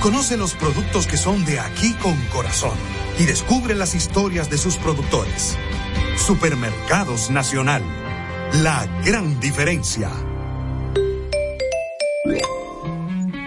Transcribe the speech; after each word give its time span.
Conoce 0.00 0.36
los 0.36 0.54
productos 0.54 1.08
que 1.08 1.16
son 1.16 1.44
de 1.44 1.58
aquí 1.58 1.92
con 1.94 2.14
corazón 2.26 2.76
y 3.18 3.24
descubre 3.24 3.74
las 3.74 3.96
historias 3.96 4.48
de 4.48 4.56
sus 4.56 4.76
productores. 4.76 5.56
Supermercados 6.16 7.30
Nacional. 7.30 7.82
La 8.62 8.86
gran 9.04 9.40
diferencia. 9.40 10.08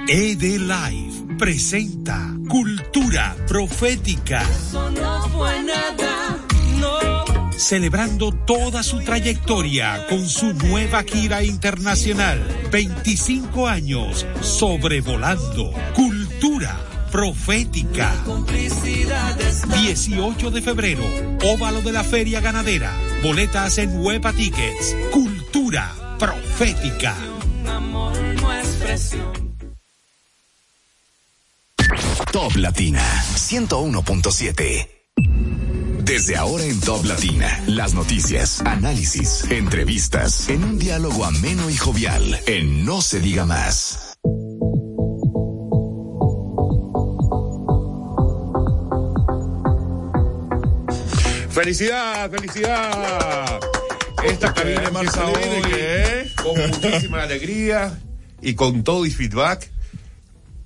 ED 0.09 0.59
Live 0.59 1.38
presenta 1.40 2.34
Cultura 2.50 3.34
Profética. 3.48 4.44
Celebrando 7.56 8.34
toda 8.34 8.84
su 8.84 9.00
trayectoria 9.00 10.06
con 10.09 10.28
su 10.28 10.54
nueva 10.54 11.04
gira 11.04 11.44
internacional. 11.44 12.45
25 12.72 13.68
años 13.68 14.26
sobrevolando. 14.42 15.72
Cultura 15.95 16.20
Profética. 17.12 18.12
18 19.84 20.52
de 20.52 20.62
febrero, 20.62 21.03
óvalo 21.44 21.81
de 21.81 21.92
la 21.92 22.03
Feria 22.03 22.39
Ganadera. 22.39 22.92
Boletas 23.22 23.78
en 23.78 24.02
Huepa 24.02 24.34
Tickets. 24.34 24.95
Cultura 25.12 25.94
Profética. 26.17 27.16
Top 32.31 32.56
Latina 32.56 33.03
101.7. 33.36 34.88
Desde 36.03 36.38
ahora 36.38 36.64
en 36.64 36.80
Top 36.80 37.06
Latina, 37.06 37.62
las 37.67 37.94
noticias, 37.94 38.62
análisis, 38.62 39.45
entrevistas, 39.52 40.50
en 40.50 40.64
un 40.64 40.80
diálogo 40.80 41.23
ameno 41.23 41.69
y 41.69 41.78
jovial, 41.78 42.39
en 42.47 42.84
No 42.84 43.02
se 43.02 43.19
diga 43.19 43.45
más. 43.45 44.11
Felicidad, 51.62 52.31
felicidad. 52.31 53.59
Esta 54.26 54.52
cabina 54.52 54.81
empieza 54.81 55.28
hoy 55.28 56.31
con 56.42 56.58
muchísima 56.58 57.22
alegría 57.22 58.00
y 58.42 58.56
con 58.56 58.84
todo 58.84 59.06
y 59.06 59.12
feedback 59.12 59.70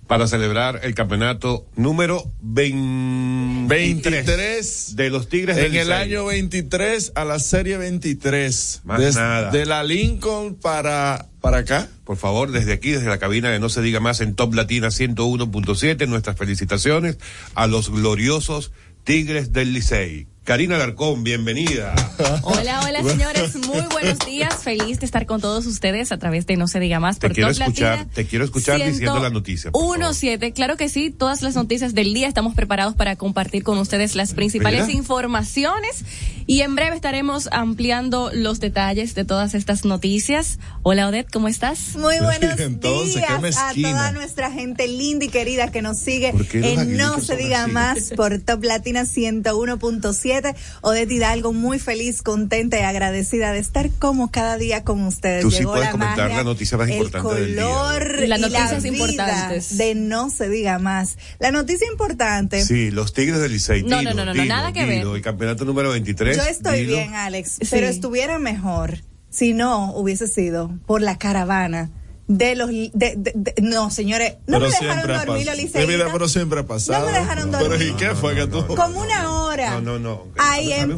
para 0.07 0.25
celebrar 0.25 0.79
el 0.83 0.95
campeonato 0.95 1.67
número 1.75 2.31
23, 2.39 3.67
23 3.67 4.95
de 4.95 5.09
los 5.09 5.27
Tigres 5.27 5.57
en 5.57 5.63
del 5.63 5.75
el 5.75 5.87
Licey. 5.89 6.01
año 6.01 6.25
23 6.27 7.11
a 7.15 7.25
la 7.25 7.39
serie 7.39 7.75
23. 7.75 8.81
Más 8.85 9.15
nada. 9.15 9.51
De 9.51 9.65
la 9.65 9.83
Lincoln 9.83 10.55
para, 10.55 11.27
para 11.41 11.57
acá. 11.57 11.89
Por 12.05 12.15
favor, 12.15 12.51
desde 12.51 12.71
aquí, 12.71 12.91
desde 12.91 13.07
la 13.07 13.17
cabina 13.17 13.49
de 13.49 13.59
No 13.59 13.67
se 13.67 13.81
diga 13.81 13.99
más 13.99 14.21
en 14.21 14.33
Top 14.33 14.53
Latina 14.53 14.87
101.7, 14.87 16.07
nuestras 16.07 16.37
felicitaciones 16.37 17.17
a 17.53 17.67
los 17.67 17.89
gloriosos 17.89 18.71
Tigres 19.03 19.51
del 19.51 19.73
Licey. 19.73 20.27
Karina 20.45 20.75
Alarcón, 20.75 21.23
bienvenida. 21.23 21.95
Hola, 22.43 22.81
hola 22.85 23.01
señores, 23.09 23.55
muy 23.65 23.81
buenos 23.91 24.19
días. 24.27 24.53
Feliz 24.63 24.99
de 24.99 25.05
estar 25.07 25.25
con 25.25 25.41
todos 25.41 25.65
ustedes 25.65 26.11
a 26.11 26.19
través 26.19 26.45
de 26.45 26.55
No 26.55 26.67
se 26.67 26.79
diga 26.79 26.99
más 26.99 27.17
Te 27.17 27.29
por 27.29 27.33
quiero 27.35 27.49
Top 27.51 27.61
escuchar, 27.63 27.97
Latina. 27.97 28.11
te 28.13 28.27
quiero 28.27 28.45
escuchar 28.45 28.77
diciendo 28.77 29.17
la 29.19 29.31
noticia. 29.31 29.71
por 29.71 29.81
favor. 29.81 30.13
1-7, 30.13 30.53
claro 30.53 30.77
que 30.77 30.87
sí, 30.87 31.09
todas 31.09 31.41
las 31.41 31.55
noticias 31.55 31.95
del 31.95 32.13
día 32.13 32.27
estamos 32.27 32.53
preparados 32.53 32.93
para 32.93 33.15
compartir 33.15 33.63
con 33.63 33.79
ustedes 33.79 34.15
las 34.15 34.35
principales 34.35 34.85
Mira. 34.85 34.99
informaciones 34.99 36.05
y 36.45 36.61
en 36.61 36.75
breve 36.75 36.95
estaremos 36.95 37.49
ampliando 37.51 38.29
los 38.31 38.59
detalles 38.59 39.15
de 39.15 39.25
todas 39.25 39.55
estas 39.55 39.83
noticias. 39.83 40.59
Hola 40.83 41.07
Odette, 41.07 41.31
¿cómo 41.31 41.47
estás? 41.47 41.95
Muy 41.95 42.19
buenos 42.19 42.59
Entonces, 42.59 43.15
qué 43.15 43.19
días 43.41 43.57
a 43.57 43.73
toda 43.73 44.11
nuestra 44.11 44.51
gente 44.51 44.87
linda 44.87 45.25
y 45.25 45.29
querida 45.29 45.71
que 45.71 45.81
nos 45.81 45.97
sigue 45.97 46.33
¿Por 46.33 46.47
qué 46.47 46.59
los 46.59 46.69
en 46.83 46.97
No 46.97 47.19
se 47.19 47.35
diga 47.35 47.63
así? 47.63 47.71
más 47.71 48.13
por 48.15 48.39
Top 48.41 48.63
Latina 48.63 49.05
101.7. 49.05 50.34
Odette 50.81 51.11
Hidalgo, 51.11 51.53
muy 51.53 51.79
feliz, 51.79 52.21
contenta 52.21 52.77
y 52.79 52.81
agradecida 52.81 53.51
de 53.51 53.59
estar 53.59 53.89
como 53.99 54.31
cada 54.31 54.57
día 54.57 54.83
con 54.83 55.01
ustedes. 55.03 55.41
Tú 55.43 55.51
sí 55.51 55.59
Llegó 55.59 55.71
puedes 55.73 55.85
la 55.87 55.91
comentar 55.91 56.17
magia, 56.29 56.37
la 56.37 56.43
noticia 56.43 56.77
más 56.77 56.87
el 56.89 56.95
importante 56.95 57.35
del 57.41 57.55
día. 57.55 57.63
color 57.65 58.19
Las 58.27 58.39
noticias 58.39 58.71
la 58.71 58.79
vida 58.79 58.87
importantes. 58.97 59.77
de 59.77 59.95
No 59.95 60.29
se 60.29 60.49
diga 60.49 60.79
más. 60.79 61.17
La 61.39 61.51
noticia 61.51 61.87
importante. 61.91 62.63
Sí, 62.65 62.91
los 62.91 63.13
Tigres 63.13 63.39
del 63.39 63.51
Licey. 63.53 63.83
No, 63.83 64.01
no, 64.01 64.13
no, 64.13 64.25
no, 64.25 64.33
dilo, 64.33 64.45
nada 64.45 64.73
que 64.73 64.85
dilo. 64.85 65.09
ver. 65.11 65.17
El 65.17 65.21
campeonato 65.23 65.65
número 65.65 65.89
23. 65.91 66.35
Yo 66.37 66.43
estoy 66.43 66.79
dilo. 66.81 66.93
bien, 66.97 67.15
Alex, 67.15 67.51
Sí. 67.61 67.67
pero 67.71 67.87
estuviera 67.87 68.39
mejor 68.39 68.99
si 69.29 69.53
no 69.53 69.93
hubiese 69.95 70.27
sido 70.27 70.71
por 70.85 71.01
la 71.01 71.17
caravana 71.17 71.89
de 72.27 72.55
los 72.55 72.69
de, 72.69 72.89
de- 72.93 73.31
de- 73.35 73.53
no 73.61 73.91
señores 73.91 74.33
no 74.47 74.57
pero 74.59 74.61
me 74.61 74.65
dejaron 74.87 75.07
dormir 75.07 75.25
los 75.27 75.27
pasado. 75.27 75.55
liceístas. 75.57 75.81
Mi 75.87 75.93
vida, 75.93 76.07
pero 76.11 76.27
siempre 76.27 76.59
ha 76.61 76.63
pasado. 76.65 77.05
No 77.05 77.11
me 77.11 77.19
dejaron 77.19 77.51
dormir. 77.51 77.81
¿y 77.89 77.93
qué 77.93 78.09
fue 78.15 78.33
que 78.35 78.47
tú? 78.47 78.65
como 78.67 79.01
una 79.01 79.31
hora 79.43 79.79
No, 79.79 79.81
no, 79.81 79.99
no. 79.99 80.27
Ahí 80.37 80.71
en-. 80.73 80.95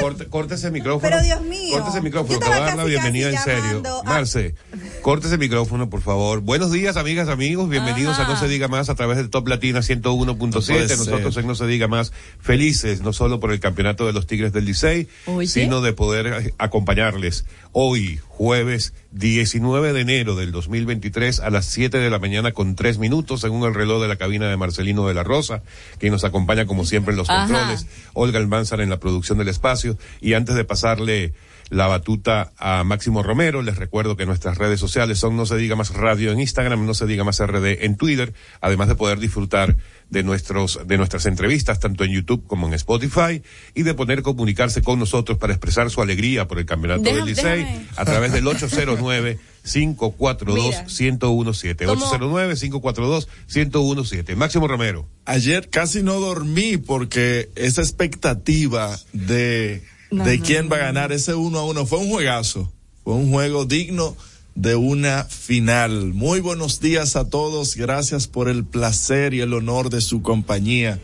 Corte, 0.00 0.26
córtese 0.26 0.66
el 0.66 0.72
micrófono. 0.72 1.02
Pero, 1.08 1.22
Dios 1.22 1.40
mío, 1.42 1.76
Córtese 1.78 1.98
el 1.98 2.04
micrófono. 2.04 2.38
Te 2.38 2.44
voy 2.46 2.54
a 2.56 2.60
dar 2.60 2.76
la 2.76 2.84
bienvenida 2.84 3.30
en 3.30 3.38
serio. 3.38 3.82
a- 4.00 4.02
Marce, 4.02 4.54
córtese 5.02 5.34
el 5.34 5.40
micrófono, 5.40 5.88
por 5.88 6.02
favor. 6.02 6.40
Buenos 6.40 6.72
días, 6.72 6.96
amigas, 6.96 7.28
amigos. 7.28 7.68
Bienvenidos 7.68 8.18
Ajá. 8.18 8.26
a 8.30 8.34
No 8.34 8.40
Se 8.40 8.48
Diga 8.48 8.66
Más 8.68 8.88
a 8.90 8.94
través 8.96 9.16
de 9.18 9.28
Top 9.28 9.46
Latina 9.48 9.80
101.7. 9.82 10.66
puede 10.66 10.96
Nosotros 10.96 11.34
ser. 11.34 11.42
en 11.42 11.48
No 11.48 11.54
Se 11.54 11.66
Diga 11.66 11.86
Más 11.88 12.12
felices, 12.40 13.00
no 13.02 13.12
solo 13.12 13.38
por 13.40 13.52
el 13.52 13.60
campeonato 13.60 14.06
de 14.06 14.12
los 14.12 14.26
Tigres 14.26 14.52
del 14.52 14.64
Licey, 14.64 15.08
sino 15.46 15.80
de 15.80 15.92
poder 15.92 16.26
eh, 16.26 16.54
acompañarles 16.58 17.44
hoy, 17.72 18.20
jueves 18.36 18.94
19 19.12 19.92
de 19.92 20.00
enero 20.00 20.34
del 20.34 20.50
2023 20.50 21.38
a 21.38 21.50
las 21.50 21.66
7 21.66 21.98
de 21.98 22.10
la 22.10 22.18
mañana 22.18 22.50
con 22.50 22.74
3 22.74 22.98
minutos, 22.98 23.40
según 23.40 23.62
el 23.64 23.74
reloj 23.74 24.02
de 24.02 24.08
la 24.08 24.16
cabina 24.16 24.48
de 24.48 24.56
Marcelino 24.56 25.06
de 25.06 25.14
la 25.14 25.22
Rosa, 25.22 25.62
que 26.00 26.10
nos 26.10 26.24
acompaña 26.24 26.66
como 26.66 26.84
siempre 26.84 27.12
en 27.12 27.18
los 27.18 27.30
Ajá. 27.30 27.46
controles. 27.46 27.86
Olga 28.12 28.38
Almanzar 28.38 28.80
en 28.80 28.90
la 28.90 28.98
producción 28.98 29.38
del 29.38 29.48
espacio. 29.48 29.96
Y 30.20 30.34
antes 30.34 30.56
de 30.56 30.64
pasarle 30.64 31.32
la 31.70 31.86
batuta 31.86 32.52
a 32.58 32.84
Máximo 32.84 33.22
Romero, 33.22 33.62
les 33.62 33.76
recuerdo 33.76 34.16
que 34.16 34.26
nuestras 34.26 34.58
redes 34.58 34.78
sociales 34.80 35.18
son 35.18 35.36
No 35.36 35.46
Se 35.46 35.56
Diga 35.56 35.76
Más 35.76 35.90
Radio 35.94 36.32
en 36.32 36.40
Instagram, 36.40 36.86
No 36.86 36.94
Se 36.94 37.06
Diga 37.06 37.24
Más 37.24 37.40
RD 37.44 37.84
en 37.84 37.96
Twitter, 37.96 38.34
además 38.60 38.88
de 38.88 38.94
poder 38.94 39.18
disfrutar 39.18 39.76
de 40.10 40.22
nuestros, 40.22 40.80
de 40.86 40.96
nuestras 40.98 41.26
entrevistas, 41.26 41.80
tanto 41.80 42.04
en 42.04 42.12
YouTube 42.12 42.46
como 42.46 42.66
en 42.68 42.74
Spotify, 42.74 43.42
y 43.74 43.82
de 43.82 43.94
poder 43.94 44.22
comunicarse 44.22 44.82
con 44.82 44.98
nosotros 44.98 45.38
para 45.38 45.52
expresar 45.54 45.90
su 45.90 46.02
alegría 46.02 46.46
por 46.46 46.58
el 46.58 46.66
campeonato 46.66 47.02
Déjame- 47.02 47.14
del 47.16 47.24
Licey 47.26 47.64
déjame. 47.64 47.86
a 47.96 48.04
través 48.04 48.32
del 48.32 48.46
809 48.46 49.38
542 49.64 50.74
1017 50.86 51.86
¿Cómo? 51.86 52.04
809 52.04 52.54
542 52.54 53.28
1017 53.54 54.36
Máximo 54.36 54.68
Romero. 54.68 55.08
Ayer 55.24 55.68
casi 55.70 56.02
no 56.02 56.20
dormí 56.20 56.76
porque 56.76 57.48
esa 57.56 57.80
expectativa 57.82 58.96
de, 59.12 59.82
No, 60.14 60.24
de 60.24 60.38
no, 60.38 60.44
quién 60.44 60.64
no, 60.64 60.70
va 60.70 60.76
a 60.76 60.80
ganar 60.80 61.12
ese 61.12 61.34
uno 61.34 61.58
a 61.58 61.64
uno 61.66 61.86
fue 61.86 61.98
un 61.98 62.08
juegazo. 62.10 62.72
Fue 63.04 63.14
un 63.14 63.30
juego 63.30 63.64
digno 63.66 64.16
de 64.54 64.76
una 64.76 65.24
final. 65.24 66.12
Muy 66.14 66.40
buenos 66.40 66.80
días 66.80 67.16
a 67.16 67.28
todos. 67.28 67.76
Gracias 67.76 68.26
por 68.28 68.48
el 68.48 68.64
placer 68.64 69.34
y 69.34 69.40
el 69.40 69.52
honor 69.52 69.90
de 69.90 70.00
su 70.00 70.22
compañía. 70.22 70.98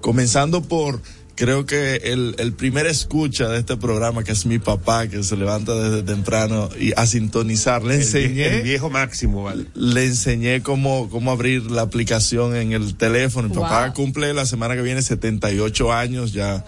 Comenzando 0.00 0.62
por, 0.62 1.00
creo 1.34 1.66
que 1.66 1.96
el, 1.96 2.34
el 2.38 2.52
primer 2.52 2.86
escucha 2.86 3.48
de 3.48 3.58
este 3.58 3.76
programa, 3.76 4.24
que 4.24 4.32
es 4.32 4.46
mi 4.46 4.58
papá, 4.58 5.08
que 5.08 5.22
se 5.22 5.36
levanta 5.36 5.74
desde 5.74 6.02
temprano 6.02 6.68
y 6.80 6.92
a 6.96 7.06
sintonizar. 7.06 7.82
Le 7.84 7.94
El 7.96 8.00
enseñé 8.00 8.56
el 8.58 8.62
viejo 8.62 8.88
Máximo, 8.90 9.42
¿vale? 9.44 9.66
le 9.74 10.04
enseñé 10.06 10.62
cómo, 10.62 11.08
cómo 11.10 11.30
abrir 11.32 11.70
la 11.70 11.82
aplicación 11.82 12.56
en 12.56 12.72
el 12.72 12.94
teléfono. 12.96 13.48
Mi 13.48 13.54
Wow. 13.56 13.64
papá 13.64 13.92
cumple 13.92 14.32
la 14.34 14.46
semana 14.46 14.74
que 14.74 14.82
viene 14.82 15.02
78 15.02 15.92
años, 15.92 16.32
ya 16.32 16.64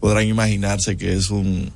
podrán 0.00 0.26
imaginarse 0.26 0.96
que 0.96 1.14
es 1.14 1.30
un, 1.30 1.72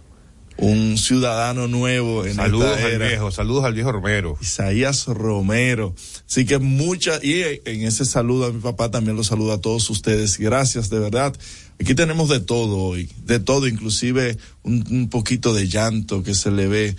un 0.57 0.99
ciudadano 0.99 1.67
nuevo 1.69 2.25
en 2.25 2.35
Saludos 2.35 2.79
esta 2.79 2.87
al 2.87 2.99
viejo, 2.99 3.31
saludos 3.31 3.65
al 3.65 3.75
viejo 3.75 3.93
Romero. 3.93 4.39
Isaías 4.41 5.07
Romero. 5.07 5.95
Así 6.29 6.45
que 6.45 6.59
muchas, 6.59 7.23
y 7.25 7.43
en 7.43 7.83
ese 7.83 8.05
saludo 8.05 8.47
a 8.47 8.53
mi 8.53 8.61
papá 8.61 8.91
también 8.91 9.17
lo 9.17 9.25
saludo 9.25 9.53
a 9.53 9.61
todos 9.61 9.89
ustedes. 9.91 10.39
Gracias, 10.39 10.91
de 10.91 10.99
verdad. 10.99 11.35
Aquí 11.81 11.95
tenemos 11.95 12.29
de 12.29 12.41
todo 12.41 12.79
hoy, 12.79 13.11
de 13.25 13.41
todo, 13.41 13.67
inclusive 13.67 14.37
un, 14.63 14.85
un 14.91 15.09
poquito 15.09 15.53
de 15.53 15.67
llanto 15.67 16.23
que 16.23 16.35
se 16.35 16.51
le 16.51 16.69
ve 16.69 16.97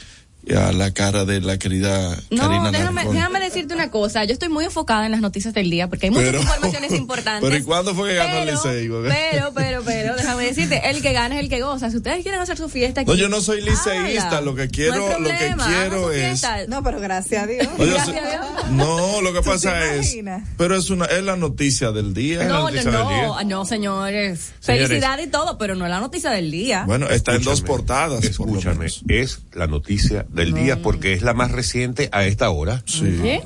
a 0.51 0.73
la 0.73 0.91
cara 0.91 1.23
de 1.25 1.39
la 1.39 1.57
querida 1.57 2.17
No, 2.29 2.43
Karina 2.43 2.71
déjame, 2.71 3.05
déjame 3.05 3.39
decirte 3.53 3.73
una 3.73 3.91
cosa, 3.91 4.23
yo 4.25 4.33
estoy 4.33 4.49
muy 4.49 4.65
enfocada 4.65 5.05
en 5.05 5.11
las 5.11 5.21
noticias 5.21 5.53
del 5.53 5.69
día 5.69 5.87
porque 5.87 6.07
hay 6.07 6.11
muchas 6.11 6.25
Pero- 6.29 6.41
informaciones 6.41 6.91
importantes. 6.97 7.49
Pero 7.49 7.61
¿y 7.61 7.63
cuándo 7.63 7.93
fue 7.95 8.09
que 8.09 8.15
ganó 8.15 8.37
el 8.37 8.51
Licey? 8.51 8.89
Pero, 8.89 9.51
pero, 9.53 9.81
pero, 9.83 10.15
déjame 10.15 10.45
decirte, 10.45 10.81
el 10.89 11.01
que 11.01 11.13
gana 11.13 11.35
es 11.35 11.41
el 11.43 11.49
que 11.49 11.61
goza. 11.61 11.89
Si 11.91 11.97
ustedes 11.97 12.23
quieren 12.23 12.41
hacer 12.41 12.57
su 12.57 12.69
fiesta 12.69 13.01
aquí. 13.01 13.09
No, 13.11 13.15
yo 13.15 13.29
no 13.29 13.41
soy 13.41 13.61
liceísta, 13.61 14.41
lo 14.41 14.55
que 14.55 14.65
No 14.65 14.71
quiero, 14.71 15.19
lo 15.19 15.27
que 15.29 15.55
quiero 15.65 16.11
es 16.11 16.21
fiesta. 16.41 16.57
No, 16.67 16.83
pero 16.83 16.99
gracias 16.99 17.43
a 17.43 17.47
Dios. 17.47 17.67
Gracias 17.77 18.05
soy- 18.05 18.17
a 18.17 18.29
Dios. 18.29 18.71
no, 18.71 19.21
lo 19.21 19.33
que 19.33 19.39
¿Tú 19.39 19.45
pasa 19.49 19.93
es, 19.95 20.13
imaginas? 20.13 20.49
pero 20.57 20.75
es 20.75 20.89
una, 20.89 21.05
es 21.05 21.23
la 21.23 21.35
noticia 21.35 21.91
del 21.91 22.13
día. 22.13 22.39
la 22.39 22.45
No, 22.45 22.53
no, 22.53 22.61
noticia 22.71 22.91
del 22.91 23.07
día. 23.07 23.27
no, 23.27 23.43
no, 23.43 23.65
señores. 23.65 24.51
Señores. 24.59 24.87
Felicidad 24.87 25.19
y 25.19 25.27
todo, 25.27 25.57
pero 25.57 25.75
no 25.75 25.85
es 25.85 25.91
la 25.91 25.99
noticia 25.99 26.29
del 26.31 26.49
día. 26.51 26.83
Bueno, 26.87 27.07
está 27.09 27.35
en 27.35 27.43
dos 27.43 27.59
Escúchame, 27.59 27.67
portadas, 27.77 28.09
por 28.37 28.47
lo 28.47 28.53
Escúchame, 28.53 28.75
menos. 28.79 29.03
es 29.07 29.39
la 29.53 29.67
noticia 29.67 30.25
del 30.29 30.53
día 30.53 30.81
porque 30.81 31.13
es 31.13 31.21
la 31.21 31.33
más 31.33 31.51
reciente 31.51 32.09
a 32.11 32.25
esta 32.25 32.49
hora. 32.49 32.81
Sí. 32.85 33.19
¿Qué? 33.21 33.42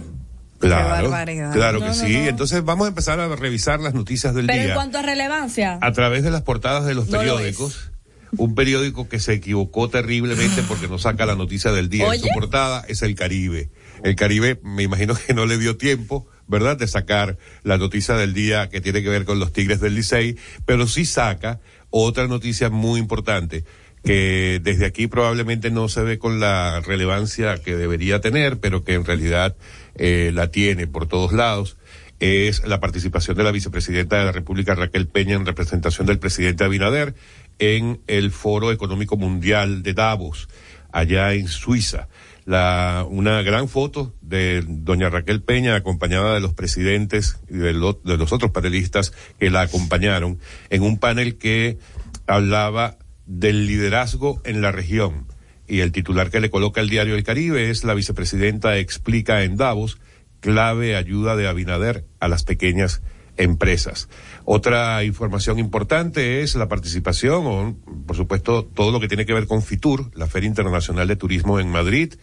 Claro, 0.59 1.11
claro 1.53 1.79
que 1.79 1.85
no, 1.85 1.93
sí. 1.93 2.13
no. 2.13 2.27
Entonces 2.27 2.63
vamos 2.63 2.85
a 2.85 2.89
empezar 2.89 3.19
a 3.19 3.35
revisar 3.35 3.79
las 3.79 3.93
noticias 3.93 4.33
del 4.33 4.47
Pero 4.47 4.59
día 4.59 4.69
en 4.69 4.75
cuanto 4.75 4.97
a 4.97 5.01
relevancia, 5.01 5.77
a 5.81 5.91
través 5.91 6.23
de 6.23 6.31
las 6.31 6.41
portadas 6.41 6.85
de 6.85 6.95
los 6.95 7.07
No 7.07 7.23
lo 7.23 7.35
periódicos. 7.35 7.91
Un 8.37 8.55
periódico 8.55 9.07
que 9.07 9.19
se 9.19 9.33
equivocó 9.33 9.89
terriblemente 9.89 10.61
porque 10.63 10.87
no 10.89 10.97
saca 10.97 11.25
la 11.25 11.35
noticia 11.35 11.71
del 11.71 11.89
día 11.89 12.07
en 12.07 12.19
su 12.19 12.25
Oye. 12.25 12.33
portada 12.33 12.83
es 12.87 13.01
el 13.01 13.15
Caribe. 13.15 13.69
El 14.03 14.15
Caribe, 14.15 14.59
me 14.63 14.83
imagino 14.83 15.15
que 15.15 15.33
no 15.33 15.45
le 15.45 15.57
dio 15.57 15.77
tiempo, 15.77 16.27
¿verdad?, 16.45 16.77
de 16.77 16.87
sacar 16.87 17.37
la 17.63 17.77
noticia 17.77 18.15
del 18.15 18.33
día 18.33 18.69
que 18.69 18.81
tiene 18.81 19.01
que 19.01 19.09
ver 19.09 19.23
con 19.23 19.39
los 19.39 19.53
Tigres 19.53 19.79
del 19.79 19.95
Licey, 19.95 20.37
pero 20.65 20.87
sí 20.87 21.05
saca 21.05 21.61
otra 21.89 22.27
noticia 22.27 22.69
muy 22.69 22.99
importante 22.99 23.63
que 24.03 24.61
desde 24.63 24.85
aquí 24.85 25.07
probablemente 25.07 25.71
no 25.71 25.89
se 25.89 26.01
ve 26.01 26.19
con 26.19 26.39
la 26.39 26.81
relevancia 26.81 27.57
que 27.57 27.75
debería 27.75 28.21
tener, 28.21 28.59
pero 28.59 28.83
que 28.83 28.93
en 28.93 29.05
realidad 29.05 29.55
eh, 29.97 30.31
la 30.33 30.49
tiene 30.51 30.87
por 30.87 31.07
todos 31.07 31.33
lados 31.33 31.77
es 32.19 32.65
la 32.65 32.79
participación 32.79 33.37
de 33.37 33.43
la 33.43 33.51
vicepresidenta 33.51 34.17
de 34.17 34.25
la 34.25 34.31
República, 34.31 34.73
Raquel 34.73 35.07
Peña, 35.07 35.35
en 35.35 35.45
representación 35.45 36.07
del 36.07 36.17
presidente 36.17 36.63
Abinader 36.63 37.13
en 37.59 37.99
el 38.07 38.31
Foro 38.31 38.71
Económico 38.71 39.17
Mundial 39.17 39.83
de 39.83 39.93
Davos, 39.93 40.49
allá 40.91 41.33
en 41.33 41.47
Suiza. 41.47 42.07
La, 42.45 43.05
una 43.07 43.41
gran 43.43 43.67
foto 43.67 44.15
de 44.21 44.63
doña 44.67 45.09
Raquel 45.09 45.41
Peña 45.43 45.75
acompañada 45.75 46.33
de 46.33 46.39
los 46.39 46.53
presidentes 46.53 47.39
y 47.49 47.57
de, 47.57 47.73
lo- 47.73 47.99
de 48.03 48.17
los 48.17 48.31
otros 48.31 48.51
panelistas 48.51 49.11
que 49.37 49.51
la 49.51 49.61
acompañaron 49.61 50.39
en 50.71 50.81
un 50.81 50.97
panel 50.97 51.37
que 51.37 51.77
hablaba 52.25 52.97
del 53.27 53.67
liderazgo 53.67 54.41
en 54.45 54.61
la 54.61 54.71
región. 54.71 55.27
Y 55.67 55.81
el 55.81 55.91
titular 55.91 56.29
que 56.29 56.39
le 56.39 56.49
coloca 56.49 56.81
el 56.81 56.89
diario 56.89 57.15
El 57.15 57.23
Caribe 57.23 57.69
es 57.69 57.83
la 57.83 57.93
vicepresidenta 57.93 58.77
explica 58.77 59.43
en 59.43 59.57
Davos 59.57 59.99
clave 60.39 60.95
ayuda 60.95 61.35
de 61.35 61.47
Abinader 61.47 62.05
a 62.19 62.27
las 62.27 62.43
pequeñas 62.43 63.01
empresas. 63.37 64.09
Otra 64.45 65.03
información 65.03 65.59
importante 65.59 66.41
es 66.41 66.55
la 66.55 66.67
participación, 66.67 67.45
o, 67.45 67.75
por 68.05 68.15
supuesto, 68.15 68.65
todo 68.65 68.91
lo 68.91 68.99
que 68.99 69.07
tiene 69.07 69.25
que 69.25 69.33
ver 69.33 69.47
con 69.47 69.61
FITUR, 69.61 70.11
la 70.15 70.27
Feria 70.27 70.47
Internacional 70.47 71.07
de 71.07 71.15
Turismo 71.15 71.59
en 71.59 71.69
Madrid. 71.69 72.15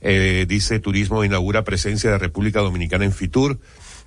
Eh, 0.00 0.46
dice 0.48 0.80
Turismo 0.80 1.24
inaugura 1.24 1.64
presencia 1.64 2.10
de 2.10 2.18
República 2.18 2.60
Dominicana 2.60 3.04
en 3.04 3.12
FITUR. 3.12 3.60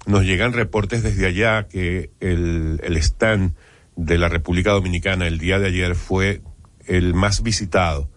Nos 0.08 0.24
llegan 0.24 0.54
reportes 0.54 1.04
desde 1.04 1.26
allá 1.26 1.68
que 1.68 2.12
el, 2.20 2.80
el 2.84 2.98
stand 2.98 3.56
de 3.96 4.18
la 4.18 4.30
República 4.30 4.72
Dominicana 4.72 5.28
el 5.28 5.38
día 5.38 5.60
de 5.60 5.68
ayer 5.68 5.96
fue 5.96 6.42
el 6.86 7.14
más 7.14 7.44
visitado 7.44 8.10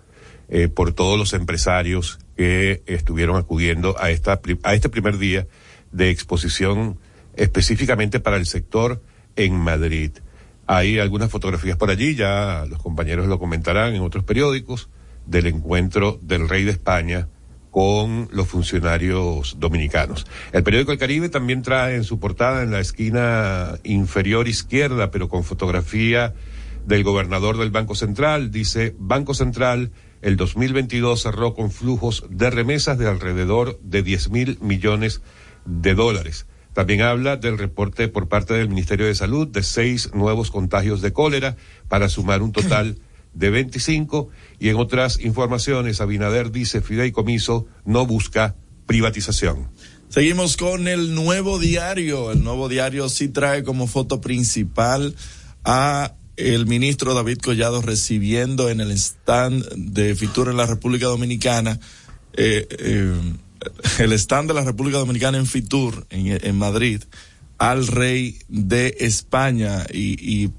eh, 0.48 0.68
por 0.68 0.92
todos 0.92 1.18
los 1.18 1.32
empresarios 1.32 2.18
que 2.36 2.82
estuvieron 2.86 3.36
acudiendo 3.36 3.96
a 3.98 4.10
esta 4.10 4.40
a 4.62 4.74
este 4.74 4.88
primer 4.88 5.18
día 5.18 5.46
de 5.92 6.10
exposición 6.10 6.98
específicamente 7.34 8.20
para 8.20 8.36
el 8.36 8.46
sector 8.46 9.02
en 9.36 9.54
Madrid. 9.54 10.12
Hay 10.66 10.98
algunas 10.98 11.30
fotografías 11.30 11.76
por 11.76 11.90
allí, 11.90 12.14
ya 12.14 12.66
los 12.68 12.82
compañeros 12.82 13.26
lo 13.26 13.38
comentarán 13.38 13.94
en 13.94 14.02
otros 14.02 14.24
periódicos, 14.24 14.90
del 15.26 15.46
encuentro 15.46 16.18
del 16.22 16.48
rey 16.48 16.64
de 16.64 16.72
España 16.72 17.28
con 17.70 18.28
los 18.32 18.48
funcionarios 18.48 19.56
dominicanos. 19.60 20.26
El 20.52 20.62
periódico 20.62 20.92
El 20.92 20.98
Caribe 20.98 21.28
también 21.28 21.62
trae 21.62 21.96
en 21.96 22.04
su 22.04 22.18
portada 22.18 22.62
en 22.62 22.70
la 22.70 22.80
esquina 22.80 23.78
inferior 23.84 24.48
izquierda, 24.48 25.10
pero 25.10 25.28
con 25.28 25.44
fotografía 25.44 26.34
del 26.86 27.04
gobernador 27.04 27.58
del 27.58 27.70
Banco 27.70 27.94
Central, 27.94 28.50
dice 28.50 28.94
Banco 28.98 29.34
Central, 29.34 29.92
el 30.22 30.36
2022 30.36 31.22
cerró 31.22 31.54
con 31.54 31.70
flujos 31.70 32.24
de 32.30 32.50
remesas 32.50 32.98
de 32.98 33.08
alrededor 33.08 33.78
de 33.82 34.02
10 34.02 34.30
mil 34.30 34.58
millones 34.60 35.22
de 35.64 35.94
dólares. 35.94 36.46
También 36.72 37.02
habla 37.02 37.36
del 37.36 37.58
reporte 37.58 38.08
por 38.08 38.28
parte 38.28 38.54
del 38.54 38.68
Ministerio 38.68 39.06
de 39.06 39.14
Salud 39.14 39.48
de 39.48 39.62
seis 39.62 40.14
nuevos 40.14 40.50
contagios 40.50 41.02
de 41.02 41.12
cólera 41.12 41.56
para 41.88 42.08
sumar 42.08 42.42
un 42.42 42.52
total 42.52 42.98
de 43.34 43.50
25 43.50 44.28
y 44.58 44.68
en 44.68 44.76
otras 44.76 45.20
informaciones 45.20 46.00
Abinader 46.00 46.50
dice 46.50 46.80
Fideicomiso 46.80 47.66
no 47.84 48.06
busca 48.06 48.56
privatización. 48.86 49.70
Seguimos 50.08 50.56
con 50.56 50.88
el 50.88 51.14
nuevo 51.14 51.58
diario. 51.58 52.32
El 52.32 52.42
nuevo 52.42 52.68
diario 52.68 53.08
sí 53.08 53.28
trae 53.28 53.62
como 53.62 53.86
foto 53.86 54.20
principal 54.20 55.14
a 55.64 56.14
el 56.38 56.66
ministro 56.66 57.14
David 57.14 57.38
Collado 57.38 57.82
recibiendo 57.82 58.70
en 58.70 58.80
el 58.80 58.92
stand 58.92 59.66
de 59.74 60.14
Fitur 60.14 60.48
en 60.48 60.56
la 60.56 60.66
República 60.66 61.06
Dominicana, 61.06 61.80
eh, 62.32 62.66
eh, 62.70 63.20
el 63.98 64.12
stand 64.12 64.48
de 64.48 64.54
la 64.54 64.64
República 64.64 64.98
Dominicana 64.98 65.38
en 65.38 65.46
Fitur, 65.46 66.06
en, 66.10 66.56
Madrid, 66.56 67.02
al 67.58 67.88
rey 67.88 68.38
de 68.48 68.96
España. 69.00 69.84
Y, 69.92 70.44
y 70.44 70.50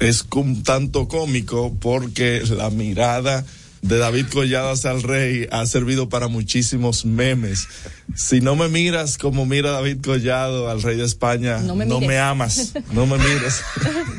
es 0.00 0.26
un 0.34 0.62
tanto 0.62 1.08
cómico 1.08 1.74
porque 1.80 2.42
la 2.50 2.68
mirada 2.68 3.46
de 3.88 3.98
David 3.98 4.26
Collado 4.32 4.70
hacia 4.70 4.90
el 4.90 5.02
rey 5.02 5.46
ha 5.50 5.64
servido 5.66 6.08
para 6.08 6.28
muchísimos 6.28 7.04
memes. 7.04 7.68
Si 8.14 8.40
no 8.40 8.56
me 8.56 8.68
miras 8.68 9.16
como 9.18 9.46
mira 9.46 9.70
David 9.70 9.98
Collado 10.02 10.68
al 10.68 10.82
rey 10.82 10.96
de 10.96 11.04
España, 11.04 11.58
No 11.58 11.68
no 11.68 11.76
me 11.76 11.86
me, 11.86 11.96
mires. 12.00 12.20
amas, 12.20 12.72
no 12.92 13.06
me 13.06 13.18
mires. 13.18 13.60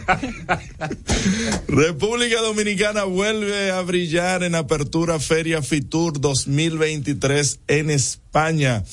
República 1.68 2.42
Dominicana 2.42 3.04
vuelve 3.04 3.72
a 3.72 3.82
brillar 3.82 4.44
en 4.44 4.56
apertura 4.56 5.20
Feria 5.20 5.62
Fitur 5.62 6.20
2023 6.22 7.60
en 7.68 7.90
España. 7.90 8.84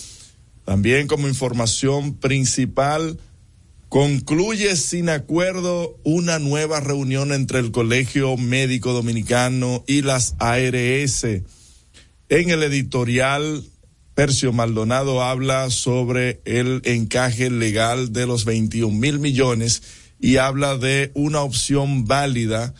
También 0.64 1.06
como 1.06 1.28
información 1.28 2.14
principal, 2.14 3.18
concluye 3.94 4.74
sin 4.74 5.08
acuerdo 5.08 6.00
una 6.02 6.40
nueva 6.40 6.80
reunión 6.80 7.32
entre 7.32 7.60
el 7.60 7.70
Colegio 7.70 8.36
Médico 8.36 8.92
Dominicano 8.92 9.84
y 9.86 10.02
las 10.02 10.34
ARS. 10.40 11.22
En 12.28 12.50
el 12.50 12.64
editorial, 12.64 13.62
Percio 14.16 14.52
Maldonado 14.52 15.22
habla 15.22 15.70
sobre 15.70 16.40
el 16.44 16.82
encaje 16.82 17.50
legal 17.50 18.12
de 18.12 18.26
los 18.26 18.44
21 18.44 18.92
mil 18.92 19.20
millones 19.20 19.84
y 20.18 20.38
habla 20.38 20.76
de 20.76 21.12
una 21.14 21.42
opción 21.42 22.04
válida, 22.04 22.74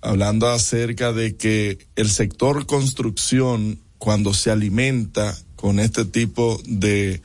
hablando 0.00 0.48
acerca 0.48 1.12
de 1.12 1.36
que 1.36 1.76
el 1.94 2.08
sector 2.08 2.64
construcción, 2.64 3.80
cuando 3.98 4.32
se 4.32 4.50
alimenta 4.50 5.36
con 5.56 5.78
este 5.78 6.06
tipo 6.06 6.58
de, 6.64 7.20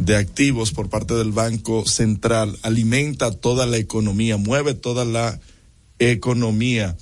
de 0.00 0.16
activos 0.16 0.72
por 0.72 0.88
parte 0.88 1.14
del 1.14 1.30
Banco 1.30 1.84
Central, 1.86 2.58
alimenta 2.62 3.32
toda 3.32 3.66
la 3.66 3.76
economía, 3.76 4.38
mueve 4.38 4.72
toda 4.72 5.04
la 5.04 5.38
economía. 5.98 6.96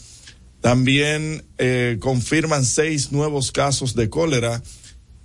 También 0.61 1.45
eh, 1.59 1.99
confirman 2.01 2.65
seis 2.65 3.13
nuevos 3.13 3.53
casos 3.53 3.95
de 3.95 4.11
cólera 4.11 4.63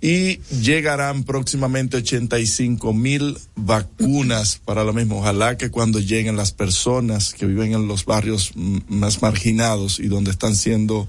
y 0.00 0.36
llegarán 0.62 1.24
próximamente 1.24 1.96
85 1.96 2.92
mil 2.92 3.36
vacunas 3.56 4.60
para 4.64 4.84
lo 4.84 4.92
mismo. 4.92 5.18
Ojalá 5.18 5.56
que 5.56 5.70
cuando 5.70 5.98
lleguen 5.98 6.36
las 6.36 6.52
personas 6.52 7.34
que 7.34 7.46
viven 7.46 7.72
en 7.72 7.88
los 7.88 8.04
barrios 8.04 8.52
más 8.54 9.20
marginados 9.20 9.98
y 9.98 10.06
donde 10.06 10.30
están 10.30 10.54
siendo 10.54 11.08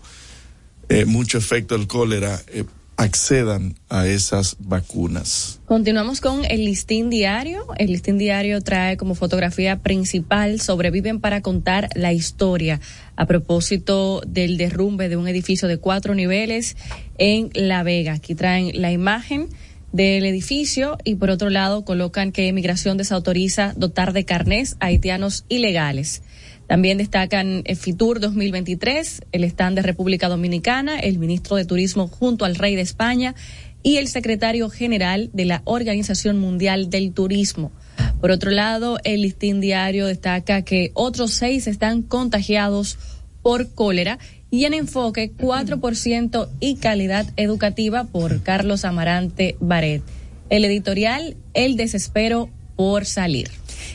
eh, 0.89 1.05
mucho 1.05 1.38
efecto 1.38 1.75
el 1.75 1.86
cólera, 1.86 2.41
eh, 2.48 2.63
accedan 2.98 3.75
a 3.90 4.08
esas 4.08 4.56
vacunas. 4.60 5.60
Continuamos 5.66 6.22
con 6.22 6.46
el 6.46 6.66
listín 6.66 7.10
diario. 7.10 7.66
El 7.78 7.92
listín 7.92 8.18
diario 8.18 8.62
trae 8.62 8.98
como 8.98 9.16
fotografía 9.16 9.80
principal 9.80 10.62
Sobreviven 10.62 11.20
para 11.20 11.42
contar 11.42 11.90
la 11.96 12.14
historia 12.14 12.80
a 13.16 13.25
propósito 13.25 14.22
del 14.25 14.58
derrumbe 14.58 15.10
de 15.10 15.18
un 15.18 15.28
edificio 15.28 15.68
de 15.68 15.78
cuatro 15.78 16.16
niveles 16.16 16.78
en 17.18 17.50
La 17.54 17.84
Vega. 17.84 18.14
Aquí 18.14 18.36
traen 18.36 18.72
la 18.82 18.92
imagen 18.92 19.50
del 19.92 20.25
edificio 20.25 20.98
y 21.06 21.16
por 21.16 21.30
otro 21.30 21.50
lado 21.50 21.86
colocan 21.86 22.32
que 22.32 22.52
Migración 22.52 22.98
desautoriza 22.98 23.74
dotar 23.78 24.12
de 24.12 24.25
carnés 24.25 24.75
a 24.80 24.88
haitianos 24.88 25.46
ilegales. 25.48 26.22
También 26.67 26.98
destacan 26.98 27.62
el 27.65 27.75
FITUR 27.75 28.19
2023, 28.19 29.22
el 29.31 29.43
stand 29.43 29.75
de 29.75 29.81
República 29.84 30.29
Dominicana, 30.29 31.00
el 31.00 31.19
ministro 31.19 31.55
de 31.57 31.65
Turismo 31.65 32.07
junto 32.07 32.45
al 32.45 32.55
rey 32.55 32.75
de 32.75 32.81
España 32.81 33.36
y 33.84 33.98
el 33.98 34.07
secretario 34.07 34.69
general 34.69 35.29
de 35.34 35.45
la 35.45 35.62
Organización 35.65 36.39
Mundial 36.39 36.89
del 36.89 37.13
Turismo. 37.13 37.72
Por 38.19 38.31
otro 38.31 38.50
lado, 38.50 38.98
el 39.03 39.22
listín 39.22 39.62
diario 39.62 40.07
destaca 40.07 40.63
que 40.63 40.89
otros 40.95 41.34
seis 41.34 41.67
están 41.67 42.01
contagiados 42.01 42.98
por 43.43 43.75
cólera 43.75 44.17
y 44.50 44.65
en 44.65 44.74
enfoque 44.74 45.31
4% 45.31 46.50
y 46.60 46.77
calidad 46.77 47.27
educativa 47.36 48.05
por 48.05 48.41
Carlos 48.41 48.86
Amarante 48.86 49.55
Baret. 49.60 50.01
El 50.50 50.65
editorial 50.65 51.36
El 51.53 51.75
desespero 51.75 52.50
por 52.75 53.05
salir. 53.05 53.51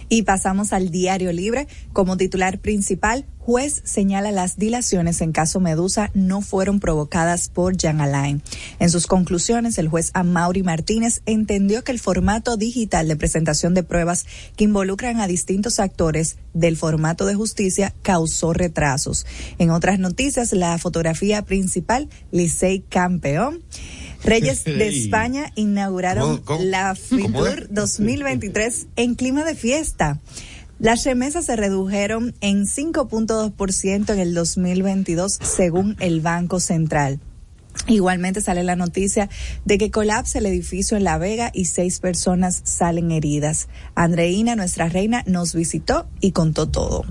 Y 0.08 0.22
pasamos 0.22 0.72
al 0.72 0.90
diario 0.90 1.32
libre. 1.32 1.68
Como 1.92 2.16
titular 2.16 2.58
principal, 2.58 3.26
juez 3.38 3.82
señala 3.84 4.30
las 4.30 4.58
dilaciones 4.58 5.20
en 5.20 5.32
caso 5.32 5.60
Medusa 5.60 6.10
no 6.14 6.40
fueron 6.40 6.78
provocadas 6.78 7.49
por 7.49 7.76
Jan 7.80 8.00
Alain. 8.00 8.42
En 8.78 8.90
sus 8.90 9.06
conclusiones, 9.06 9.78
el 9.78 9.88
juez 9.88 10.10
Amaury 10.14 10.62
Martínez 10.62 11.22
entendió 11.26 11.82
que 11.82 11.92
el 11.92 11.99
formato 11.99 12.56
digital 12.56 13.08
de 13.08 13.16
presentación 13.16 13.75
de 13.75 13.82
pruebas 13.82 14.26
que 14.56 14.64
involucran 14.64 15.20
a 15.20 15.26
distintos 15.26 15.80
actores 15.80 16.37
del 16.54 16.76
formato 16.76 17.26
de 17.26 17.34
justicia 17.34 17.94
causó 18.02 18.52
retrasos. 18.52 19.26
En 19.58 19.70
otras 19.70 19.99
noticias, 19.99 20.52
la 20.52 20.78
fotografía 20.78 21.42
principal, 21.42 22.08
Licey 22.30 22.80
Campeón. 22.88 23.62
Reyes 24.24 24.64
de 24.64 24.88
España 24.88 25.52
inauguraron 25.54 26.42
la 26.60 26.94
Fitur 26.94 27.68
2023 27.70 28.88
en 28.96 29.14
clima 29.14 29.44
de 29.44 29.54
fiesta. 29.54 30.20
Las 30.78 31.04
remesas 31.04 31.44
se 31.44 31.56
redujeron 31.56 32.34
en 32.40 32.64
5.2% 32.64 34.12
en 34.12 34.18
el 34.18 34.32
2022 34.32 35.38
según 35.42 35.96
el 36.00 36.20
Banco 36.22 36.58
Central. 36.58 37.20
Igualmente 37.86 38.40
sale 38.40 38.62
la 38.62 38.76
noticia 38.76 39.28
de 39.64 39.78
que 39.78 39.90
colapsa 39.90 40.38
el 40.38 40.46
edificio 40.46 40.96
en 40.96 41.04
La 41.04 41.18
Vega 41.18 41.50
y 41.54 41.66
seis 41.66 42.00
personas 42.00 42.62
salen 42.64 43.10
heridas. 43.10 43.68
Andreina, 43.94 44.56
nuestra 44.56 44.88
reina, 44.88 45.22
nos 45.26 45.54
visitó 45.54 46.06
y 46.20 46.32
contó 46.32 46.68
todo. 46.68 47.04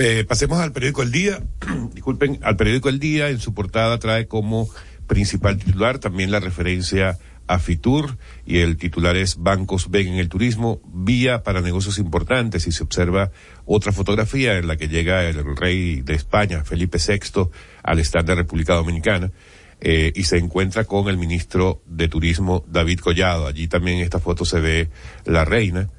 Eh, 0.00 0.24
pasemos 0.28 0.58
al 0.60 0.72
periódico 0.72 1.02
El 1.02 1.12
Día. 1.12 1.42
Disculpen, 1.94 2.38
al 2.42 2.56
periódico 2.56 2.88
El 2.88 2.98
Día 2.98 3.28
en 3.30 3.40
su 3.40 3.54
portada 3.54 3.98
trae 3.98 4.26
como 4.26 4.68
principal 5.06 5.58
titular, 5.58 5.98
también 5.98 6.30
la 6.30 6.40
referencia 6.40 7.18
a 7.46 7.58
Fitur 7.58 8.18
y 8.44 8.58
el 8.58 8.76
titular 8.76 9.16
es 9.16 9.36
Bancos 9.36 9.90
ven 9.90 10.08
en 10.08 10.14
el 10.14 10.28
turismo, 10.28 10.80
vía 10.92 11.42
para 11.42 11.60
negocios 11.60 11.98
importantes 11.98 12.66
y 12.66 12.72
se 12.72 12.82
observa 12.82 13.30
otra 13.64 13.92
fotografía 13.92 14.58
en 14.58 14.66
la 14.66 14.76
que 14.76 14.88
llega 14.88 15.28
el 15.28 15.56
rey 15.56 16.02
de 16.02 16.14
España, 16.14 16.64
Felipe 16.64 16.98
VI, 16.98 17.48
al 17.82 17.98
stand 18.00 18.28
de 18.28 18.34
República 18.34 18.74
Dominicana. 18.74 19.30
Eh, 19.78 20.10
y 20.14 20.24
se 20.24 20.38
encuentra 20.38 20.84
con 20.84 21.08
el 21.08 21.18
ministro 21.18 21.82
de 21.84 22.08
Turismo 22.08 22.64
David 22.66 23.00
Collado. 23.00 23.46
Allí 23.46 23.68
también 23.68 23.98
en 23.98 24.04
esta 24.04 24.18
foto 24.18 24.46
se 24.46 24.58
ve 24.58 24.88
la 25.26 25.44
reina. 25.44 25.90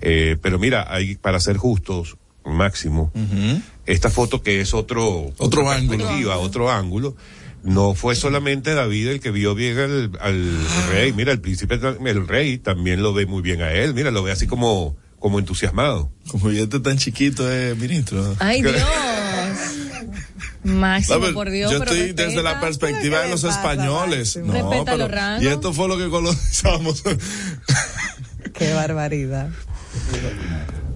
Eh, 0.00 0.38
pero 0.40 0.58
mira, 0.58 0.86
hay, 0.88 1.16
para 1.16 1.38
ser 1.38 1.58
justos, 1.58 2.16
máximo, 2.46 3.12
esta 3.84 4.08
foto 4.08 4.42
que 4.42 4.60
es 4.60 4.72
otro, 4.72 5.32
otro 5.36 5.70
ángulo, 5.70 6.06
otro 6.40 6.70
ángulo 6.70 7.16
no 7.66 7.94
fue 7.94 8.14
solamente 8.14 8.74
David 8.74 9.08
el 9.08 9.20
que 9.20 9.30
vio 9.32 9.54
bien 9.54 9.78
al, 9.78 10.66
rey, 10.90 11.12
mira, 11.12 11.32
el 11.32 11.40
príncipe, 11.40 11.74
el 11.74 12.28
rey 12.28 12.58
también 12.58 13.02
lo 13.02 13.12
ve 13.12 13.26
muy 13.26 13.42
bien 13.42 13.60
a 13.60 13.72
él, 13.72 13.92
mira, 13.92 14.10
lo 14.12 14.22
ve 14.22 14.30
así 14.30 14.46
como, 14.46 14.96
como 15.18 15.40
entusiasmado. 15.40 16.10
Como 16.30 16.50
ya 16.52 16.62
está 16.62 16.80
tan 16.80 16.96
chiquito, 16.96 17.50
eh, 17.50 17.74
ministro. 17.74 18.36
Ay, 18.38 18.62
Dios. 18.62 18.80
Máximo, 20.62 21.32
por 21.32 21.50
Dios. 21.50 21.72
Yo 21.72 21.78
estoy 21.78 22.12
desde 22.12 22.42
la 22.42 22.60
perspectiva 22.60 23.20
de 23.22 23.30
los 23.30 23.44
españoles. 23.44 24.36
No, 24.36 24.84
pero, 24.84 25.08
y 25.40 25.46
esto 25.46 25.72
fue 25.72 25.88
lo 25.88 25.98
que 25.98 26.08
colonizamos. 26.08 27.02
Qué 28.52 28.72
barbaridad. 28.72 29.50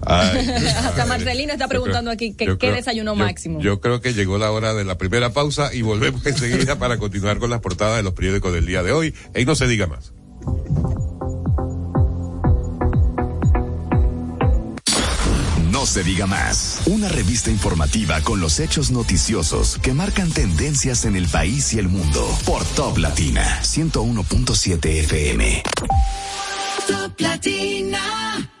Hasta 0.05 1.05
Marcelino 1.05 1.53
está 1.53 1.67
preguntando 1.67 2.11
aquí 2.11 2.33
que, 2.33 2.57
qué 2.57 2.71
desayuno 2.71 3.15
máximo. 3.15 3.59
Yo 3.61 3.79
creo 3.79 4.01
que 4.01 4.13
llegó 4.13 4.37
la 4.37 4.51
hora 4.51 4.73
de 4.73 4.83
la 4.83 4.97
primera 4.97 5.31
pausa 5.31 5.73
y 5.73 5.81
volvemos 5.81 6.25
enseguida 6.25 6.77
para 6.79 6.97
continuar 6.97 7.39
con 7.39 7.49
las 7.49 7.61
portadas 7.61 7.97
de 7.97 8.03
los 8.03 8.13
periódicos 8.13 8.53
del 8.53 8.65
día 8.65 8.83
de 8.83 8.91
hoy. 8.91 9.13
Y 9.35 9.45
no 9.45 9.55
se 9.55 9.67
diga 9.67 9.87
más. 9.87 10.13
No 15.71 15.85
se 15.87 16.03
diga 16.03 16.27
más. 16.27 16.81
Una 16.85 17.09
revista 17.09 17.49
informativa 17.49 18.21
con 18.21 18.39
los 18.39 18.59
hechos 18.59 18.91
noticiosos 18.91 19.79
que 19.79 19.93
marcan 19.93 20.31
tendencias 20.31 21.05
en 21.05 21.15
el 21.15 21.27
país 21.27 21.73
y 21.73 21.79
el 21.79 21.87
mundo. 21.87 22.27
Por 22.45 22.63
Top 22.75 22.97
Latina 22.97 23.61
101.7 23.63 24.85
FM. 24.85 25.63
Top 26.87 27.19
Latina. 27.19 28.60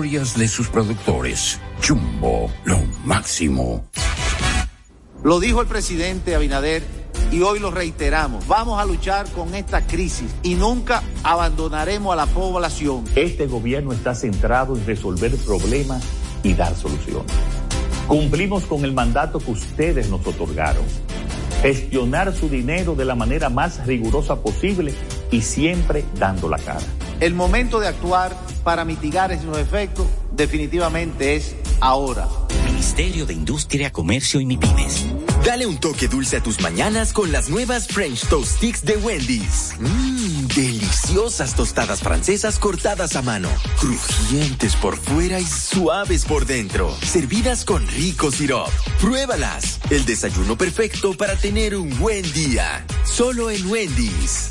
de 0.00 0.46
sus 0.46 0.68
productores. 0.68 1.58
Jumbo, 1.86 2.48
lo 2.64 2.78
máximo. 3.04 3.84
Lo 5.24 5.40
dijo 5.40 5.60
el 5.60 5.66
presidente 5.66 6.36
Abinader 6.36 6.84
y 7.32 7.42
hoy 7.42 7.58
lo 7.58 7.72
reiteramos. 7.72 8.46
Vamos 8.46 8.80
a 8.80 8.84
luchar 8.84 9.28
con 9.32 9.56
esta 9.56 9.84
crisis 9.88 10.32
y 10.44 10.54
nunca 10.54 11.02
abandonaremos 11.24 12.12
a 12.12 12.16
la 12.16 12.26
población. 12.26 13.04
Este 13.16 13.48
gobierno 13.48 13.92
está 13.92 14.14
centrado 14.14 14.76
en 14.76 14.86
resolver 14.86 15.36
problemas 15.38 16.04
y 16.44 16.54
dar 16.54 16.76
soluciones. 16.76 17.32
Cumplimos 18.06 18.66
con 18.66 18.84
el 18.84 18.92
mandato 18.92 19.40
que 19.40 19.50
ustedes 19.50 20.08
nos 20.08 20.24
otorgaron. 20.24 20.84
Gestionar 21.60 22.32
su 22.32 22.48
dinero 22.48 22.94
de 22.94 23.04
la 23.04 23.16
manera 23.16 23.48
más 23.48 23.84
rigurosa 23.84 24.40
posible 24.42 24.94
y 25.32 25.42
siempre 25.42 26.04
dando 26.20 26.48
la 26.48 26.58
cara. 26.58 26.86
El 27.20 27.34
momento 27.34 27.80
de 27.80 27.88
actuar 27.88 28.36
para 28.62 28.84
mitigar 28.84 29.32
esos 29.32 29.58
efectos 29.58 30.06
definitivamente 30.32 31.34
es 31.34 31.56
ahora. 31.80 32.28
Ministerio 32.64 33.26
de 33.26 33.34
Industria, 33.34 33.90
Comercio 33.90 34.40
y 34.40 34.46
MIPIMES. 34.46 35.06
Dale 35.44 35.66
un 35.66 35.78
toque 35.78 36.06
dulce 36.06 36.36
a 36.36 36.42
tus 36.42 36.60
mañanas 36.60 37.12
con 37.12 37.32
las 37.32 37.48
nuevas 37.48 37.88
French 37.88 38.28
Toast 38.28 38.56
Sticks 38.56 38.84
de 38.84 38.96
Wendy's. 38.98 39.74
Mmm, 39.80 40.46
deliciosas 40.54 41.56
tostadas 41.56 42.00
francesas 42.00 42.58
cortadas 42.58 43.16
a 43.16 43.22
mano, 43.22 43.48
crujientes 43.80 44.76
por 44.76 44.96
fuera 44.96 45.40
y 45.40 45.44
suaves 45.44 46.24
por 46.24 46.46
dentro, 46.46 46.94
servidas 47.02 47.64
con 47.64 47.86
rico 47.88 48.30
sirop. 48.30 48.70
Pruébalas. 49.00 49.80
El 49.90 50.04
desayuno 50.04 50.56
perfecto 50.56 51.14
para 51.14 51.34
tener 51.34 51.74
un 51.74 51.98
buen 51.98 52.30
día. 52.32 52.86
Solo 53.04 53.50
en 53.50 53.68
Wendy's. 53.68 54.50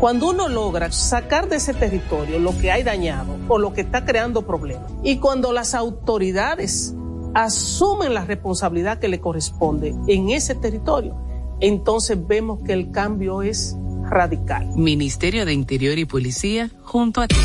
Cuando 0.00 0.30
uno 0.30 0.48
logra 0.48 0.90
sacar 0.92 1.48
de 1.48 1.56
ese 1.56 1.74
territorio 1.74 2.38
lo 2.38 2.56
que 2.58 2.70
hay 2.70 2.82
dañado 2.82 3.36
o 3.48 3.58
lo 3.58 3.72
que 3.72 3.82
está 3.82 4.04
creando 4.04 4.46
problemas, 4.46 4.90
y 5.02 5.18
cuando 5.18 5.52
las 5.52 5.74
autoridades 5.74 6.94
asumen 7.34 8.14
la 8.14 8.24
responsabilidad 8.24 8.98
que 8.98 9.08
le 9.08 9.20
corresponde 9.20 9.94
en 10.06 10.30
ese 10.30 10.54
territorio, 10.54 11.16
entonces 11.60 12.18
vemos 12.26 12.60
que 12.64 12.72
el 12.72 12.90
cambio 12.90 13.42
es 13.42 13.76
radical. 14.04 14.68
Ministerio 14.76 15.46
de 15.46 15.52
Interior 15.52 15.98
y 15.98 16.04
Policía, 16.04 16.70
junto 16.82 17.20
a 17.20 17.28
ti. 17.28 17.36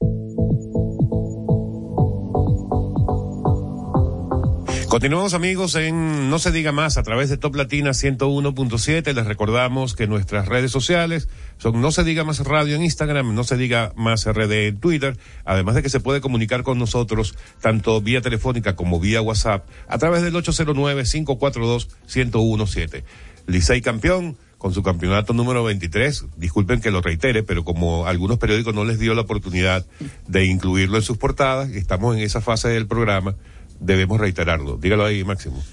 Continuamos 4.90 5.34
amigos 5.34 5.76
en 5.76 6.30
No 6.30 6.40
se 6.40 6.54
diga 6.54 6.72
más 6.72 6.98
a 6.98 7.04
través 7.04 7.30
de 7.30 7.36
Top 7.36 7.54
Latina 7.56 7.90
101.7. 7.90 9.14
Les 9.14 9.26
recordamos 9.26 9.96
que 9.96 10.08
nuestras 10.08 10.48
redes 10.48 10.72
sociales 10.72 11.28
son 11.58 11.82
No 11.82 11.92
se 11.92 12.06
diga 12.06 12.24
más 12.24 12.40
radio 12.40 12.78
en 12.78 12.84
Instagram, 12.84 13.36
No 13.36 13.44
se 13.44 13.58
diga 13.58 13.92
más 13.98 14.26
RD 14.26 14.68
en 14.68 14.80
Twitter, 14.80 15.18
además 15.44 15.76
de 15.76 15.84
que 15.84 15.90
se 15.90 16.00
puede 16.00 16.22
comunicar 16.22 16.64
con 16.64 16.80
nosotros 16.80 17.36
tanto 17.60 18.00
vía 18.00 18.22
telefónica 18.22 18.78
como 18.78 19.02
vía 19.02 19.22
WhatsApp 19.22 19.68
a 19.90 19.98
través 19.98 20.22
del 20.22 20.36
809-542-1017. 20.36 23.04
Licey 23.46 23.82
campeón 23.82 24.38
con 24.58 24.74
su 24.74 24.84
campeonato 24.84 25.34
número 25.34 25.66
23. 25.66 26.28
Disculpen 26.38 26.80
que 26.80 26.92
lo 26.92 27.02
reitere, 27.02 27.44
pero 27.44 27.66
como 27.66 28.08
algunos 28.08 28.40
periódicos 28.40 28.74
no 28.74 28.86
les 28.86 29.00
dio 29.00 29.16
la 29.16 29.24
oportunidad 29.24 29.86
de 30.28 30.46
incluirlo 30.46 30.96
en 30.96 31.04
sus 31.04 31.18
portadas, 31.18 31.72
estamos 31.72 32.16
en 32.16 32.24
esa 32.24 32.40
fase 32.40 32.70
del 32.70 32.88
programa 32.88 33.36
debemos 33.80 34.20
reiterarlo. 34.20 34.78
Dígalo 34.78 35.06
ahí, 35.06 35.24
Máximo. 35.24 35.64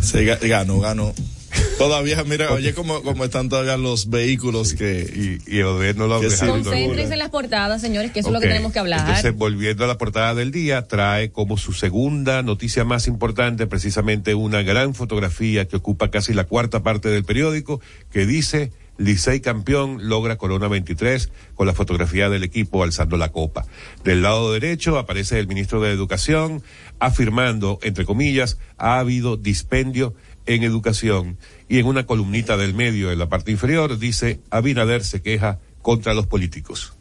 Sí, 0.00 0.24
gano, 0.24 0.80
gano. 0.80 1.14
Todavía, 1.78 2.22
mira, 2.24 2.52
oye 2.52 2.74
cómo, 2.74 3.02
cómo 3.02 3.24
están 3.24 3.48
todavía 3.48 3.76
los 3.76 4.10
vehículos 4.10 4.74
que... 4.74 5.40
Y, 5.46 5.58
y 5.58 5.60
no 5.60 6.06
lo 6.06 6.20
Concéntrense 6.20 7.12
en 7.12 7.18
las 7.18 7.30
portadas, 7.30 7.80
señores, 7.80 8.12
que 8.12 8.20
eso 8.20 8.28
es 8.28 8.32
lo 8.32 8.40
que 8.40 8.48
tenemos 8.48 8.72
que 8.72 8.78
hablar. 8.78 9.00
Entonces, 9.00 9.34
volviendo 9.34 9.84
a 9.84 9.86
la 9.86 9.98
portada 9.98 10.34
del 10.34 10.50
día, 10.50 10.86
trae 10.86 11.30
como 11.30 11.56
su 11.56 11.72
segunda 11.72 12.42
noticia 12.42 12.84
más 12.84 13.06
importante 13.06 13.66
precisamente 13.66 14.34
una 14.34 14.62
gran 14.62 14.94
fotografía 14.94 15.66
que 15.66 15.76
ocupa 15.76 16.10
casi 16.10 16.32
la 16.32 16.44
cuarta 16.44 16.82
parte 16.82 17.08
del 17.08 17.24
periódico, 17.24 17.80
que 18.10 18.26
dice 18.26 18.72
Licey 18.96 19.40
campeón 19.40 20.08
logra 20.08 20.36
Corona 20.36 20.68
23 20.68 21.30
con 21.54 21.66
la 21.66 21.74
fotografía 21.74 22.28
del 22.28 22.44
equipo 22.44 22.82
alzando 22.82 23.16
la 23.16 23.32
copa. 23.32 23.66
Del 24.04 24.22
lado 24.22 24.52
derecho 24.52 24.98
aparece 24.98 25.38
el 25.38 25.48
ministro 25.48 25.80
de 25.80 25.90
Educación 25.90 26.62
afirmando, 27.00 27.78
entre 27.82 28.04
comillas, 28.04 28.58
ha 28.78 28.98
habido 28.98 29.36
dispendio 29.36 30.14
en 30.46 30.62
educación 30.62 31.38
y 31.68 31.78
en 31.78 31.86
una 31.86 32.06
columnita 32.06 32.56
del 32.56 32.74
medio 32.74 33.10
en 33.10 33.18
la 33.18 33.28
parte 33.28 33.50
inferior 33.50 33.98
dice 33.98 34.40
Abinader 34.50 35.04
se 35.04 35.22
queja 35.22 35.58
contra 35.82 36.14
los 36.14 36.26
políticos. 36.26 36.94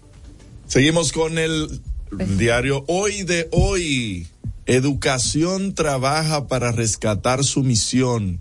Seguimos 0.65 1.11
con 1.11 1.37
el 1.37 1.81
diario 2.37 2.83
Hoy 2.87 3.23
de 3.23 3.49
Hoy. 3.51 4.27
Educación 4.65 5.75
trabaja 5.75 6.47
para 6.47 6.71
rescatar 6.71 7.43
su 7.43 7.63
misión, 7.63 8.39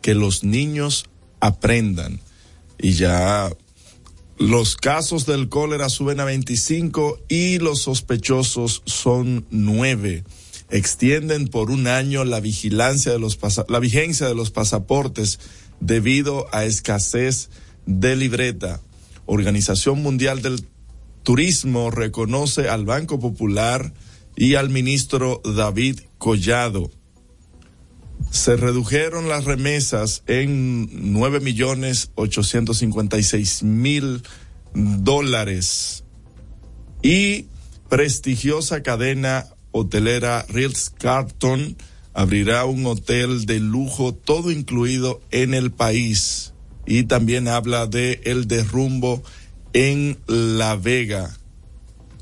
que 0.00 0.14
los 0.14 0.42
niños 0.42 1.08
aprendan 1.40 2.20
y 2.82 2.92
ya 2.92 3.48
los 4.38 4.76
casos 4.76 5.24
del 5.24 5.48
cólera 5.48 5.88
suben 5.88 6.20
a 6.20 6.24
25 6.24 7.20
y 7.28 7.58
los 7.58 7.80
sospechosos 7.82 8.82
son 8.84 9.46
nueve. 9.50 10.24
Extienden 10.68 11.48
por 11.48 11.70
un 11.70 11.86
año 11.86 12.24
la 12.24 12.40
vigilancia 12.40 13.12
de 13.12 13.18
los 13.18 13.38
la 13.68 13.78
vigencia 13.78 14.26
de 14.26 14.34
los 14.34 14.50
pasaportes 14.50 15.38
debido 15.80 16.46
a 16.52 16.64
escasez 16.64 17.50
de 17.86 18.16
libreta. 18.16 18.80
Organización 19.26 20.02
Mundial 20.02 20.42
del 20.42 20.66
Turismo 21.22 21.90
reconoce 21.92 22.68
al 22.68 22.84
Banco 22.84 23.20
Popular 23.20 23.94
y 24.34 24.56
al 24.56 24.70
ministro 24.70 25.40
David 25.44 26.00
Collado 26.18 26.90
se 28.30 28.56
redujeron 28.56 29.28
las 29.28 29.44
remesas 29.44 30.22
en 30.26 31.12
nueve 31.12 31.40
millones 31.40 32.10
ochocientos 32.14 32.78
cincuenta 32.78 33.18
y 33.18 33.22
seis 33.22 33.62
mil 33.62 34.22
dólares 34.74 36.04
y 37.02 37.46
prestigiosa 37.88 38.82
cadena 38.82 39.46
hotelera 39.72 40.46
Ritz 40.48 40.90
Carlton 40.90 41.76
abrirá 42.14 42.64
un 42.64 42.86
hotel 42.86 43.46
de 43.46 43.60
lujo 43.60 44.14
todo 44.14 44.50
incluido 44.50 45.20
en 45.30 45.54
el 45.54 45.72
país 45.72 46.52
y 46.86 47.04
también 47.04 47.48
habla 47.48 47.86
de 47.86 48.20
el 48.24 48.48
derrumbo 48.48 49.22
en 49.72 50.18
La 50.26 50.76
Vega. 50.76 51.36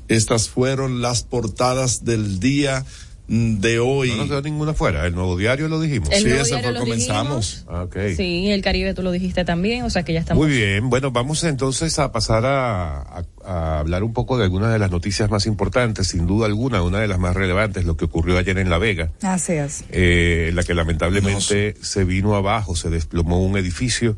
Estas 0.07 0.49
fueron 0.49 1.01
las 1.01 1.23
portadas 1.23 2.03
del 2.05 2.39
día 2.39 2.85
de 3.31 3.79
hoy. 3.79 4.09
No 4.09 4.17
nos 4.17 4.27
quedó 4.27 4.41
ninguna 4.41 4.73
fuera. 4.73 5.07
El 5.07 5.15
nuevo 5.15 5.37
diario 5.37 5.69
lo 5.69 5.79
dijimos. 5.79 6.09
sí, 6.11 6.27
ese 6.27 6.61
fue 6.61 6.75
comenzamos. 6.75 7.65
Ah, 7.69 7.83
okay. 7.83 8.13
Sí, 8.13 8.51
el 8.51 8.61
Caribe 8.61 8.93
tú 8.93 9.03
lo 9.03 9.11
dijiste 9.11 9.45
también, 9.45 9.83
o 9.83 9.89
sea 9.89 10.03
que 10.03 10.11
ya 10.11 10.19
estamos. 10.19 10.45
Muy 10.45 10.53
bien, 10.53 10.89
bueno, 10.89 11.11
vamos 11.11 11.45
entonces 11.45 11.97
a 11.99 12.11
pasar 12.11 12.45
a, 12.45 13.23
a, 13.45 13.79
hablar 13.79 14.03
un 14.03 14.11
poco 14.11 14.37
de 14.37 14.43
algunas 14.43 14.73
de 14.73 14.79
las 14.79 14.91
noticias 14.91 15.29
más 15.29 15.45
importantes, 15.45 16.07
sin 16.07 16.27
duda 16.27 16.45
alguna, 16.45 16.81
una 16.81 16.99
de 16.99 17.07
las 17.07 17.19
más 17.19 17.33
relevantes, 17.33 17.85
lo 17.85 17.95
que 17.95 18.03
ocurrió 18.03 18.37
ayer 18.37 18.57
en 18.57 18.69
La 18.69 18.79
Vega. 18.79 19.11
Así 19.21 19.53
es. 19.53 19.85
Eh, 19.91 20.51
la 20.53 20.63
que 20.63 20.73
lamentablemente 20.73 21.75
se 21.81 22.03
vino 22.03 22.35
abajo, 22.35 22.75
se 22.75 22.89
desplomó 22.89 23.41
un 23.41 23.57
edificio 23.57 24.17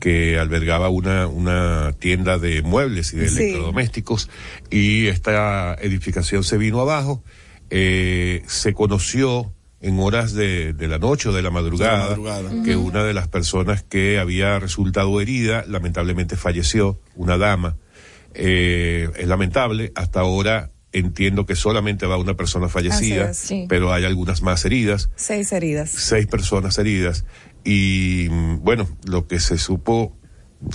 que 0.00 0.38
albergaba 0.38 0.88
una, 0.88 1.26
una 1.26 1.94
tienda 1.98 2.38
de 2.38 2.62
muebles 2.62 3.12
y 3.12 3.18
de 3.18 3.26
electrodomésticos 3.26 4.30
y 4.70 5.06
esta 5.08 5.74
edificación 5.74 6.44
se 6.44 6.56
vino 6.56 6.80
abajo 6.80 7.22
eh, 7.76 8.44
se 8.46 8.72
conoció 8.72 9.52
en 9.80 9.98
horas 9.98 10.32
de, 10.32 10.72
de, 10.74 10.86
la 10.86 10.98
noche 10.98 11.30
o 11.30 11.32
de 11.32 11.42
la 11.42 11.50
madrugada, 11.50 12.16
que 12.64 12.76
una 12.76 13.02
de 13.02 13.12
las 13.12 13.26
personas 13.26 13.82
que 13.82 14.20
había 14.20 14.60
resultado 14.60 15.20
herida 15.20 15.64
lamentablemente 15.66 16.36
falleció, 16.36 17.00
una 17.16 17.36
dama. 17.36 17.76
Eh, 18.32 19.10
es 19.16 19.26
lamentable, 19.26 19.90
hasta 19.96 20.20
ahora 20.20 20.70
entiendo 20.92 21.46
que 21.46 21.56
solamente 21.56 22.06
va 22.06 22.16
una 22.16 22.34
persona 22.34 22.68
fallecida, 22.68 23.32
pero 23.68 23.92
hay 23.92 24.04
algunas 24.04 24.40
más 24.40 24.64
heridas. 24.64 25.10
Seis 25.16 25.50
heridas. 25.50 25.90
Seis 25.90 26.28
personas 26.28 26.78
heridas. 26.78 27.24
Y 27.64 28.28
mm, 28.30 28.62
bueno, 28.62 28.88
lo 29.04 29.26
que 29.26 29.40
se 29.40 29.58
supo 29.58 30.16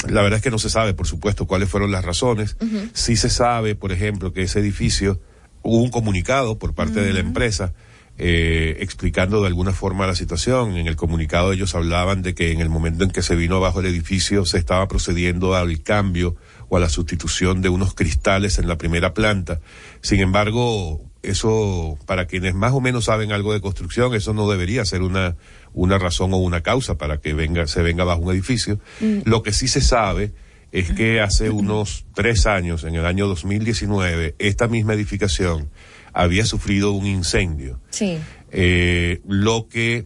la 0.09 0.21
verdad 0.21 0.37
es 0.37 0.43
que 0.43 0.51
no 0.51 0.59
se 0.59 0.69
sabe, 0.69 0.93
por 0.93 1.07
supuesto, 1.07 1.47
cuáles 1.47 1.69
fueron 1.69 1.91
las 1.91 2.03
razones. 2.03 2.57
Sí 2.91 3.15
se 3.15 3.29
sabe, 3.29 3.75
por 3.75 3.93
ejemplo, 3.93 4.33
que 4.33 4.43
ese 4.43 4.59
edificio 4.59 5.21
hubo 5.61 5.81
un 5.81 5.89
comunicado 5.89 6.57
por 6.57 6.73
parte 6.73 7.01
de 7.01 7.13
la 7.13 7.19
empresa 7.19 7.73
eh, 8.21 8.75
explicando 8.81 9.39
de 9.39 9.47
alguna 9.47 9.71
forma 9.71 10.05
la 10.05 10.13
situación. 10.13 10.75
En 10.75 10.87
el 10.87 10.97
comunicado 10.97 11.53
ellos 11.53 11.73
hablaban 11.73 12.21
de 12.21 12.35
que 12.35 12.51
en 12.51 12.59
el 12.59 12.67
momento 12.67 13.05
en 13.05 13.11
que 13.11 13.21
se 13.21 13.35
vino 13.35 13.55
abajo 13.55 13.79
el 13.79 13.85
edificio 13.85 14.45
se 14.45 14.57
estaba 14.57 14.89
procediendo 14.89 15.55
al 15.55 15.81
cambio 15.83 16.35
o 16.67 16.75
a 16.75 16.81
la 16.81 16.89
sustitución 16.89 17.61
de 17.61 17.69
unos 17.69 17.93
cristales 17.93 18.59
en 18.59 18.67
la 18.67 18.77
primera 18.77 19.13
planta. 19.13 19.61
Sin 20.01 20.19
embargo, 20.19 21.01
eso, 21.23 21.97
para 22.05 22.25
quienes 22.25 22.55
más 22.55 22.73
o 22.73 22.81
menos 22.81 23.05
saben 23.05 23.31
algo 23.31 23.53
de 23.53 23.61
construcción, 23.61 24.13
eso 24.13 24.33
no 24.33 24.49
debería 24.49 24.83
ser 24.83 25.01
una, 25.01 25.37
una 25.73 25.97
razón 25.97 26.33
o 26.33 26.37
una 26.37 26.61
causa 26.61 26.97
para 26.97 27.21
que 27.21 27.33
venga, 27.33 27.67
se 27.67 27.81
venga 27.81 28.03
abajo 28.03 28.21
un 28.21 28.33
edificio. 28.33 28.79
Mm. 28.99 29.19
Lo 29.23 29.43
que 29.43 29.53
sí 29.53 29.69
se 29.69 29.79
sabe 29.79 30.33
es 30.71 30.91
que 30.91 31.21
hace 31.21 31.49
unos 31.49 32.05
tres 32.13 32.45
años, 32.45 32.83
en 32.83 32.95
el 32.95 33.05
año 33.05 33.27
2019, 33.27 34.35
esta 34.37 34.67
misma 34.67 34.93
edificación 34.93 35.69
había 36.13 36.45
sufrido 36.45 36.91
un 36.91 37.05
incendio. 37.05 37.79
Sí. 37.89 38.17
Eh, 38.51 39.21
lo 39.27 39.67
que 39.67 40.05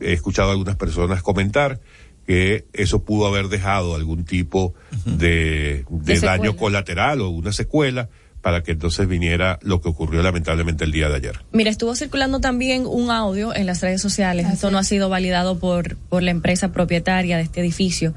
he 0.00 0.12
escuchado 0.12 0.50
a 0.50 0.52
algunas 0.52 0.76
personas 0.76 1.22
comentar 1.22 1.80
que 2.26 2.66
eso 2.72 3.04
pudo 3.04 3.26
haber 3.26 3.48
dejado 3.48 3.94
algún 3.94 4.24
tipo 4.24 4.74
de, 5.04 5.84
daño 6.20 6.56
colateral 6.56 7.20
o 7.20 7.28
una 7.28 7.52
secuela 7.52 8.08
para 8.42 8.62
que 8.62 8.72
entonces 8.72 9.08
viniera 9.08 9.58
lo 9.62 9.80
que 9.80 9.88
ocurrió 9.88 10.22
lamentablemente 10.22 10.84
el 10.84 10.92
día 10.92 11.08
de 11.08 11.16
ayer. 11.16 11.40
Mira, 11.52 11.70
estuvo 11.70 11.94
circulando 11.94 12.40
también 12.40 12.84
un 12.86 13.10
audio 13.10 13.54
en 13.54 13.66
las 13.66 13.80
redes 13.80 14.00
sociales. 14.00 14.46
Esto 14.52 14.70
no 14.70 14.78
ha 14.78 14.84
sido 14.84 15.08
validado 15.08 15.58
por, 15.58 15.96
por 15.96 16.22
la 16.22 16.30
empresa 16.30 16.72
propietaria 16.72 17.36
de 17.36 17.44
este 17.44 17.60
edificio 17.60 18.14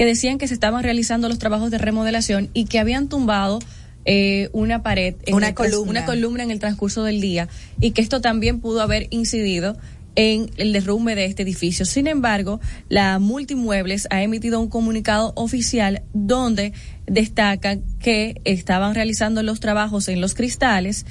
que 0.00 0.06
decían 0.06 0.38
que 0.38 0.48
se 0.48 0.54
estaban 0.54 0.82
realizando 0.82 1.28
los 1.28 1.38
trabajos 1.38 1.70
de 1.70 1.76
remodelación 1.76 2.48
y 2.54 2.64
que 2.64 2.78
habían 2.78 3.10
tumbado 3.10 3.58
eh, 4.06 4.48
una 4.54 4.82
pared, 4.82 5.16
en 5.26 5.34
una, 5.34 5.54
columna. 5.54 5.90
una 5.90 6.06
columna 6.06 6.42
en 6.42 6.50
el 6.50 6.58
transcurso 6.58 7.04
del 7.04 7.20
día 7.20 7.50
y 7.80 7.90
que 7.90 8.00
esto 8.00 8.22
también 8.22 8.60
pudo 8.60 8.80
haber 8.80 9.08
incidido 9.10 9.76
en 10.14 10.50
el 10.56 10.72
derrumbe 10.72 11.14
de 11.16 11.26
este 11.26 11.42
edificio. 11.42 11.84
Sin 11.84 12.06
embargo, 12.06 12.60
la 12.88 13.18
Multimuebles 13.18 14.08
ha 14.08 14.22
emitido 14.22 14.58
un 14.58 14.70
comunicado 14.70 15.34
oficial 15.36 16.00
donde 16.14 16.72
destaca 17.06 17.76
que 17.98 18.40
estaban 18.44 18.94
realizando 18.94 19.42
los 19.42 19.60
trabajos 19.60 20.08
en 20.08 20.22
los 20.22 20.32
cristales 20.32 21.04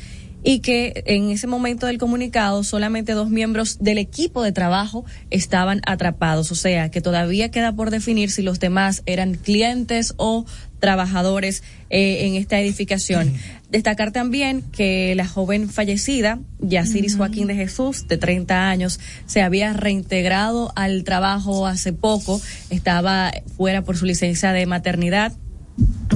y 0.43 0.59
que 0.59 1.03
en 1.05 1.29
ese 1.29 1.47
momento 1.47 1.87
del 1.87 1.97
comunicado 1.97 2.63
solamente 2.63 3.13
dos 3.13 3.29
miembros 3.29 3.77
del 3.79 3.97
equipo 3.97 4.43
de 4.43 4.51
trabajo 4.51 5.05
estaban 5.29 5.81
atrapados, 5.85 6.51
o 6.51 6.55
sea 6.55 6.89
que 6.89 7.01
todavía 7.01 7.51
queda 7.51 7.75
por 7.75 7.91
definir 7.91 8.31
si 8.31 8.41
los 8.41 8.59
demás 8.59 9.03
eran 9.05 9.35
clientes 9.35 10.13
o 10.17 10.45
trabajadores 10.79 11.61
eh, 11.89 12.25
en 12.27 12.35
esta 12.35 12.59
edificación. 12.59 13.33
Destacar 13.69 14.11
también 14.11 14.63
que 14.71 15.13
la 15.15 15.27
joven 15.27 15.69
fallecida, 15.69 16.39
Yaciris 16.59 17.17
Joaquín 17.17 17.47
de 17.47 17.55
Jesús, 17.55 18.07
de 18.07 18.17
30 18.17 18.69
años, 18.69 18.99
se 19.25 19.41
había 19.41 19.73
reintegrado 19.73 20.71
al 20.75 21.03
trabajo 21.03 21.67
hace 21.67 21.93
poco, 21.93 22.41
estaba 22.69 23.31
fuera 23.57 23.83
por 23.83 23.97
su 23.97 24.05
licencia 24.05 24.53
de 24.53 24.65
maternidad, 24.65 25.33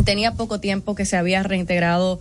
tenía 0.05 0.33
poco 0.33 0.59
tiempo 0.59 0.95
que 0.95 1.05
se 1.05 1.17
había 1.17 1.43
reintegrado 1.43 2.19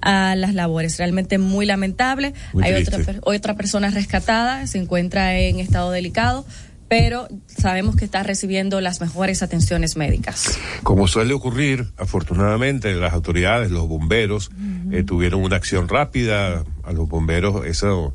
a 0.00 0.34
las 0.36 0.54
labores. 0.54 0.98
Realmente 0.98 1.38
muy 1.38 1.66
lamentable. 1.66 2.34
Hay 2.62 2.74
otra, 2.74 2.98
otra 3.22 3.56
persona 3.56 3.90
rescatada, 3.90 4.66
se 4.66 4.78
encuentra 4.78 5.38
en 5.38 5.58
estado 5.60 5.90
delicado, 5.90 6.44
pero 6.88 7.28
sabemos 7.46 7.96
que 7.96 8.04
está 8.04 8.22
recibiendo 8.22 8.80
las 8.80 9.00
mejores 9.00 9.42
atenciones 9.42 9.96
médicas. 9.96 10.58
Como 10.82 11.08
suele 11.08 11.34
ocurrir, 11.34 11.86
afortunadamente 11.96 12.94
las 12.94 13.12
autoridades, 13.12 13.70
los 13.70 13.88
bomberos, 13.88 14.50
eh, 14.92 15.02
tuvieron 15.02 15.42
una 15.42 15.56
acción 15.56 15.88
rápida. 15.88 16.64
A 16.84 16.92
los 16.92 17.08
bomberos, 17.08 17.64
eso 17.64 18.14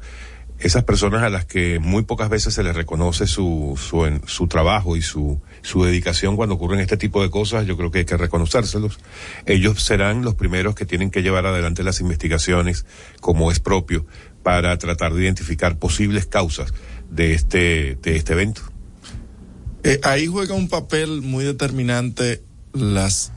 esas 0.60 0.84
personas 0.84 1.24
a 1.24 1.30
las 1.30 1.46
que 1.46 1.80
muy 1.80 2.04
pocas 2.04 2.30
veces 2.30 2.54
se 2.54 2.64
les 2.64 2.76
reconoce 2.76 3.28
su, 3.28 3.80
su, 3.82 4.20
su 4.26 4.48
trabajo 4.48 4.98
y 4.98 5.02
su, 5.02 5.42
su 5.62 5.84
dedicación 5.84 6.36
cuando 6.36 6.56
ocurren 6.56 6.82
este 6.82 6.98
tipo 6.98 7.22
de 7.22 7.30
cosas, 7.30 7.66
yo 7.66 7.78
creo 7.78 7.92
que 7.92 8.00
hay 8.00 8.06
que 8.06 8.18
reconocérselos. 8.18 9.00
Ellos 9.46 9.82
serán 9.82 10.24
los 10.24 10.36
primeros 10.36 10.76
que 10.76 10.86
tienen 10.86 11.12
que 11.12 11.22
llevar 11.22 11.46
adelante 11.46 11.84
las 11.84 12.02
investigaciones 12.02 12.86
como 13.22 13.52
es 13.52 13.60
propio 13.60 14.06
para 14.44 14.78
tratar 14.78 15.14
de 15.14 15.24
identificar 15.24 15.78
posibles 15.78 16.26
causas 16.26 16.74
de 17.10 17.34
este, 17.34 17.98
de 18.02 18.18
este 18.18 18.34
evento. 18.34 18.62
Eh, 19.84 20.00
ahí 20.04 20.28
juega 20.28 20.56
un 20.56 20.68
papel 20.68 21.22
muy 21.22 21.46
determinante 21.46 22.44
las 22.74 23.32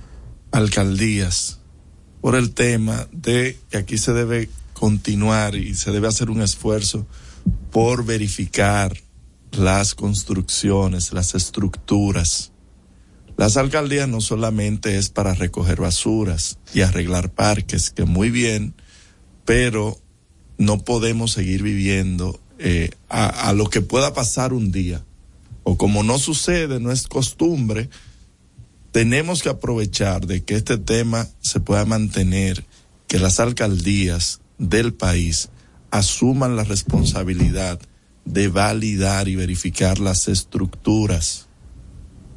alcaldías 0.50 1.60
por 2.20 2.34
el 2.34 2.52
tema 2.52 3.06
de 3.12 3.58
que 3.70 3.78
aquí 3.78 3.96
se 3.96 4.12
debe 4.12 4.48
continuar 4.82 5.54
y 5.54 5.76
se 5.76 5.92
debe 5.92 6.08
hacer 6.08 6.28
un 6.28 6.42
esfuerzo 6.42 7.06
por 7.70 8.04
verificar 8.04 8.92
las 9.52 9.94
construcciones, 9.94 11.12
las 11.12 11.36
estructuras. 11.36 12.50
Las 13.36 13.56
alcaldías 13.56 14.08
no 14.08 14.20
solamente 14.20 14.98
es 14.98 15.08
para 15.08 15.34
recoger 15.34 15.80
basuras 15.80 16.58
y 16.74 16.80
arreglar 16.80 17.30
parques, 17.30 17.90
que 17.90 18.06
muy 18.06 18.32
bien, 18.32 18.74
pero 19.44 20.00
no 20.58 20.78
podemos 20.78 21.30
seguir 21.30 21.62
viviendo 21.62 22.40
eh, 22.58 22.90
a, 23.08 23.28
a 23.28 23.52
lo 23.52 23.70
que 23.70 23.82
pueda 23.82 24.14
pasar 24.14 24.52
un 24.52 24.72
día. 24.72 25.04
O 25.62 25.78
como 25.78 26.02
no 26.02 26.18
sucede, 26.18 26.80
no 26.80 26.90
es 26.90 27.06
costumbre, 27.06 27.88
tenemos 28.90 29.44
que 29.44 29.48
aprovechar 29.48 30.26
de 30.26 30.42
que 30.42 30.56
este 30.56 30.76
tema 30.76 31.28
se 31.40 31.60
pueda 31.60 31.84
mantener, 31.84 32.64
que 33.06 33.20
las 33.20 33.38
alcaldías 33.38 34.41
del 34.62 34.94
país 34.94 35.50
asuman 35.90 36.56
la 36.56 36.64
responsabilidad 36.64 37.78
de 38.24 38.48
validar 38.48 39.28
y 39.28 39.36
verificar 39.36 39.98
las 39.98 40.28
estructuras. 40.28 41.48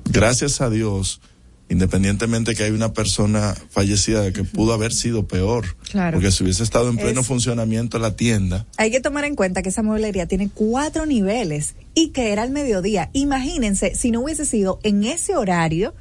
Gracias 0.06 0.60
a 0.60 0.70
Dios, 0.70 1.22
independientemente 1.70 2.56
que 2.56 2.64
hay 2.64 2.72
una 2.72 2.94
persona 2.94 3.56
fallecida 3.70 4.32
que 4.34 4.44
pudo 4.44 4.74
haber 4.74 4.92
sido 4.92 5.28
peor, 5.28 5.78
claro. 5.90 6.18
porque 6.18 6.32
si 6.32 6.44
hubiese 6.44 6.64
estado 6.64 6.90
en 6.90 6.98
pleno 6.98 7.24
funcionamiento 7.24 8.00
la 8.00 8.16
tienda. 8.16 8.66
Hay 8.78 8.92
que 8.92 9.00
tomar 9.00 9.26
en 9.26 9.36
cuenta 9.36 9.62
que 9.62 9.70
esa 9.70 9.84
mueblería 9.84 10.28
tiene 10.28 10.50
cuatro 10.54 11.06
niveles 11.06 11.76
y 11.94 12.10
que 12.10 12.32
era 12.32 12.42
al 12.42 12.50
mediodía. 12.50 13.10
Imagínense 13.14 13.96
si 13.96 14.12
no 14.12 14.22
hubiese 14.22 14.46
sido 14.46 14.80
en 14.84 15.04
ese 15.04 15.36
horario 15.36 15.94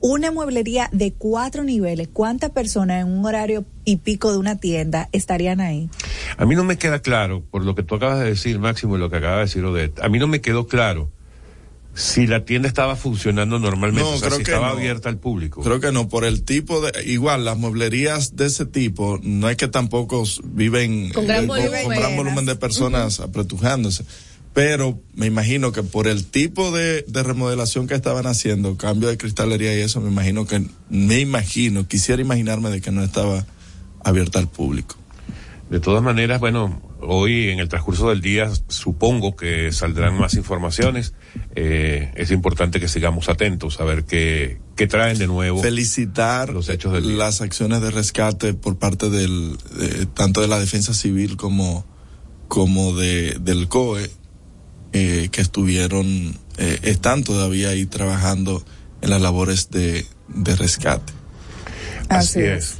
una 0.00 0.30
mueblería 0.30 0.88
de 0.92 1.12
cuatro 1.12 1.64
niveles, 1.64 2.08
¿cuántas 2.12 2.50
personas 2.50 3.02
en 3.02 3.12
un 3.12 3.24
horario 3.24 3.64
y 3.84 3.96
pico 3.96 4.32
de 4.32 4.38
una 4.38 4.56
tienda 4.56 5.08
estarían 5.12 5.60
ahí? 5.60 5.88
A 6.36 6.46
mí 6.46 6.54
no 6.54 6.64
me 6.64 6.78
queda 6.78 7.00
claro, 7.00 7.42
por 7.50 7.64
lo 7.64 7.74
que 7.74 7.82
tú 7.82 7.94
acabas 7.94 8.20
de 8.20 8.26
decir, 8.26 8.58
Máximo, 8.58 8.96
y 8.96 9.00
lo 9.00 9.10
que 9.10 9.16
acaba 9.16 9.36
de 9.36 9.42
decir 9.42 9.64
Odette, 9.64 10.00
a 10.00 10.08
mí 10.08 10.18
no 10.18 10.26
me 10.26 10.40
quedó 10.40 10.66
claro 10.66 11.10
si 11.94 12.26
la 12.26 12.44
tienda 12.44 12.68
estaba 12.68 12.96
funcionando 12.96 13.58
normalmente, 13.58 14.08
no, 14.08 14.14
o 14.14 14.18
sea, 14.18 14.28
creo 14.28 14.38
si 14.38 14.44
que 14.44 14.52
estaba 14.52 14.68
no. 14.68 14.78
abierta 14.78 15.08
al 15.08 15.18
público. 15.18 15.60
Creo 15.60 15.80
que 15.80 15.92
no, 15.92 16.08
por 16.08 16.24
el 16.24 16.44
tipo 16.44 16.80
de, 16.80 16.92
igual 17.04 17.44
las 17.44 17.58
mueblerías 17.58 18.36
de 18.36 18.46
ese 18.46 18.64
tipo, 18.64 19.18
no 19.22 19.50
es 19.50 19.56
que 19.56 19.68
tampoco 19.68 20.24
viven 20.44 21.12
Con 21.12 21.26
gran 21.26 21.44
eh, 21.44 21.46
volumen. 21.46 21.84
con 21.84 21.96
gran 21.96 22.16
volumen 22.16 22.46
de 22.46 22.56
personas 22.56 23.20
apretujándose. 23.20 24.04
Pero 24.52 25.00
me 25.14 25.26
imagino 25.26 25.70
que 25.72 25.82
por 25.84 26.08
el 26.08 26.26
tipo 26.26 26.72
de, 26.72 27.02
de 27.06 27.22
remodelación 27.22 27.86
que 27.86 27.94
estaban 27.94 28.26
haciendo, 28.26 28.76
cambio 28.76 29.08
de 29.08 29.16
cristalería 29.16 29.76
y 29.78 29.80
eso, 29.80 30.00
me 30.00 30.10
imagino 30.10 30.46
que, 30.46 30.64
me 30.88 31.20
imagino, 31.20 31.86
quisiera 31.86 32.20
imaginarme 32.20 32.70
de 32.70 32.80
que 32.80 32.90
no 32.90 33.02
estaba 33.04 33.46
abierta 34.02 34.38
al 34.40 34.48
público. 34.48 34.96
De 35.70 35.78
todas 35.78 36.02
maneras, 36.02 36.40
bueno, 36.40 36.82
hoy 37.00 37.50
en 37.50 37.60
el 37.60 37.68
transcurso 37.68 38.08
del 38.08 38.20
día 38.20 38.50
supongo 38.66 39.36
que 39.36 39.70
saldrán 39.70 40.18
más 40.18 40.34
informaciones. 40.34 41.14
Eh, 41.54 42.10
es 42.16 42.32
importante 42.32 42.80
que 42.80 42.88
sigamos 42.88 43.28
atentos 43.28 43.78
a 43.80 43.84
ver 43.84 44.02
qué, 44.04 44.58
qué 44.74 44.88
traen 44.88 45.16
de 45.18 45.28
nuevo. 45.28 45.62
Felicitar 45.62 46.52
los 46.52 46.68
hechos 46.68 46.92
del 46.92 47.04
día. 47.04 47.16
las 47.18 47.40
acciones 47.40 47.80
de 47.82 47.92
rescate 47.92 48.52
por 48.52 48.78
parte 48.80 49.10
del, 49.10 49.56
de- 49.78 50.06
tanto 50.06 50.40
de 50.40 50.48
la 50.48 50.58
defensa 50.58 50.92
civil 50.92 51.36
como, 51.36 51.86
como 52.48 52.96
de, 52.96 53.36
del 53.40 53.68
COE, 53.68 54.10
eh, 54.92 55.28
que 55.30 55.40
estuvieron, 55.40 56.36
eh, 56.58 56.78
están 56.82 57.24
todavía 57.24 57.70
ahí 57.70 57.86
trabajando 57.86 58.64
en 59.02 59.10
las 59.10 59.20
labores 59.20 59.70
de, 59.70 60.06
de 60.28 60.56
rescate. 60.56 61.12
Así 62.08 62.40
es. 62.40 62.78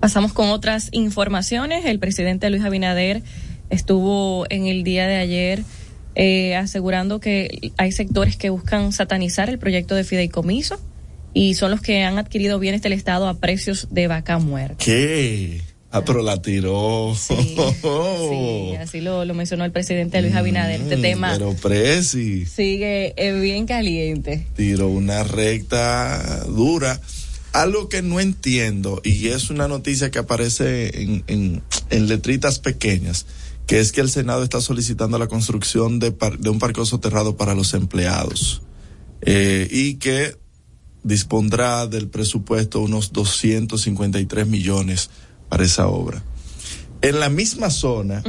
Pasamos 0.00 0.32
con 0.32 0.50
otras 0.50 0.88
informaciones. 0.92 1.84
El 1.86 1.98
presidente 1.98 2.50
Luis 2.50 2.62
Abinader 2.62 3.22
estuvo 3.70 4.46
en 4.50 4.66
el 4.66 4.84
día 4.84 5.06
de 5.06 5.16
ayer 5.16 5.64
eh, 6.14 6.54
asegurando 6.54 7.18
que 7.18 7.72
hay 7.76 7.90
sectores 7.90 8.36
que 8.36 8.50
buscan 8.50 8.92
satanizar 8.92 9.48
el 9.50 9.58
proyecto 9.58 9.96
de 9.96 10.04
fideicomiso 10.04 10.80
y 11.32 11.54
son 11.54 11.72
los 11.72 11.80
que 11.80 12.04
han 12.04 12.18
adquirido 12.18 12.60
bienes 12.60 12.82
del 12.82 12.92
Estado 12.92 13.26
a 13.26 13.34
precios 13.40 13.88
de 13.90 14.06
vaca 14.06 14.38
muerta. 14.38 14.76
¿Qué? 14.78 15.60
Ah, 15.94 16.04
pero 16.04 16.22
la 16.22 16.42
tiró. 16.42 17.14
Sí, 17.16 18.74
así 18.80 19.00
lo, 19.00 19.24
lo 19.24 19.34
mencionó 19.34 19.64
el 19.64 19.72
presidente 19.72 20.20
Luis 20.22 20.34
Abinader. 20.34 20.80
Este 20.80 20.96
Mm, 20.96 21.02
tema 21.02 21.32
Pero 21.34 21.54
Presi 21.54 22.46
sigue 22.46 23.14
eh, 23.16 23.32
bien 23.40 23.66
caliente. 23.66 24.46
tiró 24.56 24.88
una 24.88 25.22
recta 25.22 26.44
dura. 26.46 27.00
Algo 27.52 27.88
que 27.88 28.02
no 28.02 28.18
entiendo, 28.18 29.00
y 29.04 29.28
es 29.28 29.48
una 29.50 29.68
noticia 29.68 30.10
que 30.10 30.18
aparece 30.18 31.00
en, 31.02 31.22
en, 31.28 31.62
en 31.90 32.08
letritas 32.08 32.58
pequeñas, 32.58 33.26
que 33.68 33.78
es 33.78 33.92
que 33.92 34.00
el 34.00 34.10
Senado 34.10 34.42
está 34.42 34.60
solicitando 34.60 35.18
la 35.18 35.28
construcción 35.28 36.00
de, 36.00 36.10
par- 36.10 36.38
de 36.40 36.50
un 36.50 36.58
parque 36.58 36.84
soterrado 36.84 37.36
para 37.36 37.54
los 37.54 37.72
empleados 37.74 38.62
eh, 39.20 39.68
y 39.70 39.94
que 39.94 40.36
dispondrá 41.04 41.86
del 41.86 42.08
presupuesto 42.08 42.80
unos 42.80 43.12
253 43.12 44.46
millones 44.48 45.10
para 45.54 45.66
esa 45.66 45.86
obra. 45.86 46.20
En 47.00 47.20
la 47.20 47.28
misma 47.28 47.70
zona, 47.70 48.24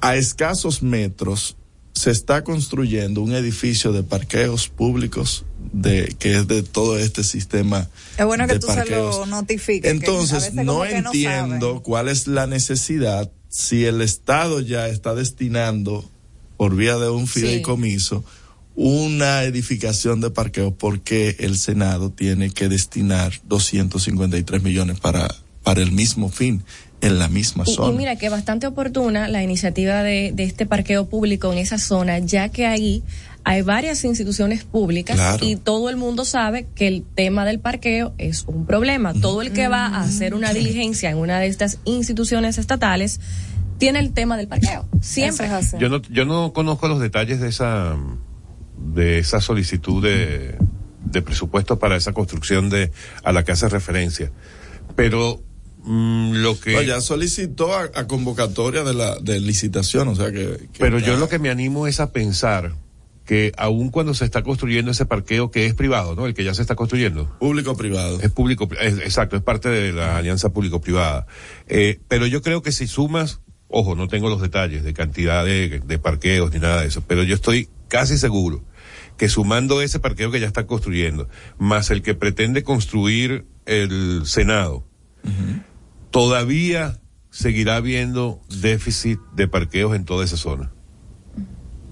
a 0.00 0.14
escasos 0.14 0.84
metros, 0.84 1.56
se 1.94 2.12
está 2.12 2.44
construyendo 2.44 3.22
un 3.22 3.34
edificio 3.34 3.90
de 3.90 4.04
parqueos 4.04 4.68
públicos 4.68 5.44
de 5.72 6.14
que 6.20 6.36
es 6.36 6.46
de 6.46 6.62
todo 6.62 6.96
este 6.96 7.24
sistema 7.24 7.88
Es 8.16 8.24
bueno 8.24 8.46
que 8.46 8.52
de 8.52 8.60
tú 8.60 8.68
se 8.68 8.74
parqueos. 8.74 9.16
lo 9.16 9.26
notifiques. 9.26 9.82
que 9.82 9.96
Entonces, 9.96 10.54
no 10.54 10.82
que 10.82 10.98
entiendo 10.98 11.82
cuál 11.82 12.08
es 12.08 12.28
la 12.28 12.46
necesidad 12.46 13.32
si 13.48 13.84
el 13.84 14.00
Estado 14.00 14.60
ya 14.60 14.86
está 14.86 15.16
destinando 15.16 16.08
por 16.56 16.76
vía 16.76 16.98
de 16.98 17.10
un 17.10 17.26
fideicomiso 17.26 18.24
una 18.76 19.42
edificación 19.42 20.20
de 20.20 20.30
parqueo 20.30 20.72
porque 20.72 21.34
el 21.40 21.58
Senado 21.58 22.10
tiene 22.10 22.50
que 22.50 22.68
destinar 22.68 23.32
253 23.48 24.62
millones 24.62 25.00
para 25.00 25.34
para 25.68 25.82
el 25.82 25.92
mismo 25.92 26.28
fin 26.28 26.62
en 27.00 27.18
la 27.18 27.28
misma 27.28 27.64
Y, 27.66 27.70
y 27.70 27.74
zona. 27.74 27.96
mira 27.96 28.16
que 28.16 28.28
bastante 28.28 28.66
oportuna 28.66 29.28
la 29.28 29.42
iniciativa 29.42 30.02
de, 30.02 30.32
de 30.34 30.44
este 30.44 30.66
parqueo 30.66 31.08
público 31.08 31.52
en 31.52 31.58
esa 31.58 31.78
zona, 31.78 32.18
ya 32.18 32.48
que 32.48 32.66
ahí 32.66 33.02
hay 33.44 33.62
varias 33.62 34.02
instituciones 34.04 34.64
públicas 34.64 35.16
Claro. 35.16 35.44
y 35.46 35.56
todo 35.56 35.90
el 35.90 35.96
mundo 35.96 36.24
sabe 36.24 36.66
que 36.74 36.88
el 36.88 37.04
tema 37.14 37.44
del 37.46 37.60
parqueo 37.60 38.12
es 38.18 38.44
un 38.46 38.66
problema. 38.66 39.14
Todo 39.14 39.42
el 39.42 39.52
que 39.52 39.68
va 39.68 39.86
a 39.86 40.00
hacer 40.02 40.34
una 40.34 40.52
diligencia 40.52 41.08
en 41.10 41.18
una 41.18 41.38
de 41.38 41.46
estas 41.46 41.78
instituciones 41.84 42.58
estatales 42.58 43.20
tiene 43.78 44.00
el 44.00 44.12
tema 44.12 44.36
del 44.36 44.48
parqueo. 44.48 44.86
Siempre. 45.00 45.48
Yo 45.78 45.88
no, 45.88 46.02
yo 46.10 46.24
no 46.24 46.52
conozco 46.52 46.88
los 46.88 46.98
detalles 47.00 47.40
de 47.40 47.48
esa, 47.48 47.96
de 48.76 49.18
esa 49.20 49.40
solicitud 49.40 50.02
de, 50.02 50.56
de 51.04 51.22
presupuesto 51.22 51.78
para 51.78 51.94
esa 51.96 52.12
construcción 52.12 52.68
de, 52.70 52.90
a 53.22 53.32
la 53.32 53.44
que 53.44 53.52
hace 53.52 53.68
referencia. 53.68 54.30
Pero, 54.96 55.40
mm, 55.84 56.32
lo 56.34 56.58
que. 56.60 56.72
No, 56.72 56.82
ya 56.82 57.00
solicitó 57.00 57.74
a, 57.74 57.84
a 57.94 58.06
convocatoria 58.06 58.84
de 58.84 58.94
la 58.94 59.16
de 59.20 59.40
licitación, 59.40 60.08
o 60.08 60.14
sea 60.14 60.26
que, 60.32 60.68
que 60.72 60.78
Pero 60.78 60.98
está- 60.98 61.10
yo 61.10 61.16
lo 61.16 61.28
que 61.28 61.38
me 61.38 61.50
animo 61.50 61.86
es 61.86 62.00
a 62.00 62.12
pensar 62.12 62.74
que 63.24 63.52
aun 63.58 63.90
cuando 63.90 64.14
se 64.14 64.24
está 64.24 64.42
construyendo 64.42 64.90
ese 64.90 65.04
parqueo 65.04 65.50
que 65.50 65.66
es 65.66 65.74
privado, 65.74 66.14
¿no? 66.14 66.24
El 66.26 66.32
que 66.32 66.44
ya 66.44 66.54
se 66.54 66.62
está 66.62 66.74
construyendo. 66.76 67.28
Público 67.38 67.76
privado. 67.76 68.18
Es 68.22 68.30
público, 68.30 68.66
es- 68.80 68.98
exacto, 69.00 69.36
es 69.36 69.42
parte 69.42 69.68
de 69.68 69.92
la 69.92 70.16
alianza 70.16 70.48
público-privada. 70.50 71.26
Eh, 71.66 72.00
pero 72.08 72.26
yo 72.26 72.40
creo 72.40 72.62
que 72.62 72.72
si 72.72 72.86
sumas, 72.86 73.40
ojo, 73.68 73.94
no 73.94 74.08
tengo 74.08 74.30
los 74.30 74.40
detalles 74.40 74.82
de 74.82 74.94
cantidad 74.94 75.44
de, 75.44 75.80
de 75.84 75.98
parqueos 75.98 76.52
ni 76.54 76.58
nada 76.58 76.80
de 76.80 76.88
eso, 76.88 77.02
pero 77.06 77.22
yo 77.22 77.34
estoy 77.34 77.68
casi 77.88 78.16
seguro 78.16 78.64
que 79.18 79.28
sumando 79.28 79.82
ese 79.82 79.98
parqueo 80.00 80.30
que 80.30 80.40
ya 80.40 80.46
está 80.46 80.66
construyendo, 80.66 81.28
más 81.58 81.90
el 81.90 82.00
que 82.00 82.14
pretende 82.14 82.62
construir 82.62 83.44
el 83.66 84.22
Senado, 84.24 84.86
todavía 86.10 87.00
seguirá 87.30 87.76
habiendo 87.76 88.40
déficit 88.48 89.20
de 89.34 89.48
parqueos 89.48 89.94
en 89.94 90.04
toda 90.04 90.24
esa 90.24 90.36
zona. 90.36 90.70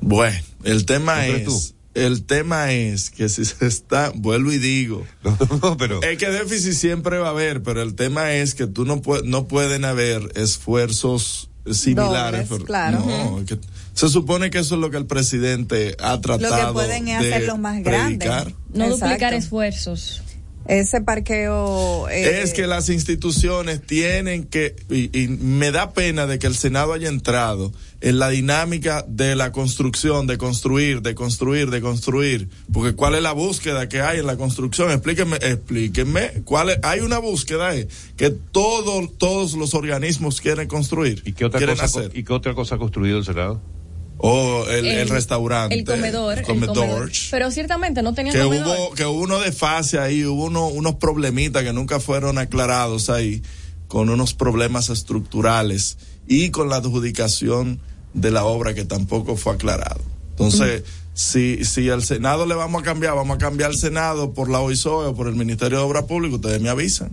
Bueno, 0.00 0.38
el 0.64 0.86
tema 0.86 1.16
¿No 1.26 1.32
crees 1.32 1.48
es, 1.48 1.74
el 1.94 2.24
tema 2.24 2.72
es 2.72 3.10
que 3.10 3.28
si 3.28 3.44
se 3.44 3.66
está, 3.66 4.12
vuelvo 4.14 4.52
y 4.52 4.58
digo, 4.58 5.06
No, 5.62 5.76
pero 5.76 6.02
es 6.02 6.18
que 6.18 6.30
déficit 6.30 6.72
siempre 6.72 7.18
va 7.18 7.28
a 7.28 7.30
haber, 7.30 7.62
pero 7.62 7.82
el 7.82 7.94
tema 7.94 8.32
es 8.32 8.54
que 8.54 8.66
tú 8.66 8.84
no 8.84 9.00
puedes, 9.02 9.24
no 9.24 9.48
pueden 9.48 9.84
haber 9.84 10.30
esfuerzos 10.36 11.50
similares. 11.70 12.48
Dobles, 12.48 12.48
pero- 12.50 12.64
claro. 12.64 12.98
no, 13.06 13.44
que 13.46 13.58
se 13.94 14.08
supone 14.10 14.50
que 14.50 14.58
eso 14.58 14.74
es 14.74 14.80
lo 14.80 14.90
que 14.90 14.98
el 14.98 15.06
presidente 15.06 15.96
ha 15.98 16.20
tratado 16.20 16.74
pueden 16.74 17.08
es 17.08 17.22
de 17.22 17.34
hacerlo 17.34 17.56
más 17.56 17.82
grande. 17.82 18.18
predicar. 18.26 18.52
No 18.74 18.84
Exacto. 18.84 19.06
duplicar 19.06 19.34
esfuerzos. 19.34 20.22
Ese 20.68 21.00
parqueo. 21.00 22.08
eh, 22.08 22.42
es 22.42 22.52
que 22.52 22.66
las 22.66 22.88
instituciones 22.88 23.82
tienen 23.82 24.44
que, 24.44 24.76
y, 24.90 25.16
y 25.18 25.28
me 25.28 25.70
da 25.70 25.92
pena 25.92 26.26
de 26.26 26.38
que 26.38 26.46
el 26.46 26.54
Senado 26.54 26.92
haya 26.92 27.08
entrado 27.08 27.72
en 28.00 28.18
la 28.18 28.28
dinámica 28.28 29.04
de 29.08 29.36
la 29.36 29.52
construcción, 29.52 30.26
de 30.26 30.38
construir, 30.38 31.02
de 31.02 31.14
construir, 31.14 31.70
de 31.70 31.80
construir, 31.80 32.48
porque 32.72 32.94
cuál 32.94 33.14
es 33.14 33.22
la 33.22 33.32
búsqueda 33.32 33.88
que 33.88 34.00
hay 34.00 34.20
en 34.20 34.26
la 34.26 34.36
construcción, 34.36 34.90
explíquenme, 34.90 35.36
explíquenme, 35.36 36.42
cuál 36.44 36.70
es, 36.70 36.78
hay 36.82 37.00
una 37.00 37.18
búsqueda 37.18 37.74
eh, 37.74 37.88
que 38.16 38.30
todo, 38.30 39.08
todos 39.08 39.54
los 39.54 39.74
organismos 39.74 40.40
quieren 40.40 40.68
construir, 40.68 41.22
¿y 41.24 41.32
qué 41.32 41.46
otra 41.46 41.58
quieren 41.58 41.76
cosa 41.76 42.00
hacer, 42.00 42.16
¿y 42.16 42.22
qué 42.22 42.32
otra 42.32 42.54
cosa 42.54 42.74
ha 42.74 42.78
construido 42.78 43.18
el 43.18 43.24
Senado? 43.24 43.60
O 44.18 44.64
el, 44.68 44.86
el 44.86 45.08
restaurante, 45.08 45.74
El 45.74 45.84
comedor. 45.84 46.34
el 46.34 46.38
el 46.40 46.44
comedor. 46.46 46.74
comedor. 46.74 47.12
Pero 47.30 47.50
ciertamente 47.50 48.02
no 48.02 48.14
tenía 48.14 48.32
que 48.32 48.40
comedor. 48.40 48.66
hubo 48.66 48.94
que 48.94 49.04
hubo 49.04 49.20
uno 49.20 49.38
de 49.40 49.52
fase 49.52 49.98
ahí 49.98 50.24
hubo 50.24 50.44
uno, 50.44 50.66
unos 50.68 50.94
problemitas 50.94 51.62
que 51.62 51.72
nunca 51.72 52.00
fueron 52.00 52.38
aclarados 52.38 53.10
ahí 53.10 53.42
con 53.88 54.08
unos 54.08 54.34
problemas 54.34 54.88
estructurales 54.88 55.98
y 56.26 56.50
con 56.50 56.68
la 56.68 56.76
adjudicación 56.76 57.80
de 58.14 58.30
la 58.30 58.44
obra 58.44 58.74
que 58.74 58.84
tampoco 58.84 59.36
fue 59.36 59.52
aclarado 59.54 60.00
entonces 60.30 60.82
si 61.12 61.64
si 61.64 61.90
al 61.90 62.02
senado 62.02 62.46
le 62.46 62.54
vamos 62.54 62.82
a 62.82 62.84
cambiar 62.84 63.14
vamos 63.14 63.36
a 63.36 63.38
cambiar 63.38 63.70
el 63.70 63.76
senado 63.76 64.32
por 64.32 64.48
la 64.48 64.60
OISOE 64.60 65.08
o 65.08 65.14
por 65.14 65.28
el 65.28 65.34
Ministerio 65.34 65.78
de 65.78 65.84
Obras 65.84 66.04
Públicas 66.04 66.36
ustedes 66.36 66.60
me 66.60 66.70
avisan 66.70 67.10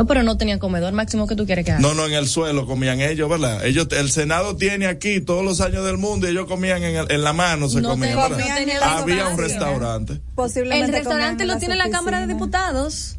No, 0.00 0.06
pero 0.06 0.22
no 0.22 0.38
tenía 0.38 0.58
comedor. 0.58 0.94
Máximo 0.94 1.26
que 1.26 1.36
tú 1.36 1.44
quieres 1.44 1.66
que 1.66 1.72
haga. 1.72 1.80
no 1.80 1.92
no 1.92 2.06
en 2.06 2.14
el 2.14 2.26
suelo 2.26 2.64
comían 2.66 3.00
ellos 3.02 3.28
verdad 3.28 3.66
ellos 3.66 3.86
el 3.90 4.10
senado 4.10 4.56
tiene 4.56 4.86
aquí 4.86 5.20
todos 5.20 5.44
los 5.44 5.60
años 5.60 5.84
del 5.84 5.98
mundo 5.98 6.26
y 6.26 6.30
ellos 6.30 6.46
comían 6.46 6.82
en, 6.82 6.96
el- 6.96 7.10
en 7.12 7.22
la 7.22 7.34
mano 7.34 7.68
se 7.68 7.82
No 7.82 7.90
comían 7.90 8.16
no 8.16 8.34
tenía 8.34 8.80
había 8.80 9.28
un 9.28 9.36
restaurante 9.36 10.20
posiblemente 10.34 10.86
El 10.86 10.92
restaurante 10.92 11.44
lo 11.44 11.58
tiene 11.58 11.76
la 11.76 11.90
Cámara 11.90 12.20
de. 12.20 12.28
Diputados. 12.32 13.18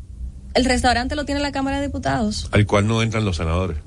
El 0.55 0.65
restaurante 0.65 1.15
lo 1.15 1.23
tiene 1.25 1.39
la 1.39 1.51
Cámara 1.51 1.79
de 1.79 1.85
Diputados. 1.87 2.49
Al 2.51 2.65
cual 2.65 2.87
no 2.87 3.03
entran 3.03 3.25
los 3.25 3.37
senadores. 3.37 3.77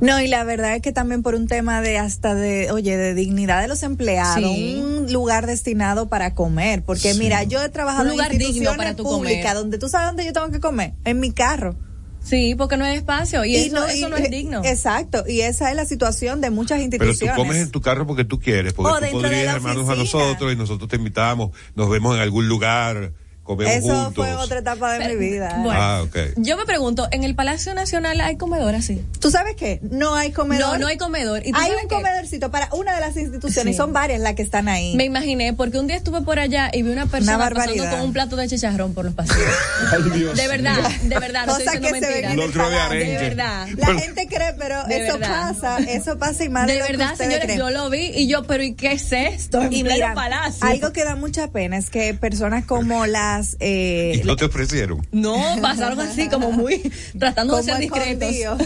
No, 0.00 0.20
y 0.20 0.26
la 0.26 0.42
verdad 0.44 0.74
es 0.74 0.82
que 0.82 0.92
también 0.92 1.22
por 1.22 1.34
un 1.34 1.46
tema 1.46 1.80
de 1.80 1.98
hasta 1.98 2.34
de, 2.34 2.70
oye, 2.72 2.96
de 2.96 3.14
dignidad 3.14 3.62
de 3.62 3.68
los 3.68 3.82
empleados, 3.82 4.42
Sí. 4.52 4.80
un 4.82 5.12
lugar 5.12 5.46
destinado 5.46 6.08
para 6.08 6.34
comer, 6.34 6.82
porque 6.84 7.12
Sí. 7.14 7.18
mira, 7.20 7.44
yo 7.44 7.62
he 7.62 7.68
trabajado 7.68 8.04
Un 8.04 8.10
lugar 8.10 8.32
en 8.32 8.38
digno 8.38 8.48
instituciones 8.48 8.76
para 8.78 8.96
tú 8.96 9.04
públicas 9.04 9.42
comer. 9.44 9.54
donde 9.56 9.78
tú 9.78 9.88
sabes 9.88 10.08
dónde 10.08 10.24
yo 10.24 10.32
tengo 10.32 10.50
que 10.50 10.60
comer, 10.60 10.94
en 11.04 11.20
mi 11.20 11.30
carro. 11.30 11.76
Sí, 12.24 12.54
porque 12.56 12.76
no 12.78 12.84
hay 12.86 12.96
espacio 12.96 13.44
y, 13.44 13.54
eso, 13.54 13.86
eso 13.86 14.08
y- 14.08 14.10
no 14.10 14.16
es 14.16 14.30
digno. 14.30 14.62
Exacto, 14.64 15.24
y 15.28 15.42
esa 15.42 15.68
es 15.70 15.76
la 15.76 15.84
situación 15.84 16.40
de 16.40 16.50
muchas 16.50 16.78
Pero 16.78 16.84
instituciones. 16.84 17.36
tú 17.36 17.42
comes 17.42 17.56
en 17.58 17.70
tu 17.70 17.80
carro 17.82 18.06
porque 18.06 18.24
tú 18.24 18.40
quieres, 18.40 18.72
porque 18.72 18.92
O 18.92 18.98
tú 19.10 19.20
podrías 19.20 19.44
la 19.46 19.52
llamarnos 19.54 19.88
a 19.90 19.94
nosotros 19.94 20.52
y 20.52 20.56
nosotros 20.56 20.88
te 20.88 20.96
invitamos, 20.96 21.50
nos 21.74 21.90
vemos 21.90 22.16
en 22.16 22.22
algún 22.22 22.48
lugar, 22.48 23.12
comemos 23.44 23.74
Eso 23.74 23.94
juntos. 23.94 24.14
fue 24.14 24.34
otra 24.34 24.58
etapa 24.58 24.94
de 24.94 24.98
Pero- 24.98 25.20
mi 25.20 25.26
vida. 25.30 25.58
bueno. 25.62 25.80
Ah. 25.80 26.04
Yo 26.36 26.56
me 26.56 26.64
pregunto, 26.64 27.06
¿en 27.12 27.22
el 27.24 27.34
Palacio 27.36 27.72
Nacional 27.74 28.20
hay 28.20 28.36
comedor 28.36 28.74
así? 28.74 29.04
¿Tú 29.20 29.30
sabes 29.30 29.54
qué? 29.56 29.78
No 29.82 30.14
hay 30.16 30.32
comedor. 30.32 30.72
No, 30.74 30.78
no 30.78 30.86
hay 30.88 30.96
comedor. 30.98 31.42
¿Y 31.46 31.52
tú 31.52 31.58
Hay 31.58 31.68
sabes 31.68 31.82
un 31.84 31.88
qué? 31.88 31.94
comedorcito 31.96 32.50
para 32.50 32.68
una 32.72 32.94
de 32.94 33.00
las 33.00 33.16
instituciones 33.16 33.62
Sí. 33.64 33.70
y 33.70 33.74
son 33.74 33.92
varias 33.92 34.20
las 34.20 34.34
que 34.34 34.42
están 34.42 34.68
ahí. 34.68 34.96
Me 34.96 35.04
imaginé, 35.04 35.52
porque 35.52 35.78
un 35.78 35.86
día 35.86 35.96
estuve 35.96 36.22
por 36.22 36.38
allá 36.38 36.70
y 36.72 36.82
vi 36.82 36.90
una 36.90 37.06
persona 37.06 37.38
pasando 37.38 37.60
barbaridad. 37.60 37.90
con 37.92 38.00
un 38.00 38.12
plato 38.12 38.36
de 38.36 38.48
chicharrón 38.48 38.94
por 38.94 39.04
los 39.04 39.14
pasillos. 39.14 39.38
de 40.36 40.48
verdad, 40.48 40.76
de 41.02 41.18
verdad, 41.18 41.46
no 41.46 41.56
estoy 41.56 41.66
Cosa 41.66 41.78
diciendo 41.78 41.88
que 41.88 42.00
se 42.00 42.00
ve 42.00 42.06
mentira. 42.22 42.32
en 42.32 42.38
el 42.40 42.46
Locro 42.46 42.70
de. 42.70 43.04
De 43.04 43.16
verdad. 43.18 43.68
La 43.76 43.86
gente 44.00 44.26
cree, 44.26 44.54
pero 44.58 44.84
De 44.84 45.06
eso 45.06 45.18
verdad. 45.18 45.54
pasa, 45.54 45.78
eso 45.78 46.18
pasa 46.18 46.44
y 46.44 46.48
más 46.48 46.66
de, 46.66 46.74
De 46.74 46.78
lo 46.80 46.86
que 46.86 46.92
verdad, 46.96 47.14
señores, 47.16 47.40
creen. 47.44 47.58
yo 47.58 47.70
lo 47.70 47.90
vi 47.90 48.06
y 48.14 48.26
yo, 48.26 48.44
pero 48.44 48.62
¿y 48.62 48.74
qué 48.74 48.92
es 48.92 49.12
esto? 49.12 49.62
En 49.62 49.72
Y 49.72 49.82
mira, 49.82 50.14
palacio. 50.14 50.66
algo 50.66 50.92
que 50.92 51.04
da 51.04 51.16
mucha 51.16 51.48
pena 51.48 51.76
es 51.76 51.90
que 51.90 52.14
personas 52.14 52.64
como 52.64 53.06
las 53.38 53.56
eh, 53.60 54.20
Y 54.22 54.26
no 54.26 54.36
te 54.36 54.44
ofrecieron. 54.44 55.06
No, 55.12 55.36
pasaron 55.60 56.00
así 56.00 56.28
como 56.28 56.52
muy 56.52 56.90
tratando 57.18 57.56
de 57.56 57.62
ser 57.62 57.78
discretos. 57.78 58.34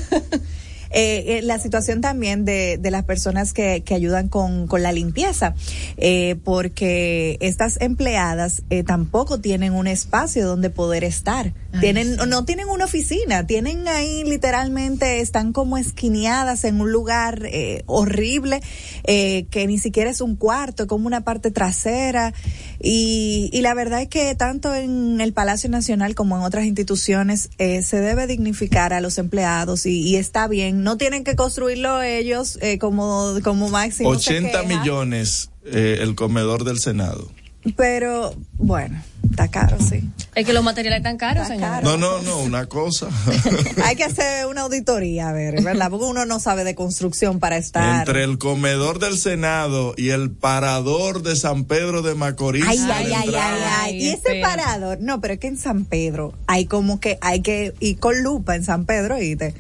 Eh, 0.91 1.39
eh, 1.39 1.43
la 1.43 1.59
situación 1.59 2.01
también 2.01 2.45
de, 2.45 2.79
de 2.79 2.91
las 2.91 3.05
personas 3.05 3.53
que, 3.53 3.83
que 3.85 3.95
ayudan 3.95 4.29
con, 4.29 4.67
con 4.67 4.83
la 4.83 4.91
limpieza, 4.93 5.55
eh, 5.99 6.37
porque 6.45 7.37
estas 7.41 7.79
empleadas 7.81 8.63
eh, 8.71 8.85
tampoco 8.85 9.39
tienen 9.39 9.75
un 9.75 9.87
espacio 9.87 10.47
donde 10.47 10.71
poder 10.71 11.05
estar. 11.05 11.53
Ay, 11.73 11.81
tienen, 11.81 12.19
sí. 12.19 12.21
no 12.29 12.45
tienen 12.45 12.69
una 12.69 12.87
oficina, 12.87 13.47
tienen 13.47 13.89
ahí 13.89 14.25
literalmente, 14.25 15.21
están 15.21 15.53
como 15.53 15.77
esquineadas 15.79 16.65
en 16.65 16.81
un 16.81 16.93
lugar 16.93 17.43
eh, 17.45 17.83
horrible, 17.87 18.61
eh, 19.05 19.47
que 19.51 19.67
ni 19.67 19.79
siquiera 19.79 20.11
es 20.11 20.21
un 20.21 20.37
cuarto, 20.37 20.87
como 20.87 21.07
una 21.07 21.23
parte 21.23 21.51
trasera. 21.51 22.33
Y, 22.81 23.51
y 23.53 23.61
la 23.63 23.75
verdad 23.75 24.03
es 24.03 24.09
que 24.09 24.35
tanto 24.35 24.75
en 24.75 25.21
el 25.21 25.33
Palacio 25.33 25.69
Nacional 25.69 26.15
como 26.15 26.37
en 26.37 26.43
otras 26.43 26.65
instituciones 26.65 27.51
eh, 27.59 27.83
se 27.83 28.01
debe 28.01 28.27
dignificar 28.27 28.93
a 28.93 29.01
los 29.01 29.19
empleados 29.19 29.87
y, 29.87 30.01
y 30.01 30.17
está 30.17 30.49
bien. 30.49 30.83
No 30.83 30.97
tienen 30.97 31.25
que 31.25 31.37
construirlo 31.37 32.03
ellos 32.03 32.59
eh, 32.63 32.79
como, 32.79 33.35
como 33.43 33.69
máximo. 33.69 34.15
se 34.19 34.35
80 34.35 34.63
queja, 34.63 34.63
millones 34.63 35.51
eh, 35.65 35.99
el 36.01 36.15
comedor 36.15 36.65
del 36.65 36.79
Senado. 36.79 37.31
Pero 37.77 38.35
bueno, 38.57 39.03
está 39.43 39.49
caro, 39.49 39.77
sí. 39.81 40.03
Es 40.35 40.45
que 40.47 40.53
los 40.53 40.65
materiales 40.65 40.99
están 40.99 41.17
caros, 41.17 41.43
Está 41.45 41.55
señor. 41.55 41.71
caro. 41.71 41.97
No, 41.97 41.97
no, 41.97 42.23
no, 42.23 42.39
una 42.41 42.67
cosa. 42.67 43.09
Hay 43.85 43.95
que 43.95 44.05
hacer 44.05 44.47
una 44.47 44.63
auditoría, 44.63 45.29
a 45.29 45.33
ver, 45.33 45.63
¿verdad? 45.63 45.91
Porque 45.91 46.07
uno 46.07 46.27
no 46.27 46.41
sabe 46.41 46.65
de 46.65 46.75
construcción 46.75 47.39
para 47.39 47.57
estar. 47.57 48.01
Entre 48.01 48.25
el 48.25 48.39
comedor 48.39 48.99
del 48.99 49.17
Senado 49.17 49.95
y 49.97 50.11
el 50.11 50.31
parador 50.31 51.23
de 51.23 51.37
San 51.37 51.65
Pedro 51.65 52.03
de 52.03 52.15
Macorís. 52.17 52.65
Ay, 52.67 52.79
ay, 52.81 53.13
ay, 53.13 53.13
ay, 53.15 53.35
ay. 53.35 53.63
Ay, 53.81 54.03
Y 54.03 54.09
ese 54.09 54.41
parador, 54.43 54.99
no, 55.01 55.21
pero 55.21 55.35
es 55.35 55.41
que 55.41 55.47
en 55.49 55.57
San 55.57 55.85
Pedro 55.85 56.35
hay 56.47 56.67
como 56.67 56.99
que 56.99 57.19
hay 57.21 57.41
que 57.41 57.75
ir 57.81 57.99
con 57.99 58.23
lupa 58.23 58.57
en 58.57 58.65
San 58.65 58.87
Pedro, 58.87 59.17
¿oíste? 59.17 59.55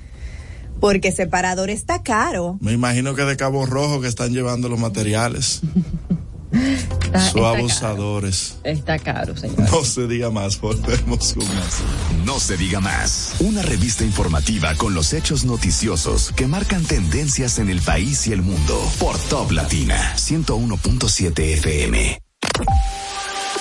Porque 0.80 1.08
ese 1.08 1.26
parador 1.26 1.70
está 1.70 2.02
caro. 2.02 2.56
Me 2.60 2.72
imagino 2.72 3.14
que 3.14 3.22
de 3.22 3.36
Cabo 3.36 3.66
Rojo 3.66 4.00
que 4.00 4.06
están 4.08 4.32
llevando 4.32 4.68
los 4.68 4.78
materiales. 4.78 5.60
Está, 6.52 7.20
Son 7.30 7.38
está 7.38 7.48
abusadores. 7.50 8.56
caro. 8.62 8.74
Está 8.76 8.98
caro, 8.98 9.36
señor. 9.36 9.70
No 9.70 9.84
se 9.84 10.06
diga 10.06 10.30
más, 10.30 10.60
volvemos 10.60 11.34
con 11.34 11.46
más. 11.54 11.78
No 12.24 12.38
se 12.40 12.56
diga 12.56 12.80
más. 12.80 13.34
Una 13.40 13.62
revista 13.62 14.04
informativa 14.04 14.74
con 14.74 14.94
los 14.94 15.12
hechos 15.12 15.44
noticiosos 15.44 16.32
que 16.36 16.46
marcan 16.46 16.84
tendencias 16.84 17.58
en 17.58 17.68
el 17.70 17.80
país 17.80 18.26
y 18.26 18.32
el 18.32 18.42
mundo. 18.42 18.80
Por 18.98 19.18
Top 19.18 19.50
Latina 19.52 20.14
101.7 20.16 21.38
FM. 21.58 22.20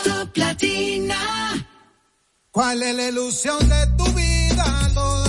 Top 0.04 0.36
Latina. 0.36 1.68
¿Cuál 2.52 2.82
es 2.84 2.96
la 2.96 3.08
ilusión 3.10 3.60
de 3.70 3.88
tu 3.98 4.06
vida? 4.14 4.92
Toda 4.94 5.27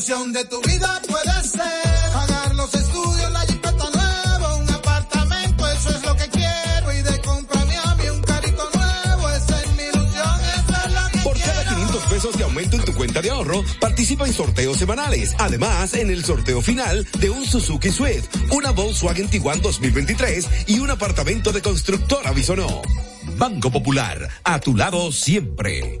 ilusión 0.00 0.32
de 0.32 0.42
tu 0.46 0.58
vida 0.62 1.02
puede 1.06 1.42
ser 1.42 2.10
pagar 2.14 2.54
los 2.54 2.72
estudios, 2.72 3.32
la 3.32 3.40
jipeta 3.40 3.84
nueva, 3.92 4.56
un 4.56 4.70
apartamento, 4.70 5.70
eso 5.72 5.90
es 5.90 6.02
lo 6.02 6.16
que 6.16 6.28
quiero 6.30 6.92
y 6.92 7.02
de 7.02 7.20
comprarme 7.20 7.76
a 7.76 7.94
mí 7.96 8.08
un 8.08 8.22
carrito 8.22 8.70
nuevo, 8.72 9.28
esa 9.28 9.60
es 9.60 9.76
mi 9.76 9.82
ilusión, 9.82 10.40
esa 10.40 10.84
es 10.86 10.92
la 10.94 11.10
que 11.10 11.18
Por 11.18 11.38
cada 11.38 11.62
quiero. 11.64 11.76
500 11.76 12.02
pesos 12.04 12.38
de 12.38 12.44
aumento 12.44 12.76
en 12.76 12.84
tu 12.86 12.94
cuenta 12.94 13.20
de 13.20 13.28
ahorro, 13.28 13.62
participa 13.78 14.26
en 14.26 14.32
sorteos 14.32 14.78
semanales. 14.78 15.34
Además, 15.38 15.92
en 15.92 16.10
el 16.10 16.24
sorteo 16.24 16.62
final 16.62 17.06
de 17.18 17.28
un 17.28 17.44
Suzuki 17.44 17.90
Swift, 17.90 18.24
una 18.52 18.70
Volkswagen 18.70 19.28
Tiguan 19.28 19.60
2023 19.60 20.48
y 20.68 20.78
un 20.78 20.90
apartamento 20.90 21.52
de 21.52 21.60
constructora 21.60 22.32
Bisonó. 22.32 22.80
Banco 23.36 23.70
Popular, 23.70 24.30
a 24.44 24.60
tu 24.60 24.74
lado 24.74 25.12
siempre. 25.12 26.00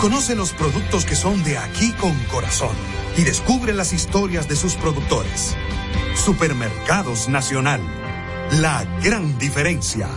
Conoce 0.00 0.34
los 0.34 0.52
productos 0.52 1.04
que 1.04 1.14
son 1.14 1.44
de 1.44 1.58
aquí 1.58 1.92
con 1.92 2.12
corazón 2.24 2.74
y 3.16 3.22
descubre 3.22 3.72
las 3.72 3.92
historias 3.92 4.48
de 4.48 4.56
sus 4.56 4.74
productores. 4.74 5.54
Supermercados 6.14 7.28
Nacional. 7.28 7.80
La 8.60 8.84
gran 9.02 9.38
diferencia. 9.38 10.08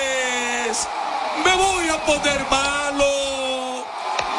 Me 1.45 1.53
voy 1.53 1.89
a 1.89 2.03
poner 2.03 2.43
malo. 2.49 3.85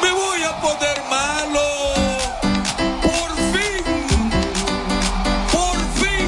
Me 0.02 0.11
voy 0.11 0.42
a 0.42 0.61
poner 0.61 1.05
malo. 1.09 1.62
Por 3.00 3.31
fin. 3.52 3.85
Por 5.52 5.78
fin. 6.00 6.26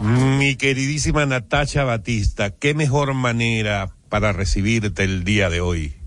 Mi 0.00 0.56
queridísima 0.56 1.26
Natacha 1.26 1.84
Batista, 1.84 2.50
qué 2.50 2.74
mejor 2.74 3.14
manera 3.14 3.90
para 4.08 4.32
recibirte 4.32 5.04
el 5.04 5.24
día 5.24 5.50
de 5.50 5.60
hoy. 5.60 6.01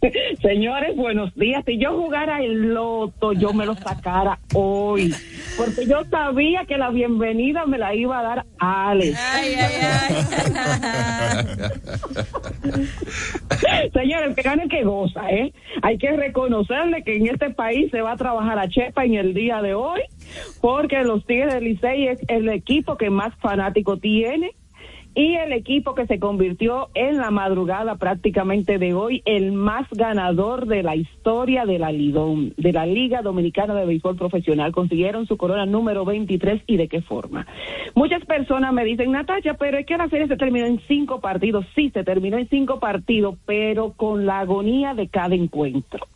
Señores, 0.42 0.96
buenos 0.96 1.34
días. 1.34 1.64
Si 1.66 1.78
yo 1.78 1.98
jugara 1.98 2.42
el 2.42 2.74
loto, 2.74 3.32
yo 3.32 3.52
me 3.52 3.66
lo 3.66 3.74
sacara 3.74 4.38
hoy. 4.54 5.12
Porque 5.56 5.86
yo 5.86 6.04
sabía 6.10 6.64
que 6.66 6.78
la 6.78 6.90
bienvenida 6.90 7.66
me 7.66 7.78
la 7.78 7.92
iba 7.94 8.20
a 8.20 8.22
dar 8.22 8.46
Alex. 8.58 9.18
Señores, 13.92 14.36
que 14.36 14.42
gane 14.42 14.68
que 14.68 14.84
goza, 14.84 15.28
¿eh? 15.30 15.52
Hay 15.82 15.98
que 15.98 16.12
reconocerle 16.12 17.02
que 17.02 17.16
en 17.16 17.26
este 17.26 17.50
país 17.50 17.90
se 17.90 18.00
va 18.00 18.12
a 18.12 18.16
trabajar 18.16 18.56
a 18.58 18.68
Chepa 18.68 19.04
en 19.04 19.14
el 19.14 19.34
día 19.34 19.60
de 19.62 19.74
hoy, 19.74 20.00
porque 20.60 21.02
los 21.02 21.26
Tigres 21.26 21.54
del 21.54 21.64
Licey 21.64 22.06
es 22.08 22.20
el 22.28 22.48
equipo 22.48 22.96
que 22.96 23.10
más 23.10 23.34
fanático 23.36 23.96
tiene 23.96 24.52
y 25.18 25.34
el 25.34 25.52
equipo 25.52 25.96
que 25.96 26.06
se 26.06 26.20
convirtió 26.20 26.90
en 26.94 27.16
la 27.16 27.32
madrugada 27.32 27.96
prácticamente 27.96 28.78
de 28.78 28.94
hoy 28.94 29.20
el 29.24 29.50
más 29.50 29.88
ganador 29.90 30.68
de 30.68 30.84
la 30.84 30.94
historia 30.94 31.66
de 31.66 31.80
la 31.80 31.88
de 31.90 32.72
la 32.72 32.86
Liga 32.86 33.20
Dominicana 33.22 33.74
de 33.74 33.84
Béisbol 33.84 34.14
Profesional. 34.14 34.70
Consiguieron 34.70 35.26
su 35.26 35.36
corona 35.36 35.66
número 35.66 36.04
23 36.04 36.62
y 36.68 36.76
de 36.76 36.86
qué 36.86 37.02
forma. 37.02 37.48
Muchas 37.96 38.24
personas 38.26 38.72
me 38.72 38.84
dicen, 38.84 39.10
Natacha, 39.10 39.54
pero 39.54 39.78
es 39.78 39.86
que 39.86 39.96
la 39.96 40.08
serie 40.08 40.28
se 40.28 40.36
terminó 40.36 40.66
en 40.66 40.80
cinco 40.86 41.20
partidos. 41.20 41.66
Sí, 41.74 41.90
se 41.90 42.04
terminó 42.04 42.38
en 42.38 42.48
cinco 42.48 42.78
partidos, 42.78 43.34
pero 43.44 43.94
con 43.94 44.24
la 44.24 44.38
agonía 44.38 44.94
de 44.94 45.08
cada 45.08 45.34
encuentro. 45.34 46.06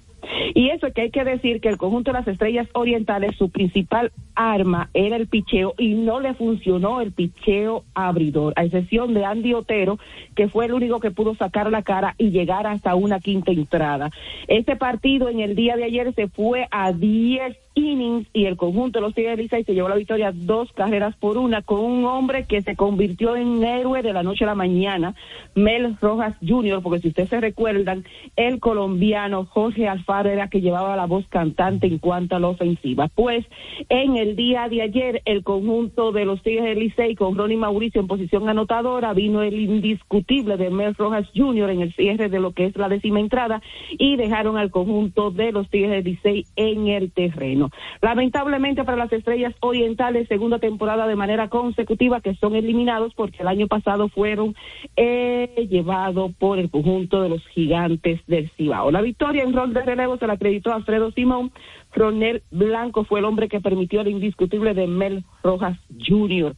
Y 0.54 0.70
eso 0.70 0.86
es 0.86 0.94
que 0.94 1.02
hay 1.02 1.10
que 1.10 1.24
decir 1.24 1.60
que 1.60 1.68
el 1.68 1.76
conjunto 1.76 2.12
de 2.12 2.18
las 2.18 2.28
estrellas 2.28 2.68
orientales, 2.74 3.36
su 3.36 3.50
principal 3.50 4.12
arma 4.34 4.90
era 4.94 5.16
el 5.16 5.26
picheo 5.26 5.74
y 5.78 5.94
no 5.94 6.20
le 6.20 6.34
funcionó 6.34 7.00
el 7.00 7.12
picheo 7.12 7.84
abridor, 7.94 8.52
a 8.56 8.64
excepción 8.64 9.14
de 9.14 9.24
Andy 9.24 9.54
Otero, 9.54 9.98
que 10.34 10.48
fue 10.48 10.66
el 10.66 10.72
único 10.72 11.00
que 11.00 11.10
pudo 11.10 11.34
sacar 11.34 11.70
la 11.70 11.82
cara 11.82 12.14
y 12.18 12.30
llegar 12.30 12.66
hasta 12.66 12.94
una 12.94 13.20
quinta 13.20 13.52
entrada. 13.52 14.10
Este 14.48 14.76
partido 14.76 15.28
en 15.28 15.40
el 15.40 15.54
día 15.54 15.76
de 15.76 15.84
ayer 15.84 16.12
se 16.14 16.28
fue 16.28 16.66
a 16.70 16.92
10 16.92 17.61
innings 17.74 18.26
y 18.32 18.46
el 18.46 18.56
conjunto 18.56 18.98
de 18.98 19.02
los 19.02 19.14
Tigres 19.14 19.36
del 19.36 19.44
Licey 19.44 19.64
se 19.64 19.74
llevó 19.74 19.88
la 19.88 19.96
victoria 19.96 20.32
dos 20.32 20.72
carreras 20.72 21.16
por 21.16 21.38
una 21.38 21.62
con 21.62 21.80
un 21.80 22.04
hombre 22.04 22.44
que 22.46 22.62
se 22.62 22.76
convirtió 22.76 23.36
en 23.36 23.62
héroe 23.62 24.02
de 24.02 24.12
la 24.12 24.22
noche 24.22 24.44
a 24.44 24.48
la 24.48 24.54
mañana, 24.54 25.14
Mel 25.54 25.96
Rojas 26.00 26.36
Jr., 26.46 26.82
porque 26.82 27.00
si 27.00 27.08
ustedes 27.08 27.28
se 27.28 27.40
recuerdan, 27.40 28.04
el 28.36 28.60
colombiano 28.60 29.44
Jorge 29.46 29.88
Alfaro 29.88 30.30
era 30.30 30.48
que 30.48 30.60
llevaba 30.60 30.96
la 30.96 31.06
voz 31.06 31.26
cantante 31.28 31.86
en 31.86 31.98
cuanto 31.98 32.36
a 32.36 32.40
la 32.40 32.48
ofensiva. 32.48 33.08
Pues 33.08 33.44
en 33.88 34.16
el 34.16 34.36
día 34.36 34.68
de 34.68 34.82
ayer 34.82 35.22
el 35.24 35.42
conjunto 35.42 36.12
de 36.12 36.24
los 36.24 36.42
Tigres 36.42 36.64
del 36.64 36.78
Licey 36.78 37.14
con 37.14 37.36
Ronnie 37.36 37.56
Mauricio 37.56 38.00
en 38.00 38.06
posición 38.06 38.48
anotadora 38.48 39.12
vino 39.12 39.42
el 39.42 39.58
indiscutible 39.58 40.56
de 40.56 40.70
Mel 40.70 40.94
Rojas 40.94 41.28
Jr. 41.34 41.70
en 41.70 41.82
el 41.82 41.92
cierre 41.94 42.28
de 42.28 42.40
lo 42.40 42.52
que 42.52 42.66
es 42.66 42.76
la 42.76 42.88
décima 42.88 43.20
entrada 43.20 43.62
y 43.90 44.16
dejaron 44.16 44.56
al 44.56 44.70
conjunto 44.70 45.30
de 45.30 45.52
los 45.52 45.68
Tigres 45.68 45.90
del 45.90 46.04
Licey 46.04 46.46
en 46.56 46.88
el 46.88 47.12
terreno. 47.12 47.61
Lamentablemente 48.00 48.84
para 48.84 48.96
las 48.96 49.12
estrellas 49.12 49.54
orientales, 49.60 50.28
segunda 50.28 50.58
temporada 50.58 51.06
de 51.06 51.16
manera 51.16 51.48
consecutiva 51.48 52.20
que 52.20 52.34
son 52.36 52.54
eliminados 52.54 53.14
porque 53.14 53.42
el 53.42 53.48
año 53.48 53.66
pasado 53.68 54.08
fueron 54.08 54.54
eh, 54.96 55.66
llevados 55.70 56.32
por 56.38 56.58
el 56.58 56.70
conjunto 56.70 57.22
de 57.22 57.28
los 57.28 57.46
gigantes 57.48 58.20
del 58.26 58.50
Cibao. 58.56 58.90
La 58.90 59.02
victoria 59.02 59.42
en 59.42 59.52
rol 59.52 59.72
de 59.72 59.82
relevo 59.82 60.16
se 60.16 60.26
la 60.26 60.34
acreditó 60.34 60.72
Alfredo 60.72 61.10
Simón. 61.12 61.52
Ronel 61.94 62.42
Blanco 62.50 63.04
fue 63.04 63.20
el 63.20 63.26
hombre 63.26 63.48
que 63.48 63.60
permitió 63.60 64.00
el 64.00 64.08
indiscutible 64.08 64.74
de 64.74 64.86
Mel 64.86 65.24
Rojas 65.42 65.78
Jr. 66.06 66.54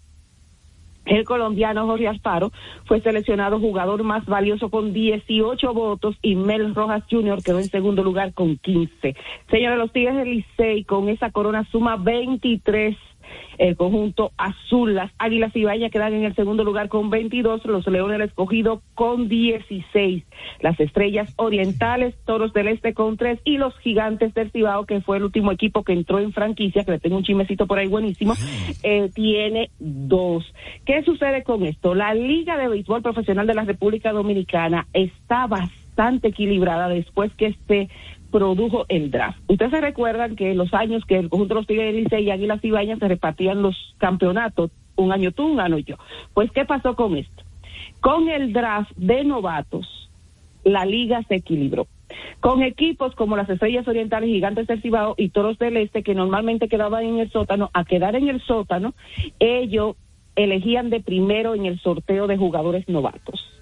El 1.04 1.24
colombiano 1.24 1.86
Jorge 1.86 2.08
Asparo 2.08 2.50
fue 2.86 3.00
seleccionado 3.00 3.60
jugador 3.60 4.02
más 4.02 4.24
valioso 4.26 4.70
con 4.70 4.92
18 4.92 5.74
votos 5.74 6.16
y 6.22 6.34
Mel 6.34 6.74
Rojas 6.74 7.04
Jr. 7.10 7.42
quedó 7.42 7.58
en 7.58 7.66
segundo 7.66 8.02
lugar 8.02 8.32
con 8.32 8.56
15. 8.56 9.14
Señores, 9.50 9.78
los 9.78 9.92
Tigres 9.92 10.16
del 10.16 10.30
Licey 10.30 10.84
con 10.84 11.08
esa 11.08 11.31
corona 11.31 11.64
suma 11.70 11.96
23 11.96 12.96
el 13.58 13.76
conjunto 13.76 14.32
azul. 14.37 14.94
Las 14.94 15.12
Águilas 15.18 15.54
Ibañas 15.54 15.90
quedan 15.90 16.14
en 16.14 16.24
el 16.24 16.35
segundo 16.35 16.64
lugar 16.64 16.88
con 16.88 17.10
22, 17.10 17.64
los 17.66 17.87
Leones 17.87 18.18
del 18.18 18.28
Escogido 18.28 18.82
con 18.94 19.28
16, 19.28 20.24
las 20.60 20.78
Estrellas 20.80 21.32
Orientales, 21.37 22.14
Toros 22.24 22.52
del 22.52 22.68
Este 22.68 22.94
con 22.94 23.16
3 23.16 23.40
y 23.44 23.58
los 23.58 23.76
Gigantes 23.78 24.35
del 24.35 24.50
Cibao, 24.50 24.87
que 24.87 25.00
fue 25.00 25.18
el 25.18 25.24
último 25.24 25.52
equipo 25.52 25.82
que 25.82 25.92
entró 25.92 26.18
en 26.18 26.32
franquicia, 26.32 26.85
que 26.85 26.92
le 26.92 27.00
tengo 27.00 27.16
un 27.16 27.24
chimecito 27.24 27.66
por 27.66 27.78
ahí 27.78 27.88
buenísimo, 27.88 28.35
eh, 28.82 29.10
tiene 29.14 29.70
dos. 29.78 30.44
¿Qué 30.85 31.02
sucede 31.02 31.42
con 31.42 31.64
esto? 31.64 31.94
La 31.94 32.14
Liga 32.14 32.56
de 32.56 32.68
Béisbol 32.68 33.02
Profesional 33.02 33.46
de 33.46 33.54
la 33.54 33.64
República 33.64 34.12
Dominicana 34.12 34.87
está 34.92 35.46
bastante 35.46 36.28
equilibrada 36.28 36.88
después 36.88 37.32
que 37.35 37.46
este 37.46 37.88
produjo 38.35 38.85
el 38.88 39.12
draft. 39.12 39.38
Ustedes 39.46 39.70
se 39.70 39.80
recuerdan 39.80 40.35
que 40.35 40.50
en 40.50 40.58
los 40.58 40.74
años 40.74 41.04
que 41.04 41.16
el 41.16 41.28
conjunto 41.28 41.54
de 41.54 41.60
los 41.60 41.66
Tigres 41.68 41.94
de 41.94 42.00
Licey 42.00 42.24
y 42.24 42.30
Águilas 42.32 42.64
Ibañas 42.64 42.98
se 42.98 43.06
repartían 43.06 43.62
los 43.62 43.94
campeonatos, 43.98 44.72
un 44.96 45.12
año 45.12 45.30
tú, 45.30 45.46
un 45.46 45.60
año 45.60 45.78
yo. 45.78 45.98
Pues, 46.35 46.50
¿qué 46.50 46.64
pasó 46.64 46.96
con 46.96 47.16
esto? 47.16 47.44
Con 48.00 48.28
el 48.28 48.52
draft 48.52 48.90
de 48.96 49.22
novatos, 49.22 50.10
la 50.64 50.85
liga 50.85 51.22
se 51.28 51.37
equilibró. 51.37 51.87
con 52.40 52.64
equipos 52.64 53.14
como 53.14 53.37
las 53.37 53.48
Estrellas 53.48 53.87
Orientales, 53.87 54.28
Gigantes 54.28 54.66
del 54.66 54.82
Cibao 54.82 55.14
y 55.16 55.28
Toros 55.28 55.56
del 55.58 55.76
Este, 55.76 56.02
que 56.02 56.16
normalmente 56.16 56.68
quedaban 56.68 57.04
en 57.04 57.20
el 57.20 57.30
sótano, 57.30 57.70
a 57.72 57.85
quedar 57.85 58.16
en 58.16 58.28
el 58.28 58.42
sótano, 58.42 58.94
ellos 59.38 59.94
elegían 60.35 60.90
de 60.90 60.98
primero 60.98 61.54
en 61.54 61.66
el 61.66 61.78
sorteo 61.78 62.26
de 62.26 62.37
jugadores 62.37 62.88
novatos 62.88 63.54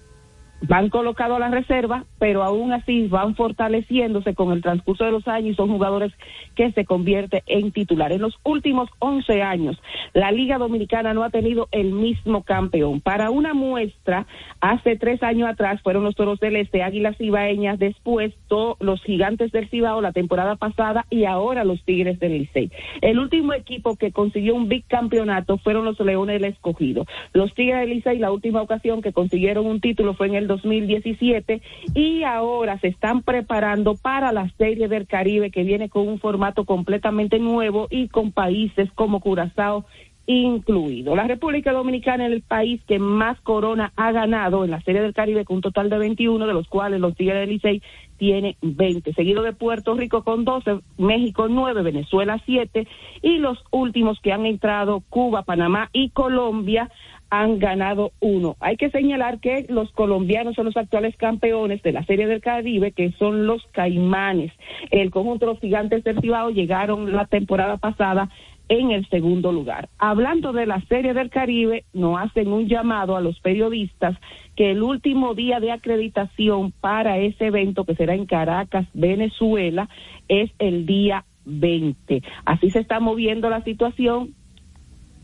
van 0.67 0.89
colocados 0.89 1.37
a 1.37 1.39
la 1.39 1.49
reserva, 1.49 2.05
pero 2.19 2.43
aún 2.43 2.71
así 2.71 3.07
van 3.07 3.35
fortaleciéndose 3.35 4.33
con 4.33 4.51
el 4.51 4.61
transcurso 4.61 5.03
de 5.03 5.11
los 5.11 5.27
años 5.27 5.51
y 5.51 5.55
son 5.55 5.69
jugadores 5.69 6.13
que 6.55 6.71
se 6.71 6.85
convierten 6.85 7.41
en 7.47 7.71
titular. 7.71 8.11
En 8.11 8.21
los 8.21 8.37
últimos 8.43 8.89
11 8.99 9.41
años, 9.41 9.81
la 10.13 10.31
Liga 10.31 10.57
Dominicana 10.57 11.13
no 11.13 11.23
ha 11.23 11.29
tenido 11.29 11.67
el 11.71 11.91
mismo 11.91 12.43
campeón. 12.43 13.01
Para 13.01 13.29
una 13.29 13.53
muestra, 13.53 14.25
hace 14.61 14.95
tres 14.95 15.21
años 15.23 15.49
atrás 15.49 15.81
fueron 15.81 16.03
los 16.03 16.15
Toros 16.15 16.39
del 16.39 16.55
Este, 16.55 16.83
Águilas 16.83 17.17
Cibaeñas, 17.17 17.79
después 17.79 18.33
los 18.79 19.01
Gigantes 19.03 19.51
del 19.51 19.69
Cibao 19.69 20.01
la 20.01 20.11
temporada 20.11 20.55
pasada 20.55 21.05
y 21.09 21.25
ahora 21.25 21.63
los 21.63 21.83
Tigres 21.83 22.19
del 22.19 22.33
Licey. 22.33 22.71
El 23.01 23.19
último 23.19 23.53
equipo 23.53 23.95
que 23.95 24.11
consiguió 24.11 24.55
un 24.55 24.69
bicampeonato 24.69 25.57
fueron 25.57 25.85
los 25.85 25.99
Leones 25.99 26.39
del 26.39 26.51
Escogido. 26.51 27.05
Los 27.33 27.53
Tigres 27.53 27.81
del 27.81 27.89
Licey, 27.89 28.19
la 28.19 28.31
última 28.31 28.61
ocasión 28.61 29.01
que 29.01 29.13
consiguieron 29.13 29.65
un 29.65 29.81
título 29.81 30.13
fue 30.13 30.27
en 30.27 30.35
el 30.35 30.47
2017 30.53 31.61
y 31.95 32.23
ahora 32.23 32.79
se 32.79 32.87
están 32.87 33.21
preparando 33.21 33.95
para 33.95 34.31
la 34.31 34.49
Serie 34.57 34.87
del 34.87 35.07
Caribe 35.07 35.51
que 35.51 35.63
viene 35.63 35.89
con 35.89 36.07
un 36.07 36.19
formato 36.19 36.65
completamente 36.65 37.39
nuevo 37.39 37.87
y 37.89 38.07
con 38.07 38.31
países 38.31 38.91
como 38.93 39.19
Curazao 39.19 39.85
incluido. 40.25 41.15
La 41.15 41.27
República 41.27 41.73
Dominicana 41.73 42.27
es 42.27 42.31
el 42.31 42.41
país 42.41 42.81
que 42.87 42.97
más 42.97 43.39
corona 43.41 43.91
ha 43.97 44.11
ganado 44.11 44.63
en 44.63 44.71
la 44.71 44.81
Serie 44.81 45.01
del 45.01 45.13
Caribe 45.13 45.43
con 45.43 45.57
un 45.57 45.61
total 45.61 45.89
de 45.89 45.97
21, 45.97 46.47
de 46.47 46.53
los 46.53 46.67
cuales 46.67 47.01
los 47.01 47.15
Tigres 47.15 47.41
del 47.41 47.49
Licey 47.49 47.81
tiene 48.17 48.55
20, 48.61 49.13
seguido 49.13 49.43
de 49.43 49.51
Puerto 49.51 49.95
Rico 49.95 50.23
con 50.23 50.45
12, 50.45 50.79
México 50.97 51.47
9, 51.49 51.81
Venezuela 51.81 52.41
7 52.45 52.87
y 53.21 53.37
los 53.39 53.57
últimos 53.71 54.19
que 54.21 54.31
han 54.31 54.45
entrado 54.45 55.03
Cuba, 55.09 55.43
Panamá 55.43 55.89
y 55.91 56.09
Colombia 56.11 56.89
han 57.33 57.57
ganado 57.57 58.11
uno. 58.19 58.57
Hay 58.59 58.77
que 58.77 58.91
señalar 58.91 59.39
que 59.39 59.65
los 59.67 59.91
colombianos 59.93 60.53
son 60.53 60.65
los 60.65 60.77
actuales 60.77 61.17
campeones 61.17 61.81
de 61.81 61.91
la 61.91 62.05
Serie 62.05 62.27
del 62.27 62.41
Caribe, 62.41 62.91
que 62.91 63.11
son 63.13 63.47
los 63.47 63.65
Caimanes. 63.71 64.51
El 64.91 65.09
conjunto 65.09 65.47
de 65.47 65.53
los 65.53 65.59
gigantes 65.59 66.03
del 66.03 66.21
Cibao 66.21 66.51
llegaron 66.51 67.11
la 67.11 67.25
temporada 67.25 67.77
pasada 67.77 68.29
en 68.69 68.91
el 68.91 69.09
segundo 69.09 69.51
lugar. 69.51 69.89
Hablando 69.97 70.53
de 70.53 70.67
la 70.67 70.79
Serie 70.81 71.15
del 71.15 71.31
Caribe, 71.31 71.85
nos 71.91 72.19
hacen 72.19 72.49
un 72.49 72.67
llamado 72.67 73.17
a 73.17 73.21
los 73.21 73.39
periodistas 73.39 74.15
que 74.55 74.69
el 74.69 74.83
último 74.83 75.33
día 75.33 75.59
de 75.59 75.71
acreditación 75.71 76.71
para 76.81 77.17
ese 77.17 77.47
evento, 77.47 77.83
que 77.83 77.95
será 77.95 78.13
en 78.13 78.27
Caracas, 78.27 78.85
Venezuela, 78.93 79.89
es 80.27 80.51
el 80.59 80.85
día 80.85 81.25
20. 81.45 82.21
Así 82.45 82.69
se 82.69 82.79
está 82.79 82.99
moviendo 82.99 83.49
la 83.49 83.63
situación 83.63 84.35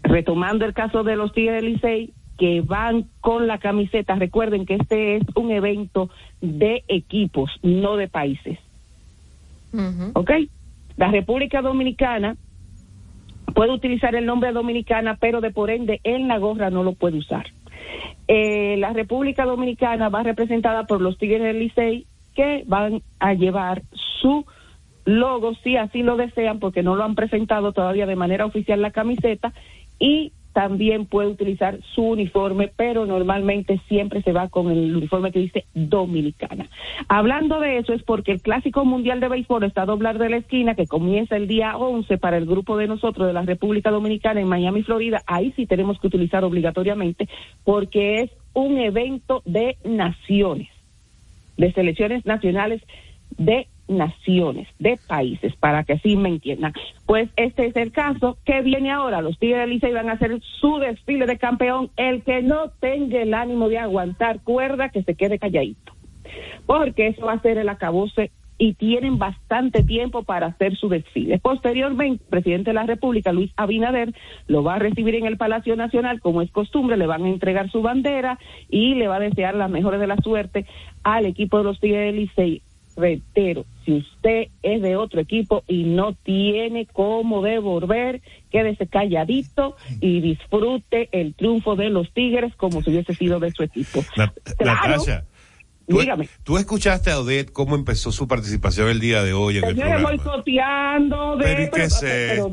retomando 0.09 0.65
el 0.65 0.73
caso 0.73 1.03
de 1.03 1.15
los 1.15 1.31
Tigres 1.33 1.61
del 1.61 1.73
Licey, 1.73 2.13
que 2.37 2.61
van 2.61 3.05
con 3.21 3.47
la 3.47 3.59
camiseta, 3.59 4.15
recuerden 4.15 4.65
que 4.65 4.75
este 4.75 5.17
es 5.17 5.23
un 5.35 5.51
evento 5.51 6.09
de 6.41 6.83
equipos, 6.87 7.51
no 7.61 7.95
de 7.95 8.07
países. 8.07 8.57
¿Ok? 10.13 10.31
La 10.97 11.11
República 11.11 11.61
Dominicana 11.61 12.37
puede 13.53 13.71
utilizar 13.71 14.15
el 14.15 14.25
nombre 14.25 14.51
Dominicana, 14.51 15.17
pero 15.19 15.41
de 15.41 15.51
por 15.51 15.69
ende 15.69 15.99
en 16.03 16.27
la 16.27 16.37
gorra 16.39 16.69
no 16.69 16.83
lo 16.83 16.93
puede 16.93 17.17
usar. 17.17 17.45
Eh, 18.27 18.77
la 18.77 18.93
República 18.93 19.45
Dominicana 19.45 20.09
va 20.09 20.23
representada 20.23 20.85
por 20.85 21.01
los 21.01 21.17
Tigres 21.17 21.43
del 21.43 21.59
Licey, 21.59 22.07
que 22.35 22.63
van 22.65 23.01
a 23.19 23.33
llevar 23.33 23.83
su 24.21 24.45
logo, 25.05 25.55
si 25.55 25.75
así 25.75 26.03
lo 26.03 26.15
desean, 26.15 26.59
porque 26.59 26.83
no 26.83 26.95
lo 26.95 27.03
han 27.03 27.15
presentado 27.15 27.73
todavía 27.73 28.05
de 28.05 28.15
manera 28.15 28.45
oficial 28.45 28.81
la 28.81 28.91
camiseta, 28.91 29.53
y 29.99 30.31
también 30.53 31.05
puede 31.05 31.29
utilizar 31.29 31.79
su 31.93 32.03
uniforme, 32.03 32.71
pero 32.75 33.05
normalmente 33.05 33.79
siempre 33.87 34.21
se 34.23 34.33
va 34.33 34.49
con 34.49 34.71
el 34.71 34.95
uniforme 34.95 35.31
que 35.31 35.39
dice 35.39 35.65
Dominicana. 35.73 36.67
Hablando 37.07 37.59
de 37.59 37.77
eso 37.77 37.93
es 37.93 38.03
porque 38.03 38.31
el 38.31 38.41
Clásico 38.41 38.83
Mundial 38.83 39.19
de 39.19 39.29
Béisbol 39.29 39.63
está 39.63 39.83
a 39.83 39.85
doblar 39.85 40.17
de 40.17 40.29
la 40.29 40.37
esquina, 40.37 40.75
que 40.75 40.87
comienza 40.87 41.37
el 41.37 41.47
día 41.47 41.77
11 41.77 42.17
para 42.17 42.37
el 42.37 42.45
grupo 42.45 42.77
de 42.77 42.87
nosotros 42.87 43.27
de 43.27 43.33
la 43.33 43.43
República 43.43 43.91
Dominicana 43.91 44.41
en 44.41 44.47
Miami, 44.47 44.83
Florida. 44.83 45.21
Ahí 45.27 45.53
sí 45.55 45.65
tenemos 45.65 45.99
que 45.99 46.07
utilizar 46.07 46.43
obligatoriamente 46.43 47.29
porque 47.63 48.21
es 48.21 48.31
un 48.53 48.77
evento 48.79 49.43
de 49.45 49.77
naciones, 49.85 50.67
de 51.57 51.71
selecciones 51.73 52.25
nacionales 52.25 52.81
de 53.37 53.67
naciones, 53.89 54.67
de 54.79 54.97
países, 55.07 55.55
para 55.55 55.83
que 55.83 55.93
así 55.93 56.15
me 56.15 56.29
entiendan. 56.29 56.73
Pues 57.05 57.29
este 57.35 57.65
es 57.65 57.75
el 57.75 57.91
caso 57.91 58.37
que 58.45 58.61
viene 58.61 58.91
ahora. 58.91 59.21
Los 59.21 59.37
Tigres 59.39 59.61
de 59.61 59.67
Licey 59.67 59.91
van 59.91 60.09
a 60.09 60.13
hacer 60.13 60.39
su 60.59 60.79
desfile 60.79 61.25
de 61.25 61.37
campeón. 61.37 61.89
El 61.97 62.23
que 62.23 62.41
no 62.41 62.69
tenga 62.79 63.21
el 63.21 63.33
ánimo 63.33 63.67
de 63.67 63.79
aguantar 63.79 64.41
cuerda, 64.41 64.89
que 64.89 65.03
se 65.03 65.15
quede 65.15 65.39
calladito. 65.39 65.93
Porque 66.65 67.07
eso 67.07 67.25
va 67.25 67.33
a 67.33 67.41
ser 67.41 67.57
el 67.57 67.69
acabose 67.69 68.31
y 68.59 68.73
tienen 68.73 69.17
bastante 69.17 69.83
tiempo 69.83 70.23
para 70.23 70.47
hacer 70.47 70.75
su 70.75 70.89
desfile. 70.89 71.39
Posteriormente, 71.39 72.21
el 72.23 72.29
presidente 72.29 72.71
de 72.71 72.73
la 72.73 72.85
República, 72.85 73.31
Luis 73.31 73.51
Abinader, 73.55 74.13
lo 74.47 74.63
va 74.63 74.75
a 74.75 74.79
recibir 74.79 75.15
en 75.15 75.25
el 75.25 75.37
Palacio 75.37 75.77
Nacional, 75.77 76.19
como 76.19 76.41
es 76.41 76.51
costumbre, 76.51 76.97
le 76.97 77.07
van 77.07 77.23
a 77.23 77.29
entregar 77.29 77.71
su 77.71 77.81
bandera 77.81 78.37
y 78.69 78.95
le 78.95 79.07
va 79.07 79.15
a 79.15 79.21
desear 79.21 79.55
las 79.55 79.71
mejores 79.71 80.01
de 80.01 80.07
la 80.07 80.17
suerte 80.17 80.65
al 81.03 81.25
equipo 81.25 81.57
de 81.57 81.63
los 81.63 81.79
Tigres 81.79 82.13
de 82.13 82.19
Licey 82.19 82.61
reitero, 82.99 83.65
si 83.85 83.97
usted 83.97 84.47
es 84.61 84.81
de 84.81 84.95
otro 84.95 85.21
equipo 85.21 85.63
y 85.67 85.83
no 85.83 86.13
tiene 86.13 86.85
cómo 86.85 87.41
devolver, 87.41 88.21
quédese 88.51 88.87
calladito 88.87 89.75
y 89.99 90.21
disfrute 90.21 91.09
el 91.11 91.33
triunfo 91.33 91.75
de 91.75 91.89
los 91.89 92.11
Tigres 92.13 92.53
como 92.55 92.81
si 92.81 92.91
hubiese 92.91 93.13
sido 93.15 93.39
de 93.39 93.51
su 93.51 93.63
equipo. 93.63 94.03
Natasha, 94.59 95.25
¿tú, 96.43 96.57
escuchaste 96.57 97.11
a 97.11 97.19
Odette 97.19 97.51
cómo 97.51 97.75
empezó 97.75 98.11
su 98.11 98.27
participación 98.27 98.89
el 98.89 98.99
día 98.99 99.23
de 99.23 99.33
hoy 99.33 99.57
en 99.57 99.65
el 99.65 99.75
programa? 99.75 100.09
boicoteando, 100.09 101.37
¿Pero 101.39 101.71
qué 101.71 101.83
es 101.83 102.03
esto? 102.03 102.51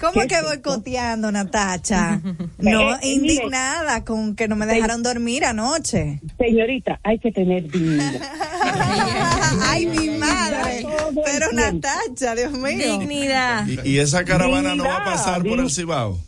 ¿Cómo 0.00 0.26
que 0.26 0.42
boicoteando, 0.42 1.32
Natacha? 1.32 2.20
no, 2.58 2.94
Eh, 2.94 2.98
eh, 3.02 3.08
indignada 3.08 4.04
con 4.04 4.36
que 4.36 4.48
no 4.48 4.56
me 4.56 4.66
dejaron 4.66 5.02
dormir 5.02 5.44
anoche. 5.44 6.20
Señorita, 6.38 7.00
hay 7.02 7.18
que 7.18 7.32
tener 7.32 7.70
dignidad. 7.70 8.20
Ay, 9.62 9.86
mi 9.86 10.10
madre. 10.18 10.86
Pero 11.24 11.52
Natacha, 11.52 12.34
Dios 12.34 12.52
mío. 12.52 12.98
Dignidad. 12.98 13.66
Y, 13.66 13.88
y 13.90 13.98
esa 13.98 14.24
caravana 14.24 14.74
no 14.74 14.84
va 14.84 14.98
a 14.98 15.04
pasar 15.04 15.42
por 15.42 15.58
el 15.58 15.70
Cibao. 15.70 16.18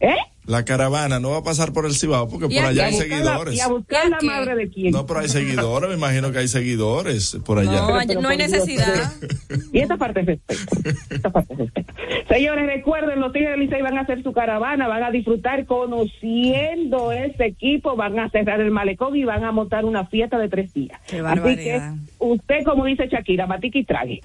¿Eh? 0.00 0.14
La 0.46 0.64
caravana 0.64 1.20
no 1.20 1.30
va 1.30 1.38
a 1.38 1.42
pasar 1.42 1.72
por 1.72 1.86
el 1.86 1.94
Cibao 1.94 2.28
porque 2.28 2.46
por 2.54 2.64
allá 2.66 2.86
hay 2.86 2.92
la- 2.92 2.98
seguidores. 2.98 3.54
y 3.56 3.60
a 3.60 3.68
buscar 3.68 4.08
la 4.10 4.18
madre 4.20 4.54
de 4.56 4.68
quién. 4.68 4.92
No, 4.92 5.06
pero 5.06 5.20
hay 5.20 5.28
seguidores, 5.28 5.88
me 5.88 5.96
imagino 5.96 6.32
que 6.32 6.38
hay 6.38 6.48
seguidores 6.48 7.38
por 7.46 7.58
allá. 7.58 7.72
No, 7.72 8.20
no 8.20 8.28
hay 8.28 8.36
necesidad. 8.36 9.12
Y 9.72 9.78
esta 9.80 9.96
parte 9.96 10.20
es 10.20 10.26
respeto. 10.26 10.62
Esta 11.10 11.30
parte 11.30 11.54
es 11.54 11.58
respeto. 11.60 11.94
Señores, 12.28 12.66
recuerden, 12.66 13.20
los 13.20 13.32
Tigres 13.32 13.52
del 13.52 13.60
Licey 13.60 13.80
van 13.82 13.96
a 13.96 14.02
hacer 14.02 14.22
su 14.22 14.32
caravana, 14.32 14.86
van 14.88 15.02
a 15.04 15.10
disfrutar 15.10 15.64
conociendo 15.66 17.12
ese 17.12 17.46
equipo, 17.46 17.96
van 17.96 18.18
a 18.18 18.28
cerrar 18.30 18.60
el 18.60 18.70
malecón 18.70 19.16
y 19.16 19.24
van 19.24 19.44
a 19.44 19.52
montar 19.52 19.84
una 19.84 20.06
fiesta 20.06 20.38
de 20.38 20.48
tres 20.48 20.72
días. 20.74 21.00
Qué 21.06 21.20
Así 21.20 21.40
que 21.56 21.80
usted, 22.18 22.64
como 22.64 22.84
dice 22.84 23.08
Shakira, 23.08 23.46
matique 23.46 23.78
y 23.78 23.84
trague. 23.84 24.20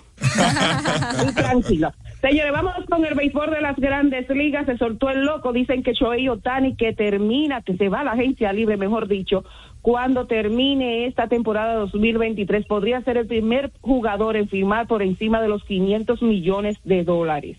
y 1.30 1.34
tranquilo. 1.34 1.94
Señores, 2.22 2.52
vamos 2.52 2.74
con 2.90 3.06
el 3.06 3.16
béisbol 3.16 3.50
de 3.50 3.62
las 3.62 3.78
grandes 3.78 4.30
ligas. 4.30 4.66
Se 4.66 4.78
soltó 4.78 5.10
el 5.10 5.24
loco. 5.24 5.54
Dicen 5.54 5.84
que 5.84 5.94
Shohei 5.94 6.28
Otani 6.28 6.76
que 6.76 6.94
termina, 6.94 7.62
que 7.62 7.78
se 7.78 7.88
va 7.88 8.02
a 8.02 8.04
la 8.04 8.12
agencia 8.12 8.52
libre, 8.52 8.76
mejor 8.76 9.08
dicho, 9.08 9.46
cuando 9.82 10.28
termine 10.28 11.06
esta 11.06 11.28
temporada 11.28 11.76
2023. 11.76 12.66
Podría 12.66 13.02
ser 13.02 13.16
el 13.16 13.28
primer 13.28 13.72
jugador 13.80 14.36
en 14.36 14.50
firmar 14.50 14.88
por 14.88 15.02
encima 15.02 15.42
de 15.42 15.48
los 15.48 15.64
500 15.64 16.22
millones 16.22 16.78
de 16.84 17.06
dólares. 17.06 17.58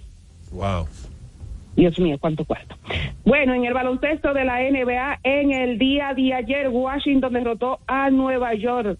Wow. 0.52 0.86
Dios 1.76 1.98
mío, 1.98 2.18
cuánto 2.20 2.44
cuarto. 2.44 2.76
Bueno, 3.24 3.54
en 3.54 3.64
el 3.64 3.72
baloncesto 3.72 4.34
de 4.34 4.44
la 4.44 4.58
NBA, 4.60 5.20
en 5.22 5.52
el 5.52 5.78
día 5.78 6.12
de 6.14 6.34
ayer, 6.34 6.68
Washington 6.68 7.32
derrotó 7.32 7.78
a 7.86 8.10
Nueva 8.10 8.54
York 8.54 8.98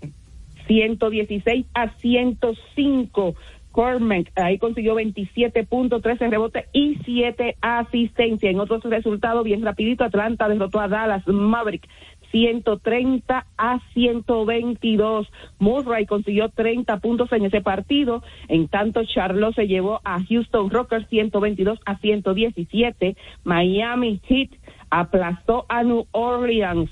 116 0.67 1.67
a 1.75 1.91
105. 1.99 3.35
Cormac 3.71 4.33
ahí 4.37 4.59
consiguió 4.59 4.95
27 4.95 5.64
puntos, 5.64 6.03
13 6.03 6.29
rebotes 6.29 6.66
y 6.73 6.97
7 7.05 7.57
asistencias. 7.61 8.53
En 8.53 8.61
otros 8.61 8.83
resultados, 8.85 9.45
bien 9.45 9.62
rapidito, 9.62 10.05
Atlanta 10.05 10.49
derrotó 10.49 10.81
a 10.81 10.89
Dallas 10.89 11.27
Maverick 11.27 11.87
130 12.31 13.47
a 13.57 13.81
122. 13.93 15.29
Murray 15.59 16.07
consiguió 16.07 16.49
30 16.49 16.99
puntos 16.99 17.33
en 17.33 17.45
ese 17.45 17.61
partido. 17.61 18.23
En 18.49 18.68
tanto, 18.68 19.05
Charlotte 19.05 19.55
se 19.55 19.66
llevó 19.66 20.01
a 20.05 20.18
Houston 20.23 20.71
Rockers 20.71 21.09
122 21.09 21.79
a 21.85 21.99
117. 21.99 23.16
Miami 23.45 24.21
Heat 24.29 24.51
aplastó 24.91 25.66
a 25.68 25.83
New 25.83 26.07
Orleans 26.12 26.91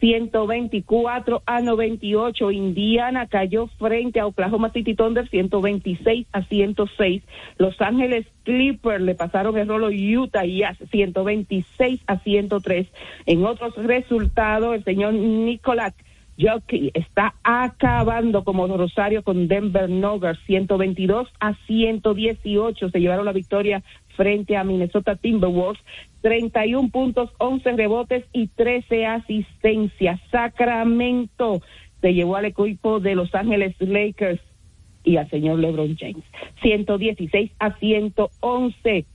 124 0.00 1.42
a 1.46 1.60
98. 1.60 2.50
Indiana 2.50 3.26
cayó 3.26 3.66
frente 3.78 4.20
a 4.20 4.26
Oklahoma 4.26 4.70
City 4.70 4.94
Thunder 4.94 5.28
126 5.28 6.26
a 6.32 6.42
106. 6.42 7.22
Los 7.58 7.80
Ángeles 7.80 8.26
Clippers 8.44 9.02
le 9.02 9.14
pasaron 9.14 9.56
el 9.58 9.68
rolo 9.68 9.88
Utah 9.88 10.44
Jazz 10.44 10.78
126 10.90 12.00
a 12.06 12.18
103. 12.18 12.86
En 13.26 13.44
otros 13.44 13.74
resultados, 13.76 14.74
el 14.74 14.84
señor 14.84 15.14
Nicolás 15.14 15.94
Jockey 16.40 16.92
está 16.94 17.34
acabando 17.42 18.44
como 18.44 18.68
Rosario 18.68 19.24
con 19.24 19.48
Denver 19.48 19.90
Nuggets 19.90 20.38
122 20.46 21.28
a 21.40 21.54
118. 21.66 22.90
Se 22.90 23.00
llevaron 23.00 23.24
la 23.24 23.32
victoria 23.32 23.82
frente 24.18 24.56
a 24.56 24.64
Minnesota 24.64 25.14
Timberwolves. 25.14 25.80
31 26.20 26.90
puntos, 26.90 27.30
11 27.38 27.72
rebotes 27.72 28.24
y 28.32 28.48
13 28.48 29.06
asistencias. 29.06 30.20
Sacramento 30.32 31.62
se 32.00 32.12
llevó 32.12 32.36
al 32.36 32.46
equipo 32.46 32.98
de 32.98 33.14
Los 33.14 33.32
Ángeles 33.34 33.76
Lakers 33.78 34.40
y 35.04 35.16
al 35.16 35.30
señor 35.30 35.60
LeBron 35.60 35.96
James. 35.96 36.24
116 36.60 37.52
a 37.60 37.78
111. 37.78 39.06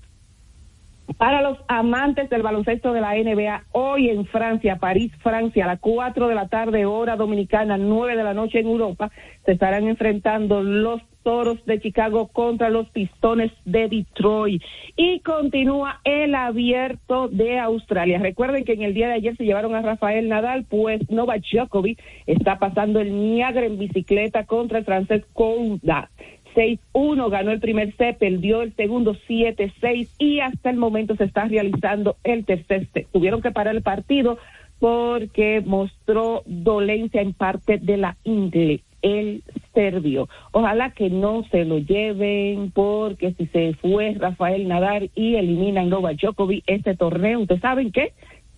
Para 1.18 1.42
los 1.42 1.58
amantes 1.68 2.30
del 2.30 2.42
baloncesto 2.42 2.94
de 2.94 3.02
la 3.02 3.14
NBA, 3.16 3.66
hoy 3.74 4.10
en 4.10 4.26
Francia, 4.26 4.78
París, 4.78 5.12
Francia, 5.22 5.66
a 5.66 5.68
las 5.68 5.80
4 5.82 6.30
de 6.30 6.36
la 6.36 6.48
tarde, 6.48 6.86
hora 6.86 7.18
dominicana, 7.18 7.78
9 7.78 8.16
de 8.16 8.24
la 8.24 8.34
noche 8.34 8.60
en 8.60 8.68
Europa, 8.68 9.12
se 9.46 9.52
estarán 9.52 9.88
enfrentando 9.88 10.64
los 10.64 11.02
Toros 11.24 11.66
de 11.66 11.80
Chicago 11.80 12.28
contra 12.28 12.70
los 12.70 12.90
Pistones 12.90 13.52
de 13.66 13.88
Detroit. 13.88 14.62
Y 14.96 15.20
continúa 15.22 16.00
el 16.04 16.36
abierto 16.36 17.30
de 17.30 17.60
Australia. 17.60 18.20
Recuerden 18.20 18.66
que 18.66 18.74
en 18.74 18.84
el 18.84 18.94
día 18.94 19.08
de 19.08 19.16
ayer 19.16 19.36
se 19.38 19.46
llevaron 19.46 19.74
a 19.76 19.82
Rafael 19.82 20.30
Nadal, 20.30 20.66
pues 20.70 21.10
Novak 21.10 21.44
Djokovic 21.52 22.00
está 22.28 22.60
pasando 22.60 23.00
el 23.00 23.14
Niagara 23.14 23.66
en 23.66 23.80
bicicleta 23.80 24.46
contra 24.46 24.80
el 24.80 24.86
francés 24.86 25.24
Kouda. 25.34 26.10
6-1, 26.56 27.30
ganó 27.30 27.52
el 27.52 27.60
primer 27.60 27.96
set, 27.96 28.18
perdió 28.18 28.62
el 28.62 28.76
segundo 28.76 29.16
7-6 29.28 30.10
y 30.20 30.40
hasta 30.40 30.70
el 30.70 30.78
momento 30.78 31.16
se 31.16 31.26
está 31.26 31.46
realizando 31.46 32.18
el 32.24 32.46
tercer 32.46 32.88
set. 32.94 33.08
Tuvieron 33.12 33.42
que 33.42 33.52
parar 33.52 33.76
el 33.76 33.82
partido 33.82 34.38
porque 34.80 35.62
mostró 35.66 36.44
dolencia 36.46 37.22
en 37.22 37.34
parte 37.34 37.78
de 37.78 37.98
la 37.98 38.18
ingle, 38.24 38.82
el 39.04 39.44
serbio. 39.76 40.28
Ojalá 40.52 40.92
que 40.92 41.12
no 41.12 41.44
se 41.52 41.66
lo 41.66 41.78
lleven 41.78 42.72
porque 42.72 43.34
si 43.34 43.46
se 43.48 43.76
fue 43.76 44.16
Rafael 44.18 44.68
Nadal 44.68 45.12
y 45.14 45.36
eliminan 45.36 45.90
Novak 45.90 46.20
Djokovic 46.20 46.64
este 46.66 46.96
torneo, 46.96 47.42
¿ustedes 47.42 47.62
saben 47.62 47.92
qué? 47.92 48.14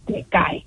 Se 0.08 0.24
cae 0.30 0.64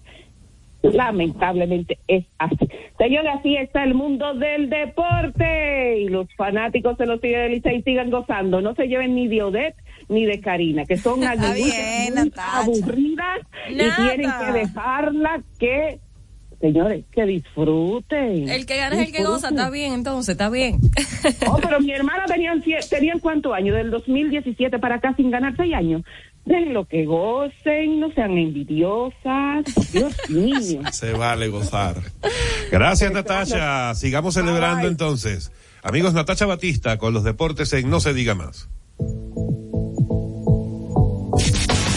lamentablemente 0.83 1.99
es 2.07 2.25
así. 2.39 2.69
Señores, 2.99 3.33
así 3.39 3.57
está 3.57 3.85
el 3.85 3.95
mundo 3.95 4.35
del 4.35 4.71
deporte 4.71 6.01
y 6.01 6.09
los 6.09 6.27
fanáticos 6.37 6.97
de 6.99 7.07
los 7.07 7.21
Tigres 7.21 7.63
del 7.63 7.75
y 7.75 7.83
sigan 7.83 8.11
gozando. 8.11 8.61
No 8.61 8.75
se 8.75 8.87
lleven 8.87 9.15
ni 9.15 9.29
de 9.29 9.43
Odette 9.43 9.77
ni 10.09 10.25
de 10.25 10.41
Karina, 10.41 10.85
que 10.85 10.97
son 10.97 11.23
aburridas 11.25 13.41
y 13.69 13.77
tienen 13.77 14.31
que 14.45 14.53
dejarla 14.53 15.43
que 15.59 15.99
señores, 16.61 17.05
que 17.13 17.25
disfruten. 17.25 18.49
El 18.49 18.67
que 18.67 18.77
gana 18.77 19.01
es 19.01 19.09
el 19.09 19.13
que 19.13 19.25
goza, 19.25 19.49
está 19.49 19.71
bien, 19.71 19.93
entonces, 19.93 20.33
está 20.33 20.51
bien. 20.51 20.79
Oh, 21.47 21.59
pero 21.63 21.81
mi 21.81 21.93
hermana 21.93 22.25
tenían, 22.27 22.63
tenían 22.91 23.19
cuántos 23.21 23.53
años, 23.53 23.77
del 23.77 23.91
2017 23.91 24.79
para 24.79 24.97
acá 24.97 25.15
sin 25.17 25.31
ganar 25.31 25.55
seis 25.57 25.75
años 25.75 26.03
den 26.49 26.73
lo 26.73 26.87
que 26.87 27.05
gocen, 27.05 28.01
no 28.01 28.11
sean 28.13 28.37
envidiosas. 28.37 29.65
Dios 29.93 30.15
mío. 30.31 30.81
Se 30.93 31.13
vale 31.13 31.49
gozar. 31.49 31.97
Gracias, 32.73 33.13
Natacha. 33.13 33.95
Sigamos 33.95 34.35
celebrando 34.35 34.89
entonces. 34.89 35.53
Amigos, 35.83 36.15
Natacha 36.15 36.47
Batista 36.47 36.99
con 36.99 37.13
los 37.15 37.23
deportes 37.23 37.73
en 37.75 37.89
No 37.91 38.01
se 38.01 38.15
diga 38.15 38.35
más. 38.35 38.69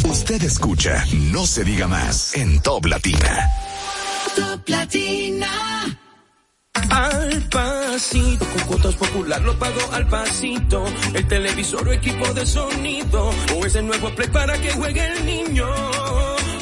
Usted 0.03 0.43
escucha 0.43 1.03
No 1.31 1.45
se 1.47 1.63
diga 1.63 1.87
más 1.87 2.35
en 2.35 2.61
Top 2.61 2.85
Latina. 2.85 3.49
Top 4.35 4.67
Latina. 4.67 5.97
Al 6.89 7.49
pasito, 7.49 8.45
con 8.45 8.61
cuotas 8.67 8.95
popular 8.95 9.41
lo 9.41 9.57
pago 9.57 9.81
al 9.91 10.07
pasito. 10.07 10.85
El 11.13 11.27
televisor 11.27 11.87
o 11.87 11.91
equipo 11.91 12.33
de 12.33 12.45
sonido, 12.45 13.31
o 13.55 13.65
ese 13.65 13.81
nuevo 13.81 14.09
play 14.15 14.29
para 14.29 14.59
que 14.59 14.71
juegue 14.71 15.05
el 15.05 15.25
niño. 15.25 15.67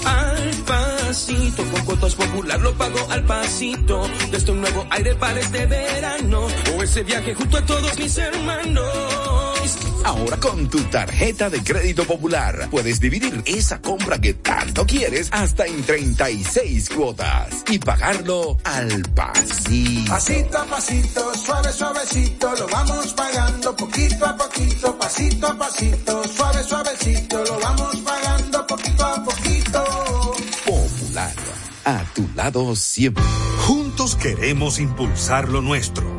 Al 0.06 0.52
pasito, 0.66 1.64
con 1.72 1.86
cuotas 1.86 2.16
popular 2.16 2.60
lo 2.60 2.74
pago 2.74 3.00
al 3.12 3.24
pasito. 3.24 4.10
Desde 4.32 4.52
un 4.52 4.62
nuevo 4.62 4.86
aire 4.90 5.16
para 5.16 5.40
este 5.40 5.66
verano, 5.66 6.48
o 6.76 6.84
ese 6.84 7.04
viaje 7.04 7.34
junto 7.36 7.58
a 7.58 7.66
todos 7.66 7.98
mis 7.98 8.18
hermanos. 8.18 9.89
Ahora 10.04 10.38
con 10.38 10.70
tu 10.70 10.80
tarjeta 10.86 11.50
de 11.50 11.64
crédito 11.64 12.06
popular 12.06 12.68
puedes 12.72 13.00
dividir 13.00 13.44
esa 13.46 13.82
compra 13.82 14.20
que 14.20 14.34
tanto 14.34 14.86
quieres 14.86 15.30
hasta 15.32 15.66
en 15.66 15.84
36 15.84 16.90
cuotas 16.90 17.64
y 17.70 17.80
pagarlo 17.80 18.58
al 18.64 19.04
pasito. 19.14 20.12
Pasito 20.12 20.58
a 20.58 20.66
pasito, 20.66 21.36
suave 21.36 21.72
suavecito, 21.72 22.56
lo 22.56 22.68
vamos 22.68 23.14
pagando 23.14 23.76
poquito 23.76 24.26
a 24.26 24.36
poquito, 24.36 24.98
pasito 24.98 25.48
a 25.48 25.58
pasito, 25.58 26.24
suave 26.28 26.64
suavecito, 26.64 27.44
lo 27.46 27.60
vamos 27.60 27.98
pagando 27.98 28.68
poquito 28.68 29.06
a 29.06 29.24
poquito. 29.24 29.84
Popular, 30.66 31.34
a 31.86 32.04
tu 32.14 32.28
lado 32.36 32.76
siempre. 32.76 33.24
Juntos 33.68 34.16
queremos 34.16 34.80
impulsar 34.80 35.50
lo 35.50 35.62
nuestro. 35.62 36.19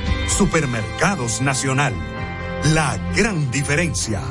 Supermercados 0.27 1.41
Nacional 1.41 1.93
la 2.65 2.95
gran 3.15 3.49
diferencia. 3.49 4.21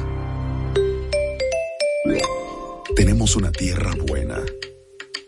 Tenemos 2.95 3.34
una 3.34 3.51
tierra 3.51 3.93
buena, 4.07 4.38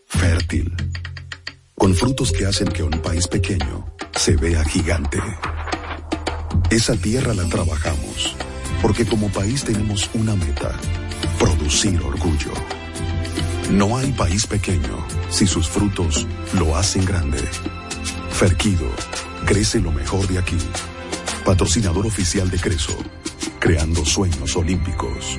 fértil, 0.07 0.73
con 1.75 1.95
frutos 1.95 2.31
que 2.31 2.47
hacen 2.47 2.69
que 2.69 2.83
un 2.83 2.93
país 3.03 3.27
pequeño 3.27 3.93
se 4.15 4.37
vea 4.37 4.65
gigante. 4.65 5.19
Esa 6.71 6.95
tierra 6.95 7.35
la 7.35 7.49
trabajamos, 7.49 8.37
porque 8.81 9.05
como 9.05 9.29
país 9.31 9.65
tenemos 9.65 10.09
una 10.15 10.37
meta, 10.37 10.79
producir 11.39 12.01
orgullo. 12.03 12.53
No 13.73 13.97
hay 13.97 14.13
país 14.13 14.47
pequeño 14.47 15.05
si 15.29 15.47
sus 15.47 15.69
frutos 15.69 16.27
lo 16.53 16.77
hacen 16.77 17.05
grande. 17.05 17.39
Ferquido, 18.31 18.89
crece 19.45 19.81
lo 19.81 19.93
mejor 19.93 20.27
de 20.29 20.39
aquí 20.39 20.59
patrocinador 21.45 22.07
oficial 22.07 22.49
de 22.51 22.59
Creso, 22.59 22.97
creando 23.59 24.05
sueños 24.05 24.57
olímpicos. 24.57 25.39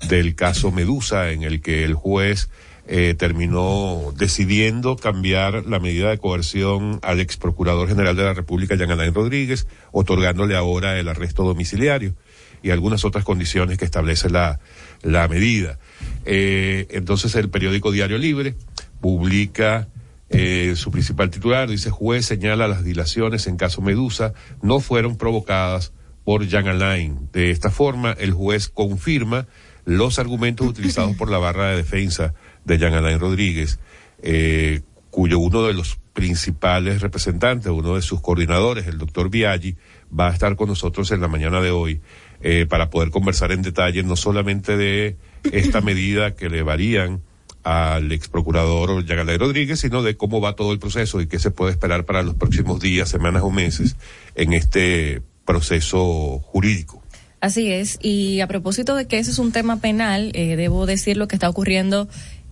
del 0.07 0.35
caso 0.35 0.71
Medusa 0.71 1.31
en 1.31 1.43
el 1.43 1.61
que 1.61 1.83
el 1.83 1.93
juez 1.93 2.49
eh, 2.87 3.15
terminó 3.17 4.13
decidiendo 4.17 4.97
cambiar 4.97 5.65
la 5.65 5.79
medida 5.79 6.09
de 6.09 6.17
coerción 6.17 6.99
al 7.03 7.19
ex 7.19 7.37
procurador 7.37 7.87
general 7.87 8.15
de 8.15 8.23
la 8.23 8.33
República, 8.33 8.75
Jean 8.75 8.91
Alain 8.91 9.13
Rodríguez, 9.13 9.67
otorgándole 9.91 10.55
ahora 10.55 10.99
el 10.99 11.07
arresto 11.07 11.43
domiciliario 11.43 12.15
y 12.63 12.71
algunas 12.71 13.05
otras 13.05 13.23
condiciones 13.23 13.77
que 13.77 13.85
establece 13.85 14.29
la, 14.29 14.59
la 15.03 15.27
medida. 15.27 15.79
Eh, 16.25 16.87
entonces 16.91 17.35
el 17.35 17.49
periódico 17.49 17.91
Diario 17.91 18.17
Libre 18.17 18.55
publica 18.99 19.87
eh, 20.29 20.73
su 20.75 20.91
principal 20.91 21.29
titular, 21.29 21.69
dice 21.69 21.89
juez 21.89 22.25
señala 22.25 22.67
las 22.67 22.83
dilaciones 22.83 23.47
en 23.47 23.57
caso 23.57 23.81
Medusa 23.81 24.33
no 24.61 24.79
fueron 24.79 25.17
provocadas 25.17 25.91
por 26.23 26.47
Jean 26.47 26.67
Alain. 26.67 27.29
De 27.33 27.51
esta 27.51 27.71
forma, 27.71 28.11
el 28.13 28.31
juez 28.31 28.69
confirma 28.69 29.47
los 29.85 30.19
argumentos 30.19 30.67
utilizados 30.67 31.15
por 31.15 31.29
la 31.29 31.39
barra 31.39 31.71
de 31.71 31.77
defensa 31.77 32.33
de 32.63 32.77
Jean 32.77 32.93
Alain 32.93 33.19
Rodríguez, 33.19 33.79
eh, 34.21 34.81
cuyo 35.09 35.39
uno 35.39 35.63
de 35.63 35.73
los 35.73 35.97
principales 36.13 37.01
representantes, 37.01 37.71
uno 37.71 37.95
de 37.95 38.01
sus 38.01 38.21
coordinadores, 38.21 38.87
el 38.87 38.97
doctor 38.97 39.29
Biaggi, 39.29 39.75
va 40.17 40.29
a 40.29 40.33
estar 40.33 40.55
con 40.55 40.67
nosotros 40.69 41.11
en 41.11 41.21
la 41.21 41.27
mañana 41.27 41.61
de 41.61 41.71
hoy 41.71 42.01
eh, 42.41 42.65
para 42.67 42.89
poder 42.89 43.09
conversar 43.09 43.51
en 43.51 43.61
detalle 43.61 44.03
no 44.03 44.15
solamente 44.15 44.77
de 44.77 45.17
esta 45.51 45.81
medida 45.81 46.35
que 46.35 46.49
le 46.49 46.63
varían 46.63 47.21
al 47.63 48.11
ex 48.11 48.27
procurador 48.27 49.05
Yagalay 49.05 49.37
Rodríguez, 49.37 49.79
sino 49.79 50.01
de 50.01 50.17
cómo 50.17 50.41
va 50.41 50.55
todo 50.55 50.73
el 50.73 50.79
proceso 50.79 51.21
y 51.21 51.27
qué 51.27 51.39
se 51.39 51.51
puede 51.51 51.71
esperar 51.71 52.05
para 52.05 52.23
los 52.23 52.35
próximos 52.35 52.79
días, 52.79 53.09
semanas 53.09 53.43
o 53.43 53.51
meses 53.51 53.95
en 54.35 54.53
este 54.53 55.21
proceso 55.45 56.39
jurídico. 56.39 57.01
Así 57.39 57.71
es, 57.71 57.97
y 58.01 58.39
a 58.39 58.47
propósito 58.47 58.95
de 58.95 59.07
que 59.07 59.17
ese 59.17 59.31
es 59.31 59.39
un 59.39 59.51
tema 59.51 59.77
penal, 59.77 60.31
eh, 60.35 60.55
debo 60.55 60.85
decir 60.85 61.17
lo 61.17 61.27
que 61.27 61.35
está 61.35 61.49
ocurriendo 61.49 62.07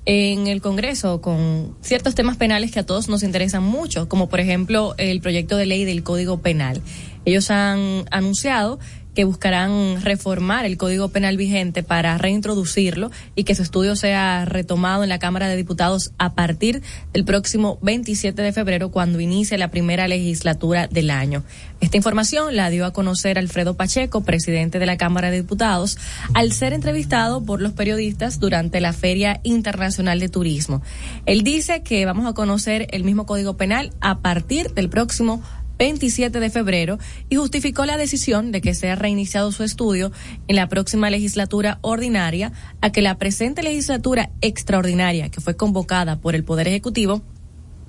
en 0.06 0.48
el 0.48 0.62
Congreso 0.62 1.22
con 1.22 1.76
ciertos 1.82 2.16
temas 2.16 2.38
penales 2.38 2.72
que 2.72 2.80
a 2.80 2.86
todos 2.86 3.10
nos 3.10 3.22
interesan 3.22 3.64
mucho, 3.64 4.10
como 4.10 4.30
por 4.30 4.40
ejemplo 4.40 4.96
el 4.98 5.22
proyecto 5.22 5.58
de 5.58 5.68
ley 5.68 5.86
del 5.86 6.02
Código 6.02 6.42
Penal. 6.42 6.82
Ellos 7.26 7.52
han 7.52 8.06
anunciado 8.10 8.80
que 9.20 9.26
buscarán 9.26 10.02
reformar 10.02 10.64
el 10.64 10.78
Código 10.78 11.10
Penal 11.10 11.36
vigente 11.36 11.84
para 11.84 12.18
reintroducirlo 12.18 13.12
y 13.36 13.44
que 13.44 13.54
su 13.54 13.64
estudio 13.64 13.98
sea 13.98 14.46
retomado 14.46 15.04
en 15.04 15.10
la 15.10 15.20
Cámara 15.20 15.50
de 15.50 15.58
Diputados 15.58 16.14
a 16.18 16.36
partir 16.36 16.82
del 17.12 17.26
próximo 17.26 17.80
27 17.82 18.42
de 18.42 18.54
febrero, 18.54 18.92
cuando 18.92 19.20
inicie 19.20 19.58
la 19.58 19.72
primera 19.72 20.08
legislatura 20.08 20.88
del 20.88 21.12
año. 21.12 21.44
Esta 21.82 21.98
información 21.98 22.56
la 22.56 22.70
dio 22.70 22.86
a 22.86 22.94
conocer 22.94 23.38
Alfredo 23.38 23.76
Pacheco, 23.76 24.24
presidente 24.24 24.80
de 24.80 24.86
la 24.86 24.96
Cámara 24.96 25.32
de 25.32 25.42
Diputados, 25.42 25.98
al 26.34 26.54
ser 26.54 26.72
entrevistado 26.72 27.44
por 27.44 27.62
los 27.62 27.74
periodistas 27.74 28.40
durante 28.40 28.80
la 28.80 28.94
Feria 28.94 29.42
Internacional 29.44 30.22
de 30.22 30.30
Turismo. 30.30 30.82
Él 31.26 31.44
dice 31.44 31.84
que 31.84 32.06
vamos 32.06 32.26
a 32.26 32.32
conocer 32.32 32.88
el 32.92 33.04
mismo 33.04 33.26
Código 33.26 33.58
Penal 33.58 33.92
a 34.00 34.20
partir 34.20 34.74
del 34.74 34.88
próximo 34.88 35.44
27 35.80 36.40
de 36.40 36.50
febrero 36.50 37.00
y 37.30 37.38
justificó 37.38 37.86
la 37.86 37.98
decisión 37.98 38.52
de 38.52 38.62
que 38.62 38.76
sea 38.76 38.96
reiniciado 38.96 39.52
su 39.52 39.64
estudio 39.64 40.12
en 40.48 40.58
la 40.58 40.70
próxima 40.70 41.10
legislatura 41.10 41.80
ordinaria 41.82 42.52
a 42.82 42.92
que 42.92 43.02
la 43.02 43.18
presente 43.18 43.64
legislatura 43.64 44.30
extraordinaria 44.42 45.30
que 45.30 45.42
fue 45.42 45.56
convocada 45.56 46.18
por 46.18 46.36
el 46.36 46.44
Poder 46.44 46.68
Ejecutivo 46.68 47.24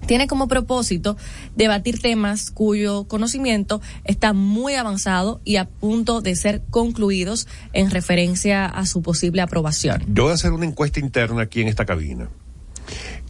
tiene 0.07 0.27
como 0.27 0.49
propósito 0.49 1.17
debatir 1.57 2.01
temas 2.01 2.51
cuyo 2.51 3.05
conocimiento 3.05 3.83
está 4.05 4.33
muy 4.33 4.75
avanzado 4.75 5.41
y 5.45 5.57
a 5.57 5.69
punto 5.69 6.21
de 6.21 6.37
ser 6.37 6.63
concluidos 6.71 7.47
en 7.73 7.91
referencia 7.91 8.67
a 8.67 8.87
su 8.87 9.03
posible 9.03 9.43
aprobación. 9.43 10.03
Yo 10.09 10.25
voy 10.25 10.33
a 10.33 10.35
hacer 10.35 10.53
una 10.53 10.65
encuesta 10.65 11.01
interna 11.01 11.43
aquí 11.43 11.61
en 11.61 11.69
esta 11.69 11.85
cabina. 11.85 12.31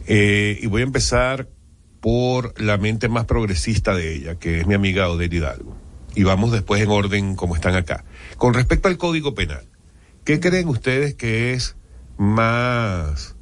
Eh, 0.07 0.59
y 0.61 0.67
voy 0.67 0.81
a 0.81 0.85
empezar 0.85 1.47
por 2.01 2.59
la 2.59 2.77
mente 2.77 3.07
más 3.07 3.25
progresista 3.25 3.95
de 3.95 4.15
ella, 4.15 4.35
que 4.35 4.59
es 4.59 4.67
mi 4.67 4.73
amiga 4.73 5.09
Odette 5.09 5.33
Hidalgo. 5.33 5.77
Y 6.15 6.23
vamos 6.23 6.51
después 6.51 6.81
en 6.81 6.89
orden 6.89 7.35
como 7.35 7.55
están 7.55 7.75
acá. 7.75 8.03
Con 8.37 8.53
respecto 8.53 8.89
al 8.89 8.97
Código 8.97 9.33
Penal, 9.33 9.63
¿qué 10.25 10.39
creen 10.39 10.67
ustedes 10.67 11.13
que 11.13 11.53
es 11.53 11.77
más, 12.17 13.35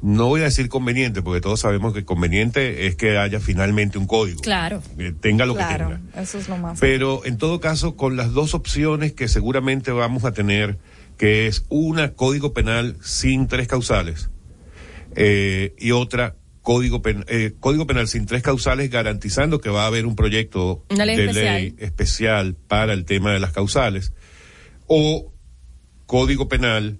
no 0.00 0.26
voy 0.26 0.40
a 0.40 0.44
decir 0.44 0.68
conveniente, 0.68 1.20
porque 1.22 1.40
todos 1.40 1.60
sabemos 1.60 1.92
que 1.92 2.04
conveniente 2.04 2.86
es 2.86 2.96
que 2.96 3.18
haya 3.18 3.40
finalmente 3.40 3.98
un 3.98 4.06
código. 4.06 4.40
Claro. 4.40 4.82
Que 4.96 5.12
tenga 5.12 5.44
lo 5.44 5.54
claro, 5.54 5.88
que 5.88 5.94
tenga. 5.96 6.22
eso 6.22 6.38
es 6.38 6.48
lo 6.48 6.56
más. 6.56 6.80
Pero 6.80 7.24
en 7.24 7.36
todo 7.36 7.60
caso, 7.60 7.96
con 7.96 8.16
las 8.16 8.32
dos 8.32 8.54
opciones 8.54 9.12
que 9.12 9.28
seguramente 9.28 9.90
vamos 9.90 10.24
a 10.24 10.32
tener, 10.32 10.78
que 11.18 11.46
es 11.46 11.64
una 11.68 12.14
Código 12.14 12.52
Penal 12.52 12.96
sin 13.02 13.48
tres 13.48 13.68
causales 13.68 14.30
eh, 15.14 15.74
y 15.78 15.90
otra 15.90 16.36
Código, 16.62 17.02
pen, 17.02 17.24
eh, 17.28 17.54
Código 17.58 17.86
Penal 17.86 18.06
sin 18.08 18.24
tres 18.26 18.42
causales, 18.42 18.88
garantizando 18.90 19.60
que 19.60 19.68
va 19.68 19.82
a 19.84 19.86
haber 19.88 20.06
un 20.06 20.14
proyecto 20.16 20.84
ley 20.90 21.16
de 21.16 21.24
especial. 21.26 21.54
ley 21.56 21.74
especial 21.78 22.54
para 22.54 22.92
el 22.92 23.04
tema 23.04 23.32
de 23.32 23.40
las 23.40 23.52
causales, 23.52 24.12
o 24.86 25.32
Código 26.06 26.48
Penal 26.48 26.98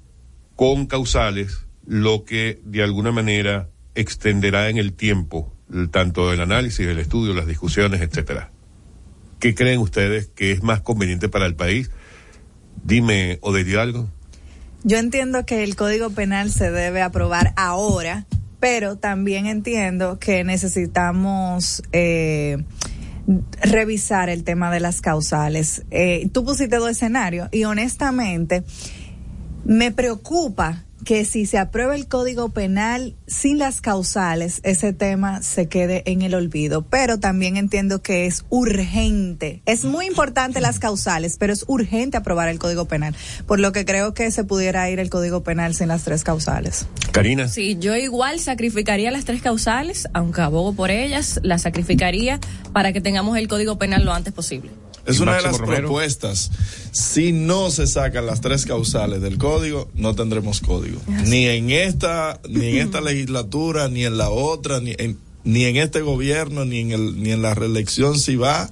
con 0.56 0.86
causales, 0.86 1.66
lo 1.86 2.24
que 2.24 2.60
de 2.64 2.82
alguna 2.82 3.12
manera 3.12 3.68
extenderá 3.94 4.68
en 4.68 4.78
el 4.78 4.92
tiempo 4.94 5.52
el- 5.72 5.90
tanto 5.90 6.32
el 6.32 6.40
análisis, 6.40 6.86
el 6.86 6.98
estudio, 6.98 7.32
las 7.34 7.46
discusiones, 7.46 8.00
etcétera. 8.00 8.50
¿Qué 9.38 9.54
creen 9.54 9.80
ustedes 9.80 10.28
que 10.28 10.52
es 10.52 10.62
más 10.62 10.80
conveniente 10.82 11.28
para 11.28 11.46
el 11.46 11.54
país? 11.56 11.90
Dime, 12.84 13.38
Odette 13.42 13.76
algo. 13.76 14.08
Yo 14.84 14.98
entiendo 14.98 15.44
que 15.46 15.62
el 15.62 15.76
Código 15.76 16.10
Penal 16.10 16.50
se 16.50 16.70
debe 16.70 17.02
aprobar 17.02 17.52
ahora, 17.56 18.26
pero 18.62 18.94
también 18.94 19.46
entiendo 19.46 20.20
que 20.20 20.44
necesitamos 20.44 21.82
eh, 21.90 22.62
revisar 23.60 24.28
el 24.28 24.44
tema 24.44 24.70
de 24.70 24.78
las 24.78 25.00
causales. 25.00 25.82
Eh, 25.90 26.28
tú 26.32 26.44
pusiste 26.44 26.76
dos 26.76 26.88
escenarios 26.88 27.48
y 27.50 27.64
honestamente 27.64 28.62
me 29.64 29.90
preocupa 29.90 30.84
que 31.05 31.24
si 31.24 31.46
se 31.46 31.59
aprueba 31.59 31.94
el 31.94 32.07
Código 32.07 32.50
Penal 32.50 33.14
sin 33.26 33.59
las 33.59 33.80
causales, 33.80 34.61
ese 34.62 34.92
tema 34.92 35.42
se 35.42 35.68
quede 35.68 36.03
en 36.07 36.22
el 36.22 36.34
olvido. 36.34 36.82
Pero 36.82 37.18
también 37.18 37.57
entiendo 37.57 38.03
que 38.03 38.26
es 38.26 38.44
urgente. 38.50 39.62
Es 39.66 39.84
muy 39.84 40.07
importante 40.07 40.61
las 40.61 40.78
causales, 40.78 41.36
pero 41.38 41.53
es 41.53 41.64
urgente 41.66 42.16
aprobar 42.16 42.48
el 42.48 42.59
Código 42.59 42.86
Penal. 42.86 43.14
Por 43.46 43.61
lo 43.61 43.72
que 43.72 43.84
creo 43.84 44.14
que 44.14 44.30
se 44.30 44.44
pudiera 44.44 44.88
ir 44.90 45.00
el 45.00 45.11
Código 45.11 45.42
Penal 45.42 45.74
sin 45.74 45.88
las 45.88 46.05
tres 46.05 46.24
causales. 46.24 46.86
Karina. 47.12 47.48
Sí, 47.48 47.76
yo 47.78 47.96
igual 47.96 48.40
sacrificaría 48.40 49.11
las 49.11 49.24
tres 49.24 49.42
causales, 49.42 50.09
aunque 50.12 50.40
abogo 50.40 50.74
por 50.74 50.90
ellas, 50.90 51.40
las 51.42 51.62
sacrificaría 51.62 52.40
para 52.72 52.92
que 52.92 53.00
tengamos 53.00 53.36
el 53.38 53.48
Código 53.48 53.78
Penal 53.78 54.05
lo 54.05 54.12
antes 54.12 54.32
posible. 54.32 54.70
Es 55.07 55.18
¿Y 55.18 55.22
una 55.22 55.36
de 55.36 55.42
las 55.42 55.59
Romero? 55.59 55.88
propuestas. 55.88 56.50
Si 56.92 57.32
no 57.32 57.70
se 57.70 57.86
sacan 57.86 58.26
las 58.26 58.40
tres 58.40 58.66
causales 58.66 59.20
del 59.20 59.38
código, 59.38 59.90
no 59.94 60.14
tendremos 60.14 60.61
código. 60.61 61.00
Ni 61.26 61.46
en 61.46 61.70
esta, 61.70 62.40
ni 62.48 62.66
en 62.66 62.76
esta 62.78 63.00
legislatura, 63.03 63.88
ni 63.88 64.05
en 64.05 64.16
la 64.16 64.30
otra, 64.30 64.80
ni 64.80 64.94
en, 64.98 65.18
ni 65.44 65.64
en 65.64 65.76
este 65.76 66.03
gobierno, 66.03 66.64
ni 66.64 66.80
en 66.80 66.92
el, 66.92 67.22
ni 67.22 67.32
en 67.32 67.42
la 67.42 67.55
reelección 67.55 68.18
si 68.18 68.36
va, 68.36 68.70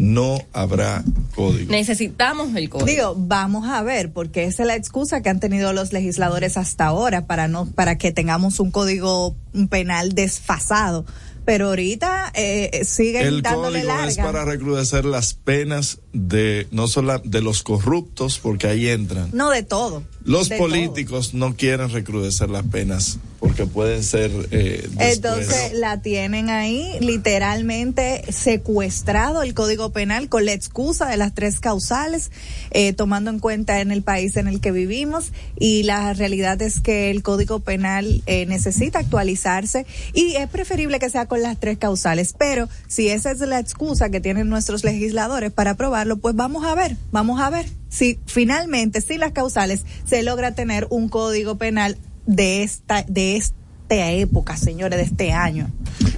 no 0.00 0.38
habrá 0.54 1.04
código. 1.34 1.70
Necesitamos 1.70 2.54
el 2.56 2.70
código. 2.70 2.86
Digo, 2.86 3.14
vamos 3.16 3.68
a 3.68 3.82
ver, 3.82 4.12
porque 4.12 4.44
esa 4.44 4.62
es 4.62 4.66
la 4.66 4.74
excusa 4.74 5.20
que 5.20 5.28
han 5.28 5.40
tenido 5.40 5.72
los 5.74 5.92
legisladores 5.92 6.56
hasta 6.56 6.86
ahora 6.86 7.26
para 7.26 7.48
no, 7.48 7.66
para 7.66 7.98
que 7.98 8.10
tengamos 8.10 8.60
un 8.60 8.70
código 8.70 9.36
penal 9.68 10.14
desfasado. 10.14 11.04
Pero 11.50 11.66
ahorita 11.66 12.30
eh, 12.36 12.82
siguen 12.84 13.26
El 13.26 13.42
dándole 13.42 13.80
código 13.82 14.00
es 14.04 14.16
larga. 14.16 14.32
para 14.32 14.44
recrudecer 14.44 15.04
las 15.04 15.34
penas 15.34 15.98
de 16.12 16.68
no 16.70 16.86
solo 16.86 17.18
de 17.24 17.42
los 17.42 17.64
corruptos, 17.64 18.38
porque 18.38 18.68
ahí 18.68 18.86
entran. 18.86 19.30
No 19.32 19.50
de 19.50 19.64
todo. 19.64 20.04
Los 20.24 20.48
de 20.48 20.58
políticos 20.58 21.34
no 21.34 21.56
quieren 21.56 21.90
recrudecer 21.90 22.50
las 22.50 22.64
penas 22.66 23.18
porque 23.40 23.64
puede 23.64 24.02
ser 24.02 24.30
eh. 24.50 24.86
Entonces 24.98 25.72
la 25.72 26.02
tienen 26.02 26.50
ahí 26.50 26.98
literalmente 27.00 28.22
secuestrado 28.30 29.42
el 29.42 29.54
Código 29.54 29.90
Penal 29.90 30.28
con 30.28 30.44
la 30.44 30.52
excusa 30.52 31.06
de 31.06 31.16
las 31.16 31.34
tres 31.34 31.58
causales, 31.58 32.30
eh, 32.70 32.92
tomando 32.92 33.30
en 33.30 33.38
cuenta 33.38 33.80
en 33.80 33.92
el 33.92 34.02
país 34.02 34.36
en 34.36 34.46
el 34.46 34.60
que 34.60 34.72
vivimos 34.72 35.32
y 35.58 35.84
la 35.84 36.12
realidad 36.12 36.60
es 36.60 36.80
que 36.80 37.10
el 37.10 37.22
Código 37.22 37.60
Penal 37.60 38.22
eh, 38.26 38.44
necesita 38.44 38.98
actualizarse 38.98 39.86
y 40.12 40.36
es 40.36 40.48
preferible 40.48 40.98
que 40.98 41.08
sea 41.08 41.24
con 41.24 41.40
las 41.40 41.58
tres 41.58 41.78
causales, 41.78 42.34
pero 42.38 42.68
si 42.88 43.08
esa 43.08 43.30
es 43.30 43.40
la 43.40 43.58
excusa 43.58 44.10
que 44.10 44.20
tienen 44.20 44.50
nuestros 44.50 44.84
legisladores 44.84 45.50
para 45.50 45.72
aprobarlo, 45.72 46.18
pues 46.18 46.34
vamos 46.36 46.64
a 46.66 46.74
ver, 46.74 46.96
vamos 47.10 47.40
a 47.40 47.48
ver 47.48 47.66
si 47.88 48.18
finalmente 48.26 49.00
sin 49.00 49.20
las 49.20 49.32
causales 49.32 49.84
se 50.06 50.22
logra 50.22 50.54
tener 50.54 50.86
un 50.90 51.08
Código 51.08 51.56
Penal 51.56 51.96
de 52.34 52.62
esta 52.62 53.02
de 53.08 53.36
esta 53.36 54.10
época, 54.12 54.56
señores, 54.56 54.98
de 54.98 55.04
este 55.04 55.32
año. 55.32 55.70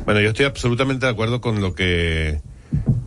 Bueno, 0.05 0.21
yo 0.21 0.29
estoy 0.31 0.45
absolutamente 0.47 1.07
de 1.07 1.13
acuerdo 1.13 1.41
con 1.41 1.61
lo 1.61 1.75
que 1.75 2.41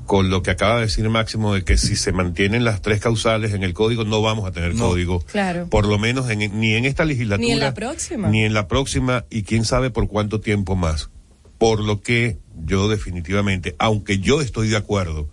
con 0.06 0.30
lo 0.30 0.44
que 0.44 0.52
acaba 0.52 0.76
de 0.76 0.82
decir 0.82 1.08
Máximo 1.10 1.54
de 1.56 1.64
que 1.64 1.78
si 1.78 1.96
se 1.96 2.12
mantienen 2.12 2.64
las 2.64 2.82
tres 2.82 3.00
causales 3.00 3.54
en 3.54 3.64
el 3.64 3.74
código 3.74 4.04
no 4.06 4.22
vamos 4.22 4.48
a 4.48 4.52
tener 4.52 4.74
código. 4.76 5.20
Claro. 5.22 5.68
Por 5.70 5.88
lo 5.88 5.98
menos 5.98 6.30
en- 6.30 6.60
ni 6.60 6.74
en 6.76 6.86
esta 6.86 7.06
legislatura 7.06 7.46
Ni 7.48 7.52
en 7.54 7.60
la 7.60 7.74
próxima. 7.74 8.30
ni 8.30 8.44
en 8.44 8.54
la 8.54 8.68
próxima 8.68 9.26
y 9.32 9.44
quién 9.44 9.66
sabe 9.66 9.90
por 9.90 10.08
cuánto 10.08 10.40
tiempo 10.42 10.76
más. 10.76 11.10
Por 11.58 11.80
lo 11.80 12.02
que 12.02 12.38
yo 12.66 12.88
definitivamente, 12.90 13.76
aunque 13.80 14.20
yo 14.20 14.42
estoy 14.42 14.68
de 14.70 14.78
acuerdo 14.78 15.28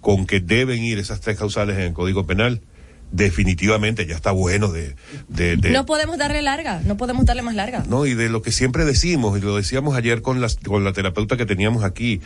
con 0.00 0.26
que 0.26 0.40
deben 0.40 0.82
ir 0.84 0.98
esas 0.98 1.20
tres 1.20 1.36
causales 1.38 1.76
en 1.76 1.82
el 1.84 1.92
Código 1.92 2.26
Penal, 2.26 2.62
definitivamente 3.10 4.06
ya 4.06 4.14
está 4.14 4.30
bueno 4.32 4.68
de, 4.72 4.94
de, 5.28 5.56
de- 5.56 5.70
No 5.70 5.86
podemos 5.86 6.18
darle 6.18 6.42
larga, 6.42 6.80
no 6.84 6.96
podemos 6.96 7.24
darle 7.24 7.42
más 7.42 7.54
larga. 7.54 7.84
no, 7.88 8.04
y 8.06 8.14
de 8.14 8.28
lo 8.28 8.42
que 8.42 8.52
siempre 8.52 8.84
decimos, 8.84 9.38
y 9.38 9.40
lo 9.40 9.56
decíamos 9.56 9.96
ayer 9.96 10.20
con, 10.22 10.40
las, 10.40 10.56
con 10.56 10.84
la 10.84 10.92
terapeuta 10.92 11.36
que 11.36 11.46
teníamos 11.46 11.84
aquí, 11.84 12.20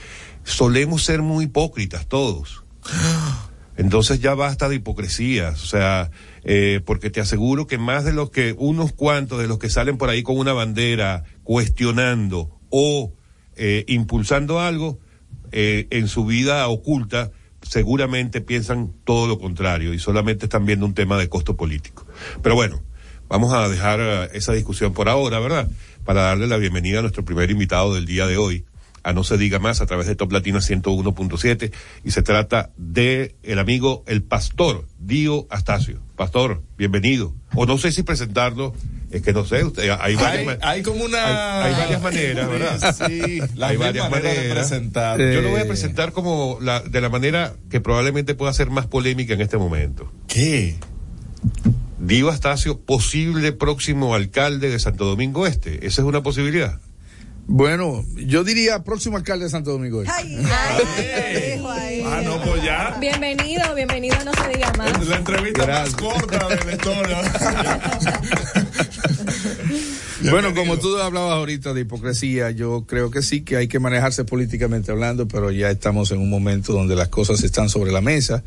solemos 0.45 1.05
ser 1.05 1.23
muy 1.23 1.45
hipócritas 1.45 2.07
todos. 2.07 2.65
Entonces 3.77 4.21
ya 4.21 4.35
basta 4.35 4.69
de 4.69 4.77
hipocresías, 4.77 5.63
o 5.63 5.67
sea, 5.67 6.11
eh, 6.45 6.81
porque 6.85 7.09
te 7.11 7.21
aseguro 7.21 7.67
que 7.67 7.79
más 7.79 8.05
de 8.05 8.13
los 8.13 8.31
que, 8.31 8.55
unos 8.59 8.93
cuantos 8.93 9.41
de 9.41 9.49
los 9.49 9.59
que 9.59 9.71
salen 9.71 9.97
por 9.97 10.11
ahí 10.11 10.23
con 10.23 10.37
una 10.37 10.53
bandera 10.53 11.25
cuestionando 11.43 12.61
o 12.71 13.15
eh, 13.57 13.85
impulsando 13.89 14.61
algo, 14.61 14.99
eh, 15.53 15.87
en 15.91 16.09
su 16.09 16.25
vida 16.27 16.67
oculta, 16.69 17.31
seguramente 17.63 18.41
piensan 18.41 18.93
todo 19.05 19.27
lo 19.27 19.39
contrario 19.39 19.95
y 19.95 19.99
solamente 19.99 20.47
están 20.47 20.67
viendo 20.67 20.87
un 20.87 20.95
tema 20.95 21.19
de 21.19 21.29
costo 21.29 21.57
político. 21.57 22.07
Pero 22.43 22.55
bueno, 22.55 22.83
vamos 23.29 23.53
a 23.53 23.69
dejar 23.69 24.01
eh, 24.01 24.29
esa 24.35 24.53
discusión 24.53 24.93
por 24.93 25.09
ahora, 25.09 25.41
¿verdad? 25.41 25.69
Para 26.05 26.23
darle 26.23 26.47
la 26.47 26.57
bienvenida 26.57 26.99
a 26.99 27.03
nuestro 27.03 27.25
primer 27.25 27.51
invitado 27.51 27.95
del 27.95 28.07
día 28.07 28.27
de 28.27 28.37
hoy, 28.37 28.65
a 29.05 29.13
No 29.13 29.25
se 29.25 29.37
diga 29.37 29.59
más, 29.59 29.81
a 29.81 29.87
través 29.87 30.07
de 30.07 30.15
Top 30.15 30.31
Latina 30.33 30.59
101.7, 30.59 31.73
y 32.05 32.11
se 32.11 32.23
trata 32.23 32.71
de 32.77 33.35
el 33.43 33.59
amigo, 33.59 34.05
el 34.07 34.23
pastor 34.23 34.87
Dio 34.99 35.47
Astacio. 35.51 36.01
Pastor, 36.17 36.63
bienvenido. 36.77 37.35
O 37.55 37.67
no 37.67 37.79
sé 37.79 37.91
si 37.91 38.03
presentarlo, 38.03 38.75
es 39.13 39.23
que 39.23 39.33
no 39.33 39.45
sé, 39.45 39.63
usted, 39.65 39.91
hay 40.01 40.15
varias, 40.17 40.39
Hay, 40.39 40.45
ma- 40.47 40.59
hay 40.63 40.83
como 40.83 41.05
una. 41.05 41.65
hay, 41.65 41.73
hay 41.75 41.81
varias 41.81 42.03
maneras, 42.09 42.49
¿verdad? 42.49 42.97
Sí, 43.09 43.39
las 43.57 43.71
hay 43.71 43.77
varias 43.77 44.11
maneras 44.11 44.43
de 44.43 44.51
presentar. 44.51 45.19
Yo 45.21 45.41
lo 45.43 45.51
voy 45.51 45.61
a 45.61 45.67
presentar 45.67 46.13
como 46.13 46.59
la, 46.61 46.81
de 46.81 47.01
la 47.01 47.09
manera 47.09 47.55
que 47.71 47.81
probablemente 47.81 48.35
pueda 48.35 48.53
ser 48.53 48.71
más 48.71 48.87
polémica 48.87 49.35
en 49.35 49.41
este 49.41 49.57
momento. 49.59 50.11
¿Qué? 50.29 50.77
Dio 51.99 52.31
Astacio, 52.31 52.81
posible 52.81 53.53
próximo 53.53 54.15
alcalde 54.15 54.71
de 54.71 54.79
Santo 54.81 55.05
Domingo 55.05 55.47
Este. 55.47 55.87
Esa 55.87 56.03
es 56.03 56.07
una 56.09 56.23
posibilidad. 56.23 56.81
Bueno, 57.49 58.05
yo 58.15 58.45
diría 58.45 58.85
próximo 58.85 59.17
alcalde 59.17 59.47
de 59.47 59.51
Santo 59.51 59.73
Domingo. 59.73 60.03
Este. 60.03 60.15
Ah, 62.05 62.21
no, 62.25 62.41
pues 62.43 62.63
ya. 62.63 62.97
Bienvenido, 63.01 63.75
bienvenido, 63.75 64.17
no 64.25 64.33
se 64.33 64.49
diga 64.49 64.73
más. 64.79 65.07
La 65.09 65.17
entrevista 65.17 65.67
más 65.67 65.95
corta 65.97 66.49
de 66.49 66.65
la 66.65 66.73
historia. 66.73 67.23
Bueno, 70.31 70.55
como 70.55 70.79
tú 70.79 70.97
hablabas 70.99 71.33
ahorita 71.33 71.75
de 71.75 71.81
hipocresía, 71.81 72.53
yo 72.53 72.85
creo 72.87 73.11
que 73.11 73.23
sí 73.23 73.43
que 73.43 73.57
hay 73.57 73.67
que 73.67 73.81
manejarse 73.81 74.25
políticamente 74.25 74.93
hablando, 74.93 75.27
pero 75.27 75.51
ya 75.51 75.69
estamos 75.69 76.13
en 76.13 76.21
un 76.21 76.31
momento 76.31 76.73
donde 76.73 76.95
las 76.95 77.09
cosas 77.09 77.43
están 77.43 77.69
sobre 77.69 77.91
la 77.91 78.01
mesa. 78.01 78.45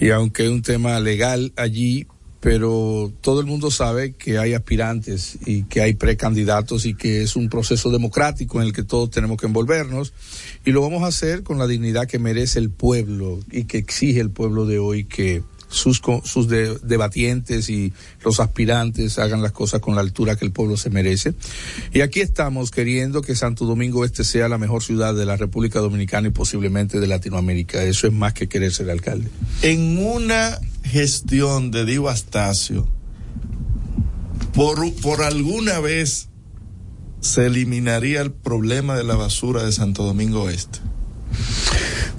Y 0.00 0.10
aunque 0.10 0.44
es 0.44 0.50
un 0.50 0.62
tema 0.62 0.98
legal 0.98 1.52
allí, 1.54 2.08
pero 2.44 3.10
todo 3.22 3.40
el 3.40 3.46
mundo 3.46 3.70
sabe 3.70 4.12
que 4.12 4.36
hay 4.36 4.52
aspirantes 4.52 5.38
y 5.46 5.62
que 5.62 5.80
hay 5.80 5.94
precandidatos 5.94 6.84
y 6.84 6.94
que 6.94 7.22
es 7.22 7.36
un 7.36 7.48
proceso 7.48 7.90
democrático 7.90 8.60
en 8.60 8.66
el 8.66 8.74
que 8.74 8.82
todos 8.82 9.10
tenemos 9.10 9.38
que 9.38 9.46
envolvernos. 9.46 10.12
Y 10.62 10.72
lo 10.72 10.82
vamos 10.82 11.04
a 11.04 11.06
hacer 11.06 11.42
con 11.42 11.58
la 11.58 11.66
dignidad 11.66 12.06
que 12.06 12.18
merece 12.18 12.58
el 12.58 12.68
pueblo 12.68 13.40
y 13.50 13.64
que 13.64 13.78
exige 13.78 14.20
el 14.20 14.30
pueblo 14.30 14.66
de 14.66 14.78
hoy 14.78 15.04
que 15.04 15.42
sus, 15.68 16.00
sus 16.24 16.48
de- 16.48 16.78
debatientes 16.82 17.68
y 17.68 17.92
los 18.24 18.40
aspirantes 18.40 19.18
hagan 19.18 19.42
las 19.42 19.52
cosas 19.52 19.80
con 19.80 19.94
la 19.94 20.00
altura 20.00 20.36
que 20.36 20.44
el 20.44 20.52
pueblo 20.52 20.76
se 20.76 20.90
merece. 20.90 21.34
Y 21.92 22.00
aquí 22.00 22.20
estamos 22.20 22.70
queriendo 22.70 23.22
que 23.22 23.34
Santo 23.34 23.64
Domingo 23.64 24.04
Este 24.04 24.24
sea 24.24 24.48
la 24.48 24.58
mejor 24.58 24.82
ciudad 24.82 25.14
de 25.14 25.26
la 25.26 25.36
República 25.36 25.80
Dominicana 25.80 26.28
y 26.28 26.30
posiblemente 26.30 27.00
de 27.00 27.06
Latinoamérica. 27.06 27.82
Eso 27.82 28.06
es 28.06 28.12
más 28.12 28.34
que 28.34 28.48
querer 28.48 28.72
ser 28.72 28.90
alcalde. 28.90 29.28
En 29.62 29.98
una 29.98 30.58
gestión 30.82 31.70
de 31.70 31.84
Astacio, 32.08 32.88
por, 34.52 34.92
por 34.96 35.22
alguna 35.22 35.80
vez 35.80 36.28
se 37.20 37.46
eliminaría 37.46 38.20
el 38.20 38.32
problema 38.32 38.96
de 38.96 39.04
la 39.04 39.14
basura 39.16 39.64
de 39.64 39.72
Santo 39.72 40.04
Domingo 40.04 40.48
Este. 40.50 40.80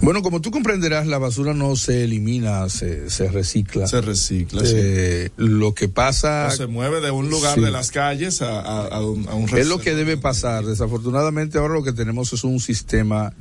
Bueno, 0.01 0.21
como 0.21 0.41
tú 0.41 0.51
comprenderás, 0.51 1.07
la 1.07 1.17
basura 1.17 1.53
no 1.53 1.75
se 1.75 2.03
elimina, 2.03 2.67
se, 2.69 3.09
se 3.09 3.29
recicla. 3.29 3.87
Se 3.87 4.01
recicla, 4.01 4.61
Eh, 4.65 5.29
Lo 5.37 5.73
que 5.73 5.87
pasa... 5.87 6.47
O 6.47 6.51
se 6.55 6.67
mueve 6.67 7.01
de 7.01 7.11
un 7.11 7.29
lugar 7.29 7.55
Sí. 7.55 7.61
de 7.61 7.71
las 7.71 7.91
calles 7.91 8.41
a, 8.41 8.59
a- 8.59 8.87
a 8.87 9.01
un, 9.05 9.27
a 9.27 9.33
un 9.35 9.49
Es 9.57 9.67
lo 9.67 9.79
que 9.79 9.95
debe 9.95 10.17
pasar. 10.17 10.65
Desafortunadamente 10.65 11.57
ahora 11.57 11.73
lo 11.75 11.83
que 11.83 11.93
tenemos 11.93 12.33
es 12.33 12.43
un 12.43 12.59
sistema 12.59 13.33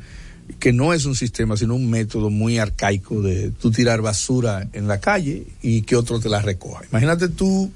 que 0.59 0.73
no 0.73 0.93
es 0.95 1.07
un 1.07 1.15
sistema, 1.17 1.57
sino 1.57 1.75
un 1.75 1.89
método 1.91 2.29
muy 2.31 2.59
arcaico 2.59 3.21
de 3.23 3.51
tú 3.51 3.71
tirar 3.71 4.01
basura 4.03 4.69
en 4.75 4.87
la 4.87 5.01
calle 5.01 5.47
y 5.63 5.83
que 5.83 5.97
otro 5.97 6.21
te 6.21 6.29
la 6.29 6.41
recoja. 6.41 6.83
Imagínate 6.91 7.29
tú 7.29 7.71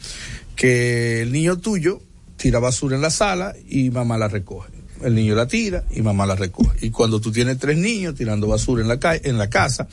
que 0.54 1.22
el 1.22 1.32
niño 1.32 1.58
tuyo 1.58 2.00
tira 2.36 2.58
basura 2.58 2.94
en 2.96 3.02
la 3.02 3.10
sala 3.10 3.54
y 3.68 3.90
mamá 3.90 4.18
la 4.18 4.28
recoge. 4.28 4.68
El 5.02 5.14
niño 5.14 5.34
la 5.34 5.46
tira 5.46 5.84
y 5.90 6.02
mamá 6.02 6.26
la 6.26 6.34
recoge. 6.34 6.86
Y 6.86 6.90
cuando 6.90 7.20
tú 7.20 7.30
tienes 7.30 7.58
tres 7.58 7.76
niños 7.76 8.14
tirando 8.14 8.46
basura 8.46 8.82
en 8.82 8.88
la 8.88 8.98
calle, 8.98 9.22
en 9.24 9.38
la 9.38 9.48
casa, 9.48 9.88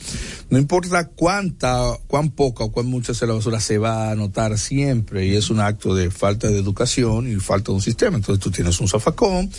no 0.50 0.58
importa 0.58 1.08
cuánta, 1.08 1.98
cuán 2.08 2.32
poca 2.32 2.64
o 2.64 2.72
cuán 2.72 2.88
mucha 2.88 3.14
sea 3.14 3.28
la 3.28 3.34
basura, 3.36 3.60
se 3.60 3.78
va 3.78 4.12
a 4.12 4.16
notar 4.16 4.58
siempre 4.58 5.28
y 5.28 5.36
es 5.36 5.50
un 5.50 5.60
acto 5.60 5.96
de 5.96 6.12
falta 6.12 6.48
de 6.48 6.58
educación 6.58 7.32
y 7.32 7.36
falta 7.36 7.72
de 7.72 7.76
un 7.76 7.82
sistema. 7.82 8.18
Entonces 8.18 8.44
tú 8.44 8.52
tienes 8.52 8.80
un 8.80 8.88
zafacón 8.88 9.50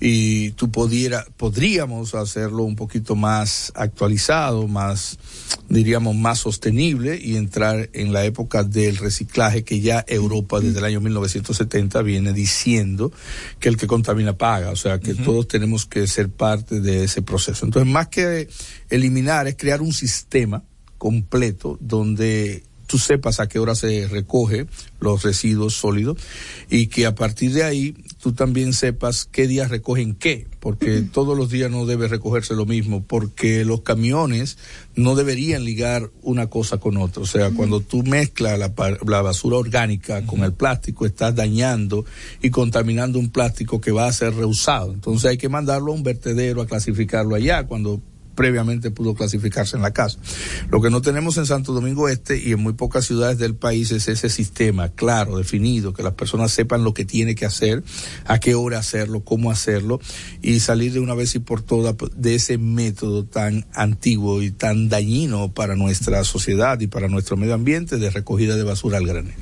y 0.00 0.50
tú 0.52 0.70
pudiera, 0.70 1.24
podríamos 1.36 2.14
hacerlo 2.14 2.64
un 2.64 2.76
poquito 2.76 3.14
más 3.16 3.72
actualizado, 3.74 4.68
más, 4.68 5.18
diríamos, 5.68 6.14
más 6.16 6.38
sostenible 6.38 7.20
y 7.22 7.36
entrar 7.36 7.90
en 7.92 8.12
la 8.12 8.24
época 8.24 8.64
del 8.64 8.96
reciclaje 8.96 9.64
que 9.64 9.80
ya 9.80 10.04
Europa 10.06 10.60
desde 10.60 10.78
el 10.78 10.84
año 10.84 11.00
1970 11.00 12.02
viene 12.02 12.32
diciendo 12.32 13.12
que 13.58 13.68
el 13.68 13.76
que 13.76 13.86
contamina 13.86 14.34
paga, 14.34 14.70
o 14.70 14.76
sea 14.76 14.89
que 14.98 15.14
todos 15.14 15.46
tenemos 15.46 15.86
que 15.86 16.06
ser 16.06 16.28
parte 16.28 16.80
de 16.80 17.04
ese 17.04 17.22
proceso. 17.22 17.64
Entonces, 17.64 17.92
más 17.92 18.08
que 18.08 18.48
eliminar, 18.88 19.46
es 19.46 19.56
crear 19.56 19.80
un 19.82 19.92
sistema 19.92 20.64
completo 20.98 21.78
donde 21.80 22.64
tú 22.86 22.98
sepas 22.98 23.38
a 23.38 23.48
qué 23.48 23.60
hora 23.60 23.76
se 23.76 24.08
recoge 24.08 24.66
los 24.98 25.22
residuos 25.22 25.74
sólidos 25.74 26.18
y 26.68 26.88
que 26.88 27.06
a 27.06 27.14
partir 27.14 27.52
de 27.52 27.62
ahí 27.62 27.94
tú 28.20 28.32
también 28.32 28.74
sepas 28.74 29.24
qué 29.24 29.46
días 29.46 29.70
recogen 29.70 30.14
qué, 30.14 30.46
porque 30.60 31.00
todos 31.00 31.36
los 31.36 31.48
días 31.48 31.70
no 31.70 31.86
debe 31.86 32.06
recogerse 32.06 32.54
lo 32.54 32.66
mismo, 32.66 33.02
porque 33.02 33.64
los 33.64 33.80
camiones 33.80 34.58
no 34.94 35.14
deberían 35.14 35.64
ligar 35.64 36.10
una 36.22 36.48
cosa 36.48 36.76
con 36.76 36.98
otra. 36.98 37.22
O 37.22 37.26
sea, 37.26 37.50
cuando 37.50 37.80
tú 37.80 38.02
mezclas 38.02 38.58
la, 38.58 38.72
la 39.06 39.22
basura 39.22 39.56
orgánica 39.56 40.26
con 40.26 40.44
el 40.44 40.52
plástico, 40.52 41.06
estás 41.06 41.34
dañando 41.34 42.04
y 42.42 42.50
contaminando 42.50 43.18
un 43.18 43.30
plástico 43.30 43.80
que 43.80 43.90
va 43.90 44.06
a 44.06 44.12
ser 44.12 44.34
reusado. 44.34 44.92
Entonces 44.92 45.30
hay 45.30 45.38
que 45.38 45.48
mandarlo 45.48 45.92
a 45.92 45.94
un 45.94 46.02
vertedero 46.02 46.60
a 46.60 46.66
clasificarlo 46.66 47.34
allá. 47.34 47.66
Cuando 47.66 48.02
previamente 48.34 48.90
pudo 48.90 49.14
clasificarse 49.14 49.76
en 49.76 49.82
la 49.82 49.92
casa. 49.92 50.18
Lo 50.70 50.80
que 50.80 50.90
no 50.90 51.02
tenemos 51.02 51.36
en 51.36 51.46
Santo 51.46 51.72
Domingo 51.72 52.08
Este 52.08 52.38
y 52.38 52.52
en 52.52 52.60
muy 52.60 52.72
pocas 52.72 53.04
ciudades 53.04 53.38
del 53.38 53.54
país 53.54 53.90
es 53.92 54.08
ese 54.08 54.28
sistema 54.28 54.88
claro, 54.88 55.36
definido, 55.36 55.92
que 55.92 56.02
las 56.02 56.14
personas 56.14 56.52
sepan 56.52 56.84
lo 56.84 56.94
que 56.94 57.04
tiene 57.04 57.34
que 57.34 57.46
hacer, 57.46 57.82
a 58.26 58.38
qué 58.38 58.54
hora 58.54 58.78
hacerlo, 58.78 59.20
cómo 59.20 59.50
hacerlo 59.50 60.00
y 60.42 60.60
salir 60.60 60.92
de 60.92 61.00
una 61.00 61.14
vez 61.14 61.34
y 61.34 61.38
por 61.38 61.62
todas 61.62 61.94
de 62.16 62.34
ese 62.34 62.58
método 62.58 63.24
tan 63.24 63.66
antiguo 63.74 64.42
y 64.42 64.50
tan 64.50 64.88
dañino 64.88 65.52
para 65.52 65.76
nuestra 65.76 66.24
sociedad 66.24 66.80
y 66.80 66.86
para 66.86 67.08
nuestro 67.08 67.36
medio 67.36 67.54
ambiente 67.54 67.98
de 67.98 68.10
recogida 68.10 68.56
de 68.56 68.62
basura 68.62 68.98
al 68.98 69.06
granel. 69.06 69.34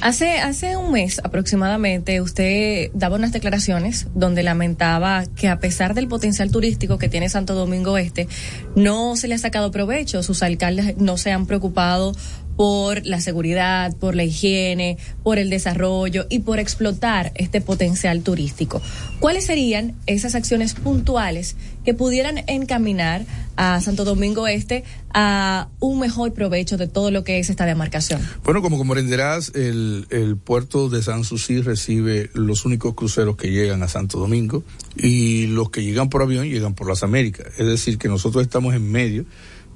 Hace, 0.00 0.38
hace 0.38 0.76
un 0.76 0.92
mes 0.92 1.20
aproximadamente 1.22 2.20
usted 2.20 2.90
daba 2.94 3.16
unas 3.16 3.32
declaraciones 3.32 4.06
donde 4.14 4.42
lamentaba 4.42 5.24
que 5.36 5.48
a 5.48 5.58
pesar 5.58 5.94
del 5.94 6.08
potencial 6.08 6.50
turístico 6.50 6.98
que 6.98 7.08
tiene 7.08 7.28
Santo 7.28 7.54
Domingo 7.54 7.98
Este, 7.98 8.28
no 8.74 9.16
se 9.16 9.28
le 9.28 9.34
ha 9.34 9.38
sacado 9.38 9.70
provecho, 9.70 10.22
sus 10.22 10.42
alcaldes 10.42 10.96
no 10.98 11.16
se 11.16 11.32
han 11.32 11.46
preocupado 11.46 12.12
por 12.56 13.04
la 13.06 13.20
seguridad, 13.20 13.94
por 13.96 14.14
la 14.14 14.24
higiene, 14.24 14.98
por 15.22 15.38
el 15.38 15.50
desarrollo 15.50 16.26
y 16.28 16.40
por 16.40 16.58
explotar 16.58 17.32
este 17.34 17.60
potencial 17.60 18.22
turístico. 18.22 18.80
¿Cuáles 19.20 19.46
serían 19.46 19.94
esas 20.06 20.34
acciones 20.34 20.74
puntuales 20.74 21.56
que 21.84 21.94
pudieran 21.94 22.42
encaminar 22.46 23.24
a 23.56 23.80
Santo 23.80 24.04
Domingo 24.04 24.46
Este 24.46 24.84
a 25.14 25.68
un 25.80 25.98
mejor 25.98 26.34
provecho 26.34 26.76
de 26.76 26.88
todo 26.88 27.10
lo 27.10 27.24
que 27.24 27.38
es 27.38 27.48
esta 27.48 27.64
demarcación? 27.64 28.20
Bueno, 28.44 28.62
como 28.62 28.76
comprenderás, 28.78 29.52
el, 29.54 30.06
el 30.10 30.36
puerto 30.36 30.88
de 30.88 31.02
San 31.02 31.24
Susi 31.24 31.60
recibe 31.60 32.30
los 32.34 32.64
únicos 32.64 32.94
cruceros 32.94 33.36
que 33.36 33.50
llegan 33.50 33.82
a 33.82 33.88
Santo 33.88 34.18
Domingo 34.18 34.64
y 34.96 35.46
los 35.46 35.70
que 35.70 35.82
llegan 35.82 36.08
por 36.08 36.22
avión 36.22 36.46
llegan 36.46 36.74
por 36.74 36.88
las 36.88 37.02
Américas. 37.02 37.46
Es 37.58 37.66
decir, 37.66 37.98
que 37.98 38.08
nosotros 38.08 38.42
estamos 38.42 38.74
en 38.74 38.90
medio 38.90 39.24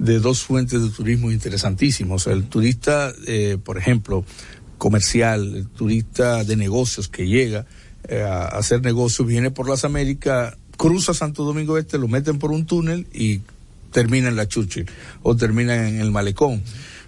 de 0.00 0.18
dos 0.18 0.42
fuentes 0.42 0.82
de 0.82 0.88
turismo 0.88 1.30
interesantísimos. 1.30 2.26
El 2.26 2.44
turista, 2.44 3.12
eh, 3.26 3.58
por 3.62 3.76
ejemplo, 3.76 4.24
comercial, 4.78 5.54
el 5.54 5.68
turista 5.68 6.42
de 6.42 6.56
negocios 6.56 7.08
que 7.08 7.28
llega 7.28 7.66
eh, 8.08 8.22
a 8.22 8.46
hacer 8.46 8.80
negocios, 8.82 9.28
viene 9.28 9.50
por 9.50 9.68
las 9.68 9.84
Américas, 9.84 10.56
cruza 10.78 11.12
Santo 11.12 11.44
Domingo 11.44 11.76
Este, 11.76 11.98
lo 11.98 12.08
meten 12.08 12.38
por 12.38 12.50
un 12.50 12.64
túnel 12.64 13.06
y 13.12 13.42
termina 13.92 14.28
en 14.28 14.36
la 14.36 14.48
Churchill 14.48 14.86
o 15.22 15.36
termina 15.36 15.86
en 15.88 16.00
el 16.00 16.10
Malecón 16.10 16.62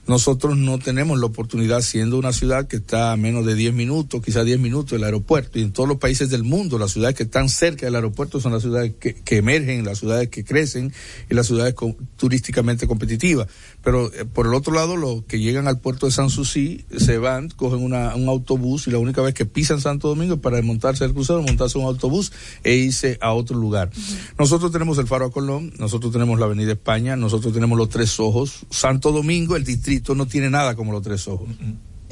nosotros 0.06 0.56
no 0.56 0.78
tenemos 0.78 1.18
la 1.18 1.26
oportunidad, 1.26 1.80
siendo 1.80 2.18
una 2.18 2.32
ciudad 2.32 2.66
que 2.66 2.76
está 2.76 3.12
a 3.12 3.16
menos 3.16 3.46
de 3.46 3.54
10 3.54 3.72
minutos, 3.72 4.20
quizás 4.22 4.44
10 4.44 4.58
minutos 4.58 4.92
del 4.92 5.04
aeropuerto, 5.04 5.58
y 5.58 5.62
en 5.62 5.72
todos 5.72 5.88
los 5.88 5.98
países 5.98 6.28
del 6.28 6.42
mundo, 6.42 6.76
las 6.78 6.92
ciudades 6.92 7.14
que 7.14 7.22
están 7.22 7.48
cerca 7.48 7.86
del 7.86 7.94
aeropuerto 7.94 8.40
son 8.40 8.52
las 8.52 8.62
ciudades 8.62 8.94
que, 8.98 9.36
emergen, 9.36 9.84
las 9.84 9.98
ciudades 9.98 10.28
que 10.28 10.44
crecen 10.44 10.92
y 11.30 11.34
las 11.34 11.46
ciudades 11.46 11.74
turísticamente 12.16 12.88
competitivas. 12.88 13.46
Pero 13.82 14.12
eh, 14.12 14.24
por 14.24 14.46
el 14.46 14.54
otro 14.54 14.72
lado, 14.72 14.96
los 14.96 15.24
que 15.24 15.40
llegan 15.40 15.68
al 15.68 15.80
puerto 15.80 16.06
de 16.06 16.12
San 16.12 16.30
Susi 16.30 16.84
se 16.96 17.18
van, 17.18 17.48
cogen 17.50 17.82
una, 17.82 18.14
un 18.14 18.28
autobús 18.28 18.86
y 18.86 18.90
la 18.90 18.98
única 18.98 19.22
vez 19.22 19.34
que 19.34 19.46
pisan 19.46 19.80
Santo 19.80 20.08
Domingo 20.08 20.34
es 20.34 20.40
para 20.40 20.56
desmontarse 20.56 21.04
del 21.04 21.14
crucero, 21.14 21.42
montarse 21.42 21.78
un 21.78 21.84
autobús 21.84 22.32
e 22.64 22.74
irse 22.74 23.18
a 23.20 23.32
otro 23.32 23.56
lugar. 23.56 23.90
Nosotros 24.38 24.72
tenemos 24.72 24.98
el 24.98 25.06
Faro 25.06 25.26
a 25.26 25.30
Colón, 25.30 25.72
nosotros 25.78 26.12
tenemos 26.12 26.38
la 26.38 26.46
Avenida 26.46 26.72
España, 26.72 27.16
nosotros 27.16 27.52
tenemos 27.52 27.76
los 27.78 27.88
Tres 27.88 28.18
Ojos, 28.20 28.66
Santo 28.70 29.12
Domingo, 29.12 29.56
el 29.56 29.64
distrito 29.64 30.14
no 30.14 30.26
tiene 30.26 30.50
nada 30.50 30.74
como 30.74 30.92
los 30.92 31.02
tres 31.02 31.28
ojos. 31.28 31.48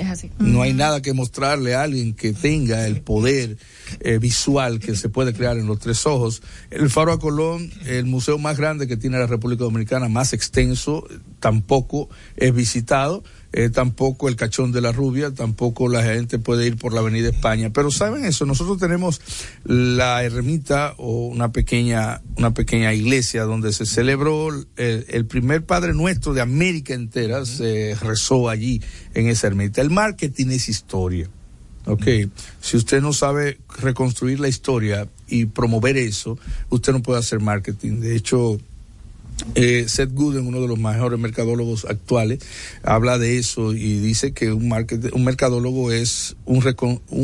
Es 0.00 0.08
así. 0.08 0.30
No 0.38 0.62
hay 0.62 0.72
nada 0.72 1.02
que 1.02 1.12
mostrarle 1.12 1.74
a 1.74 1.82
alguien 1.82 2.14
que 2.14 2.32
tenga 2.32 2.86
el 2.86 3.02
poder 3.02 3.58
eh, 4.00 4.16
visual 4.16 4.80
que 4.80 4.96
se 4.96 5.10
puede 5.10 5.34
crear 5.34 5.58
en 5.58 5.66
los 5.66 5.78
tres 5.78 6.06
ojos. 6.06 6.42
El 6.70 6.88
Faro 6.88 7.12
a 7.12 7.18
Colón, 7.18 7.70
el 7.84 8.06
museo 8.06 8.38
más 8.38 8.56
grande 8.56 8.88
que 8.88 8.96
tiene 8.96 9.18
la 9.18 9.26
República 9.26 9.64
Dominicana, 9.64 10.08
más 10.08 10.32
extenso, 10.32 11.06
tampoco 11.38 12.08
es 12.36 12.54
visitado 12.54 13.22
eh, 13.52 13.68
tampoco 13.68 14.28
el 14.28 14.36
cachón 14.36 14.70
de 14.70 14.80
la 14.80 14.92
rubia, 14.92 15.32
tampoco 15.32 15.88
la 15.88 16.04
gente 16.04 16.38
puede 16.38 16.66
ir 16.66 16.76
por 16.76 16.92
la 16.92 17.00
avenida 17.00 17.30
España. 17.30 17.70
Pero 17.70 17.90
saben 17.90 18.24
eso, 18.24 18.46
nosotros 18.46 18.78
tenemos 18.78 19.20
la 19.64 20.22
ermita 20.22 20.94
o 20.98 21.26
una 21.26 21.50
pequeña, 21.50 22.22
una 22.36 22.52
pequeña 22.52 22.94
iglesia 22.94 23.42
donde 23.42 23.72
se 23.72 23.86
celebró 23.86 24.50
el, 24.76 25.26
primer 25.26 25.64
Padre 25.64 25.94
Nuestro 25.94 26.32
de 26.32 26.40
América 26.40 26.94
entera, 26.94 27.44
se 27.44 27.96
rezó 28.00 28.48
allí 28.48 28.80
en 29.14 29.26
esa 29.26 29.48
ermita. 29.48 29.80
El 29.80 29.90
marketing 29.90 30.46
es 30.48 30.68
historia. 30.68 31.28
Ok, 31.86 32.04
si 32.60 32.76
usted 32.76 33.00
no 33.00 33.12
sabe 33.12 33.58
reconstruir 33.80 34.38
la 34.38 34.48
historia 34.48 35.08
y 35.26 35.46
promover 35.46 35.96
eso, 35.96 36.38
usted 36.68 36.92
no 36.92 37.02
puede 37.02 37.18
hacer 37.18 37.40
marketing. 37.40 38.00
De 38.00 38.14
hecho, 38.14 38.58
eh, 39.54 39.84
Seth 39.88 40.12
Gooden, 40.12 40.46
uno 40.46 40.60
de 40.60 40.68
los 40.68 40.78
mejores 40.78 41.18
mercadólogos 41.18 41.84
actuales, 41.84 42.40
habla 42.82 43.18
de 43.18 43.38
eso 43.38 43.72
y 43.72 43.98
dice 44.00 44.32
que 44.32 44.52
un, 44.52 44.72
un 45.12 45.24
mercadólogo 45.24 45.92
es 45.92 46.36
un, 46.44 46.62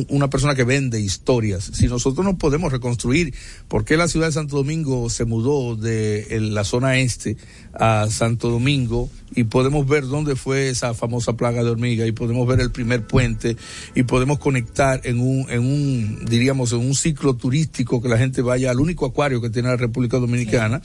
una 0.08 0.30
persona 0.30 0.54
que 0.54 0.64
vende 0.64 1.00
historias. 1.00 1.70
Si 1.74 1.86
nosotros 1.86 2.24
no 2.24 2.38
podemos 2.38 2.72
reconstruir 2.72 3.34
por 3.68 3.84
qué 3.84 3.96
la 3.96 4.08
ciudad 4.08 4.26
de 4.26 4.32
Santo 4.32 4.56
Domingo 4.56 5.10
se 5.10 5.24
mudó 5.24 5.76
de 5.76 6.38
la 6.40 6.64
zona 6.64 6.98
este 6.98 7.36
a 7.74 8.08
Santo 8.10 8.48
Domingo 8.48 9.10
y 9.34 9.44
podemos 9.44 9.86
ver 9.86 10.06
dónde 10.06 10.34
fue 10.34 10.70
esa 10.70 10.94
famosa 10.94 11.34
plaga 11.34 11.62
de 11.62 11.70
hormiga 11.70 12.06
y 12.06 12.12
podemos 12.12 12.46
ver 12.46 12.60
el 12.60 12.70
primer 12.70 13.06
puente 13.06 13.56
y 13.94 14.04
podemos 14.04 14.38
conectar 14.38 15.00
en 15.04 15.20
un, 15.20 15.46
en 15.50 15.60
un, 15.60 16.24
diríamos, 16.24 16.72
en 16.72 16.78
un 16.78 16.94
ciclo 16.94 17.34
turístico 17.34 18.00
que 18.00 18.08
la 18.08 18.16
gente 18.16 18.40
vaya 18.40 18.70
al 18.70 18.80
único 18.80 19.04
acuario 19.04 19.40
que 19.40 19.50
tiene 19.50 19.68
la 19.68 19.76
República 19.76 20.18
Dominicana, 20.18 20.80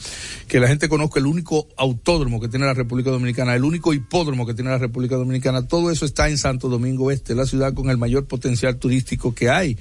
que 0.48 0.60
la 0.60 0.68
gente 0.68 0.90
conozca 0.90 1.21
el 1.22 1.28
único 1.28 1.68
autódromo 1.78 2.42
que 2.42 2.50
tiene 2.50 2.66
la 2.66 2.74
República 2.74 3.12
Dominicana, 3.12 3.56
el 3.56 3.64
único 3.64 3.94
hipódromo 3.94 4.46
que 4.46 4.54
tiene 4.54 4.72
la 4.72 4.78
República 4.78 5.16
Dominicana, 5.16 5.68
todo 5.68 5.92
eso 5.92 6.06
está 6.06 6.28
en 6.28 6.38
Santo 6.38 6.68
Domingo 6.68 7.12
Este, 7.12 7.36
la 7.36 7.46
ciudad 7.46 7.74
con 7.74 7.90
el 7.90 7.98
mayor 7.98 8.26
potencial 8.26 8.78
turístico 8.78 9.34
que 9.34 9.50
hay 9.50 9.78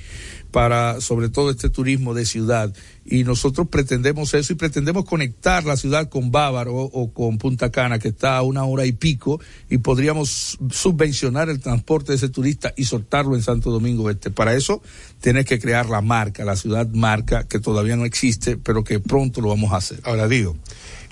para 0.50 1.00
sobre 1.00 1.28
todo 1.28 1.50
este 1.50 1.70
turismo 1.70 2.14
de 2.14 2.26
ciudad 2.26 2.72
y 3.10 3.24
nosotros 3.24 3.66
pretendemos 3.68 4.32
eso 4.34 4.52
y 4.52 4.56
pretendemos 4.56 5.04
conectar 5.04 5.64
la 5.64 5.76
ciudad 5.76 6.08
con 6.08 6.30
Bávaro 6.30 6.76
o 6.76 7.12
con 7.12 7.38
Punta 7.38 7.70
Cana 7.70 7.98
que 7.98 8.08
está 8.08 8.36
a 8.36 8.42
una 8.42 8.64
hora 8.64 8.86
y 8.86 8.92
pico 8.92 9.40
y 9.68 9.78
podríamos 9.78 10.56
subvencionar 10.70 11.48
el 11.50 11.60
transporte 11.60 12.12
de 12.12 12.16
ese 12.16 12.28
turista 12.28 12.72
y 12.76 12.84
soltarlo 12.84 13.34
en 13.34 13.42
Santo 13.42 13.72
Domingo 13.72 14.08
Este. 14.10 14.30
Para 14.30 14.54
eso 14.54 14.80
tienes 15.20 15.44
que 15.44 15.58
crear 15.58 15.90
la 15.90 16.00
marca, 16.00 16.44
la 16.44 16.54
ciudad 16.54 16.88
marca 16.88 17.44
que 17.48 17.58
todavía 17.58 17.96
no 17.96 18.04
existe 18.04 18.56
pero 18.56 18.84
que 18.84 19.00
pronto 19.00 19.40
lo 19.40 19.48
vamos 19.48 19.72
a 19.72 19.78
hacer. 19.78 19.98
Ahora 20.04 20.28
digo, 20.28 20.56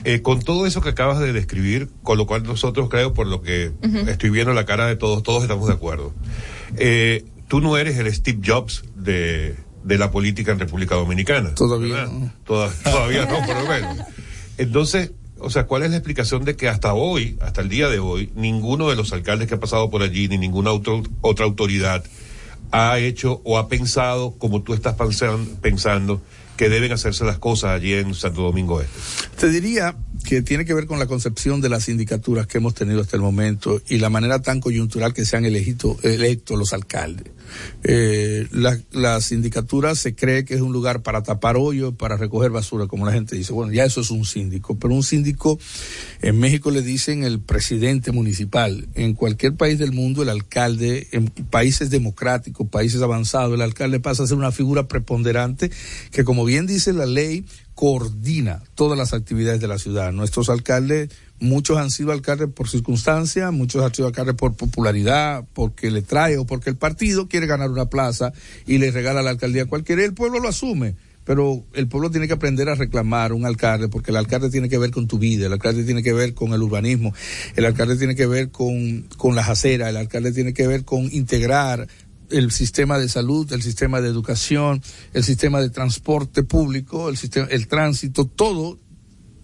eh, 0.04 0.22
con 0.22 0.40
todo 0.40 0.66
eso 0.66 0.80
que 0.80 0.90
acabas 0.90 1.18
de 1.18 1.32
describir, 1.32 1.88
con 2.04 2.16
lo 2.16 2.26
cual 2.26 2.44
nosotros 2.44 2.88
creo 2.88 3.12
por 3.12 3.26
lo 3.26 3.42
que 3.42 3.72
estoy 4.06 4.30
viendo 4.30 4.52
la 4.52 4.64
cara 4.64 4.86
de 4.86 4.94
todos, 4.94 5.24
todos 5.24 5.42
estamos 5.42 5.66
de 5.66 5.74
acuerdo. 5.74 6.14
Eh, 6.76 7.24
tú 7.48 7.60
no 7.60 7.76
eres 7.76 7.98
el 7.98 8.12
Steve 8.14 8.40
Jobs 8.44 8.84
de, 8.94 9.56
la 9.84 10.10
política 10.10 10.52
en 10.52 10.58
República 10.58 10.94
Dominicana. 10.94 11.54
Todavía 11.54 12.06
no. 12.06 12.32
todavía 12.44 13.26
no, 13.26 13.46
por 13.46 13.56
lo 13.56 13.68
menos. 13.68 13.98
Entonces, 14.56 15.12
o 15.38 15.50
sea, 15.50 15.66
¿cuál 15.66 15.84
es 15.84 15.90
la 15.90 15.96
explicación 15.96 16.44
de 16.44 16.56
que 16.56 16.68
hasta 16.68 16.94
hoy, 16.94 17.38
hasta 17.40 17.60
el 17.60 17.68
día 17.68 17.88
de 17.88 17.98
hoy, 17.98 18.30
ninguno 18.34 18.88
de 18.90 18.96
los 18.96 19.12
alcaldes 19.12 19.48
que 19.48 19.54
ha 19.54 19.60
pasado 19.60 19.90
por 19.90 20.02
allí, 20.02 20.28
ni 20.28 20.38
ninguna 20.38 20.72
otra 20.72 21.44
autoridad 21.44 22.04
ha 22.70 22.98
hecho 22.98 23.40
o 23.44 23.56
ha 23.58 23.68
pensado 23.68 24.32
como 24.32 24.62
tú 24.62 24.74
estás 24.74 24.94
pensando 25.62 26.20
que 26.56 26.68
deben 26.68 26.92
hacerse 26.92 27.24
las 27.24 27.38
cosas 27.38 27.70
allí 27.70 27.94
en 27.94 28.14
Santo 28.14 28.42
Domingo 28.42 28.80
Este? 28.80 28.98
Te 29.38 29.48
diría 29.48 29.96
que 30.28 30.42
tiene 30.42 30.66
que 30.66 30.74
ver 30.74 30.86
con 30.86 30.98
la 30.98 31.06
concepción 31.06 31.62
de 31.62 31.70
las 31.70 31.84
sindicaturas 31.84 32.46
que 32.46 32.58
hemos 32.58 32.74
tenido 32.74 33.00
hasta 33.00 33.16
el 33.16 33.22
momento 33.22 33.80
y 33.88 33.96
la 33.96 34.10
manera 34.10 34.42
tan 34.42 34.60
coyuntural 34.60 35.14
que 35.14 35.24
se 35.24 35.38
han 35.38 35.46
elegido, 35.46 35.96
electo 36.02 36.54
los 36.54 36.74
alcaldes. 36.74 37.28
Eh, 37.82 38.46
la, 38.52 38.78
la, 38.92 39.22
sindicatura 39.22 39.94
se 39.94 40.14
cree 40.14 40.44
que 40.44 40.52
es 40.52 40.60
un 40.60 40.70
lugar 40.70 41.00
para 41.02 41.22
tapar 41.22 41.56
hoyos, 41.56 41.94
para 41.94 42.18
recoger 42.18 42.50
basura, 42.50 42.86
como 42.86 43.06
la 43.06 43.12
gente 43.12 43.36
dice. 43.36 43.54
Bueno, 43.54 43.72
ya 43.72 43.86
eso 43.86 44.02
es 44.02 44.10
un 44.10 44.26
síndico, 44.26 44.78
pero 44.78 44.92
un 44.92 45.02
síndico 45.02 45.58
en 46.20 46.38
México 46.38 46.70
le 46.70 46.82
dicen 46.82 47.24
el 47.24 47.40
presidente 47.40 48.12
municipal. 48.12 48.86
En 48.94 49.14
cualquier 49.14 49.54
país 49.54 49.78
del 49.78 49.92
mundo, 49.92 50.22
el 50.22 50.28
alcalde, 50.28 51.08
en 51.12 51.28
países 51.28 51.88
democráticos, 51.88 52.68
países 52.68 53.00
avanzados, 53.00 53.54
el 53.54 53.62
alcalde 53.62 53.98
pasa 53.98 54.24
a 54.24 54.26
ser 54.26 54.36
una 54.36 54.52
figura 54.52 54.88
preponderante 54.88 55.70
que, 56.12 56.22
como 56.22 56.44
bien 56.44 56.66
dice 56.66 56.92
la 56.92 57.06
ley, 57.06 57.46
coordina 57.78 58.60
todas 58.74 58.98
las 58.98 59.14
actividades 59.14 59.60
de 59.60 59.68
la 59.68 59.78
ciudad. 59.78 60.10
Nuestros 60.10 60.50
alcaldes 60.50 61.10
Muchos 61.38 61.78
han 61.78 61.92
sido 61.92 62.10
alcaldes 62.10 62.48
por 62.48 62.68
circunstancia, 62.68 63.52
muchos 63.52 63.84
han 63.84 63.94
sido 63.94 64.08
alcaldes 64.08 64.34
por 64.34 64.56
popularidad, 64.56 65.44
porque 65.54 65.88
le 65.92 66.02
trae 66.02 66.36
o 66.36 66.44
porque 66.44 66.70
el 66.70 66.76
partido 66.76 67.28
quiere 67.28 67.46
ganar 67.46 67.70
una 67.70 67.86
plaza 67.86 68.32
y 68.66 68.78
le 68.78 68.90
regala 68.90 69.22
la 69.22 69.30
alcaldía 69.30 69.62
a 69.62 69.66
cualquiera. 69.66 70.04
El 70.04 70.14
pueblo 70.14 70.40
lo 70.40 70.48
asume, 70.48 70.96
pero 71.24 71.62
el 71.74 71.86
pueblo 71.86 72.10
tiene 72.10 72.26
que 72.26 72.32
aprender 72.32 72.68
a 72.68 72.74
reclamar 72.74 73.32
un 73.32 73.46
alcalde, 73.46 73.86
porque 73.86 74.10
el 74.10 74.16
alcalde 74.16 74.50
tiene 74.50 74.68
que 74.68 74.78
ver 74.78 74.90
con 74.90 75.06
tu 75.06 75.20
vida, 75.20 75.46
el 75.46 75.52
alcalde 75.52 75.84
tiene 75.84 76.02
que 76.02 76.12
ver 76.12 76.34
con 76.34 76.52
el 76.52 76.60
urbanismo, 76.60 77.14
el 77.54 77.64
alcalde 77.64 77.94
tiene 77.94 78.16
que 78.16 78.26
ver 78.26 78.50
con, 78.50 79.02
con 79.16 79.36
las 79.36 79.48
aceras, 79.48 79.90
el 79.90 79.96
alcalde 79.96 80.32
tiene 80.32 80.52
que 80.52 80.66
ver 80.66 80.84
con 80.84 81.04
integrar 81.12 81.86
el 82.30 82.50
sistema 82.50 82.98
de 82.98 83.08
salud, 83.08 83.52
el 83.52 83.62
sistema 83.62 84.00
de 84.00 84.08
educación, 84.08 84.82
el 85.12 85.24
sistema 85.24 85.60
de 85.60 85.70
transporte 85.70 86.42
público, 86.42 87.08
el 87.08 87.16
sistema, 87.16 87.48
el 87.50 87.68
tránsito, 87.68 88.26
todo 88.26 88.78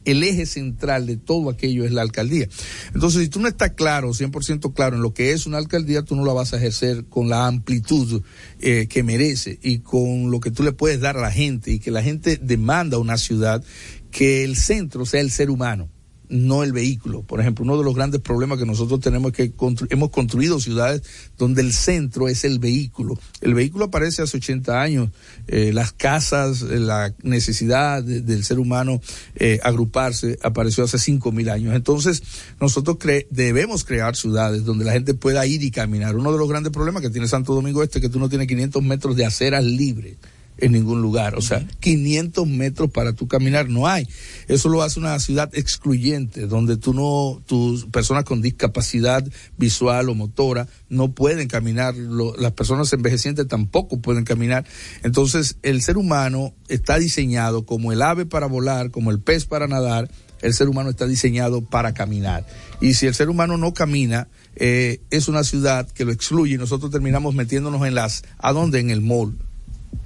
el 0.05 0.23
eje 0.23 0.47
central 0.47 1.07
de 1.07 1.17
todo 1.17 1.51
aquello 1.51 1.85
es 1.85 1.93
la 1.93 2.03
alcaldía. 2.03 2.49
Entonces, 2.95 3.23
si 3.23 3.29
tú 3.29 3.41
no 3.41 3.49
estás 3.49 3.73
claro, 3.73 4.11
100% 4.11 4.75
claro 4.75 4.97
en 4.97 5.03
lo 5.03 5.15
que 5.15 5.33
es 5.33 5.47
una 5.47 5.59
alcaldía, 5.59 6.03
tú 6.03 6.15
no 6.15 6.25
la 6.25 6.33
vas 6.33 6.53
a 6.53 6.59
ejercer 6.59 7.07
con 7.07 7.29
la 7.29 7.47
amplitud 7.47 8.23
eh, 8.61 8.87
que 8.89 9.03
merece 9.03 9.59
y 9.63 9.79
con 9.79 10.31
lo 10.31 10.41
que 10.41 10.51
tú 10.51 10.63
le 10.63 10.73
puedes 10.73 11.01
dar 11.01 11.17
a 11.17 11.23
la 11.23 11.33
gente 11.33 11.71
y 11.71 11.79
que 11.79 11.91
la 11.91 12.03
gente 12.03 12.37
demanda 12.37 12.99
una 12.99 13.17
ciudad 13.17 13.65
que 14.11 14.45
el 14.45 14.57
centro 14.57 15.07
sea 15.07 15.21
el 15.21 15.31
ser 15.31 15.51
humano 15.51 15.89
no 16.29 16.63
el 16.63 16.73
vehículo. 16.73 17.23
Por 17.23 17.41
ejemplo, 17.41 17.65
uno 17.65 17.77
de 17.79 17.85
los 17.85 17.95
grandes 17.95 18.21
problemas 18.21 18.59
que 18.59 18.67
nosotros 18.67 19.01
tenemos 19.01 19.33
es 19.33 19.37
que 19.37 19.53
hemos 19.91 20.11
construido 20.11 20.61
ciudades 20.61 21.03
donde 21.39 21.63
el 21.63 21.73
centro 21.73 22.29
es 22.29 22.45
el 22.45 22.59
vehículo. 22.59 23.19
El 23.41 23.55
vehículo 23.55 23.87
aparece 23.87 24.23
hace 24.23 24.37
80 24.39 24.81
años, 24.81 25.11
eh, 25.47 25.73
las 25.73 25.93
casas, 25.93 26.63
eh, 26.63 26.79
la 26.79 27.15
necesidad 27.23 28.03
del 28.03 28.45
ser 28.45 28.59
humano 28.59 29.01
eh, 29.37 29.61
agruparse 29.63 30.39
apareció 30.43 30.85
hace 30.85 30.99
5.000 30.99 31.51
años. 31.51 31.75
Entonces, 31.75 32.23
nosotros 32.61 32.99
debemos 33.31 33.85
crear 33.85 34.17
ciudades 34.17 34.65
donde 34.65 34.85
la 34.85 34.93
gente 34.93 35.15
pueda 35.15 35.47
ir 35.47 35.63
y 35.63 35.71
caminar. 35.71 36.17
Uno 36.17 36.33
de 36.33 36.39
los 36.39 36.49
grandes 36.49 36.73
problemas 36.73 37.03
que 37.03 37.11
tiene 37.11 37.29
Santo 37.29 37.55
Domingo 37.55 37.83
Este 37.83 37.99
es 37.99 38.03
que 38.03 38.09
tú 38.09 38.19
no 38.19 38.29
tienes 38.29 38.47
500 38.49 38.83
metros 38.83 39.17
de 39.17 39.27
aceras 39.27 39.65
libres 39.65 40.17
en 40.59 40.73
ningún 40.73 41.03
lugar. 41.03 41.37
O 41.37 41.43
sea, 41.43 41.67
500 41.81 42.47
metros 42.47 42.91
para 42.91 43.13
tú 43.13 43.27
caminar 43.27 43.69
no 43.69 43.87
hay. 43.87 44.09
Eso 44.49 44.69
lo 44.69 44.83
hace 44.83 45.01
una 45.01 45.19
ciudad 45.19 45.51
excluyente, 45.55 46.47
donde 46.47 46.77
tú 46.77 46.95
no, 46.95 47.43
tus 47.47 47.87
personas 47.87 48.25
con 48.25 48.43
discapacidad 48.43 49.25
visual 49.57 50.09
o 50.09 50.15
motora 50.15 50.69
no 50.89 51.13
pueden 51.13 51.49
caminar, 51.49 51.95
las 51.97 52.53
personas 52.53 52.93
envejecientes 52.93 53.49
tampoco 53.49 54.01
pueden 54.01 54.25
caminar. 54.25 54.65
Entonces, 55.03 55.57
el 55.63 55.83
ser 55.83 55.97
humano 55.97 56.55
está 56.69 56.99
diseñado 56.99 57.67
como 57.67 57.93
el 57.93 58.03
ave 58.03 58.27
para 58.27 58.47
volar, 58.47 58.91
como 58.91 59.11
el 59.11 59.21
pez 59.21 59.47
para 59.47 59.67
nadar, 59.67 60.11
el 60.41 60.53
ser 60.53 60.69
humano 60.69 60.91
está 60.91 61.07
diseñado 61.07 61.63
para 61.63 61.95
caminar. 61.95 62.47
Y 62.81 62.95
si 62.95 63.07
el 63.07 63.15
ser 63.15 63.31
humano 63.31 63.57
no 63.57 63.73
camina, 63.73 64.29
eh, 64.57 65.01
es 65.11 65.29
una 65.29 65.43
ciudad 65.43 65.89
que 65.89 66.05
lo 66.05 66.13
excluye 66.13 66.55
y 66.55 66.59
nosotros 66.59 66.91
terminamos 66.91 67.35
metiéndonos 67.35 67.85
en 67.87 67.95
las, 67.95 68.25
¿a 68.39 68.53
dónde? 68.53 68.79
En 68.79 68.91
el 68.91 69.01
mall 69.01 69.37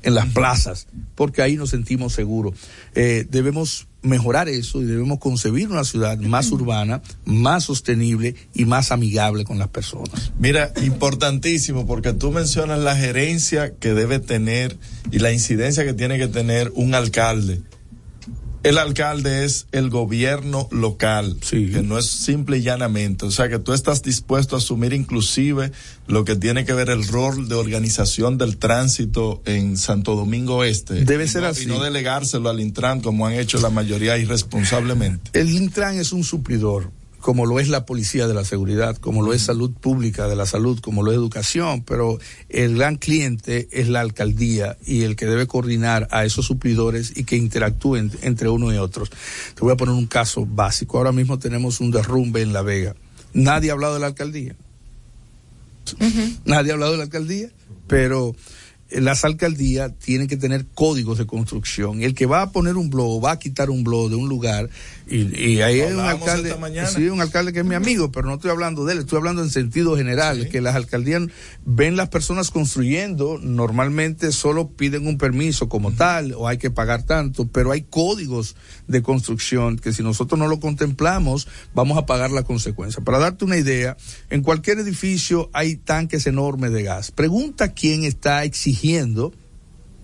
en 0.03 0.15
las 0.15 0.27
plazas, 0.27 0.87
porque 1.15 1.43
ahí 1.43 1.57
nos 1.57 1.71
sentimos 1.71 2.13
seguros. 2.13 2.55
Eh, 2.95 3.27
debemos 3.31 3.89
mejorar 4.03 4.49
eso 4.49 4.81
y 4.81 4.85
debemos 4.85 5.19
concebir 5.19 5.69
una 5.69 5.85
ciudad 5.85 6.19
más 6.19 6.51
urbana, 6.53 7.03
más 7.25 7.65
sostenible 7.65 8.35
y 8.55 8.65
más 8.65 8.93
amigable 8.93 9.45
con 9.45 9.59
las 9.59 9.69
personas. 9.69 10.33
Mira, 10.39 10.73
importantísimo, 10.83 11.87
porque 11.87 12.13
tú 12.13 12.31
mencionas 12.31 12.79
la 12.79 12.97
gerencia 12.97 13.75
que 13.75 13.95
debe 13.95 14.21
tener 14.21 14.77
y 15.11 15.19
la 15.19 15.33
incidencia 15.33 15.85
que 15.85 15.95
tiene 15.95 16.19
que 16.19 16.29
tener 16.29 16.71
un 16.75 16.95
alcalde 16.95 17.61
el 18.63 18.79
alcalde 18.79 19.45
es 19.45 19.67
el 19.73 19.91
gobierno 19.91 20.69
local, 20.71 21.37
que 21.49 21.83
no 21.83 21.99
es 21.99 22.07
simple 22.07 22.59
y 22.59 22.63
llanamente. 22.63 23.27
O 23.27 23.31
sea, 23.31 23.49
que 23.49 23.59
tú 23.59 23.73
estás 23.73 24.03
dispuesto 24.03 24.57
a 24.57 24.59
asumir 24.59 24.93
inclusive 24.93 25.73
lo 26.07 26.25
que 26.25 26.37
tiene 26.37 26.65
que 26.65 26.73
ver 26.73 26.91
el 26.91 27.07
rol 27.07 27.49
de 27.49 27.55
organización 27.55 28.39
del 28.39 28.57
tránsito 28.59 29.43
en 29.45 29.77
Santo 29.77 30.17
Domingo 30.17 30.65
Este. 30.65 31.05
Debe 31.05 31.29
ser 31.29 31.45
así. 31.45 31.65
Y 31.65 31.67
no 31.67 31.83
delegárselo 31.83 32.49
al 32.49 32.61
Intran 32.61 33.01
como 33.01 33.27
han 33.27 33.35
hecho 33.35 33.61
la 33.61 33.71
mayoría 33.71 34.19
irresponsablemente. 34.19 35.31
El 35.39 35.51
Intran 35.51 35.99
es 35.99 36.13
un 36.13 36.25
suplidor 36.25 36.91
como 37.29 37.45
lo 37.45 37.61
es 37.61 37.69
la 37.69 37.85
policía 37.85 38.27
de 38.27 38.33
la 38.33 38.43
seguridad, 38.43 38.97
como 38.97 39.21
lo 39.21 39.35
es 39.35 39.43
salud 39.43 39.71
pública 39.71 40.29
de 40.29 40.35
la 40.35 40.47
salud, 40.47 40.81
como 40.81 41.03
lo 41.03 41.11
es 41.11 41.19
educación, 41.19 41.83
pero 41.83 42.19
el 42.49 42.79
gran 42.79 42.97
cliente 42.97 43.69
es 43.71 43.91
la 43.91 44.01
alcaldía 44.01 44.79
y 44.87 45.03
el 45.03 45.15
que 45.15 45.27
debe 45.27 45.47
coordinar 45.47 46.09
a 46.11 46.25
esos 46.25 46.47
suplidores 46.47 47.13
y 47.15 47.25
que 47.25 47.37
interactúen 47.37 48.11
entre 48.23 48.49
uno 48.49 48.73
y 48.73 48.79
otros. 48.79 49.11
Te 49.55 49.61
voy 49.61 49.75
a 49.75 49.77
poner 49.77 49.95
un 49.95 50.07
caso 50.07 50.47
básico. 50.47 50.97
Ahora 50.97 51.13
mismo 51.13 51.39
tenemos 51.39 51.81
un 51.81 51.91
derrumbe 51.91 52.41
en 52.41 52.55
La 52.55 52.63
Vega. 52.63 52.95
Nadie 53.35 53.69
ha 53.69 53.75
hablado 53.75 53.93
de 53.93 54.01
la 54.01 54.07
alcaldía. 54.07 54.57
Nadie 56.47 56.71
ha 56.71 56.75
hablado 56.75 56.93
de 56.93 56.97
la 56.97 57.05
alcaldía, 57.05 57.51
pero 57.89 58.35
las 58.91 59.25
alcaldías 59.25 59.93
tienen 59.99 60.29
que 60.29 60.37
tener 60.37 60.67
códigos 60.75 61.19
de 61.19 61.27
construcción. 61.27 62.03
El 62.03 62.15
que 62.15 62.27
va 62.27 62.43
a 62.43 62.53
poner 62.53 62.77
un 62.77 62.89
blog, 62.89 63.23
va 63.23 63.33
a 63.33 63.39
quitar 63.39 63.69
un 63.71 63.85
blog 63.85 64.11
de 64.11 64.17
un 64.17 64.29
lugar, 64.29 64.71
y, 65.07 65.61
ahí 65.63 65.81
hay 65.81 65.93
un 65.93 66.01
alcalde, 66.01 66.55
sí, 66.95 67.09
un 67.09 67.21
alcalde 67.21 67.53
que 67.53 67.61
es 67.61 67.65
mi 67.65 67.75
amigo, 67.75 68.13
pero 68.13 68.29
no 68.29 68.35
estoy 68.35 68.51
hablando 68.51 68.85
de 68.85 68.93
él, 68.93 68.99
estoy 69.01 69.19
hablando 69.19 69.43
en 69.43 69.51
sentido 69.51 69.97
general, 69.97 70.49
que 70.49 70.61
las 70.61 70.75
alcaldías 70.75 71.23
ven 71.65 71.97
las 71.97 72.09
personas 72.09 72.51
construyendo, 72.51 73.39
normalmente 73.43 74.33
solo 74.33 74.69
piden 74.69 75.07
un 75.07 75.17
permiso 75.17 75.69
como 75.69 75.93
tal, 75.93 76.35
o 76.35 76.47
hay 76.47 76.59
que 76.59 76.71
pagar 76.71 77.05
tanto, 77.05 77.49
pero 77.49 77.73
hay 77.73 77.83
códigos 77.83 78.57
de 78.87 79.03
construcción 79.03 79.79
que 79.79 79.93
si 79.93 80.03
nosotros 80.03 80.39
no 80.39 80.47
lo 80.47 80.61
contemplamos, 80.61 81.49
vamos 81.75 81.97
a 81.97 82.05
pagar 82.07 82.31
la 82.31 82.43
consecuencia. 82.43 83.03
Para 83.03 83.19
darte 83.19 83.45
una 83.45 83.57
idea, 83.57 83.97
en 84.29 84.43
cualquier 84.43 84.79
edificio 84.79 85.51
hay 85.53 85.77
tanques 85.77 86.27
enormes 86.27 86.73
de 86.73 86.83
gas. 86.83 87.11
Pregunta 87.11 87.73
quién 87.73 88.05
está 88.05 88.45
exigiendo 88.45 88.78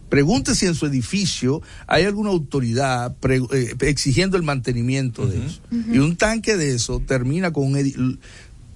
Pregunte 0.08 0.54
si 0.54 0.66
en 0.66 0.74
su 0.74 0.86
edificio 0.86 1.60
hay 1.86 2.04
alguna 2.04 2.30
autoridad 2.30 3.16
eh, 3.28 3.74
exigiendo 3.80 4.36
el 4.36 4.42
mantenimiento 4.44 5.26
de 5.26 5.44
eso. 5.44 5.60
Y 5.92 5.98
un 5.98 6.16
tanque 6.16 6.56
de 6.56 6.74
eso 6.74 7.00
termina 7.00 7.52
con 7.52 7.64
un 7.72 8.20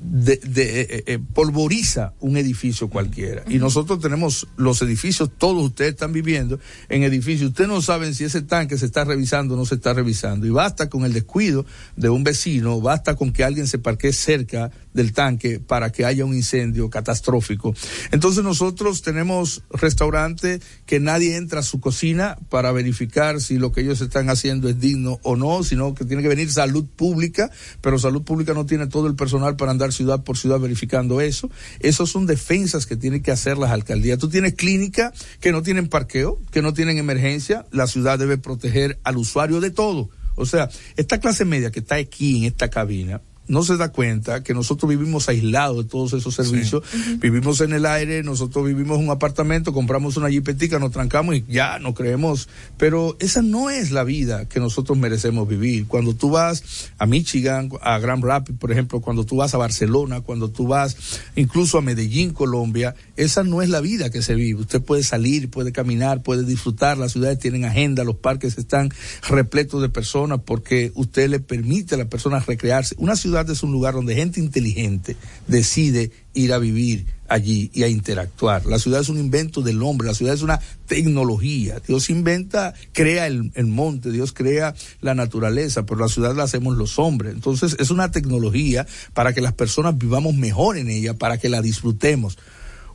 de, 0.01 0.41
eh, 0.45 1.05
eh, 1.07 1.19
polvoriza 1.35 2.15
un 2.21 2.37
edificio 2.37 2.89
cualquiera. 2.89 3.45
Y 3.49 3.59
nosotros 3.59 4.01
tenemos 4.01 4.47
los 4.57 4.81
edificios, 4.83 5.31
todos 5.37 5.63
ustedes 5.63 5.93
están 5.93 6.13
viviendo 6.13 6.61
en 6.89 7.03
edificios. 7.03 7.51
Ustedes 7.51 7.69
no 7.69 7.83
saben 7.83 8.15
si 8.15 8.25
ese 8.25 8.43
tanque 8.43 8.79
se 8.79 8.87
está 8.87 9.05
revisando 9.05 9.55
o 9.55 9.57
no 9.57 9.65
se 9.65 9.77
está 9.77 9.93
revisando. 9.93 10.47
Y 10.47 10.51
basta 10.51 10.89
con 10.89 11.05
el 11.05 11.13
descuido 11.13 11.67
de 11.97 12.09
un 12.09 12.25
vecino, 12.25 12.81
basta 12.81 13.17
con 13.17 13.33
que 13.33 13.45
alguien 13.45 13.67
se 13.67 13.79
parquee 13.79 14.13
cerca 14.13 14.71
del 14.95 15.13
tanque 15.13 15.61
para 15.61 15.91
que 15.91 16.05
haya 16.05 16.25
un 16.25 16.35
incendio 16.35 16.91
catastrófico. 16.91 17.75
Entonces 18.11 18.45
nosotros 18.45 19.03
tenemos 19.03 19.63
restaurantes 19.71 20.61
que 20.87 21.01
nadie 21.01 21.37
entra 21.37 21.61
a 21.61 21.63
su 21.63 21.81
cocina 21.81 22.39
para 22.49 22.73
verificar 22.73 23.41
si 23.41 23.59
lo 23.59 23.73
que 23.73 23.83
ellos 23.83 24.01
están 24.01 24.31
haciendo 24.31 24.69
es 24.69 24.81
digno 24.81 25.19
o 25.23 25.37
no, 25.37 25.63
sino 25.63 25.95
que 25.95 26.05
tiene 26.05 26.23
que 26.23 26.29
venir 26.29 26.51
salud 26.51 26.85
pública, 26.85 27.51
pero 27.81 27.99
salud 27.99 28.23
pública 28.23 28.55
no 28.55 28.67
tiene 28.67 28.87
todo 28.87 29.07
el 29.07 29.15
personal 29.15 29.57
para 29.57 29.73
andar 29.73 29.88
ciudad 29.93 30.25
por 30.25 30.37
ciudad 30.37 30.61
verificando 30.61 31.21
eso. 31.21 31.51
Esas 31.81 32.09
son 32.09 32.27
defensas 32.27 32.87
que 32.87 32.97
tienen 32.97 33.23
que 33.23 33.31
hacer 33.31 33.59
las 33.59 33.71
alcaldías. 33.71 34.19
Tú 34.19 34.29
tienes 34.29 34.55
clínicas 34.55 35.13
que 35.41 35.53
no 35.53 35.63
tienen 35.63 35.89
parqueo, 35.89 36.41
que 36.51 36.63
no 36.63 36.75
tienen 36.75 36.99
emergencia, 36.99 37.67
la 37.71 37.87
ciudad 37.87 38.19
debe 38.19 38.39
proteger 38.39 38.99
al 39.05 39.17
usuario 39.17 39.61
de 39.61 39.71
todo. 39.71 40.11
O 40.35 40.47
sea, 40.47 40.71
esta 40.97 41.19
clase 41.19 41.45
media 41.45 41.71
que 41.73 41.81
está 41.81 41.97
aquí 41.97 42.39
en 42.39 42.45
esta 42.45 42.71
cabina, 42.71 43.21
no 43.49 43.63
se 43.65 43.77
da 43.77 43.91
cuenta 43.91 44.43
que 44.43 44.55
nosotros 44.55 44.89
vivimos 44.89 45.29
aislados 45.29 45.85
de 45.85 45.85
todos 45.85 46.13
esos 46.13 46.35
servicios, 46.35 46.83
vivimos 47.19 47.61
en 47.61 47.73
el 47.73 47.87
aire, 47.87 48.23
nosotros 48.23 48.67
vivimos 48.67 48.99
en 48.99 49.05
un 49.05 49.11
apartamento, 49.11 49.73
compramos 49.73 50.17
una 50.17 50.31
jipetica, 50.31 50.79
nos 50.79 50.93
trancamos 50.93 51.37
y 51.37 51.45
ya 51.49 51.79
no 51.79 51.95
creemos, 51.95 52.49
pero 52.77 53.17
esa 53.21 53.43
no 53.43 53.71
es 53.71 53.91
la 53.91 54.05
vida 54.05 54.47
que 54.47 54.61
nosotros 54.61 54.99
merecemos 54.99 55.49
vivir. 55.49 55.87
Cuando 55.87 56.15
tú 56.15 56.31
vas 56.31 56.91
a 56.99 57.07
Michigan, 57.07 57.71
a 57.83 57.99
Grand 57.99 58.23
Rapids, 58.23 58.59
por 58.59 58.71
ejemplo, 58.71 59.01
cuando 59.01 59.25
tú 59.25 59.37
vas 59.37 59.55
a 59.55 59.59
Barcelona, 59.59 60.21
cuando 60.21 60.51
tú 60.51 60.67
vas 60.67 60.97
incluso 61.37 61.79
a 61.79 61.83
Medellín, 61.83 62.33
Colombia, 62.33 62.95
esa 63.19 63.43
no 63.43 63.63
es 63.63 63.69
la 63.69 63.81
vida 63.81 64.11
que 64.11 64.23
se 64.23 64.37
vive. 64.37 64.61
Usted 64.61 64.81
puede 64.81 65.03
salir, 65.03 65.51
puede 65.51 65.73
caminar, 65.73 66.23
puede 66.23 66.45
disfrutar, 66.45 66.97
las 66.99 67.13
ciudades 67.13 67.41
tienen 67.41 67.65
agenda, 67.65 68.05
los 68.05 68.17
parques 68.17 68.57
están 68.59 68.91
repletos 69.29 69.83
de 69.83 69.89
personas 69.89 70.41
porque 70.45 70.93
usted 70.95 71.29
le 71.29 71.41
permite 71.41 71.97
a 71.97 71.99
las 71.99 72.07
personas 72.07 72.47
recrearse. 72.47 72.95
Una 72.99 73.17
ciudad 73.17 73.51
es 73.51 73.65
un 73.65 73.73
lugar 73.73 73.95
donde 73.95 74.15
gente 74.15 74.39
inteligente 74.39 75.17
decide 75.49 76.13
ir 76.33 76.53
a 76.53 76.59
vivir 76.59 77.07
allí 77.27 77.73
y 77.75 77.83
a 77.83 77.89
interactuar. 77.89 78.67
La 78.67 78.79
ciudad 78.79 79.01
es 79.01 79.09
un 79.09 79.19
invento 79.19 79.63
del 79.63 79.83
hombre, 79.83 80.07
la 80.07 80.15
ciudad 80.15 80.33
es 80.33 80.43
una 80.43 80.61
tecnología. 80.87 81.81
Dios 81.87 82.11
inventa, 82.11 82.73
crea 82.93 83.27
el, 83.27 83.51
el, 83.55 83.67
monte, 83.67 84.13
Dios 84.13 84.33
crea 84.33 84.75
la 85.01 85.17
naturaleza, 85.17 85.85
pero 85.85 86.01
la 86.01 86.09
ciudad 86.09 86.37
la 86.37 86.45
hacemos 86.45 86.77
los 86.77 87.01
hombres. 87.01 87.35
Entonces 87.35 87.77
es 87.81 87.91
una 87.91 88.13
tecnología 88.13 88.87
para 89.13 89.33
que 89.33 89.41
las 89.41 89.55
personas 89.55 89.99
vivamos 89.99 90.35
mejor 90.35 90.79
en 90.79 90.89
ella, 90.89 91.15
para 91.15 91.39
que 91.39 91.49
la 91.49 91.61
disfrutemos. 91.61 92.39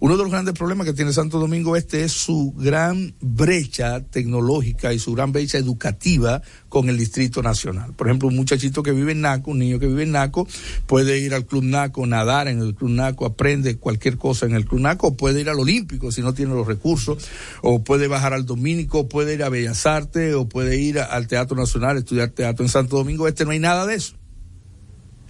Uno 0.03 0.17
de 0.17 0.23
los 0.23 0.33
grandes 0.33 0.53
problemas 0.53 0.85
que 0.85 0.91
tiene 0.91 1.13
Santo 1.13 1.39
Domingo 1.39 1.77
Este 1.77 2.03
es 2.03 2.11
su 2.11 2.53
gran 2.57 3.15
brecha 3.21 4.01
tecnológica 4.01 4.91
y 4.91 4.99
su 4.99 5.13
gran 5.13 5.31
brecha 5.31 5.57
educativa 5.57 6.41
con 6.67 6.89
el 6.89 6.97
Distrito 6.97 7.41
Nacional. 7.41 7.93
Por 7.93 8.07
ejemplo, 8.07 8.27
un 8.27 8.35
muchachito 8.35 8.83
que 8.83 8.91
vive 8.91 9.13
en 9.13 9.21
Naco, 9.21 9.51
un 9.51 9.59
niño 9.59 9.79
que 9.79 9.87
vive 9.87 10.03
en 10.03 10.11
Naco, 10.11 10.45
puede 10.87 11.19
ir 11.19 11.33
al 11.33 11.45
Club 11.45 11.63
Naco, 11.63 12.05
nadar 12.05 12.49
en 12.49 12.59
el 12.59 12.75
Club 12.75 12.89
Naco, 12.89 13.25
aprende 13.25 13.77
cualquier 13.77 14.17
cosa 14.17 14.45
en 14.45 14.55
el 14.55 14.65
Club 14.65 14.81
Naco, 14.81 15.07
o 15.07 15.15
puede 15.15 15.39
ir 15.39 15.47
al 15.47 15.61
Olímpico 15.61 16.11
si 16.11 16.21
no 16.21 16.33
tiene 16.33 16.53
los 16.53 16.67
recursos, 16.67 17.25
o 17.61 17.85
puede 17.85 18.09
bajar 18.09 18.33
al 18.33 18.45
Domínico, 18.45 19.07
puede 19.07 19.35
ir 19.35 19.43
a 19.43 19.47
Bellas 19.47 19.85
Artes, 19.85 20.35
o 20.35 20.49
puede 20.49 20.77
ir 20.81 20.99
al 20.99 21.27
Teatro 21.27 21.55
Nacional, 21.55 21.97
estudiar 21.97 22.27
teatro 22.31 22.65
en 22.65 22.69
Santo 22.69 22.97
Domingo 22.97 23.25
Este. 23.29 23.45
No 23.45 23.51
hay 23.51 23.59
nada 23.59 23.85
de 23.85 23.95
eso 23.95 24.15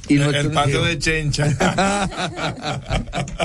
Y 0.09 0.17
el, 0.17 0.51
patio 0.51 0.83
de 0.83 0.99
Chencha. 0.99 1.47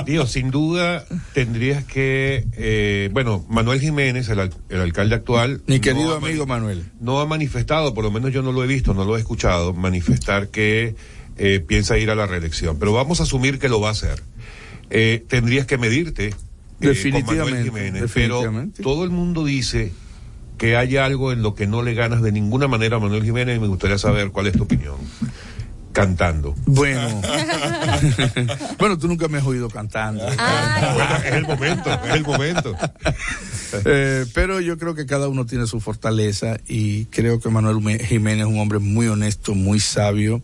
Dios, 0.06 0.30
sin 0.32 0.50
duda 0.50 1.04
tendrías 1.32 1.84
que, 1.84 2.46
eh, 2.56 3.10
bueno, 3.12 3.44
Manuel 3.48 3.80
Jiménez, 3.80 4.28
el, 4.28 4.40
al- 4.40 4.54
el 4.68 4.80
alcalde 4.80 5.14
actual. 5.14 5.62
Mi 5.66 5.76
no 5.76 5.80
querido 5.80 6.14
ha 6.14 6.18
amigo 6.18 6.46
Manuel. 6.46 6.84
No 7.00 7.20
ha 7.20 7.26
manifestado, 7.26 7.94
por 7.94 8.04
lo 8.04 8.10
menos 8.10 8.32
yo 8.32 8.42
no 8.42 8.52
lo 8.52 8.64
he 8.64 8.66
visto, 8.66 8.94
no 8.94 9.04
lo 9.04 9.16
he 9.16 9.20
escuchado, 9.20 9.72
manifestar 9.72 10.48
que 10.48 10.94
eh, 11.36 11.60
piensa 11.60 11.98
ir 11.98 12.10
a 12.10 12.14
la 12.14 12.26
reelección. 12.26 12.78
Pero 12.78 12.92
vamos 12.92 13.20
a 13.20 13.22
asumir 13.22 13.58
que 13.58 13.68
lo 13.68 13.80
va 13.80 13.88
a 13.88 13.92
hacer. 13.92 14.22
Eh, 14.90 15.24
tendrías 15.28 15.66
que 15.66 15.78
medirte. 15.78 16.28
eh, 16.28 16.30
con 16.30 16.38
Manuel 16.80 16.94
Definitivamente, 16.94 17.64
Jiménez, 17.64 18.02
definitivamente. 18.02 18.74
Pero 18.78 18.90
todo 18.90 19.04
el 19.04 19.10
mundo 19.10 19.44
dice 19.44 19.92
que 20.56 20.76
hay 20.76 20.96
algo 20.96 21.32
en 21.32 21.42
lo 21.42 21.54
que 21.54 21.68
no 21.68 21.82
le 21.82 21.94
ganas 21.94 22.20
de 22.20 22.32
ninguna 22.32 22.66
manera 22.66 22.96
a 22.96 23.00
Manuel 23.00 23.22
Jiménez 23.22 23.56
y 23.56 23.60
me 23.60 23.68
gustaría 23.68 23.96
saber 23.98 24.30
cuál 24.30 24.48
es 24.48 24.54
tu 24.54 24.64
opinión. 24.64 24.96
Cantando. 25.98 26.54
Bueno. 26.64 27.20
bueno, 28.78 28.96
tú 28.98 29.08
nunca 29.08 29.26
me 29.26 29.38
has 29.38 29.44
oído 29.44 29.68
cantando. 29.68 30.24
Bueno, 30.24 31.16
es 31.24 31.32
el 31.32 31.44
momento, 31.44 31.90
es 31.90 32.14
el 32.14 32.24
momento. 32.24 32.74
Eh, 33.84 34.24
pero 34.32 34.60
yo 34.60 34.78
creo 34.78 34.94
que 34.94 35.04
cada 35.04 35.28
uno 35.28 35.44
tiene 35.44 35.66
su 35.66 35.78
fortaleza 35.78 36.58
y 36.66 37.04
creo 37.06 37.38
que 37.38 37.50
Manuel 37.50 38.00
Jiménez 38.00 38.46
es 38.46 38.50
un 38.50 38.58
hombre 38.58 38.78
muy 38.78 39.08
honesto, 39.08 39.54
muy 39.54 39.78
sabio, 39.78 40.40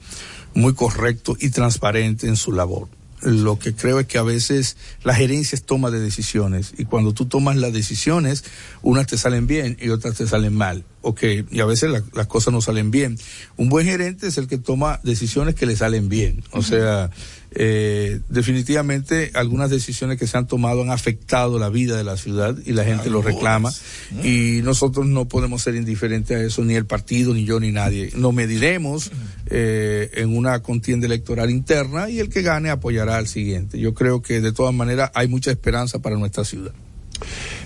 muy 0.52 0.74
correcto 0.74 1.34
y 1.40 1.48
transparente 1.48 2.28
en 2.28 2.36
su 2.36 2.52
labor. 2.52 2.86
Lo 3.24 3.58
que 3.58 3.74
creo 3.74 3.98
es 4.00 4.06
que 4.06 4.18
a 4.18 4.22
veces 4.22 4.76
la 5.02 5.14
gerencia 5.14 5.56
es 5.56 5.64
toma 5.64 5.90
de 5.90 5.98
decisiones 5.98 6.74
y 6.76 6.84
cuando 6.84 7.14
tú 7.14 7.24
tomas 7.24 7.56
las 7.56 7.72
decisiones, 7.72 8.44
unas 8.82 9.06
te 9.06 9.16
salen 9.16 9.46
bien 9.46 9.76
y 9.80 9.88
otras 9.88 10.16
te 10.16 10.26
salen 10.26 10.54
mal. 10.54 10.84
Ok, 11.00 11.22
y 11.50 11.60
a 11.60 11.64
veces 11.66 11.90
la- 11.90 12.02
las 12.14 12.26
cosas 12.26 12.52
no 12.52 12.60
salen 12.60 12.90
bien. 12.90 13.18
Un 13.56 13.68
buen 13.70 13.86
gerente 13.86 14.26
es 14.26 14.38
el 14.38 14.46
que 14.46 14.58
toma 14.58 15.00
decisiones 15.02 15.54
que 15.54 15.66
le 15.66 15.74
salen 15.76 16.08
bien. 16.08 16.44
O 16.52 16.62
sea, 16.62 17.10
eh, 17.56 18.20
definitivamente 18.28 19.30
algunas 19.34 19.70
decisiones 19.70 20.18
que 20.18 20.26
se 20.26 20.36
han 20.36 20.46
tomado 20.46 20.82
han 20.82 20.90
afectado 20.90 21.58
la 21.58 21.68
vida 21.68 21.96
de 21.96 22.02
la 22.04 22.16
ciudad 22.16 22.56
y 22.64 22.72
la 22.72 22.84
gente 22.84 23.10
lo 23.10 23.22
reclama 23.22 23.72
y 24.24 24.60
nosotros 24.62 25.06
no 25.06 25.26
podemos 25.26 25.62
ser 25.62 25.76
indiferentes 25.76 26.36
a 26.36 26.42
eso, 26.42 26.64
ni 26.64 26.74
el 26.74 26.86
partido, 26.86 27.32
ni 27.32 27.44
yo, 27.44 27.60
ni 27.60 27.70
nadie. 27.70 28.10
Nos 28.16 28.34
mediremos 28.34 29.12
eh, 29.46 30.10
en 30.14 30.36
una 30.36 30.62
contienda 30.62 31.06
electoral 31.06 31.50
interna 31.50 32.10
y 32.10 32.18
el 32.18 32.28
que 32.28 32.42
gane 32.42 32.70
apoyará 32.70 33.16
al 33.16 33.28
siguiente. 33.28 33.78
Yo 33.78 33.94
creo 33.94 34.20
que 34.20 34.40
de 34.40 34.52
todas 34.52 34.74
maneras 34.74 35.10
hay 35.14 35.28
mucha 35.28 35.50
esperanza 35.50 36.00
para 36.00 36.16
nuestra 36.16 36.44
ciudad. 36.44 36.72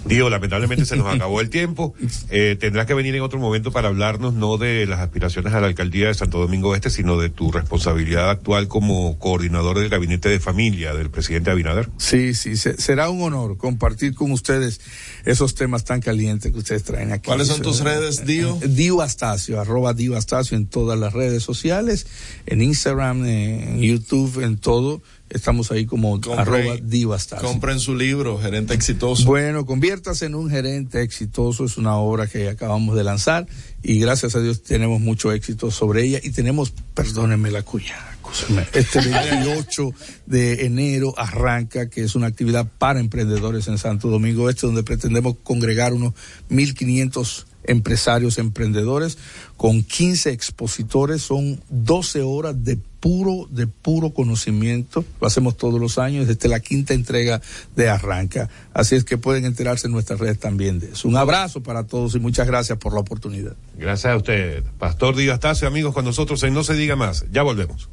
Digo, 0.05 0.31
lamentablemente 0.31 0.85
se 0.85 0.97
nos 0.97 1.07
acabó 1.15 1.41
el 1.41 1.51
tiempo. 1.51 1.95
Eh, 2.31 2.57
tendrás 2.59 2.87
que 2.87 2.95
venir 2.95 3.15
en 3.15 3.23
otro 3.23 3.39
momento 3.39 3.73
para 3.73 3.89
hablarnos 3.89 4.35
no 4.35 4.57
de 4.57 4.87
las 4.87 5.01
aspiraciones 5.01 5.53
a 5.55 5.61
la 5.61 5.67
alcaldía 5.67 6.09
de 6.09 6.15
Santo 6.15 6.39
Domingo 6.39 6.75
Este, 6.75 6.91
sino 6.91 7.19
de 7.19 7.29
tu 7.29 7.53
responsabilidad 7.53 8.31
actual 8.31 8.69
como 8.69 9.19
coordinador 9.19 9.79
del 9.79 9.89
gabinete 9.89 10.29
de 10.29 10.41
familia 10.41 10.95
del 10.95 11.11
presidente 11.11 11.51
Abinader. 11.51 11.89
Sí, 11.99 12.35
sí, 12.35 12.57
se- 12.57 12.81
será 12.81 13.11
un 13.11 13.23
honor 13.23 13.57
compartir 13.57 14.15
con 14.15 14.31
ustedes 14.33 14.81
esos 15.25 15.55
temas 15.55 15.85
tan 15.85 16.01
calientes 16.01 16.53
que 16.53 16.59
ustedes 16.59 16.85
traen 16.85 17.13
aquí. 17.13 17.27
¿Cuáles 17.27 17.49
son 17.49 17.61
tus 17.63 17.81
redes, 17.81 18.25
Dio? 18.25 18.59
Dio 18.67 19.03
Astacio, 19.03 19.61
arroba 19.61 19.93
Dio 19.95 20.17
Astacio 20.17 20.57
en 20.57 20.67
todas 20.67 20.99
las 20.99 21.13
redes 21.13 21.43
sociales, 21.43 22.07
en 22.47 22.63
Instagram, 22.63 23.25
en 23.27 23.81
YouTube, 23.81 24.43
en 24.43 24.57
todo. 24.59 25.03
Estamos 25.31 25.71
ahí 25.71 25.85
como 25.87 26.21
Compre- 26.21 26.39
arroba 26.39 26.77
Dio 26.83 27.13
Astacio. 27.13 27.47
Compren 27.47 27.79
su 27.81 27.95
libro, 27.95 28.39
Gerente 28.39 28.75
Exitoso. 28.75 29.25
Bueno, 29.27 29.67
conviértase 29.67 30.27
en 30.27 30.35
un 30.35 30.49
gerente 30.51 31.03
exitoso, 31.03 31.65
es 31.65 31.77
una 31.77 31.97
obra 31.97 32.27
que 32.27 32.49
acabamos 32.49 32.97
de 32.97 33.05
lanzar 33.05 33.47
y 33.83 33.99
gracias 33.99 34.35
a 34.35 34.41
Dios 34.41 34.63
tenemos 34.63 35.01
mucho 35.01 35.33
éxito 35.33 35.71
sobre 35.71 36.05
ella 36.05 36.21
y 36.23 36.31
tenemos, 36.31 36.73
perdónenme 36.95 37.51
la 37.51 37.59
acúsenme, 37.61 38.67
este 38.73 39.01
28 39.09 39.91
de 40.27 40.67
enero 40.67 41.15
arranca, 41.17 41.89
que 41.89 42.03
es 42.05 42.15
una 42.15 42.27
actividad 42.27 42.67
para 42.79 43.01
emprendedores 43.01 43.69
en 43.69 43.79
Santo 43.79 44.09
Domingo 44.09 44.49
Este, 44.51 44.67
donde 44.67 44.83
pretendemos 44.83 45.37
congregar 45.43 45.93
unos 45.93 46.15
1.500 46.51 47.45
empresarios 47.65 48.39
emprendedores 48.39 49.19
con 49.59 49.83
15 49.83 50.31
expositores, 50.31 51.21
son 51.21 51.61
12 51.69 52.23
horas 52.23 52.65
de 52.65 52.79
puro, 53.01 53.49
de 53.51 53.67
puro 53.67 54.11
conocimiento, 54.11 55.05
lo 55.21 55.27
hacemos 55.27 55.57
todos 55.57 55.81
los 55.81 55.99
años, 55.99 56.29
desde 56.29 56.49
la 56.49 56.61
quinta 56.61 56.95
entrega 56.95 57.43
de 57.75 57.89
Arranca, 57.89 58.49
así 58.73 58.95
es 58.95 59.03
que 59.03 59.19
pueden 59.19 59.45
enterarse 59.45 59.89
en 59.89 59.93
nuestras 59.93 60.21
redes 60.21 60.39
también 60.39 60.79
de 60.79 60.93
eso. 60.93 61.09
Un 61.09 61.17
abrazo 61.17 61.61
para 61.61 61.85
todos 61.85 62.15
y 62.15 62.21
muchas 62.21 62.47
gracias 62.47 62.79
por 62.79 62.95
la 62.95 63.01
oportunidad. 63.01 63.57
Gracias 63.77 64.13
a 64.13 64.17
usted, 64.17 64.63
Pastor 64.79 65.17
Díaz 65.17 65.35
Astacio, 65.35 65.67
amigos 65.67 65.93
con 65.93 66.05
nosotros 66.05 66.41
en 66.45 66.55
No 66.55 66.63
se 66.63 66.75
diga 66.75 66.95
más. 66.95 67.25
Ya 67.33 67.43
volvemos. 67.43 67.89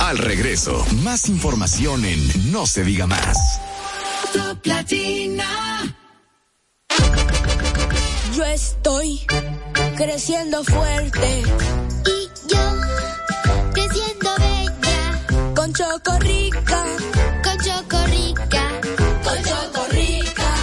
Al 0.00 0.18
regreso, 0.18 0.84
más 1.02 1.30
información 1.30 2.04
en 2.04 2.52
No 2.52 2.66
se 2.66 2.84
diga 2.84 3.06
más. 3.06 3.38
Top 4.34 4.66
Latina. 4.66 6.01
Yo 8.34 8.44
estoy 8.44 9.20
creciendo 9.96 10.64
fuerte. 10.64 11.42
Y 12.06 12.48
yo 12.48 12.60
creciendo 13.74 14.30
bella. 14.38 15.54
Con 15.54 15.72
Chocorrica. 15.74 16.84
Con 17.44 17.58
Chocorrica. 17.58 18.80
Con 19.22 19.42
Chocorrica. 19.44 20.54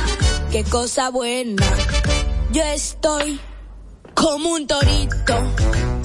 Qué 0.51 0.63
cosa 0.63 1.11
buena. 1.11 1.63
Yo 2.51 2.63
estoy 2.63 3.39
como 4.15 4.53
un 4.53 4.65
torito. 4.65 5.98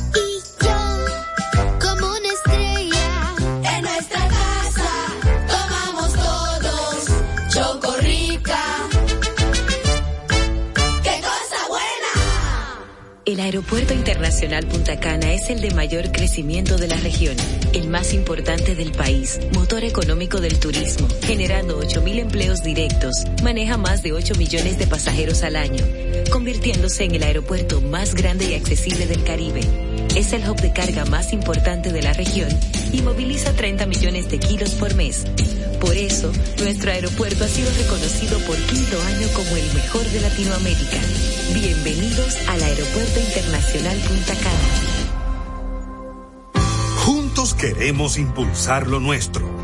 El 13.26 13.40
Aeropuerto 13.40 13.94
Internacional 13.94 14.66
Punta 14.66 15.00
Cana 15.00 15.32
es 15.32 15.48
el 15.48 15.62
de 15.62 15.70
mayor 15.70 16.12
crecimiento 16.12 16.76
de 16.76 16.88
la 16.88 16.96
región, 16.96 17.34
el 17.72 17.88
más 17.88 18.12
importante 18.12 18.74
del 18.74 18.92
país, 18.92 19.40
motor 19.54 19.82
económico 19.82 20.42
del 20.42 20.60
turismo, 20.60 21.08
generando 21.22 21.80
8.000 21.80 22.18
empleos 22.18 22.62
directos, 22.62 23.24
maneja 23.42 23.78
más 23.78 24.02
de 24.02 24.12
8 24.12 24.34
millones 24.34 24.78
de 24.78 24.86
pasajeros 24.86 25.42
al 25.42 25.56
año, 25.56 25.82
convirtiéndose 26.30 27.04
en 27.04 27.14
el 27.14 27.22
aeropuerto 27.22 27.80
más 27.80 28.14
grande 28.14 28.50
y 28.50 28.54
accesible 28.56 29.06
del 29.06 29.24
Caribe. 29.24 29.93
Es 30.16 30.32
el 30.32 30.48
hub 30.48 30.60
de 30.60 30.72
carga 30.72 31.04
más 31.06 31.32
importante 31.32 31.90
de 31.90 32.00
la 32.00 32.12
región 32.12 32.48
y 32.92 33.02
moviliza 33.02 33.52
30 33.52 33.86
millones 33.86 34.28
de 34.30 34.38
kilos 34.38 34.70
por 34.74 34.94
mes. 34.94 35.24
Por 35.80 35.96
eso, 35.96 36.30
nuestro 36.58 36.92
aeropuerto 36.92 37.42
ha 37.42 37.48
sido 37.48 37.68
reconocido 37.72 38.38
por 38.46 38.56
quinto 38.56 39.02
año 39.02 39.26
como 39.34 39.56
el 39.56 39.74
mejor 39.74 40.04
de 40.04 40.20
Latinoamérica. 40.20 40.98
Bienvenidos 41.52 42.36
al 42.48 42.62
Aeropuerto 42.62 43.18
Internacional 43.18 43.96
Punta 43.98 44.34
Cana. 44.34 44.94
Juntos 47.04 47.54
queremos 47.54 48.16
impulsar 48.16 48.86
lo 48.86 49.00
nuestro. 49.00 49.63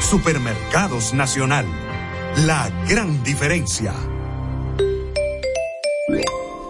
Supermercados 0.00 1.14
Nacional. 1.14 1.66
La 2.46 2.70
gran 2.88 3.22
diferencia. 3.22 3.92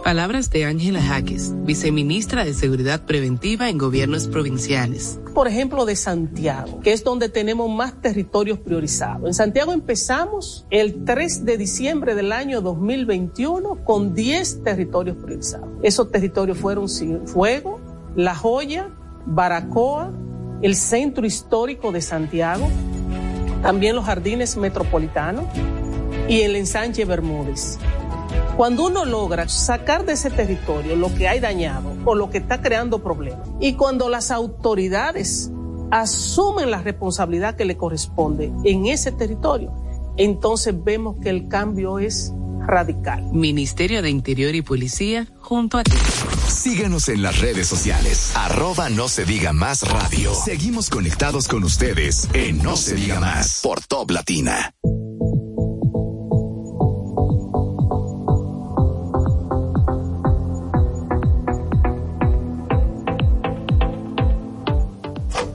Palabras 0.04 0.50
de 0.50 0.64
Ángela 0.64 1.00
Jaques, 1.00 1.52
viceministra 1.64 2.44
de 2.44 2.52
Seguridad 2.52 3.04
Preventiva 3.06 3.68
en 3.68 3.78
Gobiernos 3.78 4.26
Provinciales. 4.26 5.20
Por 5.34 5.46
ejemplo, 5.46 5.84
de 5.84 5.94
Santiago, 5.94 6.80
que 6.80 6.92
es 6.92 7.04
donde 7.04 7.28
tenemos 7.28 7.70
más 7.70 8.00
territorios 8.00 8.58
priorizados. 8.58 9.26
En 9.26 9.34
Santiago 9.34 9.72
empezamos 9.72 10.66
el 10.70 11.04
3 11.04 11.44
de 11.44 11.56
diciembre 11.58 12.14
del 12.14 12.32
año 12.32 12.60
2021 12.60 13.84
con 13.84 14.12
10 14.12 14.64
territorios 14.64 15.16
priorizados. 15.16 15.68
Esos 15.82 16.10
territorios 16.10 16.58
fueron 16.58 16.88
Fuego, 17.26 17.78
La 18.16 18.34
Joya, 18.34 18.90
Baracoa, 19.26 20.12
el 20.62 20.74
Centro 20.74 21.24
Histórico 21.24 21.92
de 21.92 22.02
Santiago, 22.02 22.68
también 23.62 23.96
los 23.96 24.04
Jardines 24.04 24.56
Metropolitanos 24.56 25.44
y 26.28 26.40
el 26.42 26.56
Ensanche 26.56 27.04
Bermúdez. 27.04 27.78
Cuando 28.56 28.86
uno 28.86 29.04
logra 29.04 29.48
sacar 29.48 30.04
de 30.04 30.12
ese 30.12 30.30
territorio 30.30 30.96
lo 30.96 31.14
que 31.14 31.28
hay 31.28 31.40
dañado 31.40 31.92
o 32.04 32.14
lo 32.14 32.30
que 32.30 32.38
está 32.38 32.60
creando 32.60 33.02
problemas, 33.02 33.48
y 33.58 33.74
cuando 33.74 34.08
las 34.08 34.30
autoridades 34.30 35.50
asumen 35.90 36.70
la 36.70 36.82
responsabilidad 36.82 37.56
que 37.56 37.64
le 37.64 37.76
corresponde 37.76 38.52
en 38.64 38.86
ese 38.86 39.12
territorio, 39.12 39.72
entonces 40.16 40.74
vemos 40.84 41.16
que 41.22 41.30
el 41.30 41.48
cambio 41.48 41.98
es 41.98 42.34
radical. 42.70 43.24
Ministerio 43.32 44.00
de 44.00 44.10
Interior 44.10 44.54
y 44.54 44.62
Policía, 44.62 45.26
junto 45.40 45.78
a 45.78 45.84
ti. 45.84 45.96
Síguenos 46.48 47.08
en 47.08 47.22
las 47.22 47.40
redes 47.40 47.66
sociales. 47.66 48.32
Arroba 48.34 48.88
no 48.88 49.08
se 49.08 49.24
diga 49.24 49.52
más 49.52 49.82
radio. 49.82 50.32
Seguimos 50.34 50.88
conectados 50.88 51.48
con 51.48 51.64
ustedes 51.64 52.28
en 52.32 52.62
No 52.62 52.76
se 52.76 52.94
diga 52.94 53.20
más 53.20 53.60
por 53.62 53.80
Top 53.82 54.10
Latina. 54.10 54.74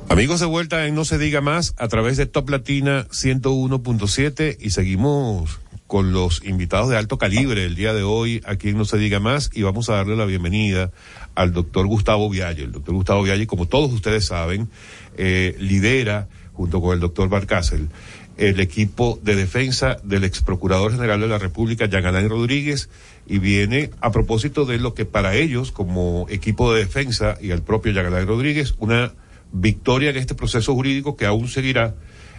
Amigos 0.10 0.40
de 0.40 0.46
vuelta 0.46 0.88
en 0.88 0.96
No 0.96 1.04
se 1.04 1.18
diga 1.18 1.42
más 1.42 1.74
a 1.78 1.90
través 1.90 2.16
de 2.16 2.26
Top 2.26 2.50
Latina 2.50 3.06
101.7 3.10 4.56
y 4.62 4.70
seguimos 4.70 5.60
con 5.88 6.14
los 6.14 6.44
invitados 6.44 6.90
de 6.90 6.98
alto 6.98 7.18
calibre 7.18 7.66
el 7.66 7.76
día 7.76 7.94
de 7.94 8.04
hoy 8.04 8.42
aquí 8.46 8.70
en 8.70 8.78
No 8.78 8.86
se 8.86 8.98
diga 8.98 9.20
más 9.20 9.52
y 9.54 9.62
vamos 9.62 9.90
a 9.90 9.96
darle 9.96 10.16
la 10.16 10.26
bienvenida 10.26 10.92
al 11.36 11.54
doctor 11.54 11.86
Gustavo 11.86 12.30
Vialle. 12.30 12.64
El 12.64 12.72
doctor 12.72 12.96
Gustavo 12.96 13.24
Vialle, 13.24 13.48
como 13.48 13.68
todos 13.68 13.94
ustedes 13.94 14.26
saben, 14.26 14.70
eh, 15.18 15.56
lidera 15.60 16.28
junto 16.54 16.82
con 16.82 16.94
el 16.94 17.00
doctor 17.00 17.30
Barcácel 17.30 17.90
el 18.38 18.60
equipo 18.60 19.20
de 19.24 19.36
defensa 19.36 19.98
del 20.04 20.24
ex 20.24 20.42
procurador 20.42 20.92
general 20.92 21.22
de 21.22 21.28
la 21.28 21.38
República, 21.38 21.86
Alain 21.86 22.30
Rodríguez, 22.30 22.90
y 23.28 23.40
viene 23.40 23.92
a 24.02 24.12
propósito 24.12 24.66
de 24.66 24.78
lo 24.78 24.94
que 24.94 25.06
para 25.06 25.36
ellos, 25.36 25.72
como 25.72 26.26
equipo 26.30 26.74
de 26.74 26.82
defensa 26.82 27.38
y 27.40 27.52
al 27.52 27.62
propio 27.62 27.98
Alain 27.98 28.28
Rodríguez, 28.28 28.76
una 28.80 29.14
victoria 29.52 30.10
en 30.10 30.18
este 30.18 30.36
proceso 30.36 30.74
jurídico 30.74 31.16
que 31.16 31.26
aún 31.26 31.48
seguirá, 31.48 31.96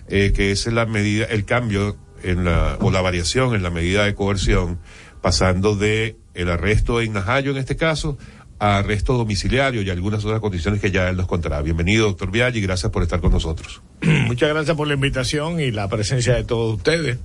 eh, 0.09 0.33
que 0.35 0.51
es 0.51 0.67
la 0.67 0.85
medida, 0.85 1.25
el 1.27 1.45
cambio 1.45 1.97
en 2.23 2.45
la, 2.45 2.77
o 2.81 2.91
la 2.91 3.01
variación 3.01 3.55
en 3.55 3.63
la 3.63 3.71
medida 3.71 4.05
de 4.05 4.15
coerción, 4.15 4.79
pasando 5.21 5.77
de 5.77 6.17
el 6.35 6.51
arresto 6.51 7.01
en 7.01 7.13
Najayo 7.13 7.51
en 7.51 7.57
este 7.57 7.77
caso, 7.77 8.19
a 8.59 8.79
arresto 8.79 9.15
domiciliario 9.15 9.83
y 9.83 9.91
algunas 9.91 10.25
otras 10.25 10.41
condiciones 10.41 10.81
que 10.81 10.91
ya 10.91 11.09
él 11.09 11.17
nos 11.17 11.27
contará. 11.27 11.61
Bienvenido, 11.63 12.07
doctor 12.07 12.31
Viaggi, 12.31 12.59
y 12.59 12.63
gracias 12.63 12.91
por 12.91 13.03
estar 13.03 13.21
con 13.21 13.33
nosotros. 13.33 13.83
Muchas 14.03 14.49
gracias 14.49 14.77
por 14.77 14.89
la 14.89 14.95
invitación 14.95 15.61
y 15.61 15.71
la 15.71 15.89
presencia 15.89 16.35
de 16.35 16.45
todos 16.45 16.77
ustedes. 16.77 17.19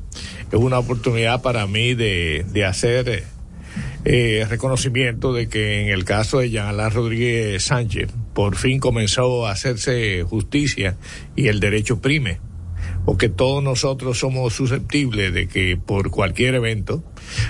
Es 0.52 0.60
una 0.60 0.80
oportunidad 0.80 1.42
para 1.42 1.68
mí 1.68 1.94
de, 1.94 2.46
de 2.52 2.66
hacer 2.66 3.24
eh, 4.04 4.46
reconocimiento 4.50 5.32
de 5.32 5.48
que 5.48 5.82
en 5.82 5.90
el 5.90 6.06
caso 6.06 6.40
de 6.40 6.50
Jean 6.50 6.68
Alain 6.68 6.92
Rodríguez 6.92 7.64
Sánchez, 7.64 8.12
por 8.34 8.56
fin 8.56 8.80
comenzó 8.80 9.46
a 9.46 9.52
hacerse 9.52 10.24
justicia 10.24 10.98
y 11.36 11.48
el 11.48 11.60
derecho 11.60 12.02
prime, 12.02 12.40
porque 13.06 13.30
todos 13.30 13.64
nosotros 13.64 14.20
somos 14.20 14.54
susceptibles 14.54 15.34
de 15.34 15.48
que 15.48 15.78
por 15.78 16.12
cualquier 16.12 16.56
evento 16.56 17.04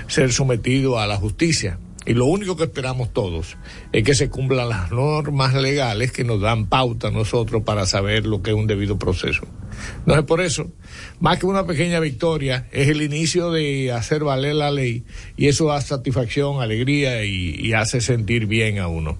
ser 0.06 0.32
sometido 0.32 0.98
a 0.98 1.06
la 1.06 1.16
justicia. 1.16 1.78
Y 2.04 2.14
lo 2.14 2.26
único 2.26 2.56
que 2.56 2.64
esperamos 2.64 3.12
todos 3.12 3.56
es 3.92 4.02
que 4.02 4.14
se 4.14 4.28
cumplan 4.28 4.68
las 4.68 4.90
normas 4.90 5.54
legales 5.54 6.10
que 6.10 6.24
nos 6.24 6.40
dan 6.40 6.66
pauta 6.66 7.08
a 7.08 7.10
nosotros 7.12 7.62
para 7.62 7.86
saber 7.86 8.26
lo 8.26 8.42
que 8.42 8.50
es 8.50 8.56
un 8.56 8.66
debido 8.66 8.98
proceso. 8.98 9.46
Entonces, 9.98 10.24
por 10.24 10.40
eso, 10.40 10.72
más 11.20 11.38
que 11.38 11.46
una 11.46 11.64
pequeña 11.64 12.00
victoria, 12.00 12.66
es 12.72 12.88
el 12.88 13.02
inicio 13.02 13.52
de 13.52 13.92
hacer 13.92 14.24
valer 14.24 14.56
la 14.56 14.72
ley 14.72 15.04
y 15.36 15.46
eso 15.46 15.66
da 15.66 15.80
satisfacción, 15.80 16.60
alegría 16.60 17.24
y, 17.24 17.72
hace 17.72 18.00
sentir 18.00 18.46
bien 18.46 18.78
a 18.78 18.88
uno. 18.88 19.16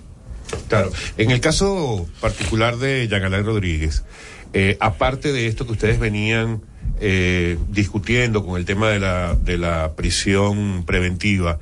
Claro. 0.68 0.90
En 1.16 1.30
el 1.30 1.40
caso 1.40 2.06
particular 2.20 2.76
de 2.76 3.08
Alain 3.10 3.46
Rodríguez, 3.46 4.04
eh, 4.52 4.76
aparte 4.80 5.32
de 5.32 5.46
esto 5.46 5.66
que 5.66 5.72
ustedes 5.72 5.98
venían 5.98 6.62
eh, 7.00 7.58
discutiendo 7.70 8.44
con 8.44 8.58
el 8.58 8.64
tema 8.64 8.88
de 8.90 9.00
la, 9.00 9.34
de 9.34 9.58
la 9.58 9.94
prisión 9.94 10.84
preventiva, 10.84 11.58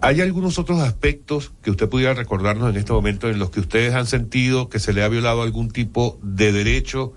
¿hay 0.00 0.20
algunos 0.20 0.58
otros 0.58 0.80
aspectos 0.80 1.52
que 1.62 1.70
usted 1.70 1.88
pudiera 1.88 2.14
recordarnos 2.14 2.70
en 2.70 2.76
este 2.76 2.92
momento 2.92 3.28
en 3.28 3.38
los 3.38 3.50
que 3.50 3.60
ustedes 3.60 3.94
han 3.94 4.06
sentido 4.06 4.68
que 4.68 4.78
se 4.78 4.92
le 4.92 5.02
ha 5.02 5.08
violado 5.08 5.42
algún 5.42 5.70
tipo 5.70 6.18
de 6.22 6.52
derecho 6.52 7.14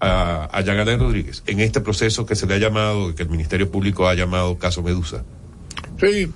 a, 0.00 0.44
a 0.44 0.62
Rodríguez 0.96 1.42
en 1.46 1.60
este 1.60 1.80
proceso 1.80 2.26
que 2.26 2.36
se 2.36 2.46
le 2.46 2.54
ha 2.54 2.58
llamado, 2.58 3.14
que 3.14 3.22
el 3.22 3.28
Ministerio 3.28 3.70
Público 3.70 4.08
ha 4.08 4.14
llamado 4.14 4.58
caso 4.58 4.82
Medusa? 4.82 5.24
Sí. 6.00 6.30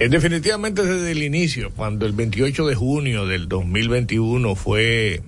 Eh, 0.00 0.08
definitivamente 0.08 0.82
desde 0.82 1.12
el 1.12 1.22
inicio, 1.22 1.70
cuando 1.70 2.04
el 2.04 2.12
28 2.12 2.66
de 2.66 2.74
junio 2.74 3.26
del 3.26 3.48
2021 3.48 4.54
fue, 4.56 5.22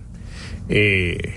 eh, 0.68 1.34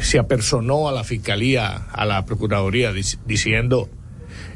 se 0.00 0.18
apersonó 0.18 0.88
a 0.88 0.92
la 0.92 1.04
Fiscalía, 1.04 1.86
a 1.92 2.04
la 2.04 2.24
Procuraduría, 2.24 2.92
dic- 2.92 3.18
diciendo, 3.26 3.88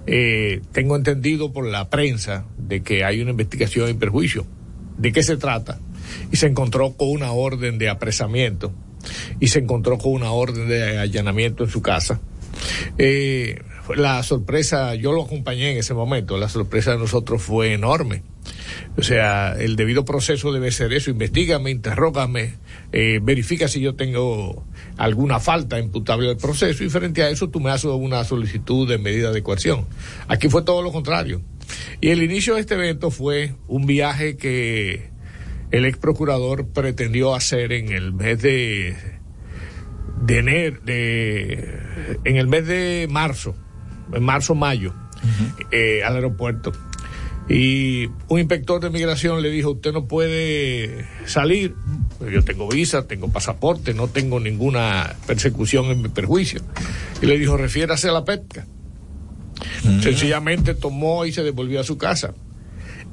eh, 0.06 0.60
tengo 0.72 0.96
entendido 0.96 1.52
por 1.52 1.66
la 1.66 1.90
prensa 1.90 2.44
de 2.58 2.82
que 2.82 3.04
hay 3.04 3.20
una 3.20 3.30
investigación 3.32 3.88
en 3.88 3.98
perjuicio. 3.98 4.46
¿De 4.98 5.12
qué 5.12 5.22
se 5.22 5.36
trata? 5.36 5.78
Y 6.32 6.36
se 6.36 6.46
encontró 6.46 6.92
con 6.92 7.10
una 7.10 7.32
orden 7.32 7.78
de 7.78 7.88
apresamiento 7.88 8.72
y 9.40 9.48
se 9.48 9.58
encontró 9.58 9.98
con 9.98 10.12
una 10.12 10.30
orden 10.32 10.68
de 10.68 10.98
allanamiento 10.98 11.64
en 11.64 11.70
su 11.70 11.82
casa. 11.82 12.20
Eh, 12.98 13.60
la 13.94 14.22
sorpresa, 14.22 14.94
yo 14.94 15.12
lo 15.12 15.24
acompañé 15.24 15.72
en 15.72 15.78
ese 15.78 15.94
momento, 15.94 16.38
la 16.38 16.48
sorpresa 16.48 16.92
de 16.92 16.98
nosotros 16.98 17.42
fue 17.42 17.74
enorme. 17.74 18.22
O 18.96 19.02
sea, 19.02 19.54
el 19.58 19.76
debido 19.76 20.04
proceso 20.04 20.52
debe 20.52 20.72
ser 20.72 20.92
eso, 20.92 21.10
investigame, 21.10 21.70
interrógame, 21.70 22.54
eh, 22.98 23.20
verifica 23.22 23.68
si 23.68 23.80
yo 23.80 23.94
tengo 23.94 24.64
alguna 24.96 25.38
falta 25.38 25.78
imputable 25.78 26.28
del 26.28 26.38
proceso 26.38 26.82
y 26.82 26.88
frente 26.88 27.22
a 27.22 27.28
eso 27.28 27.50
tú 27.50 27.60
me 27.60 27.70
haces 27.70 27.90
una 27.90 28.24
solicitud 28.24 28.88
de 28.88 28.96
medida 28.96 29.32
de 29.32 29.42
coerción. 29.42 29.84
Aquí 30.28 30.48
fue 30.48 30.62
todo 30.62 30.80
lo 30.80 30.92
contrario. 30.92 31.42
Y 32.00 32.08
el 32.08 32.22
inicio 32.22 32.54
de 32.54 32.62
este 32.62 32.72
evento 32.72 33.10
fue 33.10 33.52
un 33.68 33.84
viaje 33.84 34.38
que 34.38 35.10
el 35.72 35.84
ex 35.84 35.98
procurador 35.98 36.68
pretendió 36.68 37.34
hacer 37.34 37.72
en 37.72 37.92
el 37.92 38.14
mes 38.14 38.40
de 38.40 38.96
de 40.22 40.38
enero, 40.38 40.80
de, 40.82 42.18
en 42.24 42.36
el 42.36 42.46
mes 42.46 42.66
de 42.66 43.08
marzo, 43.10 43.54
en 44.10 44.22
marzo-mayo, 44.22 44.94
eh, 45.70 46.02
al 46.02 46.14
aeropuerto. 46.14 46.72
Y 47.48 48.06
un 48.28 48.40
inspector 48.40 48.80
de 48.80 48.90
migración 48.90 49.40
le 49.40 49.50
dijo, 49.50 49.70
usted 49.70 49.92
no 49.92 50.06
puede 50.06 51.06
salir, 51.26 51.74
yo 52.20 52.42
tengo 52.42 52.68
visa, 52.68 53.06
tengo 53.06 53.28
pasaporte, 53.30 53.94
no 53.94 54.08
tengo 54.08 54.40
ninguna 54.40 55.14
persecución 55.26 55.86
en 55.86 56.02
mi 56.02 56.08
perjuicio. 56.08 56.60
Y 57.22 57.26
le 57.26 57.38
dijo, 57.38 57.56
refiérase 57.56 58.08
a 58.08 58.12
la 58.12 58.24
pesca. 58.24 58.66
Sencillamente 60.02 60.74
tomó 60.74 61.24
y 61.24 61.32
se 61.32 61.44
devolvió 61.44 61.80
a 61.80 61.84
su 61.84 61.96
casa. 61.96 62.34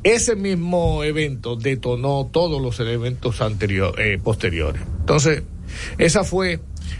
Ese 0.03 0.35
mismo 0.35 1.03
evento 1.03 1.55
detonó 1.55 2.29
todos 2.31 2.61
los 2.61 2.79
eventos 2.79 3.39
anteriores, 3.39 4.19
posteriores. 4.21 4.81
Entonces, 4.99 5.43
esa 5.99 6.23
fue 6.23 6.59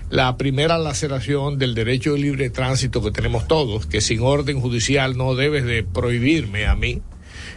la 0.09 0.37
primera 0.37 0.77
laceración 0.77 1.57
del 1.57 1.73
derecho 1.73 2.13
de 2.13 2.19
libre 2.19 2.49
tránsito 2.51 3.03
que 3.03 3.11
tenemos 3.11 3.47
todos, 3.47 3.87
que 3.87 3.99
sin 4.01 4.21
orden 4.21 4.61
judicial 4.61 5.17
no 5.17 5.35
debes 5.35 5.65
de 5.65 5.83
prohibirme 5.83 6.67
a 6.67 6.75
mí 6.75 7.01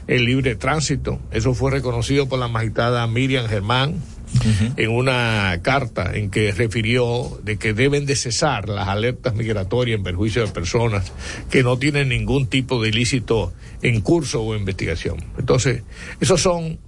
el 0.07 0.25
libre 0.25 0.57
tránsito. 0.57 1.21
Eso 1.31 1.55
fue 1.55 1.71
reconocido 1.71 2.29
por 2.29 2.39
la 2.39 2.49
magistrada 2.49 3.07
Miriam 3.07 3.47
Germán 3.47 4.01
en 4.77 4.91
una 4.91 5.59
carta 5.63 6.15
en 6.15 6.31
que 6.31 6.53
refirió 6.53 7.39
de 7.43 7.57
que 7.57 7.73
deben 7.73 8.07
de 8.07 8.17
cesar 8.17 8.69
las 8.69 8.89
alertas 8.89 9.35
migratorias 9.35 9.99
en 9.99 10.05
perjuicio 10.05 10.45
de 10.45 10.53
personas 10.53 11.13
que 11.51 11.63
no 11.63 11.79
tienen 11.79 12.09
ningún 12.09 12.47
tipo 12.47 12.83
de 12.83 12.89
ilícito 12.89 13.53
en 13.83 14.01
curso 14.01 14.43
o 14.43 14.57
investigación. 14.57 15.25
Entonces, 15.39 15.83
esos 16.21 16.41
son 16.41 16.79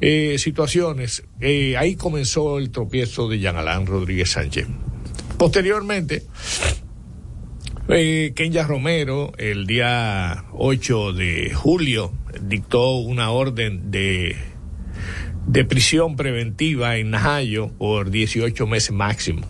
eh, 0.00 0.36
situaciones. 0.38 1.24
Eh, 1.40 1.76
ahí 1.76 1.94
comenzó 1.96 2.58
el 2.58 2.70
tropiezo 2.70 3.28
de 3.28 3.38
Jean 3.38 3.56
Alain 3.56 3.86
Rodríguez 3.86 4.30
Sánchez. 4.30 4.66
Posteriormente, 5.38 6.24
eh, 7.88 8.32
Kenya 8.34 8.64
Romero, 8.64 9.32
el 9.38 9.66
día 9.66 10.44
8 10.52 11.12
de 11.12 11.52
julio, 11.54 12.12
dictó 12.42 12.92
una 12.96 13.30
orden 13.30 13.90
de, 13.90 14.36
de 15.46 15.64
prisión 15.64 16.16
preventiva 16.16 16.96
en 16.96 17.10
Najayo 17.10 17.68
por 17.78 18.10
18 18.10 18.66
meses 18.66 18.92
máximo. 18.92 19.42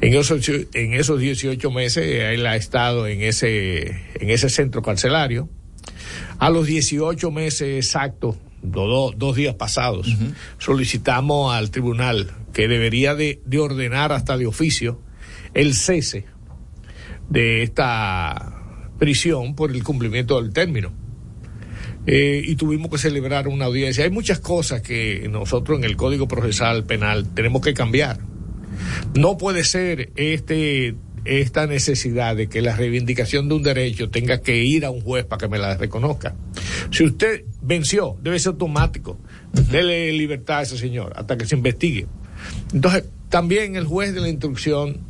En 0.00 0.14
esos, 0.14 0.48
en 0.48 0.94
esos 0.94 1.20
18 1.20 1.70
meses 1.70 2.04
él 2.06 2.46
ha 2.46 2.56
estado 2.56 3.06
en 3.06 3.20
ese, 3.22 3.88
en 4.14 4.30
ese 4.30 4.48
centro 4.48 4.82
carcelario. 4.82 5.48
A 6.38 6.48
los 6.50 6.66
18 6.66 7.30
meses 7.30 7.84
exactos, 7.84 8.36
do- 8.62 8.86
do- 8.86 9.12
dos 9.16 9.36
días 9.36 9.54
pasados, 9.56 10.16
solicitamos 10.58 11.54
al 11.54 11.70
tribunal 11.70 12.30
que 12.54 12.66
debería 12.68 13.14
de, 13.14 13.42
de 13.44 13.58
ordenar 13.58 14.12
hasta 14.12 14.36
de 14.38 14.46
oficio 14.46 15.00
el 15.54 15.74
cese 15.74 16.24
de 17.28 17.62
esta 17.62 18.56
prisión 18.98 19.54
por 19.54 19.70
el 19.70 19.84
cumplimiento 19.84 20.40
del 20.40 20.52
término. 20.52 20.92
Eh, 22.06 22.42
y 22.44 22.56
tuvimos 22.56 22.90
que 22.90 22.98
celebrar 22.98 23.48
una 23.48 23.66
audiencia. 23.66 24.04
Hay 24.04 24.10
muchas 24.10 24.40
cosas 24.40 24.82
que 24.82 25.28
nosotros 25.30 25.78
en 25.78 25.84
el 25.84 25.96
Código 25.96 26.28
Procesal 26.28 26.84
Penal 26.84 27.26
tenemos 27.34 27.62
que 27.62 27.74
cambiar. 27.74 28.20
No 29.14 29.36
puede 29.36 29.64
ser 29.64 30.10
este 30.16 30.94
esta 31.24 31.66
necesidad 31.66 32.34
de 32.34 32.48
que 32.48 32.62
la 32.62 32.74
reivindicación 32.74 33.48
de 33.48 33.54
un 33.54 33.62
derecho 33.62 34.08
tenga 34.10 34.40
que 34.40 34.64
ir 34.64 34.84
a 34.84 34.90
un 34.90 35.02
juez 35.02 35.24
para 35.24 35.40
que 35.40 35.48
me 35.48 35.58
la 35.58 35.76
reconozca. 35.76 36.34
Si 36.90 37.04
usted 37.04 37.44
venció, 37.60 38.16
debe 38.22 38.38
ser 38.38 38.52
automático. 38.52 39.18
Dele 39.70 40.12
libertad 40.12 40.58
a 40.58 40.62
ese 40.62 40.78
señor 40.78 41.12
hasta 41.16 41.36
que 41.36 41.46
se 41.46 41.56
investigue. 41.56 42.06
Entonces, 42.72 43.04
también 43.28 43.76
el 43.76 43.84
juez 43.84 44.14
de 44.14 44.20
la 44.20 44.28
instrucción 44.28 45.06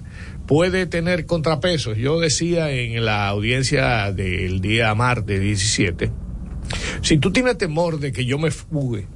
puede 0.46 0.86
tener 0.86 1.26
contrapesos. 1.26 1.96
Yo 1.96 2.18
decía 2.18 2.70
en 2.72 3.04
la 3.04 3.28
audiencia 3.28 4.10
del 4.12 4.60
día 4.60 4.94
martes 4.94 5.40
17, 5.40 6.10
si 7.02 7.18
tú 7.18 7.32
tienes 7.32 7.58
temor 7.58 7.98
de 8.00 8.12
que 8.12 8.24
yo 8.24 8.38
me 8.38 8.50
fugue, 8.50 9.06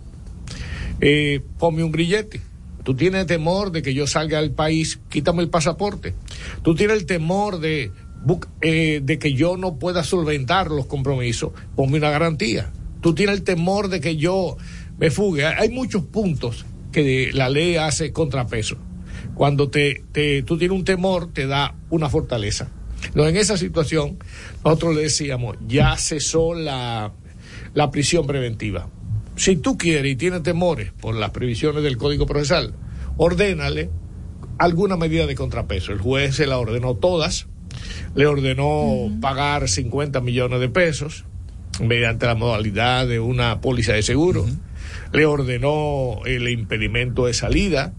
eh, 1.00 1.40
ponme 1.58 1.84
un 1.84 1.92
grillete. 1.92 2.40
Tú 2.82 2.94
tienes 2.94 3.26
temor 3.26 3.72
de 3.72 3.82
que 3.82 3.94
yo 3.94 4.06
salga 4.06 4.40
del 4.40 4.50
país, 4.50 5.00
quítame 5.08 5.42
el 5.42 5.48
pasaporte. 5.48 6.14
Tú 6.62 6.74
tienes 6.74 6.98
el 6.98 7.06
temor 7.06 7.60
eh, 7.62 9.00
de 9.02 9.18
que 9.18 9.32
yo 9.32 9.56
no 9.56 9.78
pueda 9.78 10.04
solventar 10.04 10.70
los 10.70 10.86
compromisos, 10.86 11.52
ponme 11.76 11.96
una 11.96 12.10
garantía. 12.10 12.70
Tú 13.00 13.14
tienes 13.14 13.36
el 13.36 13.42
temor 13.42 13.88
de 13.88 14.00
que 14.00 14.16
yo 14.16 14.56
me 14.98 15.10
fugue. 15.10 15.46
Hay 15.46 15.70
muchos 15.70 16.04
puntos 16.04 16.66
que 16.92 17.30
la 17.32 17.48
ley 17.48 17.76
hace 17.76 18.12
contrapeso. 18.12 18.76
Cuando 19.34 19.68
te, 19.68 20.04
tú 20.46 20.58
tienes 20.58 20.76
un 20.76 20.84
temor, 20.84 21.32
te 21.32 21.46
da 21.46 21.74
una 21.90 22.08
fortaleza. 22.08 22.68
En 23.14 23.36
esa 23.36 23.56
situación, 23.56 24.18
nosotros 24.64 24.94
le 24.94 25.02
decíamos, 25.02 25.56
ya 25.66 25.96
cesó 25.96 26.54
la, 26.54 27.12
la 27.74 27.90
prisión 27.90 28.26
preventiva. 28.26 28.88
Si 29.36 29.56
tú 29.56 29.76
quieres 29.76 30.12
y 30.12 30.16
tienes 30.16 30.42
temores 30.42 30.92
por 30.92 31.14
las 31.14 31.30
previsiones 31.30 31.82
del 31.82 31.96
Código 31.96 32.26
Procesal, 32.26 32.74
ordénale 33.16 33.90
alguna 34.58 34.96
medida 34.96 35.26
de 35.26 35.34
contrapeso. 35.34 35.92
El 35.92 35.98
juez 35.98 36.36
se 36.36 36.46
la 36.46 36.58
ordenó 36.58 36.94
todas, 36.94 37.48
le 38.14 38.26
ordenó 38.26 39.10
pagar 39.20 39.68
50 39.68 40.20
millones 40.20 40.60
de 40.60 40.68
pesos 40.68 41.24
mediante 41.80 42.26
la 42.26 42.36
modalidad 42.36 43.08
de 43.08 43.18
una 43.18 43.60
póliza 43.60 43.94
de 43.94 44.02
seguro, 44.02 44.46
le 45.12 45.26
ordenó 45.26 46.20
el 46.24 46.48
impedimento 46.48 47.26
de 47.26 47.34
salida, 47.34 47.94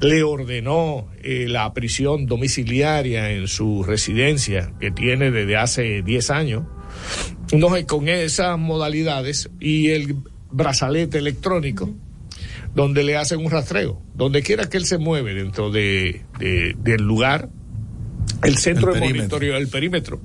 le 0.00 0.22
ordenó 0.22 1.08
eh, 1.22 1.46
la 1.48 1.72
prisión 1.72 2.26
domiciliaria 2.26 3.30
en 3.30 3.48
su 3.48 3.82
residencia 3.82 4.72
que 4.80 4.90
tiene 4.90 5.30
desde 5.30 5.56
hace 5.56 6.02
10 6.02 6.30
años. 6.30 6.64
No, 7.58 7.76
y 7.78 7.84
con 7.84 8.08
esas 8.08 8.58
modalidades 8.58 9.50
y 9.60 9.90
el 9.90 10.16
brazalete 10.50 11.18
electrónico, 11.18 11.90
donde 12.74 13.02
le 13.04 13.16
hacen 13.16 13.44
un 13.44 13.50
rastreo, 13.50 14.00
donde 14.14 14.42
quiera 14.42 14.68
que 14.68 14.76
él 14.76 14.86
se 14.86 14.98
mueve 14.98 15.34
dentro 15.34 15.70
de, 15.70 16.22
de- 16.38 16.74
del 16.78 17.02
lugar, 17.02 17.48
el 18.42 18.56
centro 18.58 18.88
El 18.88 18.94
de 18.94 19.00
perímetro. 19.00 19.20
monitoreo, 19.38 19.56
el 19.56 19.68
perímetro, 19.68 20.20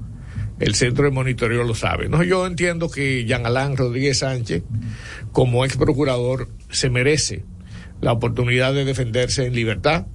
el 0.60 0.76
centro 0.76 1.06
de 1.06 1.12
monitoreo 1.12 1.64
lo 1.64 1.76
sabe. 1.76 2.10
No, 2.10 2.24
yo 2.24 2.46
entiendo 2.48 2.90
que 2.90 3.26
Jean 3.26 3.46
Alain 3.46 3.78
Rodríguez 3.78 4.20
Sánchez, 4.20 4.64
como 5.32 5.64
ex 5.66 5.78
procurador, 5.78 6.50
se 6.70 6.90
merece 6.90 7.44
la 8.02 8.12
oportunidad 8.14 8.74
de 8.74 8.86
defenderse 8.86 9.46
en 9.46 9.54
libertad. 9.54 10.08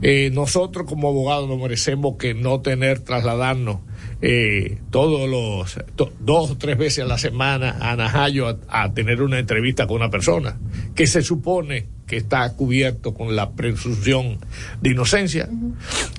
Eh, 0.00 0.30
nosotros 0.32 0.86
como 0.86 1.08
abogados 1.08 1.48
nos 1.48 1.58
merecemos 1.60 2.16
que 2.18 2.32
no 2.34 2.60
tener 2.60 3.00
trasladarnos 3.00 3.80
eh, 4.20 4.78
todos 4.90 5.28
los 5.28 5.78
to- 5.94 6.12
dos 6.20 6.50
o 6.52 6.58
tres 6.58 6.76
veces 6.76 7.04
a 7.04 7.06
la 7.06 7.18
semana 7.18 7.76
a 7.80 7.94
Najayo 7.96 8.48
a, 8.48 8.58
a 8.68 8.92
tener 8.92 9.22
una 9.22 9.38
entrevista 9.38 9.86
con 9.86 9.96
una 9.96 10.10
persona 10.10 10.58
que 10.94 11.06
se 11.06 11.22
supone 11.22 11.86
que 12.06 12.16
está 12.16 12.52
cubierto 12.54 13.14
con 13.14 13.36
la 13.36 13.52
presunción 13.52 14.38
de 14.80 14.90
inocencia 14.90 15.48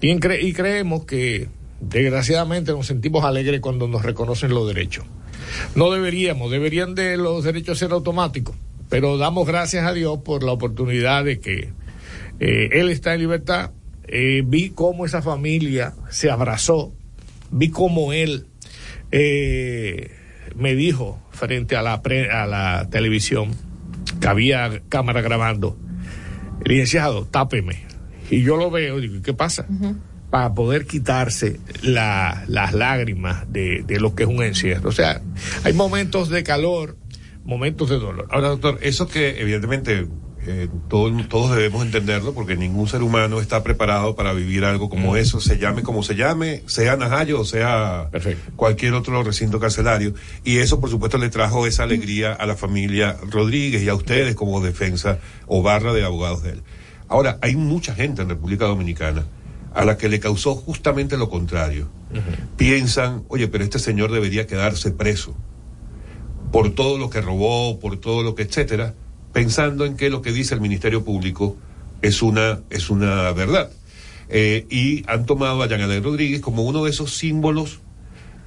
y, 0.02 0.10
en 0.12 0.20
cre- 0.22 0.42
y 0.42 0.54
creemos 0.54 1.06
que 1.06 1.50
desgraciadamente 1.82 2.72
nos 2.72 2.88
sentimos 2.88 3.24
alegres 3.26 3.60
cuando 3.62 3.88
nos 3.88 4.04
reconocen 4.04 4.52
los 4.52 4.68
derechos. 4.68 5.06
No 5.76 5.90
deberíamos, 5.92 6.52
deberían 6.52 6.94
de 6.96 7.18
los 7.18 7.44
derechos 7.44 7.80
ser 7.80 7.92
automáticos, 7.92 8.56
pero 8.90 9.18
damos 9.18 9.48
gracias 9.48 9.86
a 9.86 9.94
Dios 9.94 10.20
por 10.24 10.44
la 10.44 10.52
oportunidad 10.52 11.26
de 11.26 11.40
que 11.40 11.70
eh, 12.40 12.70
él 12.74 12.90
está 12.90 13.14
en 13.14 13.22
libertad. 13.22 13.72
Eh, 14.08 14.44
vi 14.46 14.70
cómo 14.70 15.06
esa 15.06 15.22
familia 15.22 15.94
se 16.10 16.30
abrazó, 16.30 16.94
vi 17.52 17.70
cómo 17.70 18.14
él 18.14 18.48
eh, 19.12 20.12
me 20.56 20.76
dijo 20.76 21.22
frente 21.32 21.76
a 21.76 21.82
la, 21.82 22.02
pre- 22.02 22.32
a 22.32 22.46
la 22.46 22.88
televisión 22.90 23.52
que 24.20 24.28
había 24.28 24.82
cámara 24.90 25.22
grabando, 25.22 25.78
licenciado, 26.64 27.26
tápeme. 27.26 27.84
Y 28.30 28.42
yo 28.44 28.58
lo 28.58 28.70
veo, 28.70 29.00
digo, 29.00 29.22
¿qué 29.24 29.34
pasa? 29.34 29.66
Para 30.30 30.54
poder 30.54 30.86
quitarse 30.86 31.60
la- 31.82 32.44
las 32.48 32.74
lágrimas 32.74 33.52
de, 33.52 33.84
de 33.86 34.00
lo 34.00 34.14
que 34.16 34.24
es 34.24 34.30
un 34.30 34.44
encierro. 34.44 34.90
O 34.90 34.92
sea, 34.92 35.22
hay 35.64 35.74
momentos 35.74 36.30
de 36.30 36.44
calor, 36.44 36.98
momentos 37.44 37.90
de 37.90 37.98
dolor. 37.98 38.28
Ahora, 38.30 38.50
doctor, 38.50 38.78
eso 38.82 39.08
que 39.08 39.42
evidentemente 39.42 40.08
eh, 40.50 40.70
todo- 40.90 41.12
todos 41.28 41.52
debemos 41.56 41.86
entenderlo 41.86 42.34
porque 42.34 42.56
ningún 42.58 42.88
ser 42.88 43.04
humano 43.04 43.40
está 43.40 43.64
preparado 43.64 44.16
para 44.16 44.34
vivir 44.34 44.66
algo 44.66 44.90
como 44.90 45.16
eso, 45.16 45.40
se 45.40 45.58
llame 45.58 45.84
como 45.84 46.04
se 46.04 46.16
llame, 46.16 46.64
sea 46.66 46.98
Najayo 46.98 47.40
o 47.40 47.46
sea 47.46 48.10
cualquier 48.56 48.94
otro 48.94 49.22
recinto 49.24 49.60
carcelario. 49.60 50.14
Y 50.44 50.58
eso, 50.58 50.80
por 50.80 50.90
supuesto, 50.90 51.18
le 51.18 51.30
trajo 51.30 51.68
esa 51.68 51.84
alegría 51.84 52.34
a 52.34 52.46
la 52.46 52.56
familia 52.56 53.18
Rodríguez 53.30 53.84
y 53.84 53.90
a 53.90 53.96
ustedes 53.96 54.36
como 54.36 54.62
defensa 54.62 55.20
o 55.48 55.62
barra 55.62 55.94
de 55.94 56.04
abogados 56.04 56.44
de 56.44 56.52
él. 56.52 56.64
Ahora, 57.08 57.38
hay 57.42 57.56
mucha 57.56 57.96
gente 57.96 58.22
en 58.22 58.30
República 58.30 58.66
Dominicana 58.66 59.26
a 59.74 59.86
la 59.86 59.98
que 59.98 60.10
le 60.10 60.20
causó 60.20 60.56
justamente 60.56 61.16
lo 61.18 61.30
contrario. 61.30 61.90
Piensan, 62.58 63.24
oye, 63.30 63.48
pero 63.48 63.64
este 63.64 63.78
señor 63.80 64.12
debería 64.12 64.48
quedarse 64.48 64.92
preso 64.92 65.36
por 66.52 66.72
todo 66.72 66.98
lo 66.98 67.10
que 67.12 67.22
robó, 67.22 67.80
por 67.80 67.98
todo 67.98 68.24
lo 68.24 68.34
que, 68.34 68.42
etcétera, 68.44 68.96
pensando 69.34 69.86
en 69.86 69.98
que 69.98 70.10
lo 70.10 70.22
que 70.22 70.32
dice 70.32 70.56
el 70.56 70.62
Ministerio 70.62 71.04
Público 71.04 71.58
es 72.02 72.22
una, 72.22 72.62
es 72.70 72.90
una 72.90 73.32
verdad. 73.34 73.72
Eh, 74.30 74.68
y 74.70 75.04
han 75.08 75.26
tomado 75.26 75.62
a 75.64 75.68
Yanadel 75.68 76.04
Rodríguez 76.04 76.42
como 76.42 76.64
uno 76.64 76.84
de 76.84 76.92
esos 76.92 77.16
símbolos 77.16 77.80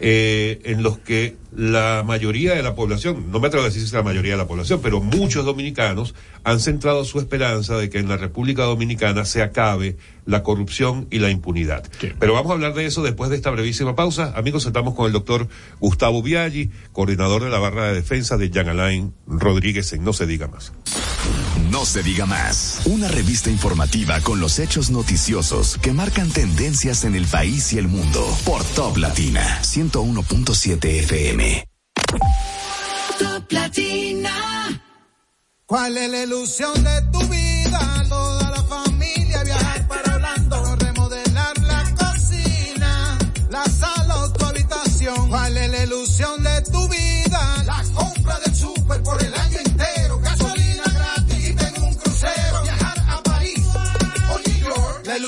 eh, 0.05 0.61
en 0.65 0.83
los 0.83 0.99
que 0.99 1.37
la 1.55 2.03
mayoría 2.05 2.55
de 2.55 2.63
la 2.65 2.75
población, 2.75 3.31
no 3.31 3.39
me 3.39 3.47
atrevo 3.47 3.63
a 3.63 3.69
decir 3.69 3.83
si 3.83 3.87
es 3.87 3.93
la 3.93 4.03
mayoría 4.03 4.33
de 4.33 4.39
la 4.39 4.49
población, 4.49 4.81
pero 4.83 5.01
muchos 5.01 5.45
dominicanos 5.45 6.17
han 6.43 6.59
centrado 6.59 7.05
su 7.05 7.21
esperanza 7.21 7.77
de 7.77 7.89
que 7.89 7.99
en 7.99 8.09
la 8.09 8.17
República 8.17 8.65
Dominicana 8.65 9.25
se 9.25 9.43
acabe 9.43 9.97
la 10.27 10.43
corrupción 10.43 11.07
y 11.13 11.21
la 11.21 11.31
impunidad. 11.31 11.85
Pero 12.19 12.35
vamos 12.35 12.51
a 12.51 12.55
hablar 12.55 12.75
de 12.75 12.85
eso 12.85 13.05
después 13.05 13.31
de 13.31 13.37
esta 13.37 13.51
brevísima 13.51 13.95
pausa. 13.95 14.33
Amigos, 14.35 14.67
estamos 14.67 14.95
con 14.95 15.07
el 15.07 15.13
doctor 15.13 15.47
Gustavo 15.79 16.21
Viaggi, 16.21 16.71
coordinador 16.91 17.45
de 17.45 17.51
la 17.51 17.61
barra 17.61 17.87
de 17.87 17.95
defensa 17.95 18.37
de 18.37 18.51
Jean 18.51 18.69
Alain 18.69 19.15
Rodríguez 19.29 19.93
en 19.93 20.03
No 20.03 20.13
se 20.13 20.27
diga 20.27 20.49
más. 20.49 20.73
No 21.73 21.87
se 21.87 22.03
diga 22.03 22.27
más. 22.27 22.83
Una 22.85 23.09
revista 23.09 23.49
informativa 23.49 24.21
con 24.21 24.41
los 24.41 24.59
hechos 24.59 24.91
noticiosos 24.91 25.79
que 25.79 25.95
marcan 25.95 26.31
tendencias 26.31 27.05
en 27.05 27.15
el 27.15 27.25
país 27.25 27.73
y 27.73 27.79
el 27.79 27.89
mundo. 27.89 28.23
Por 28.45 28.63
Top 28.63 28.99
Latina 28.99 29.59
101.7 29.63 30.85
FM. 30.85 31.67
Top 33.19 33.51
Latina. 33.51 34.85
¿Cuál 35.65 35.97
es 35.97 36.11
la 36.11 36.23
ilusión 36.25 36.85
de 36.85 37.03
tu 37.11 37.21
vida? 37.21 37.52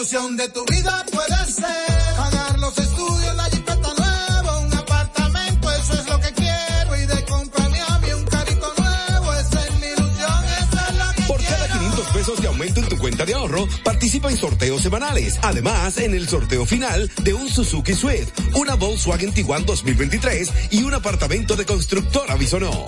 Ilusión 0.05 0.37
de 0.37 0.49
tu 0.51 0.63
vida 0.67 1.03
puede 1.11 1.51
ser 1.51 2.15
pagar 2.17 2.59
los 2.59 2.77
estudios, 2.77 3.37
la 3.37 3.45
jipeta 3.45 3.89
nueva, 3.97 4.59
un 4.59 4.75
apartamento, 4.75 5.73
eso 5.73 5.95
es 5.95 6.07
lo 6.07 6.21
que 6.21 6.33
quiero 6.35 6.97
y 6.97 7.07
de 7.07 7.25
comprarme 7.25 7.81
a 7.81 7.99
mí 8.01 8.13
un 8.13 8.25
carrito 8.25 8.75
nuevo, 8.77 9.33
esa 9.33 9.65
es 9.65 9.81
mi 9.81 9.87
ilusión, 9.87 10.45
esa 10.45 10.89
es 10.89 10.97
la 10.97 11.15
que 11.15 11.23
Por 11.23 11.43
cada 11.43 11.69
500 11.69 12.07
pesos 12.09 12.43
de 12.43 12.49
aumento 12.49 12.81
en 12.81 12.89
tu 12.91 12.99
cuenta 12.99 13.25
de 13.25 13.33
ahorro, 13.33 13.67
participa 13.83 14.31
en 14.31 14.37
sorteos 14.37 14.83
semanales. 14.83 15.39
Además, 15.41 15.97
en 15.97 16.13
el 16.13 16.29
sorteo 16.29 16.67
final 16.67 17.11
de 17.23 17.33
un 17.33 17.49
Suzuki 17.49 17.95
Swift, 17.95 18.29
una 18.57 18.75
Volkswagen 18.75 19.33
Tiguan 19.33 19.65
2023 19.65 20.73
y 20.73 20.83
un 20.83 20.93
apartamento 20.93 21.57
de 21.57 21.65
constructora 21.65 22.35
Bisonó. 22.35 22.85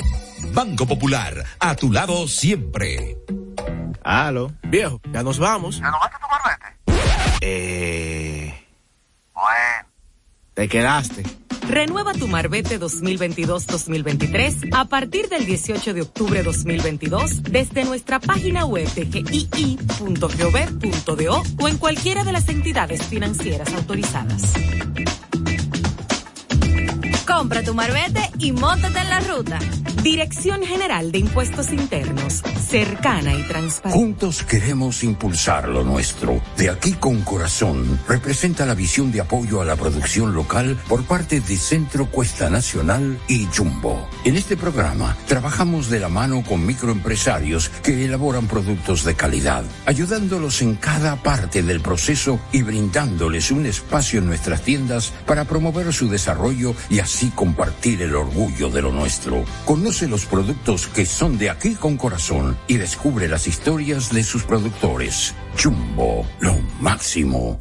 Banco 0.53 0.87
Popular, 0.87 1.47
a 1.61 1.77
tu 1.77 1.91
lado 1.91 2.29
siempre. 2.29 3.17
Aló. 4.05 4.53
Viejo, 4.65 5.01
ya 5.13 5.23
nos 5.23 5.39
vamos. 5.39 5.79
¿Ya 5.79 5.91
no 5.91 5.99
vas 5.99 6.15
a 6.15 6.19
tu 6.19 6.27
barbete? 6.29 6.66
Eh. 7.49 8.55
Te 10.55 10.69
quedaste. 10.69 11.23
Renueva 11.69 12.13
tu 12.15 12.29
Marbete 12.29 12.81
2022-2023 12.81 14.71
a 14.73 14.87
partir 14.87 15.29
del 15.29 15.45
18 15.45 15.93
de 15.93 16.01
octubre 16.01 16.43
2022 16.43 17.43
desde 17.43 17.85
nuestra 17.85 18.21
página 18.21 18.65
web 18.65 18.89
de 18.95 19.05
gii.gov.do 19.23 20.23
o 21.61 21.69
en 21.69 21.77
cualquiera 21.77 22.25
de 22.25 22.33
las 22.33 22.49
entidades 22.49 23.05
financieras 23.05 23.75
autorizadas. 23.75 24.55
Compra 27.37 27.63
tu 27.63 27.75
marbete 27.75 28.31
y 28.39 28.53
móntate 28.53 28.99
en 28.99 29.11
la 29.11 29.21
ruta. 29.21 29.59
Dirección 30.03 30.63
General 30.63 31.13
de 31.13 31.19
Impuestos 31.19 31.71
Internos, 31.71 32.43
cercana 32.67 33.35
y 33.35 33.43
transparente. 33.43 33.99
Juntos 33.99 34.43
queremos 34.43 35.05
impulsar 35.05 35.69
lo 35.69 35.85
nuestro. 35.85 36.41
De 36.57 36.71
aquí 36.71 36.93
con 36.93 37.21
corazón 37.23 38.01
representa 38.09 38.65
la 38.65 38.75
visión 38.75 39.13
de 39.13 39.21
apoyo 39.21 39.61
a 39.61 39.67
la 39.67 39.77
producción 39.77 40.33
local 40.33 40.79
por 40.89 41.05
parte 41.05 41.41
de 41.41 41.57
Centro 41.59 42.07
Cuesta 42.07 42.49
Nacional 42.49 43.19
y 43.29 43.47
Jumbo. 43.55 44.09
En 44.25 44.37
este 44.37 44.57
programa 44.57 45.15
trabajamos 45.27 45.91
de 45.91 46.01
la 46.01 46.09
mano 46.09 46.43
con 46.43 46.65
microempresarios 46.65 47.69
que 47.83 48.07
elaboran 48.07 48.47
productos 48.47 49.05
de 49.05 49.15
calidad, 49.15 49.65
ayudándolos 49.85 50.63
en 50.63 50.77
cada 50.77 51.17
parte 51.17 51.63
del 51.63 51.81
proceso 51.81 52.41
y 52.53 52.63
brindándoles 52.63 53.51
un 53.51 53.67
espacio 53.67 54.21
en 54.21 54.27
nuestras 54.27 54.63
tiendas 54.63 55.13
para 55.27 55.45
promover 55.45 55.93
su 55.93 56.09
desarrollo 56.09 56.75
y 56.89 57.01
así 57.01 57.26
compartir 57.31 58.03
el 58.03 58.15
orgullo 58.15 58.71
de 58.71 58.83
lo 58.83 58.93
nuestro. 58.93 59.45
Conoce 59.65 60.09
los 60.09 60.27
productos 60.27 60.87
que 60.87 61.07
son 61.07 61.39
de 61.39 61.51
aquí 61.51 61.75
con 61.75 61.97
corazón 61.97 62.57
y 62.69 62.77
descubre 62.77 63.29
las 63.29 63.47
historias 63.47 64.13
de 64.13 64.23
sus 64.23 64.45
productores. 64.45 65.35
Jumbo, 65.63 66.27
lo 66.41 66.55
máximo. 66.81 67.61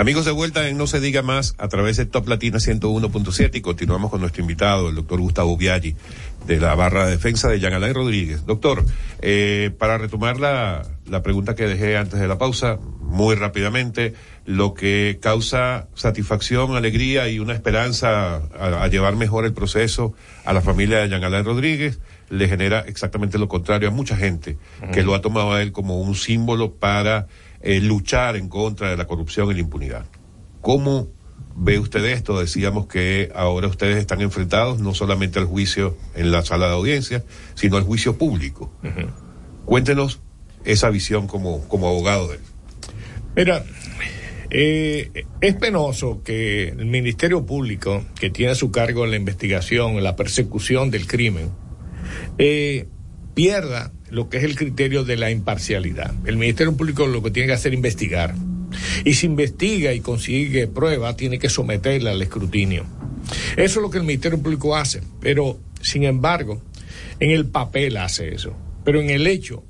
Amigos 0.00 0.24
de 0.24 0.30
vuelta 0.30 0.66
en 0.66 0.78
No 0.78 0.86
se 0.86 0.98
diga 0.98 1.20
más 1.20 1.54
a 1.58 1.68
través 1.68 1.98
de 1.98 2.06
Top 2.06 2.26
Latina 2.26 2.56
101.7 2.56 3.56
y 3.56 3.60
continuamos 3.60 4.10
con 4.10 4.22
nuestro 4.22 4.40
invitado, 4.40 4.88
el 4.88 4.94
doctor 4.94 5.20
Gustavo 5.20 5.58
Biaggi, 5.58 5.94
de 6.46 6.58
la 6.58 6.74
barra 6.74 7.04
de 7.04 7.10
defensa 7.10 7.48
de 7.50 7.60
Jean 7.60 7.74
Alain 7.74 7.92
Rodríguez. 7.92 8.46
Doctor, 8.46 8.82
eh, 9.20 9.70
para 9.78 9.98
retomar 9.98 10.40
la, 10.40 10.86
la 11.04 11.22
pregunta 11.22 11.54
que 11.54 11.66
dejé 11.66 11.98
antes 11.98 12.18
de 12.18 12.26
la 12.26 12.38
pausa, 12.38 12.78
muy 13.02 13.34
rápidamente, 13.34 14.14
lo 14.46 14.72
que 14.72 15.18
causa 15.20 15.88
satisfacción, 15.94 16.74
alegría 16.76 17.28
y 17.28 17.38
una 17.38 17.52
esperanza 17.52 18.36
a, 18.58 18.82
a 18.82 18.88
llevar 18.88 19.16
mejor 19.16 19.44
el 19.44 19.52
proceso 19.52 20.14
a 20.46 20.54
la 20.54 20.62
familia 20.62 21.00
de 21.00 21.10
Jean 21.10 21.24
Alain 21.24 21.44
Rodríguez, 21.44 22.00
le 22.30 22.48
genera 22.48 22.80
exactamente 22.80 23.36
lo 23.36 23.48
contrario 23.48 23.88
a 23.88 23.92
mucha 23.92 24.16
gente 24.16 24.56
que 24.94 25.02
lo 25.02 25.14
ha 25.14 25.20
tomado 25.20 25.52
a 25.52 25.60
él 25.60 25.72
como 25.72 26.00
un 26.00 26.14
símbolo 26.14 26.72
para 26.72 27.26
eh, 27.60 27.80
luchar 27.80 28.36
en 28.36 28.48
contra 28.48 28.90
de 28.90 28.96
la 28.96 29.06
corrupción 29.06 29.50
y 29.50 29.54
la 29.54 29.60
impunidad. 29.60 30.06
¿Cómo 30.60 31.08
ve 31.56 31.78
usted 31.78 32.04
esto? 32.06 32.38
Decíamos 32.38 32.86
que 32.86 33.30
ahora 33.34 33.68
ustedes 33.68 33.98
están 33.98 34.20
enfrentados 34.20 34.80
no 34.80 34.94
solamente 34.94 35.38
al 35.38 35.46
juicio 35.46 35.96
en 36.14 36.30
la 36.30 36.42
sala 36.42 36.66
de 36.66 36.74
audiencia, 36.74 37.24
sino 37.54 37.76
al 37.76 37.84
juicio 37.84 38.16
público. 38.16 38.72
Cuéntenos 39.64 40.20
esa 40.64 40.90
visión 40.90 41.26
como, 41.26 41.66
como 41.68 41.88
abogado 41.88 42.28
de 42.28 42.36
él. 42.36 42.40
Mira, 43.36 43.64
eh, 44.50 45.24
es 45.40 45.54
penoso 45.54 46.22
que 46.24 46.68
el 46.68 46.86
Ministerio 46.86 47.46
Público, 47.46 48.04
que 48.18 48.30
tiene 48.30 48.52
a 48.52 48.56
su 48.56 48.72
cargo 48.72 49.06
la 49.06 49.16
investigación, 49.16 50.02
la 50.02 50.16
persecución 50.16 50.90
del 50.90 51.06
crimen, 51.06 51.50
eh, 52.38 52.88
pierda 53.34 53.92
lo 54.10 54.28
que 54.28 54.38
es 54.38 54.44
el 54.44 54.56
criterio 54.56 55.04
de 55.04 55.16
la 55.16 55.30
imparcialidad. 55.30 56.12
El 56.24 56.36
Ministerio 56.36 56.76
Público 56.76 57.06
lo 57.06 57.22
que 57.22 57.30
tiene 57.30 57.48
que 57.48 57.54
hacer 57.54 57.72
es 57.72 57.76
investigar. 57.76 58.34
Y 59.04 59.14
si 59.14 59.26
investiga 59.26 59.92
y 59.92 60.00
consigue 60.00 60.66
prueba, 60.66 61.16
tiene 61.16 61.38
que 61.38 61.48
someterla 61.48 62.12
al 62.12 62.22
escrutinio. 62.22 62.84
Eso 63.56 63.80
es 63.80 63.82
lo 63.82 63.90
que 63.90 63.98
el 63.98 64.04
Ministerio 64.04 64.40
Público 64.40 64.76
hace. 64.76 65.02
Pero, 65.20 65.58
sin 65.82 66.04
embargo, 66.04 66.62
en 67.18 67.30
el 67.30 67.46
papel 67.46 67.96
hace 67.96 68.34
eso. 68.34 68.54
Pero 68.84 69.00
en 69.00 69.10
el 69.10 69.26
hecho, 69.26 69.64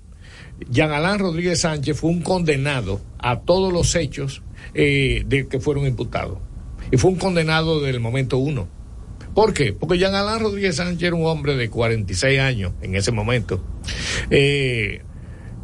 Jean 0.71 0.93
Alain 0.93 1.19
Rodríguez 1.19 1.61
Sánchez 1.61 1.97
fue 1.97 2.11
un 2.11 2.23
condenado 2.23 3.01
a 3.19 3.41
todos 3.41 3.73
los 3.73 3.95
hechos 3.95 4.43
eh, 4.75 5.25
de 5.27 5.47
que 5.49 5.61
fueron 5.61 5.87
imputados. 5.87 6.39
Y 6.91 6.97
fue 6.97 7.11
un 7.11 7.17
condenado 7.17 7.81
del 7.81 8.01
momento 8.01 8.39
uno. 8.39 8.69
¿Por 9.35 9.55
qué? 9.55 9.73
Porque 9.73 9.99
Jean 9.99 10.15
Alain 10.15 10.41
Rodríguez 10.41 10.77
Sánchez 10.77 11.09
era 11.09 11.17
un 11.17 11.27
hombre 11.27 11.57
de 11.57 11.71
46 11.71 12.41
años 12.41 12.73
en 12.83 12.95
ese 12.97 13.13
momento, 13.13 13.63
eh, 14.31 15.03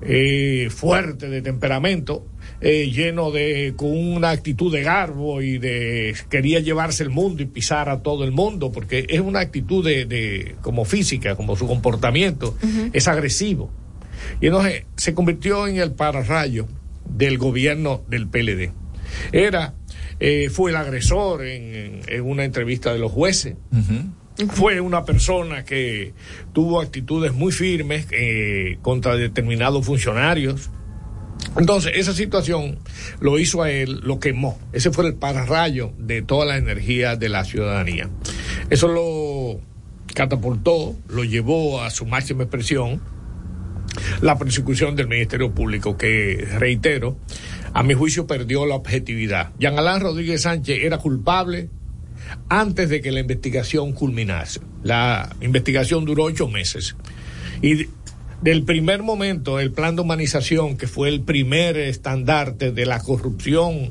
eh, 0.02 0.68
fuerte 0.70 1.28
de 1.28 1.43
temperamento, 1.43 2.26
eh, 2.60 2.90
lleno 2.90 3.30
de, 3.32 3.74
con 3.76 3.90
una 3.90 4.30
actitud 4.30 4.72
de 4.72 4.82
garbo 4.82 5.43
y 5.43 5.59
de, 5.59 6.14
quería 6.30 6.60
llevarse 6.60 7.02
el 7.02 7.10
mundo 7.10 7.43
y 7.43 7.47
pisar 7.47 7.88
a 7.88 8.02
todo 8.02 8.24
el 8.24 8.32
mundo, 8.32 8.70
porque 8.70 9.06
es 9.09 9.20
una 9.20 9.40
actitud 9.40 9.84
de, 9.84 10.06
de 10.06 10.55
como 10.62 10.84
física, 10.84 11.34
como 11.34 11.56
su 11.56 11.66
comportamiento, 11.66 12.56
es 12.93 13.09
agresivo. 13.09 13.70
Y 14.40 14.47
entonces 14.47 14.84
se 14.97 15.12
convirtió 15.12 15.66
en 15.66 15.76
el 15.76 15.93
pararrayo 15.93 16.66
del 17.05 17.36
gobierno 17.38 18.02
del 18.09 18.28
PLD. 18.28 18.72
Era, 19.32 19.74
eh, 20.20 20.48
fue 20.51 20.70
el 20.70 20.76
agresor 20.76 21.44
en, 21.44 22.01
en- 22.06 22.22
una 22.22 22.44
entrevista 22.44 22.93
de 22.93 22.98
los 22.98 23.12
jueces. 23.12 23.56
Fue 24.51 24.80
una 24.80 25.05
persona 25.05 25.64
que 25.64 26.12
tuvo 26.52 26.80
actitudes 26.80 27.32
muy 27.32 27.52
firmes 27.52 28.06
eh, 28.10 28.78
contra 28.82 29.16
determinados 29.16 29.86
funcionarios. 29.86 30.68
Entonces, 31.59 31.93
esa 31.94 32.12
situación 32.12 32.78
lo 33.20 33.38
hizo 33.38 33.62
a 33.62 33.70
él, 33.70 34.01
lo 34.02 34.20
quemó. 34.20 34.59
Ese 34.74 34.90
fue 34.90 35.06
el 35.06 35.14
pararrayo 35.14 35.93
de 35.98 36.20
toda 36.20 36.44
la 36.44 36.59
energía 36.59 37.16
de 37.16 37.28
la 37.30 37.44
ciudadanía. 37.44 38.10
Eso 38.68 38.88
lo 38.88 39.60
catapultó, 40.14 40.97
lo 41.09 41.24
llevó 41.24 41.82
a 41.82 41.90
su 41.90 42.05
máxima 42.06 42.43
expresión 42.43 43.01
la 44.20 44.36
persecución 44.36 44.97
del 44.97 45.09
Ministerio 45.09 45.52
Público, 45.52 45.97
que 45.97 46.47
reitero, 46.59 47.16
a 47.76 47.82
mi 47.82 47.92
juicio 47.92 48.26
perdió 48.26 48.64
la 48.64 48.74
objetividad. 48.74 49.52
Jean 49.58 49.78
Alain 49.78 50.00
Rodríguez 50.00 50.40
Sánchez 50.40 50.78
era 50.82 50.96
culpable 50.96 51.68
antes 52.48 52.88
de 52.88 53.02
que 53.02 53.12
la 53.12 53.20
investigación 53.20 53.92
culminase. 53.92 54.60
La 54.82 55.36
investigación 55.42 56.06
duró 56.06 56.24
ocho 56.24 56.48
meses. 56.48 56.96
Y 57.60 57.88
del 58.40 58.62
primer 58.62 59.02
momento, 59.02 59.60
el 59.60 59.72
plan 59.72 59.94
de 59.94 60.00
humanización, 60.00 60.78
que 60.78 60.86
fue 60.86 61.10
el 61.10 61.20
primer 61.20 61.76
estandarte 61.76 62.72
de 62.72 62.86
la 62.86 63.00
corrupción 63.00 63.90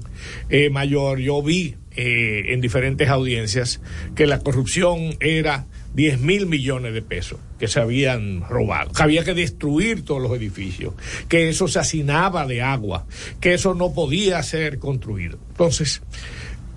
eh, 0.50 0.72
mayor, 0.72 1.20
yo 1.20 1.44
vi 1.44 1.76
eh, 1.96 2.54
en 2.54 2.62
diferentes 2.62 3.08
audiencias 3.10 3.82
que 4.16 4.26
la 4.26 4.40
corrupción 4.40 5.16
era 5.20 5.68
10 5.96 6.20
mil 6.20 6.46
millones 6.46 6.94
de 6.94 7.02
pesos 7.02 7.40
que 7.58 7.70
se 7.70 7.80
habían 7.80 8.42
robado, 8.42 8.92
que 8.92 9.02
había 9.02 9.24
que 9.24 9.34
destruir 9.34 10.04
todos 10.04 10.22
los 10.22 10.34
edificios, 10.34 10.94
que 11.30 11.50
eso 11.50 11.70
se 11.70 11.80
hacinaba 11.80 12.46
de 12.46 12.62
agua, 12.62 13.08
que 13.40 13.54
eso 13.54 13.74
no 13.74 13.94
podía 13.94 14.44
ser 14.44 14.78
construido. 14.78 15.40
Entonces, 15.52 16.02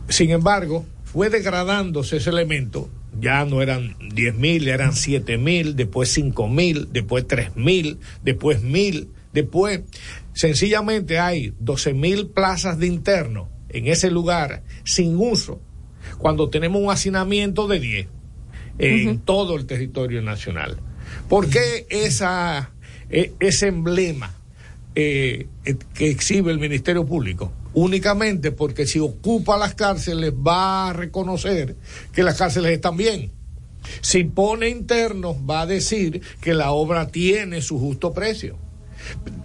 sin 0.08 0.30
embargo, 0.30 0.86
fue 1.04 1.30
degradándose 1.30 2.18
ese 2.18 2.30
elemento, 2.30 2.88
ya 3.20 3.44
no 3.44 3.60
eran 3.60 3.96
10 4.14 4.36
mil, 4.36 4.68
eran 4.68 4.94
7 4.94 5.36
mil, 5.36 5.74
después 5.74 6.12
5 6.12 6.48
mil, 6.48 6.88
después 6.92 7.26
3 7.26 7.56
mil, 7.56 7.98
después 8.22 8.62
mil, 8.62 9.10
después 9.32 9.80
sencillamente 10.32 11.18
hay 11.18 11.52
12 11.58 11.92
mil 11.94 12.28
plazas 12.28 12.78
de 12.78 12.86
interno 12.86 13.48
en 13.68 13.88
ese 13.88 14.12
lugar 14.12 14.62
sin 14.84 15.16
uso, 15.16 15.60
cuando 16.18 16.48
tenemos 16.50 16.80
un 16.80 16.90
hacinamiento 16.90 17.66
de 17.66 17.80
10 17.80 18.17
en 18.78 19.18
todo 19.20 19.56
el 19.56 19.66
territorio 19.66 20.22
nacional. 20.22 20.78
¿Por 21.28 21.48
qué 21.48 21.86
esa, 21.90 22.70
e- 23.10 23.32
ese 23.40 23.68
emblema 23.68 24.34
eh, 24.94 25.46
eh, 25.64 25.76
que 25.94 26.10
exhibe 26.10 26.52
el 26.52 26.58
Ministerio 26.58 27.04
Público? 27.06 27.52
Únicamente 27.74 28.50
porque 28.50 28.86
si 28.86 28.98
ocupa 28.98 29.56
las 29.58 29.74
cárceles 29.74 30.32
va 30.32 30.88
a 30.88 30.92
reconocer 30.92 31.76
que 32.12 32.22
las 32.22 32.36
cárceles 32.38 32.72
están 32.72 32.96
bien. 32.96 33.30
Si 34.00 34.24
pone 34.24 34.68
internos, 34.68 35.36
va 35.48 35.62
a 35.62 35.66
decir 35.66 36.20
que 36.40 36.52
la 36.54 36.72
obra 36.72 37.08
tiene 37.08 37.62
su 37.62 37.78
justo 37.78 38.12
precio. 38.12 38.58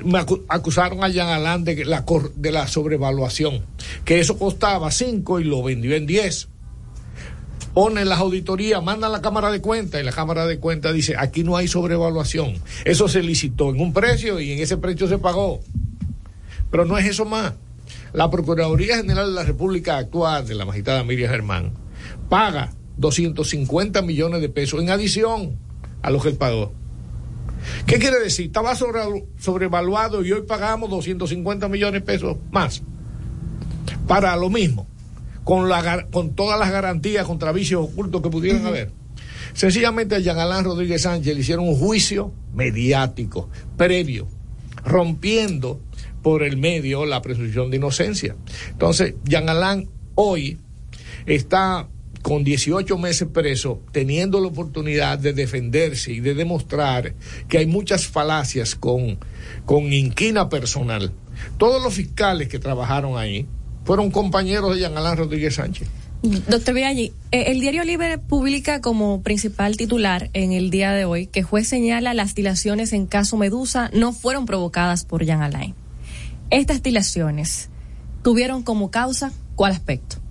Me 0.03 0.19
acu- 0.19 0.43
acusaron 0.49 1.03
a 1.03 1.09
Jean 1.09 1.29
Alain 1.29 1.63
de 1.63 1.85
la, 1.85 2.03
de 2.35 2.51
la 2.51 2.67
sobrevaluación, 2.67 3.63
que 4.03 4.19
eso 4.19 4.37
costaba 4.37 4.89
5 4.91 5.39
y 5.39 5.43
lo 5.45 5.61
vendió 5.63 5.95
en 5.95 6.05
10. 6.07 6.49
Pone 7.73 8.05
las 8.05 8.19
auditorías, 8.19 8.83
manda 8.83 9.07
a 9.07 9.09
la 9.09 9.21
Cámara 9.21 9.51
de 9.51 9.59
Cuentas 9.59 9.99
y 9.99 10.03
la 10.03 10.11
Cámara 10.11 10.45
de 10.45 10.59
Cuentas 10.59 10.93
dice, 10.93 11.15
aquí 11.17 11.43
no 11.43 11.57
hay 11.57 11.67
sobrevaluación. 11.67 12.53
Eso 12.85 13.07
se 13.07 13.23
licitó 13.23 13.71
en 13.71 13.81
un 13.81 13.93
precio 13.93 14.39
y 14.39 14.51
en 14.51 14.59
ese 14.59 14.77
precio 14.77 15.07
se 15.07 15.17
pagó. 15.17 15.59
Pero 16.69 16.85
no 16.85 16.97
es 16.99 17.05
eso 17.07 17.25
más. 17.25 17.53
La 18.13 18.29
Procuraduría 18.29 18.97
General 18.97 19.25
de 19.27 19.33
la 19.33 19.43
República 19.43 19.97
actual 19.97 20.45
de 20.47 20.53
la 20.53 20.65
magistrada 20.65 21.03
Miriam 21.03 21.31
Germán 21.31 21.71
paga 22.29 22.73
250 22.97 24.03
millones 24.03 24.41
de 24.41 24.49
pesos 24.49 24.79
en 24.79 24.91
adición 24.91 25.57
a 26.03 26.11
lo 26.11 26.19
que 26.21 26.29
él 26.29 26.35
pagó. 26.35 26.73
¿Qué 27.87 27.97
quiere 27.97 28.19
decir? 28.19 28.47
Estaba 28.47 28.75
sobre- 28.75 29.25
sobrevaluado 29.39 30.23
y 30.23 30.31
hoy 30.31 30.41
pagamos 30.43 30.91
250 30.91 31.67
millones 31.69 32.01
de 32.01 32.05
pesos 32.05 32.37
más 32.51 32.83
para 34.07 34.35
lo 34.35 34.49
mismo, 34.49 34.85
con, 35.43 35.69
la, 35.69 36.07
con 36.11 36.35
todas 36.35 36.59
las 36.59 36.71
garantías 36.71 37.25
contra 37.25 37.51
vicios 37.51 37.83
ocultos 37.83 38.21
que 38.21 38.29
pudieran 38.29 38.65
haber. 38.65 38.91
Sencillamente 39.53 40.15
a 40.15 40.19
Jean 40.19 40.39
Alain 40.39 40.63
Rodríguez 40.63 41.03
Sánchez 41.03 41.33
le 41.35 41.41
hicieron 41.41 41.67
un 41.67 41.75
juicio 41.75 42.33
mediático, 42.53 43.49
previo, 43.77 44.27
rompiendo 44.83 45.79
por 46.21 46.43
el 46.43 46.57
medio 46.57 47.05
la 47.05 47.21
presunción 47.21 47.69
de 47.69 47.77
inocencia. 47.77 48.35
Entonces, 48.69 49.15
Jean 49.25 49.49
Alain 49.49 49.89
hoy 50.15 50.57
está 51.25 51.87
con 52.23 52.45
18 52.45 52.97
meses 52.97 53.27
preso, 53.27 53.81
teniendo 53.91 54.39
la 54.39 54.47
oportunidad 54.47 55.19
de 55.19 55.33
defenderse 55.33 56.13
y 56.13 56.21
de 56.21 56.33
demostrar 56.33 57.13
que 57.49 57.57
hay 57.57 57.65
muchas 57.65 58.07
falacias 58.07 58.75
con, 58.75 59.19
con 59.65 59.91
inquina 59.91 60.47
personal. 60.47 61.11
Todos 61.57 61.83
los 61.83 61.93
fiscales 61.93 62.47
que 62.47 62.59
trabajaron 62.59 63.17
ahí 63.17 63.45
fueron 63.85 64.11
compañeros 64.11 64.73
de 64.73 64.81
Jean 64.81 64.97
Alain 64.97 65.17
Rodríguez 65.17 65.55
Sánchez. 65.55 65.87
Doctor 66.21 66.73
Viaggi, 66.73 67.11
eh, 67.31 67.45
el 67.47 67.59
Diario 67.59 67.83
Libre 67.83 68.17
publica 68.17 68.79
como 68.79 69.21
principal 69.23 69.75
titular 69.75 70.29
en 70.33 70.53
el 70.53 70.69
día 70.69 70.93
de 70.93 71.03
hoy 71.03 71.27
que 71.27 71.43
juez 71.43 71.67
señala 71.67 72.13
las 72.13 72.33
dilaciones 72.33 72.93
en 72.93 73.07
caso 73.07 73.35
Medusa 73.35 73.89
no 73.93 74.13
fueron 74.13 74.45
provocadas 74.45 75.03
por 75.03 75.25
Jean 75.25 75.41
Alain. 75.41 75.75
Estas 76.49 76.81
dilaciones 76.81 77.69
tuvieron 78.23 78.63
como 78.63 78.89
causa 78.89 79.33
cuál 79.55 79.73
aspecto? 79.73 80.23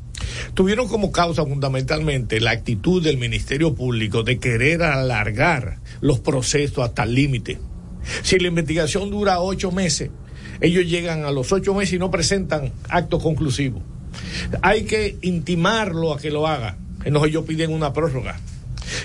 tuvieron 0.55 0.89
como 0.89 1.13
causa 1.13 1.45
fundamentalmente 1.45 2.41
la 2.41 2.53
actitud 2.53 3.03
del 3.03 3.19
Ministerio 3.19 3.75
Público 3.75 4.23
de 4.23 4.39
querer 4.39 4.83
alargar 4.83 5.81
los 6.01 6.21
procesos 6.21 6.85
hasta 6.85 7.05
el 7.05 7.15
límite. 7.15 7.59
Si 8.23 8.39
la 8.39 8.49
investigación 8.49 9.11
dura 9.11 9.41
ocho 9.41 9.71
meses, 9.71 10.11
ellos 10.63 10.87
llegan 10.87 11.25
a 11.25 11.33
los 11.33 11.53
ocho 11.53 11.75
meses 11.75 11.95
y 11.95 11.99
no 11.99 12.11
presentan 12.11 12.73
acto 12.89 13.19
conclusivo. 13.19 13.83
Hay 14.63 14.85
que 14.85 15.17
intimarlo 15.23 16.15
a 16.15 16.19
que 16.19 16.31
lo 16.31 16.47
haga. 16.47 16.77
Entonces 17.05 17.31
ellos 17.31 17.45
piden 17.45 17.73
una 17.73 17.93
prórroga. 17.93 18.39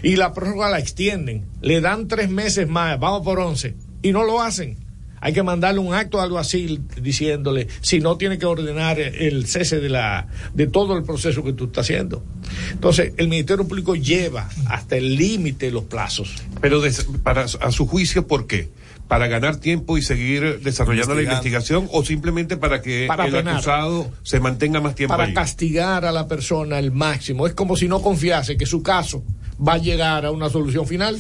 Y 0.04 0.16
la 0.18 0.34
prórroga 0.34 0.70
la 0.70 0.80
extienden. 0.80 1.46
Le 1.62 1.82
dan 1.82 2.08
tres 2.08 2.30
meses 2.30 2.68
más, 2.70 3.00
vamos 3.00 3.24
por 3.24 3.40
once. 3.40 3.76
Y 4.04 4.12
no 4.12 4.24
lo 4.24 4.42
hacen. 4.42 4.78
Hay 5.20 5.34
que 5.34 5.42
mandarle 5.42 5.80
un 5.80 5.96
acto 5.96 6.22
algo 6.22 6.38
así 6.38 6.80
diciéndole, 7.02 7.68
si 7.82 8.00
no 8.00 8.18
tiene 8.18 8.38
que 8.38 8.46
ordenar 8.46 9.00
el 9.00 9.48
cese 9.48 9.80
de 9.80 9.90
la 9.90 10.28
de 10.54 10.68
todo 10.68 10.96
el 10.96 11.04
proceso 11.04 11.44
que 11.44 11.54
tú 11.54 11.66
estás 11.66 11.86
haciendo. 11.86 12.24
Entonces, 12.72 13.14
el 13.18 13.28
Ministerio 13.28 13.68
Público 13.68 13.96
lleva 13.96 14.48
hasta 14.68 14.96
el 14.96 15.16
límite 15.16 15.72
los 15.72 15.86
plazos. 15.86 16.36
Pero 16.62 16.82
para 17.24 17.46
a 17.46 17.72
su 17.72 17.88
juicio, 17.88 18.28
¿por 18.28 18.46
qué? 18.46 18.70
¿Para 19.08 19.28
ganar 19.28 19.56
tiempo 19.58 19.98
y 19.98 20.02
seguir 20.02 20.60
desarrollando 20.62 21.16
la 21.16 21.22
investigación 21.22 21.88
o 21.92 22.04
simplemente 22.04 22.58
para 22.58 22.82
que 22.82 23.06
Para 23.08 23.28
el 23.28 23.36
acusado 23.36 24.12
se 24.24 24.40
mantenga 24.40 24.82
más 24.82 24.96
tiempo 24.96 25.14
para 25.14 25.26
ahí? 25.30 25.34
castigar 25.34 26.04
a 26.06 26.12
la 26.12 26.28
persona 26.28 26.78
al 26.78 26.92
máximo. 26.92 27.48
Es 27.48 27.54
como 27.54 27.78
si 27.78 27.88
no 27.88 28.02
confiase 28.02 28.58
que 28.58 28.66
su 28.66 28.84
caso 28.84 29.24
va 29.66 29.74
a 29.74 29.78
llegar 29.78 30.26
a 30.26 30.32
una 30.32 30.50
solución 30.50 30.86
final. 30.88 31.18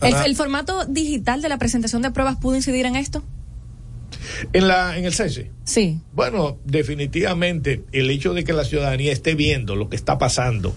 ¿El, 0.00 0.14
el 0.14 0.34
formato 0.34 0.84
digital 0.86 1.40
de 1.42 1.48
la 1.48 1.58
presentación 1.58 2.02
de 2.02 2.10
pruebas 2.10 2.36
pudo 2.36 2.56
incidir 2.56 2.86
en 2.86 2.96
esto? 2.96 3.22
En, 4.52 4.66
la, 4.66 4.98
en 4.98 5.04
el 5.04 5.12
cese. 5.12 5.50
Sí. 5.64 6.00
Bueno, 6.12 6.58
definitivamente 6.64 7.84
el 7.92 8.10
hecho 8.10 8.34
de 8.34 8.44
que 8.44 8.52
la 8.52 8.64
ciudadanía 8.64 9.12
esté 9.12 9.34
viendo 9.34 9.76
lo 9.76 9.88
que 9.88 9.96
está 9.96 10.18
pasando 10.18 10.74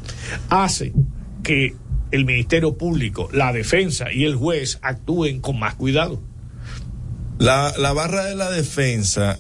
hace 0.50 0.94
que 1.42 1.76
el 2.12 2.26
Ministerio 2.26 2.78
Público, 2.78 3.28
la 3.32 3.52
defensa 3.54 4.12
y 4.12 4.26
el 4.26 4.36
juez 4.36 4.78
actúen 4.82 5.40
con 5.42 5.58
más 5.58 5.74
cuidado. 5.76 6.22
La, 7.44 7.74
la 7.78 7.92
barra 7.92 8.24
de 8.24 8.36
la 8.36 8.50
defensa 8.50 9.38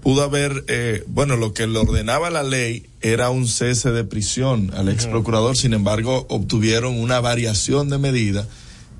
pudo 0.00 0.22
haber, 0.22 0.64
eh, 0.66 1.04
bueno, 1.08 1.36
lo 1.36 1.52
que 1.52 1.66
le 1.66 1.78
ordenaba 1.78 2.30
la 2.30 2.42
ley 2.42 2.86
era 3.02 3.28
un 3.28 3.46
cese 3.48 3.90
de 3.90 4.02
prisión 4.02 4.70
al 4.74 4.88
ex 4.88 5.04
procurador, 5.04 5.54
sin 5.54 5.74
embargo, 5.74 6.24
obtuvieron 6.30 6.98
una 6.98 7.20
variación 7.20 7.90
de 7.90 7.98
medida 7.98 8.48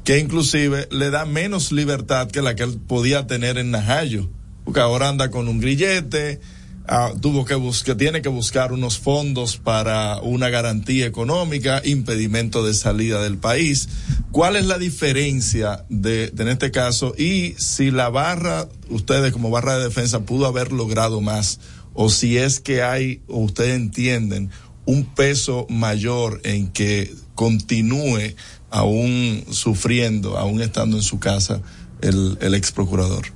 que 0.04 0.18
inclusive 0.18 0.88
le 0.90 1.08
da 1.08 1.24
menos 1.24 1.72
libertad 1.72 2.30
que 2.30 2.42
la 2.42 2.54
que 2.54 2.64
él 2.64 2.78
podía 2.86 3.26
tener 3.26 3.56
en 3.56 3.70
Najayo, 3.70 4.28
porque 4.66 4.80
ahora 4.80 5.08
anda 5.08 5.30
con 5.30 5.48
un 5.48 5.58
grillete, 5.58 6.38
ah, 6.86 7.12
tuvo 7.20 7.44
que 7.44 7.54
buscar, 7.54 7.96
tiene 7.96 8.22
que 8.22 8.28
buscar 8.28 8.72
unos 8.72 8.98
fondos 8.98 9.56
para 9.56 10.18
una 10.20 10.50
garantía 10.50 11.06
económica, 11.06 11.82
impedimento 11.84 12.64
de 12.64 12.74
salida 12.74 13.22
del 13.22 13.38
país. 13.38 13.88
¿Cuál 14.30 14.56
es 14.56 14.66
la 14.66 14.78
diferencia 14.78 15.84
de, 15.88 16.28
de 16.28 16.42
en 16.42 16.48
este 16.48 16.70
caso 16.70 17.14
y 17.16 17.54
si 17.58 17.90
la 17.90 18.08
barra, 18.08 18.68
ustedes 18.88 19.32
como 19.32 19.50
barra 19.50 19.78
de 19.78 19.84
defensa 19.84 20.24
pudo 20.24 20.46
haber 20.46 20.72
logrado 20.72 21.20
más 21.20 21.60
o 21.94 22.08
si 22.08 22.38
es 22.38 22.60
que 22.60 22.82
hay 22.82 23.22
o 23.28 23.38
ustedes 23.38 23.76
entienden 23.76 24.50
un 24.86 25.04
peso 25.14 25.66
mayor 25.70 26.40
en 26.44 26.68
que 26.68 27.12
continúe 27.34 28.34
aún 28.70 29.44
sufriendo, 29.50 30.36
aún 30.36 30.60
estando 30.60 30.96
en 30.96 31.02
su 31.02 31.18
casa 31.18 31.62
el, 32.00 32.36
el 32.40 32.54
ex 32.54 32.72
procurador? 32.72 33.26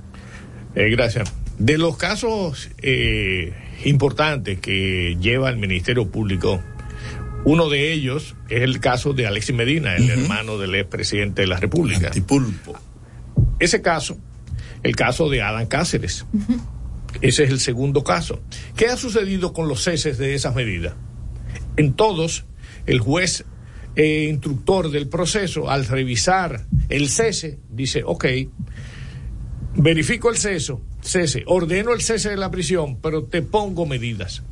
Eh, 0.75 0.89
gracias. 0.89 1.31
De 1.59 1.77
los 1.77 1.97
casos 1.97 2.69
eh, 2.81 3.53
importantes 3.83 4.59
que 4.59 5.17
lleva 5.19 5.49
el 5.49 5.57
Ministerio 5.57 6.09
Público, 6.09 6.63
uno 7.43 7.69
de 7.69 7.91
ellos 7.91 8.35
es 8.49 8.61
el 8.61 8.79
caso 8.79 9.11
de 9.11 9.27
Alexis 9.27 9.55
Medina, 9.55 9.95
el 9.95 10.09
hermano 10.09 10.57
del 10.57 10.73
expresidente 10.75 11.41
de 11.41 11.47
la 11.47 11.57
República. 11.57 12.11
Ese 13.59 13.81
caso, 13.81 14.17
el 14.83 14.95
caso 14.95 15.29
de 15.29 15.41
Adán 15.41 15.67
Cáceres. 15.67 16.25
Ese 17.21 17.43
es 17.43 17.49
el 17.49 17.59
segundo 17.59 18.05
caso. 18.05 18.41
¿Qué 18.77 18.87
ha 18.87 18.95
sucedido 18.95 19.51
con 19.51 19.67
los 19.67 19.83
ceses 19.83 20.17
de 20.17 20.35
esas 20.35 20.55
medidas? 20.55 20.93
En 21.75 21.93
todos, 21.93 22.45
el 22.85 22.99
juez 22.99 23.43
eh, 23.97 24.27
instructor 24.29 24.91
del 24.91 25.09
proceso, 25.09 25.69
al 25.69 25.85
revisar 25.85 26.67
el 26.87 27.09
cese, 27.09 27.59
dice, 27.69 28.03
ok, 28.05 28.25
verifico 29.75 30.29
el 30.29 30.37
ceso, 30.37 30.81
cese, 31.01 31.43
ordeno 31.45 31.93
el 31.93 32.01
cese 32.01 32.29
de 32.29 32.37
la 32.37 32.51
prisión, 32.51 32.97
pero 33.01 33.23
te 33.23 33.41
pongo 33.41 33.85
medidas. 33.85 34.43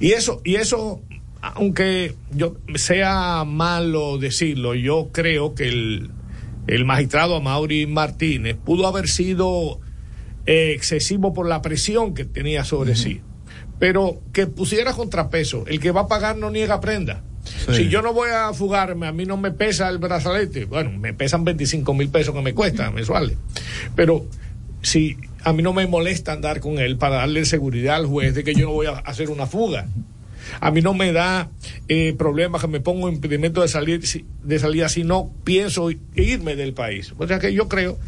Y 0.00 0.12
eso, 0.12 0.40
y 0.44 0.56
eso, 0.56 1.00
aunque 1.40 2.14
yo 2.32 2.56
sea 2.74 3.44
malo 3.44 4.18
decirlo, 4.18 4.74
yo 4.74 5.10
creo 5.12 5.54
que 5.54 5.68
el, 5.68 6.10
el 6.66 6.84
magistrado 6.84 7.36
Amaury 7.36 7.86
Martínez 7.86 8.56
pudo 8.56 8.86
haber 8.86 9.08
sido 9.08 9.80
eh, 10.46 10.72
excesivo 10.74 11.32
por 11.32 11.48
la 11.48 11.62
presión 11.62 12.14
que 12.14 12.24
tenía 12.24 12.64
sobre 12.64 12.96
sí. 12.96 13.20
Pero 13.78 14.20
que 14.32 14.46
pusiera 14.46 14.92
contrapeso. 14.92 15.64
El 15.66 15.80
que 15.80 15.90
va 15.90 16.02
a 16.02 16.06
pagar 16.06 16.36
no 16.36 16.50
niega 16.50 16.80
prenda. 16.80 17.24
Sí. 17.44 17.74
Si 17.74 17.88
yo 17.88 18.02
no 18.02 18.12
voy 18.12 18.30
a 18.30 18.52
fugarme, 18.52 19.06
a 19.06 19.12
mí 19.12 19.24
no 19.24 19.36
me 19.36 19.50
pesa 19.50 19.88
el 19.88 19.98
brazalete. 19.98 20.64
Bueno, 20.64 20.90
me 20.98 21.12
pesan 21.14 21.44
25 21.44 21.92
mil 21.94 22.08
pesos 22.08 22.34
que 22.34 22.42
me 22.42 22.54
cuestan 22.54 22.94
mensuales. 22.94 23.36
Pero 23.96 24.26
si 24.82 25.16
a 25.44 25.52
mí 25.52 25.62
no 25.62 25.72
me 25.72 25.86
molesta 25.86 26.32
andar 26.32 26.60
con 26.60 26.78
él 26.78 26.96
para 26.98 27.16
darle 27.16 27.44
seguridad 27.44 27.96
al 27.96 28.06
juez 28.06 28.34
de 28.34 28.44
que 28.44 28.54
yo 28.54 28.66
no 28.66 28.72
voy 28.72 28.86
a 28.86 28.92
hacer 28.92 29.30
una 29.30 29.46
fuga. 29.46 29.86
A 30.60 30.70
mí 30.72 30.82
no 30.82 30.92
me 30.92 31.12
da 31.12 31.50
eh, 31.88 32.14
problema 32.18 32.58
que 32.58 32.66
me 32.66 32.80
ponga 32.80 33.06
un 33.06 33.14
impedimento 33.14 33.62
de, 33.62 33.68
salir, 33.68 34.06
si- 34.06 34.24
de 34.42 34.58
salida 34.58 34.88
si 34.88 35.04
no 35.04 35.32
pienso 35.44 35.88
irme 36.14 36.56
del 36.56 36.74
país. 36.74 37.14
O 37.18 37.26
sea 37.28 37.38
que 37.38 37.52
yo 37.54 37.68
creo 37.68 37.98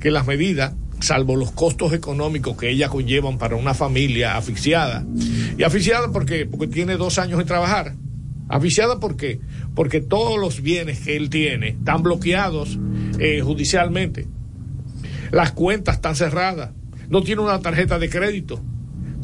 que 0.00 0.10
las 0.10 0.26
medidas, 0.26 0.72
salvo 1.00 1.36
los 1.36 1.52
costos 1.52 1.92
económicos 1.92 2.56
que 2.56 2.68
ellas 2.68 2.90
conllevan 2.90 3.38
para 3.38 3.54
una 3.56 3.74
familia 3.74 4.36
asfixiada, 4.36 5.04
y 5.56 5.62
asfixiada 5.62 6.10
porque, 6.12 6.46
porque 6.46 6.66
tiene 6.66 6.96
dos 6.96 7.18
años 7.18 7.38
de 7.38 7.44
trabajar, 7.44 7.94
asfixiada 8.48 9.00
porque, 9.00 9.40
porque 9.74 10.00
todos 10.00 10.38
los 10.38 10.60
bienes 10.60 11.00
que 11.00 11.16
él 11.16 11.30
tiene 11.30 11.68
están 11.68 12.02
bloqueados 12.02 12.78
eh, 13.18 13.40
judicialmente, 13.40 14.26
las 15.30 15.52
cuentas 15.52 15.96
están 15.96 16.16
cerradas, 16.16 16.70
no 17.08 17.22
tiene 17.22 17.42
una 17.42 17.60
tarjeta 17.60 17.98
de 17.98 18.08
crédito. 18.08 18.60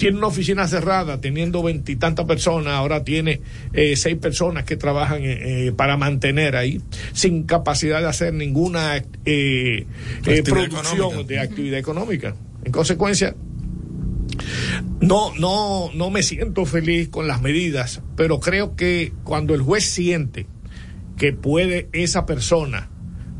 tiene 0.00 0.16
una 0.16 0.28
oficina 0.28 0.66
cerrada, 0.66 1.20
teniendo 1.20 1.62
veintitantas 1.62 2.24
personas, 2.24 2.72
ahora 2.72 3.04
tiene 3.04 3.42
eh, 3.74 3.96
seis 3.96 4.16
personas 4.16 4.64
que 4.64 4.78
trabajan 4.78 5.20
eh, 5.22 5.72
para 5.76 5.98
mantener 5.98 6.56
ahí, 6.56 6.80
sin 7.12 7.42
capacidad 7.42 8.00
de 8.00 8.08
hacer 8.08 8.32
ninguna 8.32 9.04
producción 10.24 10.66
económica. 10.66 11.22
de 11.24 11.38
actividad 11.38 11.78
económica. 11.78 12.34
En 12.64 12.72
consecuencia, 12.72 13.36
no, 15.00 15.34
no, 15.38 15.90
no 15.94 16.10
me 16.10 16.22
siento 16.22 16.64
feliz 16.66 17.08
con 17.08 17.26
las 17.26 17.40
medidas, 17.42 18.02
pero 18.16 18.40
creo 18.40 18.76
que 18.76 19.12
cuando 19.24 19.54
el 19.54 19.62
juez 19.62 19.84
siente 19.84 20.46
que 21.16 21.32
puede 21.32 21.88
esa 21.92 22.26
persona 22.26 22.88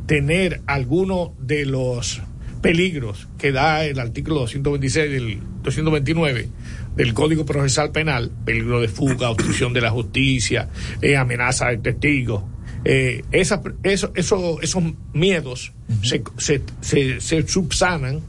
tener 0.07 0.61
alguno 0.67 1.35
de 1.41 1.65
los 1.67 2.21
peligros 2.61 3.29
que 3.39 3.53
da 3.53 3.85
el 3.85 3.99
artículo 3.99 4.41
226 4.41 5.11
del 5.11 5.39
229 5.63 6.49
del 6.97 7.15
Código 7.15 7.47
Procesal 7.47 7.93
Penal, 7.93 8.31
peligro 8.45 8.81
de 8.81 8.89
fuga, 8.89 9.31
obstrucción 9.31 9.73
de 9.73 9.81
la 9.81 9.91
justicia, 9.91 10.69
eh, 11.01 11.17
amenaza 11.17 11.69
de 11.69 11.79
testigos, 11.79 12.43
eh, 12.85 13.23
esa- 13.31 13.63
eso, 13.83 14.13
eso- 14.15 14.61
esos 14.61 14.83
miedos 15.15 15.73
se, 16.03 16.23
se, 16.39 16.63
se- 16.81 17.21
se 17.21 17.47
subsanan 17.47 18.21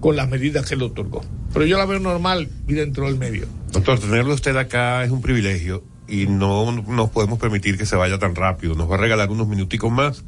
con 0.00 0.14
las 0.16 0.28
medidas 0.28 0.68
que 0.68 0.76
le 0.76 0.84
otorgó. 0.84 1.22
Pero 1.52 1.66
yo 1.66 1.78
la 1.78 1.86
veo 1.86 1.98
normal 1.98 2.48
y 2.68 2.74
dentro 2.74 3.06
del 3.06 3.16
medio. 3.16 3.46
Doctor, 3.72 3.98
tenerlo 3.98 4.34
usted 4.34 4.56
acá 4.56 5.04
es 5.04 5.10
un 5.10 5.20
privilegio 5.20 5.82
y 6.10 6.26
no 6.26 6.70
nos 6.72 7.10
podemos 7.10 7.38
permitir 7.38 7.78
que 7.78 7.86
se 7.86 7.96
vaya 7.96 8.18
tan 8.18 8.34
rápido. 8.34 8.74
Nos 8.74 8.90
va 8.90 8.96
a 8.96 8.98
regalar 8.98 9.30
unos 9.30 9.48
minuticos 9.48 9.90
más. 9.90 10.24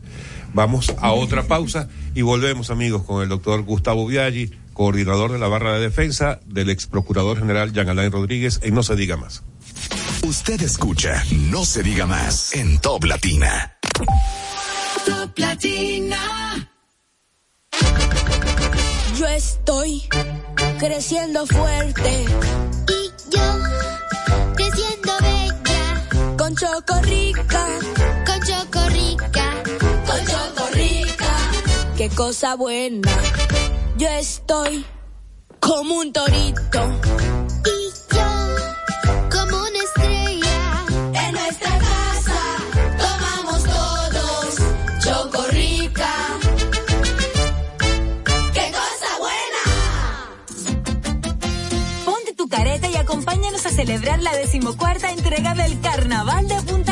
Vamos 0.54 0.94
a 0.98 1.12
otra 1.12 1.44
pausa 1.44 1.88
y 2.14 2.22
volvemos, 2.22 2.70
amigos, 2.70 3.02
con 3.04 3.22
el 3.22 3.28
doctor 3.28 3.62
Gustavo 3.62 4.06
Viaggi, 4.06 4.50
coordinador 4.72 5.32
de 5.32 5.38
la 5.38 5.48
barra 5.48 5.74
de 5.74 5.80
defensa 5.80 6.40
del 6.46 6.70
ex 6.70 6.86
procurador 6.86 7.38
general 7.38 7.72
Jean 7.72 7.88
Alain 7.88 8.12
Rodríguez, 8.12 8.60
en 8.62 8.74
No 8.74 8.82
se 8.82 8.96
diga 8.96 9.16
más. 9.16 9.42
Usted 10.22 10.62
escucha 10.62 11.24
No 11.50 11.64
se 11.64 11.82
diga 11.82 12.06
más 12.06 12.54
en 12.54 12.78
Top 12.78 13.04
Latina. 13.04 13.76
Top 15.04 15.36
Latina. 15.36 16.68
Yo 19.18 19.26
estoy 19.28 20.02
creciendo 20.82 21.46
fuerte. 21.46 22.24
Y 22.88 23.30
yo 23.30 23.42
creciendo 24.56 25.12
bella. 25.20 26.36
Con 26.36 26.56
chocorrica. 26.56 27.66
Con 28.26 28.40
chocorrica. 28.40 29.62
Con 30.04 30.26
chocorrica. 30.26 31.36
Qué 31.96 32.08
cosa 32.08 32.56
buena. 32.56 33.08
Yo 33.96 34.08
estoy 34.08 34.84
como 35.60 35.98
un 35.98 36.12
torito. 36.12 36.80
Celebrar 53.92 54.22
la 54.22 54.34
decimocuarta 54.34 55.10
entrega 55.10 55.52
del 55.54 55.78
Carnaval 55.80 56.48
de 56.48 56.54
Punta 56.62 56.91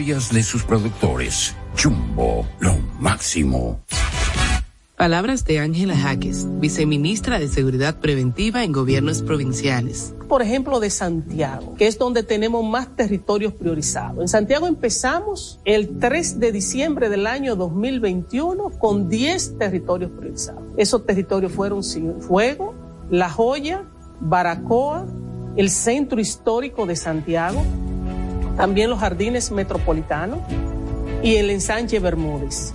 de 0.00 0.42
sus 0.42 0.62
productores. 0.62 1.54
Jumbo, 1.76 2.46
lo 2.58 2.74
máximo. 2.98 3.80
Palabras 4.96 5.44
de 5.44 5.58
Ángela 5.58 5.94
Jaques, 5.94 6.46
viceministra 6.58 7.38
de 7.38 7.48
Seguridad 7.48 8.00
Preventiva 8.00 8.64
en 8.64 8.72
Gobiernos 8.72 9.20
Provinciales. 9.20 10.14
Por 10.26 10.40
ejemplo, 10.40 10.80
de 10.80 10.88
Santiago, 10.88 11.74
que 11.74 11.86
es 11.86 11.98
donde 11.98 12.22
tenemos 12.22 12.64
más 12.64 12.96
territorios 12.96 13.52
priorizados. 13.52 14.22
En 14.22 14.28
Santiago 14.28 14.66
empezamos 14.66 15.60
el 15.66 15.98
3 15.98 16.40
de 16.40 16.52
diciembre 16.52 17.10
del 17.10 17.26
año 17.26 17.54
2021 17.54 18.70
con 18.78 19.10
10 19.10 19.58
territorios 19.58 20.12
priorizados. 20.12 20.62
Esos 20.78 21.04
territorios 21.04 21.52
fueron 21.52 21.82
Fuego, 22.20 22.74
La 23.10 23.28
Joya, 23.28 23.84
Baracoa, 24.18 25.06
el 25.56 25.68
Centro 25.68 26.20
Histórico 26.20 26.86
de 26.86 26.96
Santiago, 26.96 27.62
también 28.56 28.90
los 28.90 29.00
Jardines 29.00 29.50
Metropolitanos 29.50 30.40
y 31.22 31.36
el 31.36 31.50
Ensanche 31.50 31.98
Bermúdez. 31.98 32.72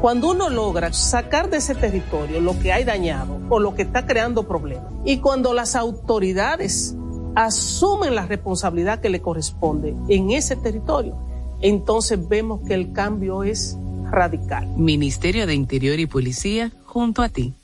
Cuando 0.00 0.30
uno 0.30 0.48
logra 0.48 0.92
sacar 0.92 1.50
de 1.50 1.58
ese 1.58 1.74
territorio 1.74 2.40
lo 2.40 2.58
que 2.58 2.72
hay 2.72 2.84
dañado 2.84 3.38
o 3.48 3.58
lo 3.58 3.74
que 3.74 3.82
está 3.82 4.06
creando 4.06 4.48
problemas, 4.48 4.90
y 5.04 5.18
cuando 5.18 5.52
las 5.52 5.76
autoridades 5.76 6.94
asumen 7.36 8.14
la 8.14 8.26
responsabilidad 8.26 9.00
que 9.00 9.10
le 9.10 9.20
corresponde 9.20 9.94
en 10.08 10.30
ese 10.30 10.56
territorio, 10.56 11.16
entonces 11.60 12.28
vemos 12.28 12.60
que 12.66 12.74
el 12.74 12.92
cambio 12.92 13.44
es 13.44 13.76
radical. 14.10 14.66
Ministerio 14.76 15.46
de 15.46 15.54
Interior 15.54 15.98
y 16.00 16.06
Policía, 16.06 16.72
junto 16.86 17.22
a 17.22 17.28
ti. 17.28 17.54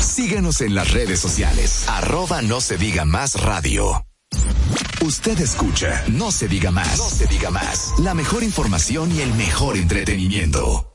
Síguenos 0.00 0.60
en 0.60 0.74
las 0.74 0.92
redes 0.92 1.20
sociales. 1.20 1.86
Arroba 1.88 2.42
no 2.42 2.60
se 2.60 2.76
diga 2.76 3.04
más 3.04 3.40
radio. 3.40 4.04
Usted 5.02 5.40
escucha 5.40 6.04
No 6.12 6.30
se 6.30 6.46
diga 6.46 6.70
más. 6.70 6.96
No 6.96 7.08
se 7.08 7.26
diga 7.26 7.50
más. 7.50 7.92
La 7.98 8.14
mejor 8.14 8.44
información 8.44 9.10
y 9.10 9.20
el 9.20 9.34
mejor 9.34 9.76
entretenimiento. 9.76 10.91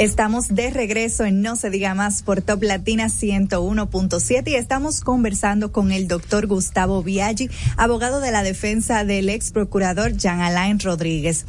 Estamos 0.00 0.48
de 0.48 0.70
regreso 0.70 1.26
en 1.26 1.42
No 1.42 1.56
se 1.56 1.68
diga 1.68 1.94
más 1.94 2.22
por 2.22 2.40
Top 2.40 2.62
Latina 2.62 3.08
101.7 3.08 4.48
y 4.48 4.54
estamos 4.54 5.02
conversando 5.02 5.72
con 5.72 5.92
el 5.92 6.08
doctor 6.08 6.46
Gustavo 6.46 7.02
Biaggi, 7.02 7.50
abogado 7.76 8.20
de 8.20 8.30
la 8.32 8.42
defensa 8.42 9.04
del 9.04 9.28
ex 9.28 9.52
procurador 9.52 10.16
Jean 10.16 10.40
Alain 10.40 10.80
Rodríguez. 10.80 11.44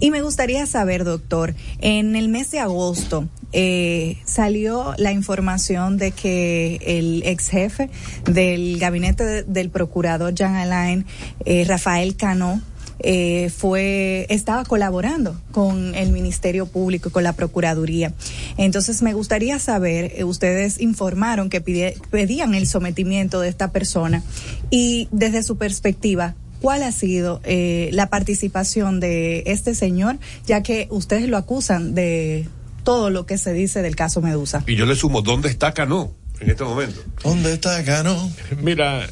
Y 0.00 0.10
me 0.10 0.20
gustaría 0.20 0.66
saber, 0.66 1.04
doctor, 1.04 1.54
en 1.78 2.14
el 2.14 2.28
mes 2.28 2.50
de 2.50 2.58
agosto 2.58 3.26
eh, 3.52 4.18
salió 4.26 4.92
la 4.98 5.12
información 5.12 5.96
de 5.96 6.10
que 6.10 6.80
el 6.84 7.22
ex 7.24 7.48
jefe 7.48 7.88
del 8.30 8.78
gabinete 8.78 9.24
de, 9.24 9.42
del 9.44 9.70
procurador 9.70 10.34
Jean 10.34 10.56
Alain, 10.56 11.06
eh, 11.46 11.64
Rafael 11.66 12.16
Cano, 12.16 12.60
eh, 12.98 13.50
fue 13.50 14.26
estaba 14.28 14.64
colaborando 14.64 15.40
con 15.52 15.94
el 15.94 16.10
Ministerio 16.12 16.66
Público 16.66 17.08
y 17.08 17.12
con 17.12 17.24
la 17.24 17.32
Procuraduría. 17.32 18.12
Entonces 18.56 19.02
me 19.02 19.12
gustaría 19.12 19.58
saber, 19.58 20.12
eh, 20.16 20.24
ustedes 20.24 20.80
informaron 20.80 21.50
que 21.50 21.60
pide, 21.60 21.96
pedían 22.10 22.54
el 22.54 22.66
sometimiento 22.66 23.40
de 23.40 23.48
esta 23.48 23.72
persona 23.72 24.22
y 24.70 25.08
desde 25.12 25.42
su 25.42 25.56
perspectiva, 25.56 26.34
¿cuál 26.60 26.82
ha 26.82 26.92
sido 26.92 27.40
eh, 27.44 27.90
la 27.92 28.08
participación 28.08 29.00
de 29.00 29.44
este 29.46 29.74
señor, 29.74 30.18
ya 30.46 30.62
que 30.62 30.86
ustedes 30.90 31.28
lo 31.28 31.36
acusan 31.36 31.94
de 31.94 32.46
todo 32.84 33.10
lo 33.10 33.26
que 33.26 33.38
se 33.38 33.52
dice 33.52 33.82
del 33.82 33.96
caso 33.96 34.20
Medusa. 34.22 34.62
Y 34.66 34.76
yo 34.76 34.86
le 34.86 34.94
sumo, 34.94 35.22
¿dónde 35.22 35.48
está 35.48 35.72
Cano 35.72 36.12
en 36.38 36.50
este 36.50 36.62
momento? 36.62 37.00
¿Dónde 37.24 37.54
está 37.54 37.82
Cano? 37.82 38.30
Mira, 38.62 39.08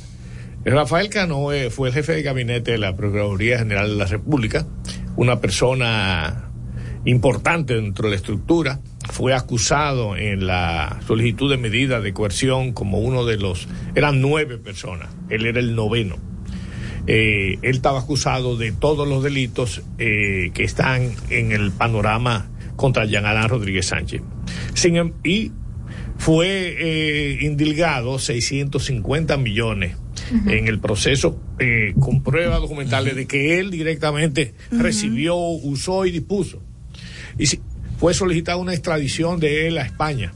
Rafael 0.64 1.08
Cano 1.08 1.52
eh, 1.52 1.70
fue 1.70 1.88
el 1.88 1.94
jefe 1.94 2.12
de 2.12 2.22
gabinete 2.22 2.72
de 2.72 2.78
la 2.78 2.94
Procuraduría 2.94 3.58
General 3.58 3.88
de 3.88 3.96
la 3.96 4.06
República, 4.06 4.66
una 5.16 5.40
persona 5.40 6.50
importante 7.04 7.74
dentro 7.74 8.04
de 8.04 8.10
la 8.10 8.16
estructura, 8.16 8.80
fue 9.10 9.34
acusado 9.34 10.16
en 10.16 10.46
la 10.46 11.00
solicitud 11.06 11.50
de 11.50 11.56
medida 11.56 12.00
de 12.00 12.12
coerción 12.12 12.72
como 12.72 13.00
uno 13.00 13.24
de 13.24 13.38
los, 13.38 13.66
eran 13.96 14.20
nueve 14.20 14.58
personas, 14.58 15.08
él 15.28 15.46
era 15.46 15.58
el 15.58 15.74
noveno. 15.74 16.16
Eh, 17.08 17.58
él 17.62 17.74
estaba 17.74 17.98
acusado 17.98 18.56
de 18.56 18.70
todos 18.70 19.08
los 19.08 19.24
delitos 19.24 19.82
eh, 19.98 20.52
que 20.54 20.62
están 20.62 21.10
en 21.30 21.50
el 21.50 21.72
panorama 21.72 22.48
contra 22.76 23.04
Jean 23.04 23.26
Alain 23.26 23.48
Rodríguez 23.48 23.86
Sánchez. 23.86 24.22
Em- 24.84 25.12
y 25.24 25.50
fue 26.18 26.76
eh, 26.78 27.38
indilgado 27.40 28.20
650 28.20 29.36
millones 29.36 29.96
en 30.46 30.66
el 30.68 30.78
proceso 30.80 31.40
eh, 31.58 31.94
con 32.00 32.22
pruebas 32.22 32.60
documentales 32.60 33.14
de 33.16 33.26
que 33.26 33.58
él 33.58 33.70
directamente 33.70 34.54
recibió, 34.70 35.36
usó 35.36 36.06
y 36.06 36.10
dispuso. 36.10 36.62
Y 37.38 37.46
si- 37.46 37.60
fue 37.98 38.14
solicitada 38.14 38.56
una 38.56 38.72
extradición 38.72 39.38
de 39.38 39.68
él 39.68 39.78
a 39.78 39.82
España. 39.82 40.32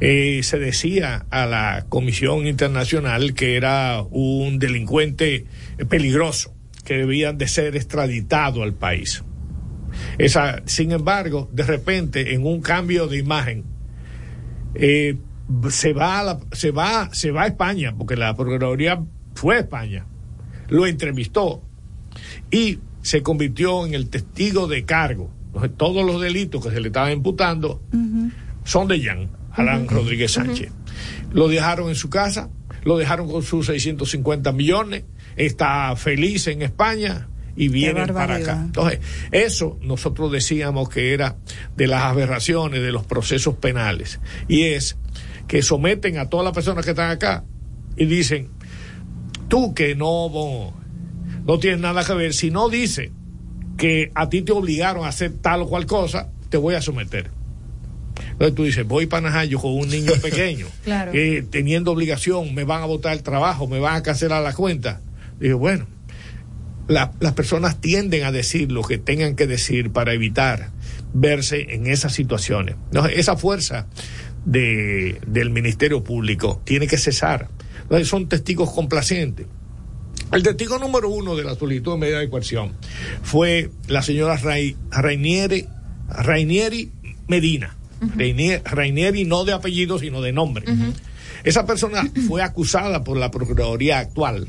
Eh, 0.00 0.40
se 0.42 0.58
decía 0.58 1.26
a 1.30 1.46
la 1.46 1.86
Comisión 1.88 2.46
Internacional 2.46 3.34
que 3.34 3.56
era 3.56 4.02
un 4.10 4.58
delincuente 4.58 5.44
peligroso, 5.88 6.54
que 6.84 6.94
debían 6.94 7.36
de 7.38 7.48
ser 7.48 7.76
extraditado 7.76 8.62
al 8.62 8.74
país. 8.74 9.22
Esa, 10.18 10.62
sin 10.66 10.92
embargo, 10.92 11.48
de 11.52 11.64
repente, 11.64 12.34
en 12.34 12.46
un 12.46 12.60
cambio 12.60 13.06
de 13.08 13.18
imagen, 13.18 13.64
eh, 14.74 15.16
se 15.70 15.92
va 15.92 16.20
a 16.20 16.24
la- 16.24 16.40
se 16.52 16.70
va 16.70 17.10
se 17.12 17.30
va 17.30 17.42
a 17.42 17.46
España 17.48 17.94
porque 17.96 18.16
la 18.16 18.34
procuraduría 18.34 19.02
fue 19.34 19.56
a 19.56 19.60
España 19.60 20.06
lo 20.68 20.86
entrevistó 20.86 21.62
y 22.50 22.78
se 23.02 23.22
convirtió 23.22 23.84
en 23.86 23.92
el 23.94 24.08
testigo 24.08 24.66
de 24.66 24.84
cargo. 24.84 25.30
Entonces, 25.48 25.72
todos 25.76 26.06
los 26.06 26.20
delitos 26.22 26.64
que 26.64 26.70
se 26.72 26.80
le 26.80 26.88
estaban 26.88 27.12
imputando 27.12 27.82
son 28.64 28.88
de 28.88 29.02
Jan 29.02 29.28
Alan 29.52 29.86
Rodríguez 29.88 30.32
Sánchez. 30.32 30.72
Lo 31.32 31.48
dejaron 31.48 31.88
en 31.90 31.94
su 31.94 32.08
casa 32.10 32.48
lo 32.84 32.98
dejaron 32.98 33.30
con 33.30 33.42
sus 33.42 33.66
650 33.66 34.52
millones 34.52 35.04
está 35.36 35.94
feliz 35.96 36.46
en 36.48 36.60
España 36.62 37.28
y 37.56 37.68
vienen 37.68 38.08
para 38.12 38.36
acá. 38.36 38.62
entonces, 38.66 39.00
eso 39.32 39.78
nosotros 39.82 40.30
decíamos 40.32 40.88
que 40.90 41.12
era 41.14 41.36
de 41.76 41.86
las 41.86 42.02
aberraciones 42.02 42.82
de 42.82 42.92
los 42.92 43.04
procesos 43.06 43.54
penales. 43.56 44.20
Y 44.48 44.62
es 44.64 44.96
que 45.48 45.62
someten 45.62 46.18
a 46.18 46.28
todas 46.28 46.44
las 46.44 46.54
personas 46.54 46.84
que 46.84 46.90
están 46.92 47.10
acá 47.10 47.44
y 47.96 48.06
dicen, 48.06 48.48
tú 49.48 49.74
que 49.74 49.94
no, 49.94 50.28
no, 50.30 50.72
no 51.46 51.58
tienes 51.58 51.80
nada 51.80 52.04
que 52.04 52.14
ver, 52.14 52.34
si 52.34 52.50
no 52.50 52.68
dice 52.68 53.12
que 53.76 54.10
a 54.14 54.28
ti 54.28 54.42
te 54.42 54.52
obligaron 54.52 55.04
a 55.04 55.08
hacer 55.08 55.32
tal 55.40 55.62
o 55.62 55.68
cual 55.68 55.86
cosa, 55.86 56.30
te 56.48 56.56
voy 56.56 56.74
a 56.74 56.80
someter. 56.82 57.30
Entonces 58.32 58.54
tú 58.54 58.64
dices, 58.64 58.86
voy 58.86 59.06
para 59.06 59.22
Najayo 59.28 59.58
con 59.58 59.72
un 59.74 59.88
niño 59.88 60.12
pequeño, 60.22 60.66
Claro. 60.84 61.12
eh, 61.14 61.44
teniendo 61.50 61.90
obligación, 61.92 62.54
me 62.54 62.64
van 62.64 62.82
a 62.82 62.86
botar 62.86 63.12
el 63.12 63.22
trabajo, 63.22 63.66
me 63.66 63.80
van 63.80 63.96
a 63.96 64.02
cancelar 64.02 64.42
la 64.42 64.52
cuenta. 64.54 65.00
Digo, 65.40 65.58
bueno, 65.58 65.86
la- 66.88 67.12
las 67.20 67.32
personas 67.32 67.80
tienden 67.80 68.24
a 68.24 68.32
decir 68.32 68.70
lo 68.70 68.82
que 68.82 68.98
tengan 68.98 69.34
que 69.36 69.46
decir 69.46 69.90
para 69.92 70.12
evitar 70.12 70.70
verse 71.12 71.74
en 71.74 71.86
esas 71.86 72.12
situaciones. 72.12 72.76
No, 72.92 73.06
esa 73.06 73.36
fuerza 73.36 73.86
de, 74.44 75.20
del 75.26 75.50
Ministerio 75.50 76.02
Público 76.04 76.60
tiene 76.64 76.86
que 76.86 76.96
cesar. 76.98 77.48
Entonces, 77.82 78.08
son 78.08 78.28
testigos 78.28 78.70
complacientes. 78.70 79.46
El 80.32 80.42
testigo 80.42 80.78
número 80.78 81.08
uno 81.10 81.36
de 81.36 81.44
la 81.44 81.54
solicitud 81.54 81.92
de 81.92 81.98
medida 81.98 82.18
de 82.18 82.28
coerción 82.30 82.72
fue 83.22 83.70
la 83.88 84.02
señora 84.02 84.36
Rai- 84.38 84.74
Rainieri, 84.90 85.66
Rainieri 86.08 86.90
Medina. 87.28 87.76
Rainieri 88.64 89.24
no 89.24 89.44
de 89.44 89.52
apellido, 89.52 89.98
sino 89.98 90.20
de 90.22 90.32
nombre. 90.32 90.64
Esa 91.44 91.66
persona 91.66 92.02
fue 92.26 92.42
acusada 92.42 93.04
por 93.04 93.16
la 93.18 93.30
Procuraduría 93.30 93.98
actual 93.98 94.48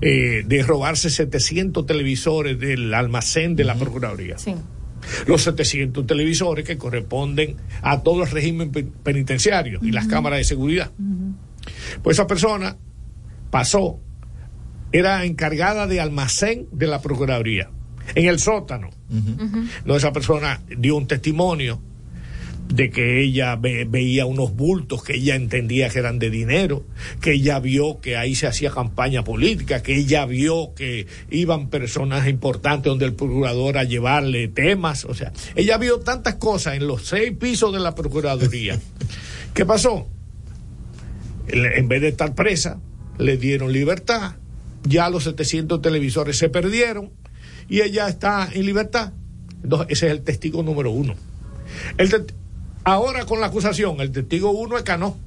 eh, 0.00 0.44
de 0.46 0.62
robarse 0.62 1.10
700 1.10 1.84
televisores 1.86 2.58
del 2.58 2.92
almacén 2.94 3.56
de 3.56 3.64
la 3.64 3.74
Procuraduría. 3.74 4.38
Sí. 4.38 4.54
Los 5.26 5.42
700 5.42 6.06
televisores 6.06 6.64
que 6.64 6.76
corresponden 6.78 7.56
a 7.82 8.02
todo 8.02 8.22
el 8.24 8.30
régimen 8.30 8.70
pe- 8.70 8.86
penitenciario 9.02 9.78
y 9.82 9.92
las 9.92 10.06
cámaras 10.06 10.38
de 10.38 10.44
seguridad. 10.44 10.90
Pues 12.02 12.16
esa 12.16 12.26
persona 12.26 12.76
pasó, 13.50 13.98
era 14.92 15.24
encargada 15.24 15.86
de 15.86 16.00
almacén 16.00 16.66
de 16.72 16.86
la 16.86 17.00
Procuraduría, 17.02 17.70
en 18.14 18.26
el 18.26 18.38
sótano. 18.38 18.90
No, 19.84 19.96
esa 19.96 20.12
persona 20.12 20.60
dio 20.78 20.96
un 20.96 21.06
testimonio 21.06 21.80
de 22.68 22.90
que 22.90 23.22
ella 23.22 23.56
ve- 23.56 23.86
veía 23.88 24.26
unos 24.26 24.54
bultos 24.54 25.02
que 25.04 25.14
ella 25.14 25.34
entendía 25.36 25.88
que 25.88 25.98
eran 26.00 26.18
de 26.18 26.30
dinero, 26.30 26.84
que 27.20 27.32
ella 27.34 27.58
vio 27.60 28.00
que 28.00 28.16
ahí 28.16 28.34
se 28.34 28.46
hacía 28.46 28.70
campaña 28.70 29.22
política, 29.24 29.82
que 29.82 29.96
ella 29.96 30.26
vio 30.26 30.74
que 30.74 31.06
iban 31.30 31.68
personas 31.70 32.26
importantes 32.28 32.90
donde 32.90 33.04
el 33.06 33.14
procurador 33.14 33.78
a 33.78 33.84
llevarle 33.84 34.48
temas, 34.48 35.04
o 35.04 35.14
sea, 35.14 35.32
ella 35.54 35.78
vio 35.78 36.00
tantas 36.00 36.34
cosas 36.36 36.74
en 36.76 36.86
los 36.86 37.06
seis 37.06 37.32
pisos 37.38 37.72
de 37.72 37.78
la 37.80 37.94
Procuraduría. 37.94 38.78
¿Qué 39.54 39.64
pasó? 39.64 40.08
En 41.48 41.86
vez 41.88 42.00
de 42.02 42.08
estar 42.08 42.34
presa, 42.34 42.80
le 43.18 43.36
dieron 43.36 43.72
libertad, 43.72 44.34
ya 44.82 45.08
los 45.08 45.24
700 45.24 45.80
televisores 45.80 46.36
se 46.36 46.48
perdieron 46.48 47.10
y 47.68 47.80
ella 47.82 48.08
está 48.08 48.48
en 48.52 48.66
libertad. 48.66 49.12
Entonces, 49.62 49.86
ese 49.90 50.06
es 50.06 50.12
el 50.12 50.22
testigo 50.22 50.62
número 50.62 50.90
uno. 50.90 51.14
El 51.98 52.10
ahora 52.86 53.26
con 53.26 53.40
la 53.40 53.46
acusación, 53.46 54.00
el 54.00 54.12
testigo 54.12 54.52
uno 54.52 54.76
es 54.78 54.84
Cano, 54.84 55.18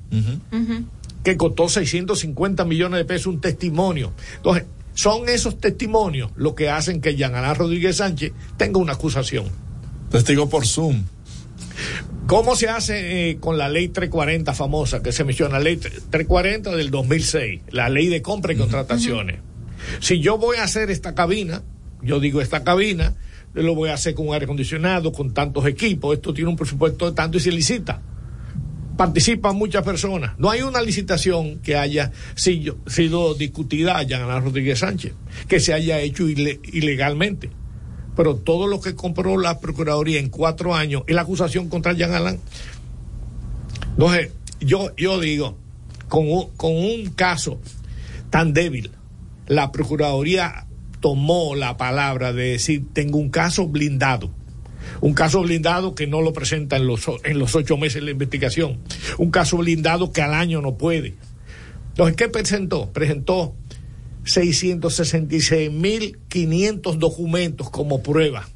que 1.23 1.37
costó 1.37 1.67
650 1.67 2.63
millones 2.65 2.97
de 2.99 3.05
pesos 3.05 3.27
un 3.27 3.41
testimonio. 3.41 4.13
Entonces, 4.37 4.65
son 4.93 5.27
esos 5.27 5.59
testimonios 5.59 6.31
lo 6.35 6.55
que 6.55 6.69
hacen 6.69 7.01
que 7.01 7.15
Jean 7.15 7.35
Alain 7.35 7.55
Rodríguez 7.55 7.97
Sánchez 7.97 8.31
tenga 8.57 8.79
una 8.79 8.93
acusación. 8.93 9.45
Testigo 10.09 10.49
por 10.49 10.65
Zoom. 10.65 11.03
¿Cómo 12.27 12.55
se 12.55 12.69
hace 12.69 13.29
eh, 13.29 13.37
con 13.39 13.57
la 13.57 13.67
ley 13.67 13.89
340 13.89 14.53
famosa 14.53 15.01
que 15.03 15.11
se 15.11 15.25
menciona? 15.25 15.57
La 15.57 15.63
ley 15.65 15.77
340 15.77 16.75
del 16.75 16.91
2006, 16.91 17.61
la 17.71 17.89
ley 17.89 18.07
de 18.07 18.21
compra 18.21 18.53
y 18.53 18.55
contrataciones. 18.55 19.39
Si 19.99 20.21
yo 20.21 20.37
voy 20.37 20.57
a 20.57 20.63
hacer 20.63 20.91
esta 20.91 21.13
cabina, 21.13 21.61
yo 22.01 22.19
digo 22.19 22.41
esta 22.41 22.63
cabina, 22.63 23.15
lo 23.53 23.75
voy 23.75 23.89
a 23.89 23.95
hacer 23.95 24.13
con 24.13 24.27
un 24.27 24.33
aire 24.33 24.45
acondicionado, 24.45 25.11
con 25.11 25.33
tantos 25.33 25.65
equipos, 25.65 26.15
esto 26.15 26.33
tiene 26.33 26.49
un 26.49 26.55
presupuesto 26.55 27.05
de 27.09 27.15
tanto 27.15 27.37
y 27.37 27.41
se 27.41 27.51
licita. 27.51 28.01
Participan 28.97 29.55
muchas 29.55 29.83
personas. 29.83 30.37
No 30.37 30.49
hay 30.49 30.61
una 30.61 30.81
licitación 30.81 31.59
que 31.59 31.77
haya 31.77 32.11
sido, 32.35 33.33
discutida 33.33 33.93
a 33.93 33.99
Alain 33.99 34.43
Rodríguez 34.43 34.79
Sánchez, 34.79 35.13
que 35.47 35.59
se 35.59 35.73
haya 35.73 35.99
hecho 35.99 36.27
ile- 36.27 36.59
ilegalmente 36.71 37.49
pero 38.15 38.35
todo 38.35 38.67
lo 38.67 38.81
que 38.81 38.95
compró 38.95 39.37
la 39.37 39.61
Procuraduría 39.61 40.19
en 40.19 40.27
cuatro 40.27 40.75
años 40.75 41.03
es 41.07 41.15
la 41.15 41.21
acusación 41.21 41.69
contra 41.69 41.93
Jean 41.93 42.11
Alain. 42.13 42.37
Entonces, 43.91 44.31
yo, 44.59 44.93
yo 44.97 45.21
digo, 45.21 45.57
con 46.09 46.27
con 46.57 46.75
un 46.75 47.11
caso 47.15 47.61
tan 48.29 48.51
débil, 48.53 48.91
la 49.47 49.71
Procuraduría 49.71 50.65
tomó 50.99 51.55
la 51.55 51.77
palabra 51.77 52.33
de 52.33 52.51
decir, 52.51 52.85
tengo 52.93 53.17
un 53.17 53.29
caso 53.29 53.67
blindado. 53.67 54.29
Un 55.01 55.13
caso 55.13 55.41
blindado 55.41 55.95
que 55.95 56.07
no 56.07 56.21
lo 56.21 56.33
presenta 56.33 56.75
en 56.77 56.87
los, 56.87 57.07
en 57.23 57.39
los 57.39 57.55
ocho 57.55 57.77
meses 57.77 57.95
de 57.95 58.01
la 58.01 58.11
investigación. 58.11 58.79
Un 59.17 59.31
caso 59.31 59.57
blindado 59.57 60.11
que 60.11 60.21
al 60.21 60.33
año 60.33 60.61
no 60.61 60.77
puede. 60.77 61.15
Entonces, 61.89 62.15
¿qué 62.15 62.29
presentó? 62.29 62.91
Presentó 62.91 63.55
666.500 64.25 66.97
documentos 66.97 67.69
como 67.69 68.01
prueba. 68.01 68.47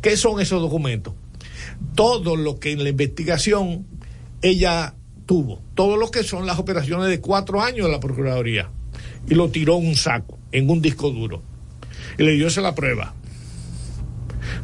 ¿Qué 0.00 0.16
son 0.16 0.40
esos 0.40 0.60
documentos? 0.60 1.14
Todo 1.94 2.34
lo 2.36 2.58
que 2.58 2.72
en 2.72 2.82
la 2.82 2.88
investigación 2.90 3.86
ella 4.40 4.94
tuvo, 5.26 5.60
todo 5.74 5.96
lo 5.96 6.10
que 6.10 6.24
son 6.24 6.46
las 6.46 6.58
operaciones 6.58 7.08
de 7.08 7.20
cuatro 7.20 7.62
años 7.62 7.86
de 7.86 7.92
la 7.92 8.00
Procuraduría, 8.00 8.70
y 9.28 9.34
lo 9.34 9.50
tiró 9.50 9.78
en 9.78 9.86
un 9.88 9.96
saco, 9.96 10.38
en 10.52 10.68
un 10.70 10.80
disco 10.82 11.10
duro, 11.10 11.42
y 12.18 12.22
le 12.22 12.32
dio 12.32 12.48
esa 12.48 12.60
la 12.60 12.74
prueba. 12.74 13.14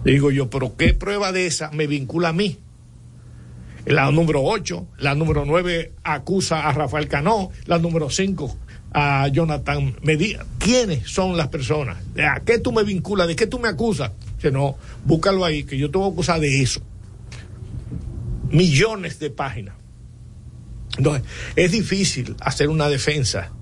Le 0.05 0.12
digo 0.12 0.30
yo, 0.30 0.51
pero 0.51 0.76
¿qué 0.76 0.94
prueba 0.94 1.32
de 1.32 1.47
esa 1.47 1.70
me 1.70 1.86
vincula 1.86 2.30
a 2.30 2.32
mí? 2.32 2.59
La 3.86 4.10
número 4.10 4.43
8, 4.43 4.86
la 4.98 5.14
número 5.14 5.44
9 5.47 5.93
acusa 6.05 6.68
a 6.68 6.72
Rafael 6.72 7.09
Cano, 7.09 7.51
la 7.66 7.78
número 7.78 8.10
5 8.10 8.59
a 8.93 9.28
Jonathan 9.28 9.97
Medina. 10.02 10.44
¿Quiénes 10.59 11.10
son 11.10 11.36
las 11.36 11.48
personas? 11.48 11.98
¿A 12.18 12.40
qué 12.40 12.59
tú 12.59 12.72
me 12.72 12.82
vinculas? 12.82 13.28
¿De 13.28 13.36
qué 13.36 13.47
tú 13.47 13.59
me 13.59 13.68
acusas? 13.68 14.10
Que 14.39 14.51
no, 14.51 14.76
búscalo 15.05 15.44
ahí, 15.44 15.64
que 15.64 15.78
yo 15.78 15.90
te 15.90 15.98
voy 15.98 16.09
a 16.10 16.12
acusar 16.12 16.40
de 16.40 16.60
eso. 16.62 16.80
millones 18.51 19.18
de 19.18 19.30
páginas. 19.30 19.74
Entonces, 20.97 21.22
es 21.56 21.72
difícil 21.72 22.35
hacer 22.40 22.68
una 22.68 22.89
defensa 22.89 23.52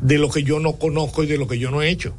de 0.00 0.18
lo 0.18 0.28
que 0.30 0.42
yo 0.42 0.60
no 0.60 0.74
conozco 0.74 1.22
y 1.22 1.26
de 1.26 1.38
lo 1.38 1.46
que 1.48 1.58
yo 1.58 1.70
no 1.70 1.82
he 1.82 1.88
hecho. 1.90 2.14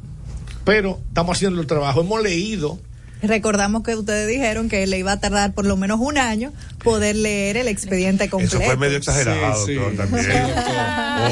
Pero 0.64 1.00
estamos 1.08 1.36
haciendo 1.36 1.60
el 1.60 1.66
trabajo. 1.66 2.00
Hemos 2.00 2.22
leído 2.22 2.78
Recordamos 3.22 3.82
que 3.82 3.94
ustedes 3.96 4.28
dijeron 4.28 4.68
que 4.68 4.86
le 4.86 4.98
iba 4.98 5.12
a 5.12 5.18
tardar 5.20 5.54
por 5.54 5.64
lo 5.64 5.76
menos 5.78 5.98
un 6.00 6.18
año 6.18 6.52
poder 6.84 7.16
leer 7.16 7.56
el 7.56 7.66
expediente 7.66 8.28
completo. 8.28 8.58
Eso 8.58 8.66
fue 8.66 8.76
medio 8.76 8.98
exagerado, 8.98 9.64
Sí, 9.64 9.72
sí. 9.72 9.78
doctor, 9.78 9.96
también. 9.96 10.26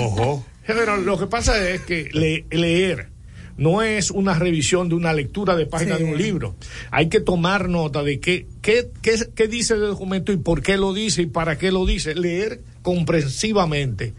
Ojo. 0.01 0.47
Pero 0.67 0.97
lo 0.97 1.19
que 1.19 1.27
pasa 1.27 1.69
es 1.69 1.83
que 1.83 2.09
le- 2.13 2.47
leer 2.51 3.11
no 3.59 3.83
es 3.83 4.11
una 4.11 4.33
revisión 4.35 4.89
de 4.89 4.95
una 4.95 5.13
lectura 5.13 5.55
de 5.57 5.67
páginas 5.67 5.99
Sí. 5.99 6.05
de 6.05 6.11
un 6.13 6.17
libro. 6.19 6.57
Hay 6.91 7.11
que 7.11 7.21
tomar 7.21 7.69
nota 7.69 8.03
de 8.03 8.19
qué, 8.19 8.47
qué, 8.63 8.89
qué, 9.03 9.17
qué 9.35 9.47
dice 9.47 9.75
el 9.75 9.81
documento 9.81 10.33
y 10.33 10.39
por 10.39 10.63
qué 10.63 10.79
lo 10.79 10.95
dice 10.95 11.23
y 11.23 11.27
para 11.27 11.59
qué 11.59 11.71
lo 11.71 11.85
dice. 11.85 12.15
Leer 12.15 12.63
comprensivamente 12.83 14.15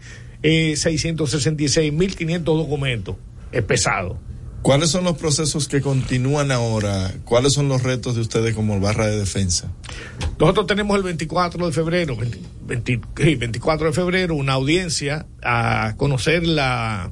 eh, 0.48 0.74
666.500 0.74 2.44
documentos 2.44 3.16
es 3.50 3.62
pesado. 3.64 4.16
¿Cuáles 4.62 4.90
son 4.90 5.02
los 5.02 5.16
procesos 5.16 5.66
que 5.66 5.80
continúan 5.80 6.52
ahora? 6.52 7.12
¿Cuáles 7.24 7.52
son 7.52 7.68
los 7.68 7.82
retos 7.82 8.14
de 8.14 8.20
ustedes 8.20 8.54
como 8.54 8.78
barra 8.78 9.08
de 9.08 9.18
defensa? 9.18 9.72
Nosotros 10.38 10.68
tenemos 10.68 10.96
el 10.96 11.02
24 11.02 11.66
de 11.66 11.72
febrero, 11.72 12.16
20 12.16 12.38
20 12.64 13.00
sí, 13.16 13.34
24 13.34 13.88
de 13.88 13.92
febrero, 13.92 14.36
una 14.36 14.52
audiencia 14.52 15.26
a 15.42 15.94
conocer 15.96 16.46
la, 16.46 17.10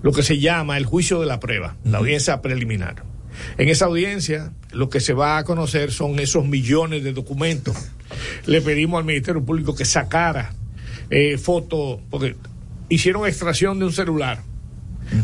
lo 0.00 0.12
que 0.12 0.22
se 0.22 0.38
llama 0.38 0.78
el 0.78 0.86
juicio 0.86 1.20
de 1.20 1.26
la 1.26 1.40
prueba, 1.40 1.76
la 1.84 1.98
audiencia 1.98 2.40
preliminar. 2.40 3.04
En 3.58 3.68
esa 3.68 3.84
audiencia, 3.84 4.54
lo 4.70 4.88
que 4.88 5.00
se 5.00 5.12
va 5.12 5.36
a 5.36 5.44
conocer 5.44 5.92
son 5.92 6.18
esos 6.20 6.46
millones 6.46 7.04
de 7.04 7.12
documentos. 7.12 7.76
Le 8.46 8.62
pedimos 8.62 8.98
al 8.98 9.04
Ministerio 9.04 9.44
Público 9.44 9.74
que 9.74 9.84
sacara 9.84 10.54
eh, 11.10 11.36
fotos, 11.36 12.00
porque 12.10 12.34
hicieron 12.94 13.26
extracción 13.26 13.78
de 13.78 13.86
un 13.86 13.92
celular. 13.92 14.42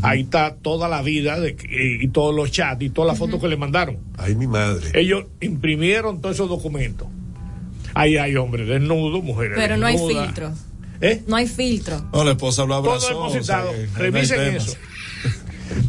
Ahí 0.02 0.22
está 0.22 0.54
toda 0.56 0.88
la 0.88 1.00
vida 1.02 1.40
de, 1.40 1.56
que- 1.56 1.98
y 2.02 2.08
todos 2.08 2.34
los 2.34 2.50
chats 2.50 2.82
y 2.82 2.90
todas 2.90 3.08
las 3.08 3.18
fotos 3.18 3.40
que 3.40 3.48
le 3.48 3.56
mandaron. 3.56 3.98
Ay, 4.18 4.34
mi 4.34 4.46
madre. 4.46 4.90
Ellos 4.94 5.24
imprimieron 5.40 6.20
todos 6.20 6.34
esos 6.36 6.48
documentos. 6.48 7.08
Ahí 7.94 8.16
hay 8.16 8.36
hombres 8.36 8.68
desnudos, 8.68 9.22
mujeres 9.24 9.54
Pero 9.56 9.76
no 9.76 9.86
hay 9.86 9.96
filtro. 9.96 10.52
¿Eh? 11.00 11.22
No 11.26 11.36
hay 11.36 11.46
filtro. 11.46 12.04
No, 12.12 12.22
la 12.24 12.32
esposa 12.32 12.64
lo 12.66 12.82
Todo 12.82 12.98
depositado. 12.98 13.70
o 13.70 13.72
sea, 13.74 13.86
no 13.86 13.98
Revisen 13.98 14.40
eso. 14.56 14.76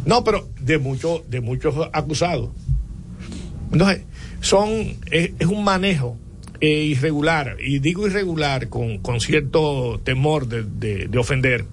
No, 0.06 0.24
pero 0.24 0.48
de 0.60 0.78
muchos 0.78 1.28
de 1.28 1.40
muchos 1.40 1.74
acusados. 1.92 2.50
Entonces, 3.72 4.02
son, 4.40 4.70
es, 5.10 5.30
es 5.38 5.46
un 5.46 5.62
manejo 5.64 6.16
eh, 6.60 6.84
irregular, 6.84 7.56
y 7.64 7.78
digo 7.78 8.06
irregular 8.06 8.68
con, 8.68 8.98
con 8.98 9.20
cierto 9.20 10.00
temor 10.04 10.46
de, 10.46 10.62
de- 10.64 11.08
de 11.08 11.18
ofender, 11.18 11.64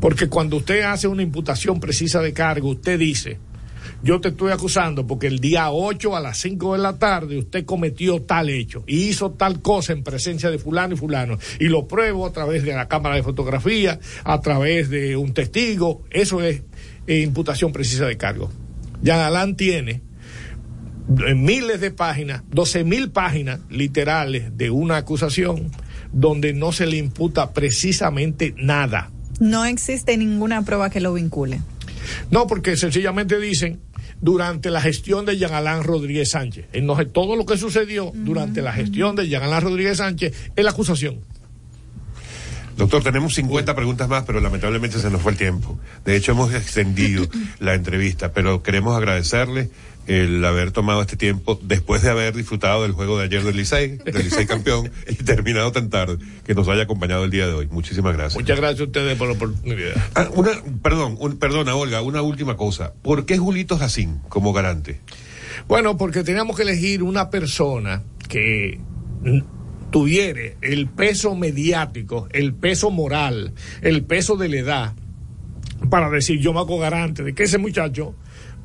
porque 0.00 0.28
cuando 0.28 0.56
usted 0.58 0.82
hace 0.82 1.08
una 1.08 1.22
imputación 1.22 1.80
precisa 1.80 2.20
de 2.20 2.32
cargo, 2.32 2.68
usted 2.70 2.98
dice, 2.98 3.38
yo 4.02 4.20
te 4.20 4.28
estoy 4.28 4.50
acusando 4.52 5.06
porque 5.06 5.28
el 5.28 5.38
día 5.38 5.70
8 5.70 6.16
a 6.16 6.20
las 6.20 6.38
5 6.38 6.72
de 6.74 6.78
la 6.80 6.98
tarde 6.98 7.38
usted 7.38 7.64
cometió 7.64 8.20
tal 8.20 8.50
hecho 8.50 8.82
y 8.86 9.04
hizo 9.08 9.30
tal 9.30 9.60
cosa 9.62 9.92
en 9.92 10.02
presencia 10.02 10.50
de 10.50 10.58
fulano 10.58 10.94
y 10.94 10.98
fulano 10.98 11.38
y 11.60 11.66
lo 11.66 11.86
pruebo 11.86 12.26
a 12.26 12.32
través 12.32 12.64
de 12.64 12.74
la 12.74 12.88
cámara 12.88 13.14
de 13.14 13.22
fotografía, 13.22 13.98
a 14.24 14.40
través 14.40 14.90
de 14.90 15.16
un 15.16 15.32
testigo, 15.34 16.02
eso 16.10 16.42
es 16.42 16.62
eh, 17.06 17.20
imputación 17.20 17.72
precisa 17.72 18.06
de 18.06 18.16
cargo. 18.16 18.50
Jean 19.02 19.20
Alain 19.20 19.56
tiene 19.56 19.90
en 19.92 20.02
miles 21.08 21.80
de 21.80 21.90
páginas, 21.90 22.42
12 22.50 22.84
mil 22.84 23.10
páginas 23.10 23.60
literales 23.70 24.56
de 24.56 24.70
una 24.70 24.98
acusación 24.98 25.70
donde 26.12 26.52
no 26.52 26.72
se 26.72 26.86
le 26.86 26.96
imputa 26.96 27.52
precisamente 27.52 28.54
nada. 28.56 29.10
No 29.40 29.64
existe 29.64 30.16
ninguna 30.16 30.62
prueba 30.62 30.90
que 30.90 31.00
lo 31.00 31.14
vincule. 31.14 31.60
No, 32.30 32.46
porque 32.46 32.76
sencillamente 32.76 33.38
dicen 33.38 33.80
durante 34.20 34.70
la 34.70 34.80
gestión 34.80 35.26
de 35.26 35.36
Jean 35.36 35.52
Alain 35.52 35.82
Rodríguez 35.82 36.30
Sánchez. 36.30 36.66
Entonces, 36.72 37.12
todo 37.12 37.36
lo 37.36 37.44
que 37.44 37.56
sucedió 37.56 38.12
durante 38.14 38.62
la 38.62 38.72
gestión 38.72 39.16
de 39.16 39.28
Jean 39.28 39.42
Alain 39.42 39.62
Rodríguez 39.62 39.98
Sánchez 39.98 40.32
es 40.54 40.64
la 40.64 40.70
acusación. 40.70 41.20
Doctor, 42.76 43.02
tenemos 43.02 43.34
50 43.34 43.74
preguntas 43.74 44.08
más, 44.08 44.24
pero 44.24 44.40
lamentablemente 44.40 44.98
se 44.98 45.10
nos 45.10 45.20
fue 45.20 45.32
el 45.32 45.38
tiempo. 45.38 45.78
De 46.04 46.16
hecho, 46.16 46.32
hemos 46.32 46.54
extendido 46.54 47.26
la 47.58 47.74
entrevista, 47.74 48.32
pero 48.32 48.62
queremos 48.62 48.96
agradecerle 48.96 49.70
el 50.06 50.44
haber 50.44 50.72
tomado 50.72 51.00
este 51.00 51.16
tiempo 51.16 51.58
después 51.62 52.02
de 52.02 52.10
haber 52.10 52.34
disfrutado 52.34 52.82
del 52.82 52.92
juego 52.92 53.18
de 53.18 53.24
ayer 53.26 53.42
del 53.44 53.56
Licey, 53.56 53.98
del 53.98 54.14
Licey 54.24 54.46
campeón, 54.46 54.90
y 55.08 55.14
terminado 55.14 55.70
tan 55.72 55.90
tarde, 55.90 56.18
que 56.44 56.54
nos 56.54 56.68
haya 56.68 56.82
acompañado 56.82 57.24
el 57.24 57.30
día 57.30 57.46
de 57.46 57.52
hoy. 57.54 57.68
Muchísimas 57.70 58.14
gracias. 58.16 58.34
Muchas 58.40 58.58
gracias 58.58 58.80
a 58.80 58.84
ustedes 58.84 59.16
por 59.16 59.28
la 59.28 59.34
oportunidad. 59.34 59.92
Ah, 60.14 60.28
una, 60.34 60.50
perdón, 60.82 61.16
un- 61.20 61.38
perdona, 61.38 61.74
Olga, 61.76 62.02
una 62.02 62.22
última 62.22 62.56
cosa. 62.56 62.92
¿Por 63.02 63.26
qué 63.26 63.38
Julito 63.38 63.78
Jacín 63.78 64.20
como 64.28 64.52
garante? 64.52 65.00
Bueno, 65.68 65.96
porque 65.96 66.24
teníamos 66.24 66.56
que 66.56 66.62
elegir 66.62 67.02
una 67.02 67.30
persona 67.30 68.02
que 68.28 68.80
tuviere 69.90 70.56
el 70.62 70.88
peso 70.88 71.34
mediático, 71.36 72.28
el 72.32 72.54
peso 72.54 72.90
moral, 72.90 73.52
el 73.82 74.04
peso 74.04 74.36
de 74.36 74.48
la 74.48 74.56
edad, 74.56 74.92
para 75.90 76.08
decir 76.10 76.40
yo 76.40 76.52
me 76.52 76.60
hago 76.60 76.78
garante 76.78 77.22
de 77.22 77.34
que 77.34 77.42
ese 77.44 77.58
muchacho 77.58 78.14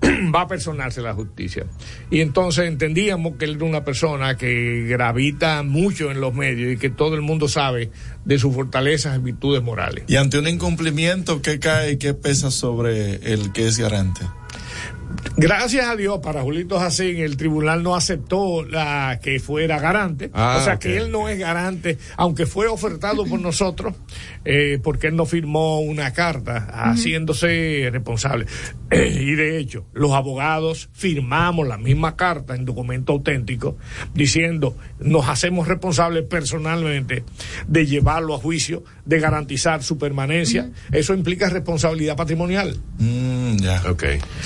va 0.35 0.41
a 0.41 0.47
personarse 0.47 1.01
la 1.01 1.13
justicia. 1.13 1.65
Y 2.09 2.21
entonces 2.21 2.65
entendíamos 2.65 3.37
que 3.37 3.45
él 3.45 3.55
era 3.55 3.65
una 3.65 3.83
persona 3.83 4.37
que 4.37 4.85
gravita 4.87 5.63
mucho 5.63 6.11
en 6.11 6.21
los 6.21 6.33
medios 6.33 6.73
y 6.73 6.77
que 6.77 6.89
todo 6.89 7.15
el 7.15 7.21
mundo 7.21 7.47
sabe 7.47 7.91
de 8.25 8.39
sus 8.39 8.53
fortalezas 8.53 9.17
y 9.17 9.21
virtudes 9.21 9.63
morales. 9.63 10.03
Y 10.07 10.15
ante 10.15 10.37
un 10.39 10.47
incumplimiento, 10.47 11.41
¿qué 11.41 11.59
cae 11.59 11.93
y 11.93 11.97
qué 11.97 12.13
pesa 12.13 12.51
sobre 12.51 13.15
el 13.33 13.51
que 13.51 13.67
es 13.67 13.77
garante? 13.77 14.21
Gracias 15.39 15.85
a 15.87 15.95
Dios 15.95 16.19
para 16.23 16.41
Julito 16.41 16.79
Jacín 16.79 17.17
el 17.17 17.37
tribunal 17.37 17.83
no 17.83 17.95
aceptó 17.95 18.63
la 18.63 19.19
que 19.21 19.39
fuera 19.39 19.79
garante, 19.79 20.31
Ah, 20.33 20.57
o 20.59 20.63
sea 20.63 20.73
ok. 20.75 20.79
que 20.79 20.97
él 20.97 21.11
no 21.11 21.29
es 21.29 21.37
garante, 21.37 21.97
aunque 22.15 22.45
fue 22.47 22.67
ofertado 22.67 23.23
por 23.25 23.39
nosotros, 23.39 23.93
eh, 24.45 24.79
porque 24.81 25.07
él 25.07 25.15
no 25.15 25.25
firmó 25.27 25.79
una 25.79 26.11
carta 26.13 26.67
haciéndose 26.71 27.89
responsable. 27.91 28.45
y 28.91 29.35
de 29.35 29.59
hecho, 29.59 29.85
los 29.93 30.11
abogados 30.13 30.89
firmamos 30.93 31.67
la 31.67 31.77
misma 31.77 32.15
carta 32.15 32.55
en 32.55 32.65
documento 32.65 33.13
auténtico 33.13 33.77
diciendo 34.15 34.75
nos 34.99 35.29
hacemos 35.29 35.67
responsables 35.67 36.23
personalmente 36.23 37.23
de 37.67 37.85
llevarlo 37.85 38.33
a 38.33 38.39
juicio, 38.39 38.83
de 39.05 39.19
garantizar 39.19 39.83
su 39.83 39.97
permanencia. 39.99 40.71
Eso 40.91 41.13
implica 41.13 41.49
responsabilidad 41.49 42.15
patrimonial. 42.15 42.77
Mm, 42.97 43.57
ya. 43.57 43.83
Ok. 43.89 44.03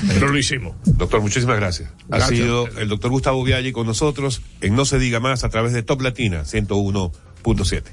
Pero 0.07 0.27
lo 0.27 0.38
hicimos. 0.38 0.61
Doctor, 0.86 1.22
muchísimas 1.22 1.58
gracias. 1.58 1.92
Ha 2.12 2.22
sido 2.22 2.68
el 2.68 2.90
doctor 2.90 3.12
Gustavo 3.12 3.44
Viaggi 3.44 3.72
con 3.72 3.88
nosotros 3.88 4.42
en 4.62 4.76
No 4.76 4.86
se 4.86 5.00
diga 5.00 5.20
más 5.20 5.44
a 5.44 5.50
través 5.50 5.74
de 5.74 5.84
Top 5.84 6.02
Latina 6.02 6.44
101.7. 6.44 7.84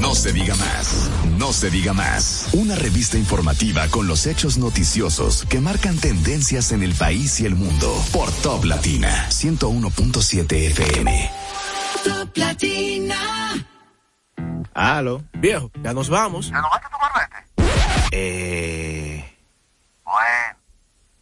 No 0.00 0.14
se 0.14 0.32
diga 0.32 0.54
más. 0.56 1.10
No 1.38 1.52
se 1.52 1.70
diga 1.70 1.92
más. 1.92 2.48
Una 2.52 2.76
revista 2.76 3.18
informativa 3.18 3.88
con 3.88 4.06
los 4.06 4.26
hechos 4.26 4.58
noticiosos 4.58 5.44
que 5.48 5.60
marcan 5.60 5.98
tendencias 5.98 6.70
en 6.72 6.82
el 6.82 6.94
país 6.94 7.40
y 7.40 7.46
el 7.46 7.56
mundo. 7.56 7.92
Por 8.12 8.30
Top 8.30 8.64
Latina 8.64 9.26
101.7 9.30 10.52
FM. 10.52 11.30
Top 12.04 12.36
Latina. 12.36 13.66
Aló, 14.74 15.22
viejo, 15.34 15.70
ya 15.82 15.92
nos 15.92 16.08
vamos. 16.08 16.50
¿Ya 16.50 16.60
no 16.60 16.68
vas 16.70 16.82
a 16.84 16.88
tu 16.88 16.96
barbete? 16.98 17.36
Eh, 18.12 19.31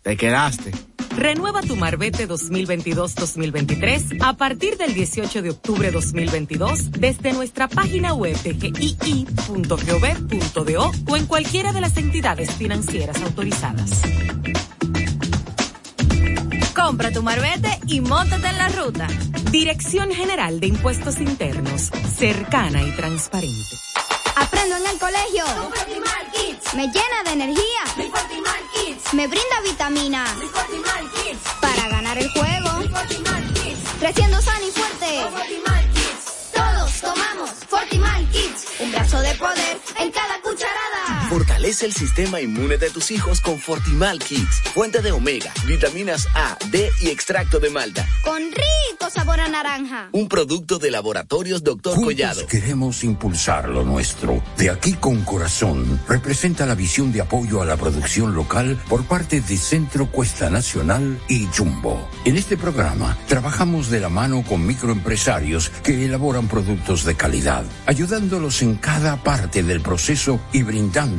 Te 0.03 0.17
quedaste. 0.17 0.73
Renueva 1.17 1.61
tu 1.61 1.77
Marbete 1.77 2.29
2022-2023 2.29 4.23
a 4.23 4.33
partir 4.35 4.77
del 4.77 4.95
18 4.95 5.43
de 5.43 5.51
octubre 5.51 5.91
2022 5.91 6.93
desde 6.93 7.33
nuestra 7.33 7.69
página 7.69 8.15
web 8.15 8.37
de 8.43 8.57
o 11.07 11.17
en 11.17 11.27
cualquiera 11.27 11.73
de 11.73 11.81
las 11.81 11.97
entidades 11.97 12.53
financieras 12.53 13.21
autorizadas. 13.23 14.03
Compra 16.75 17.11
tu 17.11 17.23
marbete 17.23 17.79
y 17.87 18.01
montate 18.01 18.49
en 18.49 18.59
la 18.59 18.69
ruta. 18.69 19.07
Dirección 19.51 20.11
General 20.13 20.61
de 20.61 20.69
Impuestos 20.69 21.21
Internos, 21.21 21.91
cercana 22.17 22.83
y 22.83 22.91
transparente. 22.93 23.77
Aprendo 24.37 24.77
en 24.77 24.87
el 24.87 24.99
colegio. 24.99 25.45
Me 26.75 26.87
llena 26.87 27.23
de 27.25 27.33
energía. 27.33 27.83
Me 29.13 29.27
brinda 29.27 29.61
vitamina. 29.63 30.25
Para 31.61 31.89
ganar 31.89 32.19
el 32.19 32.31
juego. 32.31 32.71
Creciendo 33.99 34.41
sano 34.41 34.67
y 34.67 34.71
fuerte. 34.71 35.21
Todos 36.55 37.01
tomamos 37.01 37.51
Fortimal 37.69 38.29
Kids. 38.31 38.67
Un 38.81 38.93
brazo 38.93 39.21
de 39.21 39.35
poder 39.35 39.81
en 39.99 40.11
cada 40.11 40.41
cucharada. 40.41 41.00
Fortalece 41.31 41.87
el 41.87 41.93
sistema 41.93 42.41
inmune 42.41 42.77
de 42.77 42.91
tus 42.91 43.13
hijos 43.13 43.41
con 43.41 43.57
Fortimal 43.61 44.19
Kids, 44.19 44.63
fuente 44.75 45.01
de 45.01 45.13
omega, 45.13 45.53
vitaminas 45.65 46.27
A, 46.35 46.59
D 46.73 46.91
y 47.03 47.07
extracto 47.07 47.61
de 47.61 47.71
malta. 47.71 48.05
Con 48.25 48.43
rico 48.43 49.09
sabor 49.15 49.39
a 49.39 49.49
naranja. 49.49 50.09
Un 50.11 50.27
producto 50.27 50.81
de 50.81 50.91
laboratorios 50.91 51.63
Doctor 51.63 51.95
Juntos 51.95 52.15
Collado. 52.15 52.47
Queremos 52.49 53.05
impulsar 53.05 53.69
lo 53.69 53.85
nuestro. 53.85 54.43
De 54.57 54.71
aquí 54.71 54.95
con 54.95 55.23
corazón 55.23 56.01
representa 56.09 56.67
la 56.67 56.75
visión 56.75 57.13
de 57.13 57.21
apoyo 57.21 57.63
a 57.63 57.65
la 57.65 57.77
producción 57.77 58.35
local 58.35 58.77
por 58.89 59.05
parte 59.05 59.41
de 59.41 59.57
Centro 59.57 60.11
Cuesta 60.11 60.51
Nacional 60.51 61.21
y 61.29 61.47
Jumbo. 61.57 62.09
En 62.25 62.39
este 62.39 62.57
programa 62.57 63.17
trabajamos 63.29 63.89
de 63.89 64.01
la 64.01 64.09
mano 64.09 64.43
con 64.43 64.67
microempresarios 64.67 65.71
que 65.85 66.07
elaboran 66.07 66.49
productos 66.49 67.05
de 67.05 67.15
calidad, 67.15 67.65
ayudándolos 67.87 68.63
en 68.63 68.75
cada 68.75 69.23
parte 69.23 69.63
del 69.63 69.81
proceso 69.81 70.41
y 70.53 70.65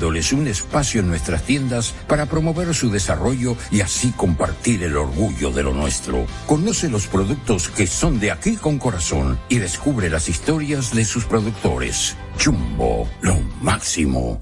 un 0.08 0.48
espacio 0.48 1.00
en 1.02 1.08
nuestras 1.08 1.44
tiendas 1.44 1.94
para 2.08 2.26
promover 2.26 2.74
su 2.74 2.90
desarrollo 2.90 3.56
y 3.70 3.82
así 3.82 4.12
compartir 4.12 4.82
el 4.84 4.98
orgullo 4.98 5.52
de 5.52 5.62
lo 5.62 5.74
nuestro. 5.74 6.26
Conoce 6.48 6.90
los 6.90 7.06
productos 7.06 7.70
que 7.70 7.86
son 7.86 8.20
de 8.20 8.32
aquí 8.32 8.56
con 8.56 8.80
corazón 8.80 9.40
y 9.48 9.58
descubre 9.58 10.10
las 10.10 10.28
historias 10.28 10.94
de 10.96 11.06
sus 11.06 11.26
productores. 11.26 12.16
Jumbo, 12.44 13.08
lo 13.22 13.40
máximo. 13.62 14.42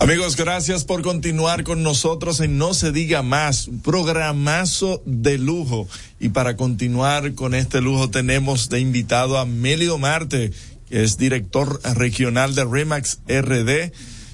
Amigos, 0.04 0.36
gracias 0.36 0.84
por 0.84 1.00
continuar 1.00 1.64
con 1.64 1.82
nosotros 1.82 2.40
en 2.40 2.58
No 2.58 2.74
se 2.74 2.92
diga 2.92 3.22
más, 3.22 3.68
un 3.68 3.80
programazo 3.80 5.02
de 5.06 5.38
lujo. 5.38 5.88
Y 6.20 6.28
para 6.28 6.56
continuar 6.56 7.32
con 7.32 7.54
este 7.54 7.80
lujo 7.80 8.10
tenemos 8.10 8.68
de 8.68 8.80
invitado 8.80 9.38
a 9.38 9.46
Mélido 9.46 9.96
Marte, 9.96 10.52
que 10.90 11.04
es 11.04 11.16
director 11.16 11.80
regional 11.96 12.54
de 12.54 12.66
Remax 12.66 13.20
RD. 13.26 13.92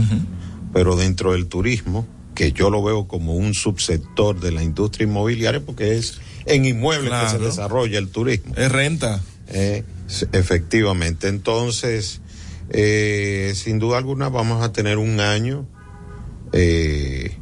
pero 0.73 0.97
dentro 0.97 1.33
del 1.33 1.47
turismo, 1.47 2.07
que 2.35 2.53
yo 2.53 2.71
lo 2.71 2.83
veo 2.83 3.07
como 3.07 3.35
un 3.35 3.55
subsector 3.55 4.41
de 4.41 4.53
la 4.53 4.63
industria 4.63 5.07
inmobiliaria 5.07 5.61
porque 5.61 5.97
es 5.97 6.21
en 6.47 6.65
inmuebles 6.65 7.13
que 7.13 7.29
se 7.29 7.39
desarrolla 7.39 7.99
el 7.99 8.09
turismo. 8.09 8.55
Es 8.57 8.71
renta. 8.71 9.21
Eh, 9.49 9.85
efectivamente. 10.33 11.29
Entonces, 11.29 12.21
eh, 12.71 13.53
sin 13.55 13.79
duda 13.79 13.99
alguna 13.99 14.29
vamos 14.29 14.63
a 14.63 14.73
tener 14.73 14.99
un 14.99 15.21
año 15.21 15.67
eh, 16.53 17.37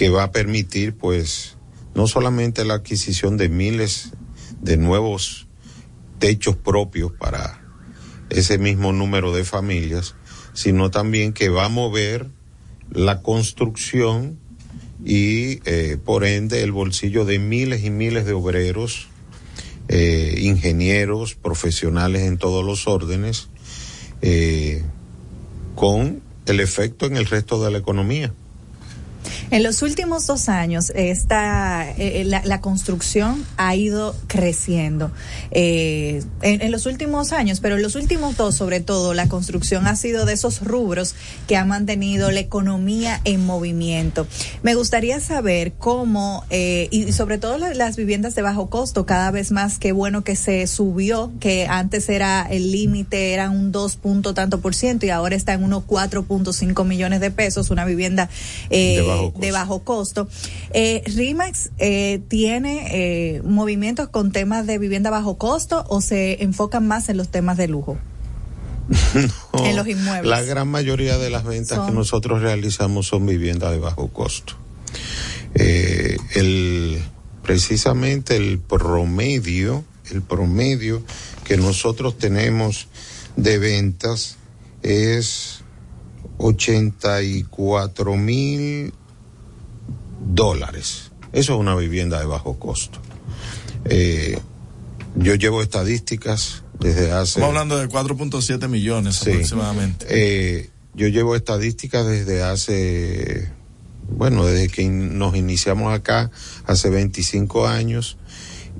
que 0.00 0.08
va 0.08 0.22
a 0.22 0.32
permitir, 0.32 0.94
pues, 0.94 1.58
no 1.94 2.06
solamente 2.06 2.64
la 2.64 2.72
adquisición 2.72 3.36
de 3.36 3.50
miles 3.50 4.12
de 4.62 4.78
nuevos 4.78 5.46
techos 6.18 6.56
propios 6.56 7.12
para 7.12 7.60
ese 8.30 8.56
mismo 8.56 8.94
número 8.94 9.34
de 9.34 9.44
familias, 9.44 10.14
sino 10.54 10.90
también 10.90 11.34
que 11.34 11.50
va 11.50 11.66
a 11.66 11.68
mover 11.68 12.28
la 12.90 13.20
construcción 13.20 14.38
y, 15.04 15.60
eh, 15.68 15.98
por 16.02 16.24
ende, 16.24 16.62
el 16.62 16.72
bolsillo 16.72 17.26
de 17.26 17.38
miles 17.38 17.84
y 17.84 17.90
miles 17.90 18.24
de 18.24 18.32
obreros 18.32 19.08
eh, 19.88 20.34
ingenieros, 20.38 21.34
profesionales 21.34 22.22
en 22.22 22.38
todos 22.38 22.64
los 22.64 22.88
órdenes, 22.88 23.50
eh, 24.22 24.82
con 25.74 26.22
el 26.46 26.60
efecto 26.60 27.04
en 27.04 27.18
el 27.18 27.26
resto 27.26 27.62
de 27.62 27.70
la 27.70 27.76
economía. 27.76 28.32
En 29.50 29.62
los 29.62 29.82
últimos 29.82 30.26
dos 30.26 30.48
años, 30.48 30.92
esta, 30.94 31.90
eh, 31.96 32.24
la, 32.24 32.42
la 32.44 32.60
construcción 32.60 33.44
ha 33.56 33.74
ido 33.74 34.14
creciendo. 34.26 35.10
Eh, 35.50 36.22
en, 36.42 36.70
los 36.70 36.86
últimos 36.86 37.32
años, 37.32 37.60
pero 37.60 37.76
en 37.76 37.82
los 37.82 37.94
últimos 37.96 38.36
dos, 38.36 38.54
sobre 38.56 38.80
todo, 38.80 39.14
la 39.14 39.28
construcción 39.28 39.86
ha 39.86 39.96
sido 39.96 40.24
de 40.24 40.34
esos 40.34 40.60
rubros 40.62 41.14
que 41.46 41.56
ha 41.56 41.64
mantenido 41.64 42.30
la 42.30 42.40
economía 42.40 43.20
en 43.24 43.44
movimiento. 43.44 44.26
Me 44.62 44.74
gustaría 44.74 45.20
saber 45.20 45.72
cómo, 45.78 46.44
eh, 46.50 46.88
y 46.90 47.12
sobre 47.12 47.38
todo 47.38 47.58
la- 47.58 47.74
las 47.74 47.96
viviendas 47.96 48.34
de 48.34 48.42
bajo 48.42 48.70
costo, 48.70 49.06
cada 49.06 49.30
vez 49.30 49.50
más, 49.50 49.78
qué 49.78 49.92
bueno 49.92 50.22
que 50.22 50.36
se 50.36 50.66
subió, 50.66 51.32
que 51.40 51.66
antes 51.66 52.08
era 52.08 52.46
el 52.50 52.70
límite, 52.72 53.32
era 53.32 53.50
un 53.50 53.72
2 53.72 53.96
punto 53.96 54.34
tanto 54.34 54.60
por 54.60 54.74
ciento 54.74 55.06
y 55.06 55.10
ahora 55.10 55.34
está 55.36 55.52
en 55.54 55.64
unos 55.64 55.84
4.5 55.86 56.84
millones 56.84 57.20
de 57.20 57.30
pesos, 57.30 57.70
una 57.70 57.84
vivienda 57.84 58.28
eh, 58.70 59.02
bajo 59.10 59.32
de 59.38 59.52
bajo 59.52 59.80
costo. 59.84 60.28
Eh, 60.72 61.02
RIMAX 61.06 61.70
eh, 61.78 62.20
tiene 62.28 62.88
eh, 63.36 63.42
movimientos 63.42 64.08
con 64.08 64.32
temas 64.32 64.66
de 64.66 64.78
vivienda 64.78 65.10
bajo 65.10 65.36
costo 65.38 65.84
o 65.88 66.00
se 66.00 66.42
enfocan 66.42 66.86
más 66.86 67.08
en 67.08 67.16
los 67.16 67.28
temas 67.28 67.56
de 67.56 67.68
lujo. 67.68 67.98
No, 69.52 69.64
En 69.66 69.76
los 69.76 69.86
inmuebles. 69.86 70.28
La 70.30 70.42
gran 70.42 70.68
mayoría 70.68 71.18
de 71.18 71.30
las 71.30 71.44
ventas 71.44 71.76
Son- 71.76 71.86
que 71.88 71.92
nosotros 71.92 72.40
realizamos 72.42 73.06
son 73.06 73.26
viviendas 73.26 73.70
de 73.72 73.78
bajo 73.78 74.08
costo. 74.08 74.54
Eh, 75.54 76.16
el, 76.34 77.02
precisamente 77.42 78.36
el 78.36 78.58
promedio, 78.58 79.84
el 80.10 80.22
promedio 80.22 81.02
que 81.44 81.56
nosotros 81.56 82.16
tenemos 82.18 82.86
de 83.36 83.58
ventas 83.58 84.36
es 84.82 85.62
84 86.38 88.16
mil 88.16 88.92
dólares. 90.20 91.12
Eso 91.32 91.54
es 91.54 91.60
una 91.60 91.74
vivienda 91.74 92.18
de 92.20 92.26
bajo 92.26 92.58
costo. 92.58 92.98
Eh, 93.84 94.38
yo 95.16 95.34
llevo 95.34 95.62
estadísticas 95.62 96.62
desde 96.78 97.12
hace... 97.12 97.40
Estamos 97.40 97.48
hablando 97.50 97.78
de 97.78 97.88
4.7 97.88 98.68
millones 98.68 99.16
Sí. 99.16 99.30
aproximadamente. 99.30 100.06
Eh, 100.08 100.70
yo 100.94 101.08
llevo 101.08 101.36
estadísticas 101.36 102.06
desde 102.06 102.42
hace, 102.42 103.50
bueno, 104.08 104.44
desde 104.44 104.68
que 104.68 104.88
nos 104.88 105.36
iniciamos 105.36 105.94
acá, 105.94 106.30
hace 106.66 106.90
25 106.90 107.66
años, 107.66 108.18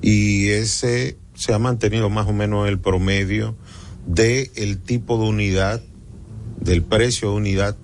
y 0.01 0.49
ese 0.49 1.17
se 1.35 1.53
ha 1.53 1.59
mantenido 1.59 2.09
más 2.09 2.27
o 2.27 2.33
menos 2.33 2.67
el 2.67 2.79
promedio 2.79 3.55
de 4.05 4.51
el 4.55 4.79
tipo 4.79 5.17
de 5.17 5.25
unidad, 5.25 5.81
del 6.59 6.83
precio 6.83 7.29
de 7.31 7.35
unidad 7.35 7.77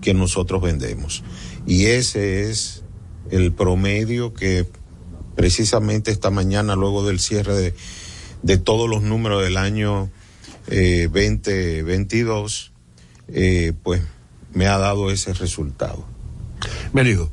que 0.00 0.14
nosotros 0.14 0.62
vendemos. 0.62 1.22
Y 1.66 1.86
ese 1.86 2.50
es 2.50 2.83
el 3.30 3.52
promedio 3.52 4.34
que 4.34 4.66
precisamente 5.34 6.10
esta 6.10 6.30
mañana, 6.30 6.76
luego 6.76 7.06
del 7.06 7.20
cierre 7.20 7.54
de, 7.54 7.74
de 8.42 8.58
todos 8.58 8.88
los 8.88 9.02
números 9.02 9.42
del 9.42 9.56
año 9.56 10.10
eh, 10.68 11.08
2022, 11.12 12.72
eh, 13.28 13.72
pues 13.82 14.02
me 14.52 14.66
ha 14.66 14.78
dado 14.78 15.10
ese 15.10 15.32
resultado. 15.34 16.06
Merido, 16.92 17.32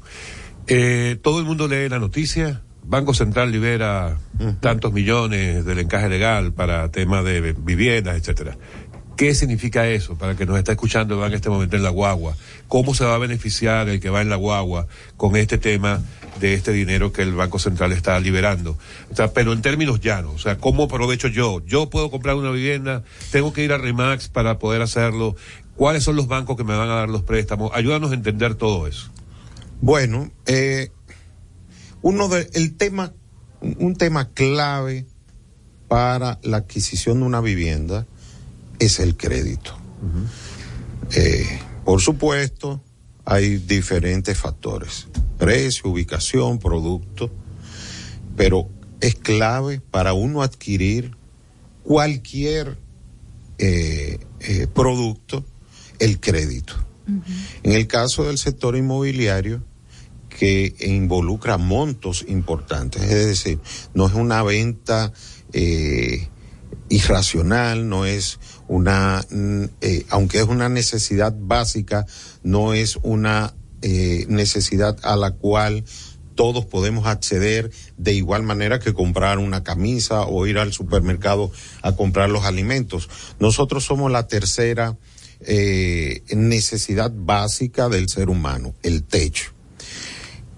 eh, 0.67 1.17
todo 1.21 1.39
el 1.39 1.45
mundo 1.45 1.67
lee 1.67 1.89
la 1.89 1.99
noticia. 1.99 2.61
Banco 2.83 3.13
Central 3.13 3.51
libera 3.51 4.17
tantos 4.59 4.91
millones 4.91 5.63
del 5.65 5.79
encaje 5.79 6.09
legal 6.09 6.51
para 6.51 6.89
temas 6.91 7.23
de 7.23 7.53
viviendas, 7.53 8.17
etcétera. 8.17 8.57
¿Qué 9.15 9.35
significa 9.35 9.87
eso 9.87 10.17
para 10.17 10.35
que 10.35 10.47
nos 10.47 10.57
está 10.57 10.71
escuchando 10.71 11.23
en 11.25 11.33
este 11.33 11.49
momento 11.49 11.75
en 11.75 11.83
la 11.83 11.89
guagua? 11.89 12.35
¿Cómo 12.71 12.95
se 12.95 13.03
va 13.03 13.15
a 13.15 13.17
beneficiar 13.17 13.89
el 13.89 13.99
que 13.99 14.09
va 14.09 14.21
en 14.21 14.29
la 14.29 14.37
guagua 14.37 14.87
con 15.17 15.35
este 15.35 15.57
tema 15.57 16.01
de 16.39 16.53
este 16.53 16.71
dinero 16.71 17.11
que 17.11 17.21
el 17.21 17.33
Banco 17.33 17.59
Central 17.59 17.91
está 17.91 18.17
liberando? 18.21 18.77
O 19.11 19.15
sea, 19.17 19.33
pero 19.33 19.51
en 19.51 19.61
términos 19.61 19.99
llanos, 19.99 20.35
o 20.35 20.37
sea, 20.37 20.57
¿cómo 20.57 20.83
aprovecho 20.83 21.27
yo? 21.27 21.61
Yo 21.65 21.89
puedo 21.89 22.09
comprar 22.09 22.37
una 22.37 22.49
vivienda, 22.49 23.03
tengo 23.29 23.51
que 23.51 23.65
ir 23.65 23.73
a 23.73 23.77
Remax 23.77 24.29
para 24.29 24.57
poder 24.57 24.81
hacerlo. 24.81 25.35
¿Cuáles 25.75 26.05
son 26.05 26.15
los 26.15 26.29
bancos 26.29 26.55
que 26.55 26.63
me 26.63 26.73
van 26.73 26.87
a 26.87 26.93
dar 26.93 27.09
los 27.09 27.23
préstamos? 27.23 27.71
Ayúdanos 27.73 28.11
a 28.11 28.13
entender 28.13 28.55
todo 28.55 28.87
eso. 28.87 29.09
Bueno, 29.81 30.31
eh, 30.45 30.91
uno 32.01 32.29
de, 32.29 32.49
el 32.53 32.77
tema, 32.77 33.11
un 33.59 33.97
tema 33.97 34.29
clave 34.29 35.05
para 35.89 36.39
la 36.41 36.55
adquisición 36.55 37.19
de 37.19 37.25
una 37.25 37.41
vivienda 37.41 38.07
es 38.79 39.01
el 39.01 39.17
crédito. 39.17 39.77
Eh, 41.11 41.59
por 41.85 42.01
supuesto, 42.01 42.81
hay 43.25 43.57
diferentes 43.57 44.37
factores, 44.37 45.07
precio, 45.37 45.89
ubicación, 45.89 46.59
producto, 46.59 47.31
pero 48.35 48.69
es 48.99 49.15
clave 49.15 49.81
para 49.91 50.13
uno 50.13 50.41
adquirir 50.41 51.15
cualquier 51.83 52.77
eh, 53.57 54.19
eh, 54.39 54.67
producto 54.73 55.45
el 55.99 56.19
crédito. 56.19 56.73
En 57.63 57.73
el 57.73 57.87
caso 57.87 58.23
del 58.23 58.37
sector 58.37 58.77
inmobiliario, 58.77 59.63
que 60.29 60.73
involucra 60.79 61.57
montos 61.57 62.25
importantes, 62.27 63.03
es 63.03 63.25
decir, 63.27 63.59
no 63.93 64.07
es 64.07 64.13
una 64.13 64.41
venta 64.43 65.11
eh, 65.51 66.29
irracional, 66.89 67.89
no 67.89 68.05
es 68.05 68.39
una, 68.71 69.21
mm, 69.29 69.65
eh, 69.81 70.05
aunque 70.07 70.39
es 70.39 70.45
una 70.45 70.69
necesidad 70.69 71.35
básica, 71.37 72.05
no 72.41 72.73
es 72.73 72.97
una 73.03 73.53
eh, 73.81 74.25
necesidad 74.29 74.97
a 75.03 75.17
la 75.17 75.31
cual 75.31 75.83
todos 76.35 76.65
podemos 76.65 77.05
acceder 77.05 77.69
de 77.97 78.13
igual 78.13 78.43
manera 78.43 78.79
que 78.79 78.93
comprar 78.93 79.39
una 79.39 79.63
camisa 79.63 80.21
o 80.21 80.47
ir 80.47 80.57
al 80.57 80.71
supermercado 80.71 81.51
a 81.81 81.97
comprar 81.97 82.29
los 82.29 82.45
alimentos. 82.45 83.09
Nosotros 83.41 83.83
somos 83.83 84.09
la 84.09 84.27
tercera 84.27 84.97
eh, 85.41 86.23
necesidad 86.33 87.11
básica 87.13 87.89
del 87.89 88.07
ser 88.07 88.29
humano, 88.29 88.73
el 88.83 89.03
techo. 89.03 89.51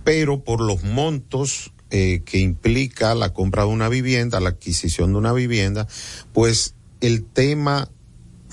Pero 0.03 0.43
por 0.43 0.61
los 0.61 0.83
montos 0.83 1.71
que 1.89 2.39
implica 2.39 3.13
la 3.13 3.33
compra 3.33 3.65
de 3.65 3.69
una 3.69 3.87
vivienda, 3.87 4.39
la 4.39 4.49
adquisición 4.49 5.11
de 5.11 5.19
una 5.19 5.31
vivienda, 5.31 5.87
pues 6.33 6.73
el 7.01 7.23
tema 7.23 7.91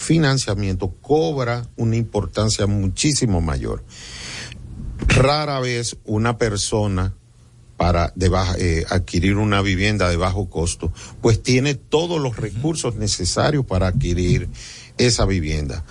financiamiento 0.01 0.91
cobra 1.01 1.69
una 1.77 1.97
importancia 1.97 2.67
muchísimo 2.67 3.41
mayor. 3.41 3.85
Rara 5.07 5.61
vez 5.61 5.97
una 6.05 6.39
persona 6.39 7.15
para 7.77 8.13
de 8.17 8.29
baja- 8.29 8.57
eh, 8.59 8.85
adquirir 8.91 9.37
una 9.37 9.63
vivienda 9.63 10.09
de 10.09 10.17
bajo 10.17 10.51
costo, 10.51 10.93
pues 11.23 11.43
tiene 11.43 11.75
todos 11.75 12.21
los 12.21 12.37
recursos 12.37 12.97
necesarios 12.97 13.65
para 13.65 13.89
adquirir 13.89 14.49
esa 14.99 15.25
vivienda. 15.25 15.85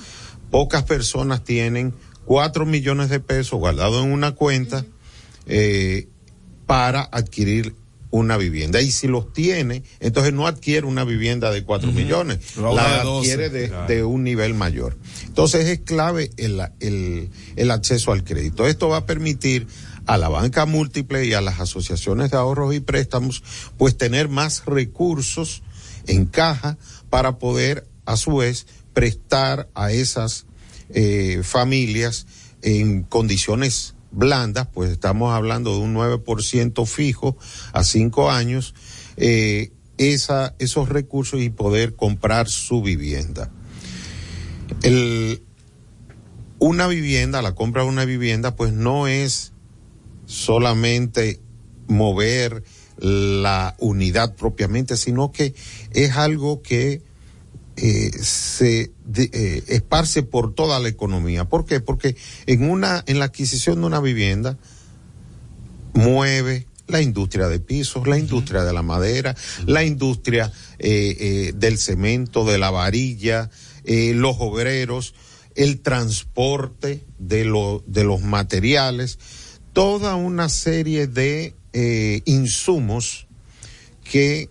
Pocas 0.52 0.84
personas 0.84 1.44
tienen 1.44 1.94
cuatro 2.26 2.66
millones 2.66 3.10
de 3.10 3.20
pesos 3.20 3.60
guardados 3.60 4.04
en 4.04 4.12
una 4.12 4.34
cuenta 4.34 4.86
eh, 5.48 6.08
para 6.68 7.02
adquirir 7.02 7.76
una 8.12 8.38
vivienda. 8.38 8.82
Y 8.82 8.92
si 8.92 9.08
los 9.08 9.34
tiene, 9.34 9.84
entonces 10.00 10.34
no 10.34 10.48
adquiere 10.48 10.88
una 10.88 11.04
vivienda 11.04 11.52
de 11.52 11.64
cuatro 11.64 11.92
millones, 11.92 12.56
Lo 12.58 12.70
habla 12.70 12.84
la 12.84 12.98
de 12.98 13.04
12, 13.04 13.32
adquiere 13.32 13.50
de, 13.50 13.68
claro. 13.70 13.88
de 13.88 14.04
un 14.04 14.24
nivel 14.24 14.54
mayor. 14.54 14.98
Entonces 15.26 15.68
es 15.68 15.80
clave 15.82 16.32
el, 16.38 16.62
el, 16.80 17.30
el 17.56 17.72
acceso 17.72 18.12
al 18.12 18.24
crédito. 18.24 18.68
Esto 18.68 18.90
va 18.90 18.98
a 18.98 19.06
permitir 19.06 19.68
a 20.06 20.18
la 20.18 20.30
banca 20.30 20.66
múltiple 20.66 21.26
y 21.26 21.34
a 21.34 21.42
las 21.42 21.60
asociaciones 21.60 22.32
de 22.32 22.38
ahorros 22.38 22.74
y 22.74 22.80
préstamos, 22.80 23.44
pues 23.78 23.96
tener 23.96 24.28
más 24.28 24.66
recursos 24.66 25.62
en 26.08 26.26
caja 26.26 26.78
para 27.12 27.38
poder, 27.38 27.88
a 28.06 28.18
su 28.18 28.38
vez, 28.38 28.66
prestar 28.94 29.70
a 29.76 29.92
esas 29.92 30.48
eh, 30.90 31.42
familias 31.44 32.26
en 32.64 33.04
condiciones 33.04 33.94
blandas, 34.12 34.68
pues 34.68 34.92
estamos 34.92 35.34
hablando 35.34 35.74
de 35.74 35.80
un 35.80 35.96
9% 35.96 36.86
fijo 36.86 37.38
a 37.74 37.84
cinco 37.84 38.32
años, 38.32 38.74
eh, 39.18 39.72
esa, 39.98 40.56
esos 40.60 40.90
recursos 40.90 41.42
y 41.42 41.50
poder 41.50 41.96
comprar 41.96 42.48
su 42.48 42.82
vivienda. 42.82 43.52
El, 44.84 45.44
una 46.60 46.88
vivienda, 46.88 47.42
la 47.42 47.56
compra 47.56 47.84
de 47.84 47.90
una 47.90 48.06
vivienda, 48.06 48.56
pues 48.56 48.74
no 48.74 49.08
es 49.08 49.54
solamente 50.26 51.42
mover 51.88 52.64
la 52.98 53.76
unidad 53.80 54.36
propiamente, 54.36 54.98
sino 54.98 55.32
que 55.32 55.56
es 55.92 56.18
algo 56.18 56.62
que 56.62 57.02
eh, 57.82 58.12
se 58.22 58.92
de- 59.06 59.30
eh, 59.32 59.64
esparce 59.68 60.24
por 60.24 60.54
toda 60.54 60.80
la 60.80 60.90
economía. 60.90 61.46
¿Por 61.46 61.66
qué? 61.66 61.80
Porque 61.80 62.16
en 62.46 62.70
una, 62.70 63.04
en 63.08 63.20
la 63.20 63.26
adquisición 63.26 63.80
de 63.82 63.88
una 63.88 64.00
vivienda 64.02 64.58
mueve 65.94 66.66
la 66.88 67.02
industria 67.02 67.48
de 67.48 67.60
pisos, 67.60 68.08
la 68.08 68.18
industria 68.18 68.64
de 68.64 68.74
la 68.74 68.82
madera, 68.82 69.36
la 69.66 69.84
industria 69.84 70.52
eh, 70.80 71.52
del 71.56 71.78
cemento, 71.78 72.46
de 72.46 72.58
la 72.58 72.72
varilla, 72.72 73.50
los 73.86 74.36
obreros, 74.40 75.14
el 75.56 75.80
transporte 75.82 77.04
de, 77.18 77.46
lo, 77.46 77.84
de 77.88 78.04
los 78.04 78.22
materiales, 78.22 79.18
toda 79.74 80.16
una 80.16 80.50
serie 80.50 81.08
de 81.08 81.54
insumos 82.26 83.28
que 84.04 84.50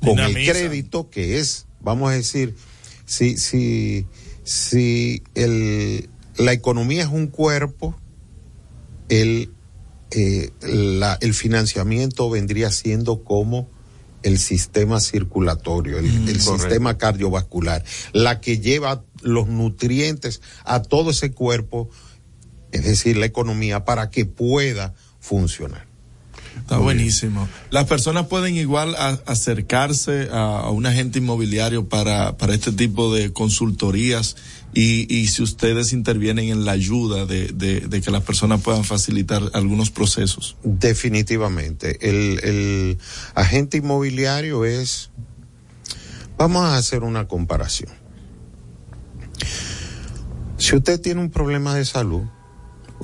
con 0.00 0.18
el 0.26 0.34
crédito 0.52 1.10
que 1.10 1.38
es, 1.38 1.66
vamos 1.84 2.10
a 2.10 2.14
decir, 2.14 2.56
si, 3.04 3.36
si, 3.36 4.06
si 4.42 5.22
el, 5.34 6.08
la 6.36 6.52
economía 6.52 7.02
es 7.02 7.08
un 7.10 7.28
cuerpo, 7.28 7.94
el, 9.08 9.52
eh, 10.10 10.50
la- 10.62 11.18
el 11.20 11.34
financiamiento 11.34 12.28
vendría 12.30 12.70
siendo 12.70 13.22
como 13.24 13.68
el 14.22 14.38
sistema 14.38 15.00
circulatorio, 15.00 15.98
el, 15.98 16.06
el 16.06 16.22
correcto. 16.24 16.58
sistema 16.58 16.96
cardiovascular, 16.96 17.84
la 18.14 18.40
que 18.40 18.58
lleva 18.58 19.04
los 19.22 19.48
nutrientes 19.48 20.40
a 20.64 20.80
todo 20.80 21.10
ese 21.10 21.32
cuerpo, 21.32 21.90
es 22.72 22.84
decir, 22.84 23.18
la 23.18 23.26
economía, 23.26 23.84
para 23.84 24.08
que 24.10 24.24
pueda 24.24 24.94
funcionar. 25.20 25.86
Está 26.58 26.78
buenísimo. 26.78 27.48
Las 27.70 27.84
personas 27.86 28.26
pueden 28.26 28.56
igual 28.56 28.94
a- 28.96 29.20
acercarse 29.26 30.28
a, 30.32 30.60
a 30.60 30.70
un 30.70 30.86
agente 30.86 31.18
inmobiliario 31.18 31.88
para, 31.88 32.36
para 32.36 32.54
este 32.54 32.72
tipo 32.72 33.14
de 33.14 33.32
consultorías 33.32 34.36
y, 34.72 35.12
y 35.14 35.26
si 35.28 35.42
ustedes 35.42 35.92
intervienen 35.92 36.48
en 36.48 36.64
la 36.64 36.72
ayuda 36.72 37.26
de, 37.26 37.48
de, 37.48 37.80
de 37.80 38.00
que 38.00 38.10
las 38.10 38.22
personas 38.22 38.62
puedan 38.62 38.84
facilitar 38.84 39.42
algunos 39.52 39.90
procesos. 39.90 40.56
Definitivamente. 40.64 42.08
El, 42.08 42.40
el 42.42 42.98
agente 43.34 43.76
inmobiliario 43.76 44.64
es, 44.64 45.10
vamos 46.38 46.64
a 46.64 46.76
hacer 46.76 47.02
una 47.02 47.28
comparación. 47.28 47.90
Si 50.56 50.74
usted 50.76 51.00
tiene 51.00 51.20
un 51.20 51.30
problema 51.30 51.74
de 51.74 51.84
salud, 51.84 52.22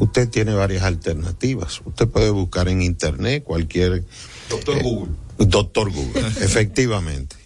usted 0.00 0.28
tiene 0.28 0.54
varias 0.54 0.82
alternativas. 0.84 1.80
Usted 1.84 2.08
puede 2.08 2.30
buscar 2.30 2.68
en 2.68 2.82
internet 2.82 3.44
cualquier... 3.44 4.04
Doctor 4.48 4.78
eh, 4.78 4.82
Google. 4.82 5.14
Doctor 5.38 5.92
Google, 5.92 6.26
efectivamente. 6.40 7.36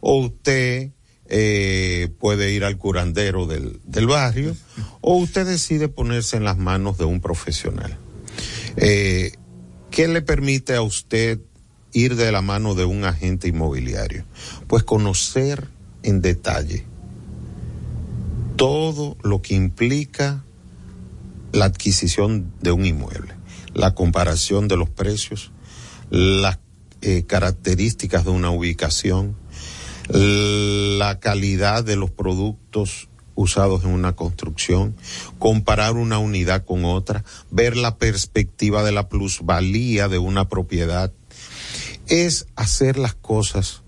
o 0.00 0.16
usted 0.16 0.90
eh, 1.30 2.08
puede 2.18 2.52
ir 2.52 2.64
al 2.64 2.78
curandero 2.78 3.46
del, 3.46 3.80
del, 3.84 4.06
barrio, 4.06 4.56
o 5.02 5.16
usted 5.16 5.46
decide 5.46 5.88
ponerse 5.88 6.38
en 6.38 6.44
las 6.44 6.56
manos 6.56 6.96
de 6.96 7.04
un 7.04 7.20
profesional. 7.20 7.98
Eh, 8.76 9.32
¿Qué 9.90 10.08
le 10.08 10.22
permite 10.22 10.74
a 10.74 10.82
usted 10.82 11.40
ir 11.92 12.16
de 12.16 12.32
la 12.32 12.40
mano 12.40 12.74
de 12.74 12.84
un 12.84 13.04
agente 13.04 13.48
inmobiliario? 13.48 14.24
Pues 14.66 14.84
conocer 14.84 15.68
en 16.02 16.22
detalle 16.22 16.84
todo 18.56 19.16
lo 19.22 19.40
que 19.42 19.54
implica 19.54 20.44
la 21.52 21.66
adquisición 21.66 22.52
de 22.60 22.72
un 22.72 22.86
inmueble, 22.86 23.34
la 23.74 23.94
comparación 23.94 24.68
de 24.68 24.76
los 24.76 24.90
precios, 24.90 25.52
las 26.10 26.58
eh, 27.00 27.24
características 27.26 28.24
de 28.24 28.30
una 28.30 28.50
ubicación, 28.50 29.36
la 30.08 31.20
calidad 31.20 31.84
de 31.84 31.96
los 31.96 32.10
productos 32.10 33.08
usados 33.34 33.84
en 33.84 33.90
una 33.90 34.16
construcción, 34.16 34.96
comparar 35.38 35.94
una 35.94 36.18
unidad 36.18 36.64
con 36.64 36.84
otra, 36.84 37.24
ver 37.50 37.76
la 37.76 37.98
perspectiva 37.98 38.82
de 38.82 38.90
la 38.90 39.08
plusvalía 39.08 40.08
de 40.08 40.18
una 40.18 40.48
propiedad, 40.48 41.12
es 42.08 42.46
hacer 42.56 42.98
las 42.98 43.14
cosas 43.14 43.82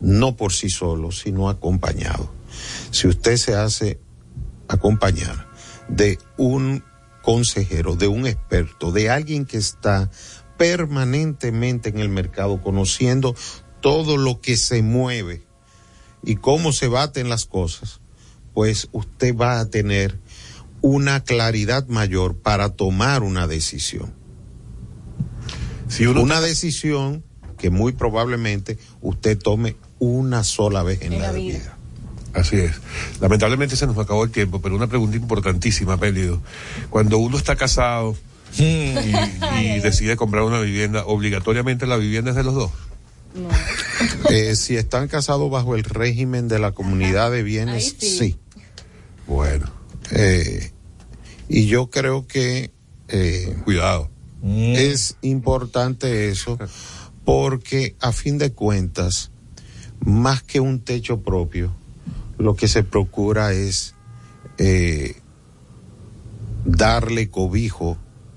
no 0.00 0.36
por 0.36 0.52
sí 0.52 0.70
solo, 0.70 1.10
sino 1.10 1.48
acompañado. 1.48 2.32
Si 2.92 3.08
usted 3.08 3.36
se 3.36 3.54
hace 3.54 4.00
acompañar 4.68 5.45
de 5.88 6.18
un 6.36 6.82
consejero, 7.22 7.96
de 7.96 8.08
un 8.08 8.26
experto, 8.26 8.92
de 8.92 9.10
alguien 9.10 9.46
que 9.46 9.56
está 9.56 10.10
permanentemente 10.56 11.88
en 11.88 11.98
el 11.98 12.08
mercado 12.08 12.62
conociendo 12.62 13.34
todo 13.80 14.16
lo 14.16 14.40
que 14.40 14.56
se 14.56 14.82
mueve 14.82 15.42
y 16.22 16.36
cómo 16.36 16.72
se 16.72 16.88
baten 16.88 17.28
las 17.28 17.46
cosas, 17.46 18.00
pues 18.54 18.88
usted 18.92 19.36
va 19.36 19.60
a 19.60 19.68
tener 19.68 20.18
una 20.80 21.22
claridad 21.24 21.86
mayor 21.88 22.36
para 22.36 22.70
tomar 22.70 23.22
una 23.22 23.46
decisión. 23.46 24.14
Si 25.88 26.06
uno 26.06 26.22
una 26.22 26.40
decisión 26.40 27.24
que 27.58 27.70
muy 27.70 27.92
probablemente 27.92 28.78
usted 29.00 29.38
tome 29.38 29.76
una 29.98 30.44
sola 30.44 30.82
vez 30.82 31.02
en, 31.02 31.14
en 31.14 31.22
la, 31.22 31.32
vida. 31.32 31.58
vida. 31.58 31.75
Así 32.36 32.56
es. 32.56 32.72
Lamentablemente 33.20 33.76
se 33.76 33.86
nos 33.86 33.96
acabó 33.98 34.24
el 34.24 34.30
tiempo, 34.30 34.60
pero 34.60 34.76
una 34.76 34.86
pregunta 34.86 35.16
importantísima, 35.16 35.96
Pélido. 35.96 36.42
Cuando 36.90 37.18
uno 37.18 37.38
está 37.38 37.56
casado 37.56 38.14
y, 38.58 38.62
y 38.62 39.80
decide 39.82 40.16
comprar 40.16 40.42
una 40.42 40.60
vivienda, 40.60 41.04
¿obligatoriamente 41.06 41.86
la 41.86 41.96
vivienda 41.96 42.30
es 42.30 42.36
de 42.36 42.44
los 42.44 42.54
dos? 42.54 42.70
No. 43.34 43.48
Eh, 44.30 44.56
si 44.56 44.76
están 44.76 45.08
casados 45.08 45.50
bajo 45.50 45.74
el 45.74 45.82
régimen 45.82 46.48
de 46.48 46.58
la 46.58 46.72
comunidad 46.72 47.30
de 47.30 47.42
bienes, 47.42 47.94
sí. 47.98 48.18
sí. 48.18 48.36
Bueno. 49.26 49.70
Eh, 50.10 50.72
y 51.48 51.66
yo 51.66 51.88
creo 51.88 52.26
que... 52.26 52.72
Eh, 53.08 53.56
Cuidado. 53.64 54.10
Es 54.42 55.16
importante 55.22 56.28
eso 56.28 56.58
porque 57.24 57.96
a 58.00 58.12
fin 58.12 58.36
de 58.36 58.52
cuentas, 58.52 59.30
más 60.00 60.42
que 60.42 60.60
un 60.60 60.80
techo 60.80 61.22
propio, 61.22 61.74
lo 62.38 62.54
que 62.54 62.68
se 62.68 62.82
procura 62.82 63.52
es 63.52 63.94
eh, 64.58 65.16
darle 66.64 67.30
cobijo 67.30 67.96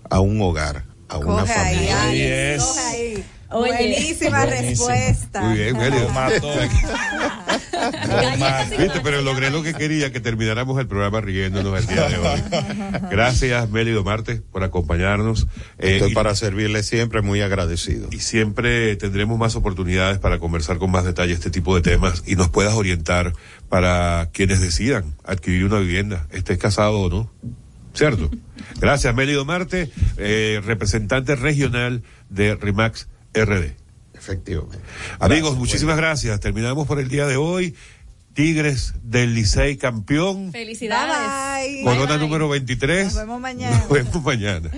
a 0.09 0.19
un 0.19 0.41
hogar, 0.41 0.85
a 1.07 1.15
Coge 1.15 1.27
una 1.27 1.45
familia. 1.45 2.03
Ahí, 2.03 2.21
ahí, 2.21 2.59
coge 2.59 2.79
ahí. 2.79 3.25
Oye, 3.51 3.71
Buenísima 3.71 4.45
Buenísimo. 4.45 4.89
respuesta. 4.89 5.41
Muy 5.41 5.57
bien, 5.57 5.75
Mélida. 5.75 6.29
Viste, 8.77 8.99
pero 9.03 9.21
logré 9.21 9.49
lo 9.49 9.63
que 9.63 9.73
quería, 9.73 10.11
que 10.11 10.19
termináramos 10.19 10.79
el 10.79 10.87
programa 10.87 11.19
riéndonos 11.21 11.79
el 11.79 11.87
día 11.87 12.09
de 12.09 12.17
hoy. 12.17 12.41
Gracias, 13.11 13.69
Mélido 13.71 14.03
Marte, 14.03 14.41
por 14.51 14.63
acompañarnos. 14.63 15.47
Estoy 15.79 16.11
eh, 16.11 16.13
para 16.13 16.35
servirle 16.35 16.83
siempre, 16.83 17.21
muy 17.21 17.41
agradecido. 17.41 18.07
Y 18.11 18.19
siempre 18.19 18.95
tendremos 18.97 19.39
más 19.39 19.55
oportunidades 19.55 20.19
para 20.19 20.37
conversar 20.37 20.77
con 20.77 20.91
más 20.91 21.05
detalle 21.05 21.33
este 21.33 21.49
tipo 21.49 21.73
de 21.75 21.81
temas 21.81 22.23
y 22.27 22.35
nos 22.35 22.49
puedas 22.49 22.73
orientar 22.75 23.33
para 23.67 24.29
quienes 24.31 24.61
decidan 24.61 25.15
adquirir 25.23 25.65
una 25.65 25.79
vivienda, 25.79 26.27
estés 26.31 26.59
casado 26.59 26.99
o 26.99 27.09
no. 27.09 27.31
¿Cierto? 27.93 28.29
Gracias, 28.79 29.15
Mélido 29.15 29.43
Marte, 29.45 29.89
eh, 30.17 30.61
representante 30.63 31.35
regional 31.35 32.03
de 32.29 32.55
RIMAX 32.55 33.07
RD. 33.33 33.75
Efectivamente. 34.13 34.79
Amigos, 35.19 35.41
gracias, 35.51 35.57
muchísimas 35.59 35.95
bueno. 35.95 36.07
gracias. 36.07 36.39
Terminamos 36.39 36.87
por 36.87 36.99
el 36.99 37.07
día 37.07 37.25
de 37.25 37.37
hoy. 37.37 37.75
Tigres 38.33 38.93
del 39.03 39.33
Licey 39.33 39.77
campeón. 39.77 40.51
Felicidades. 40.51 41.63
Bye, 41.63 41.75
bye. 41.75 41.83
Corona 41.83 42.17
bye, 42.17 42.25
número 42.25 42.49
23. 42.49 43.05
Nos 43.05 43.15
vemos 43.15 43.41
mañana. 43.41 43.77
Nos 43.79 43.89
vemos 43.89 44.23
mañana. 44.23 44.69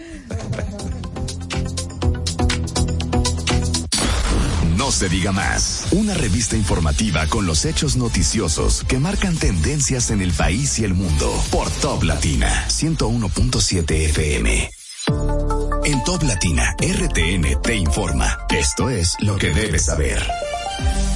No 4.78 4.92
se 4.92 5.10
diga 5.10 5.32
más. 5.32 5.88
Una 5.92 6.16
revista 6.16 6.56
informativa 6.58 7.28
con 7.28 7.46
los 7.46 7.66
hechos 7.66 7.98
noticiosos 7.98 8.84
que 8.86 8.98
marcan 8.98 9.38
tendencias 9.38 10.10
en 10.10 10.22
el 10.22 10.32
país 10.32 10.80
y 10.80 10.86
el 10.86 10.96
mundo. 10.96 11.32
Por 11.52 11.70
Top 11.70 12.04
Latina 12.04 12.66
101.7 12.68 13.92
FM. 13.92 14.72
En 15.84 16.04
Top 16.04 16.22
Latina, 16.24 16.76
RTN 16.80 17.62
te 17.62 17.76
informa. 17.76 18.38
Esto 18.50 18.90
es 18.90 19.16
lo 19.20 19.38
que 19.38 19.50
debes 19.50 19.86
saber. 19.86 20.22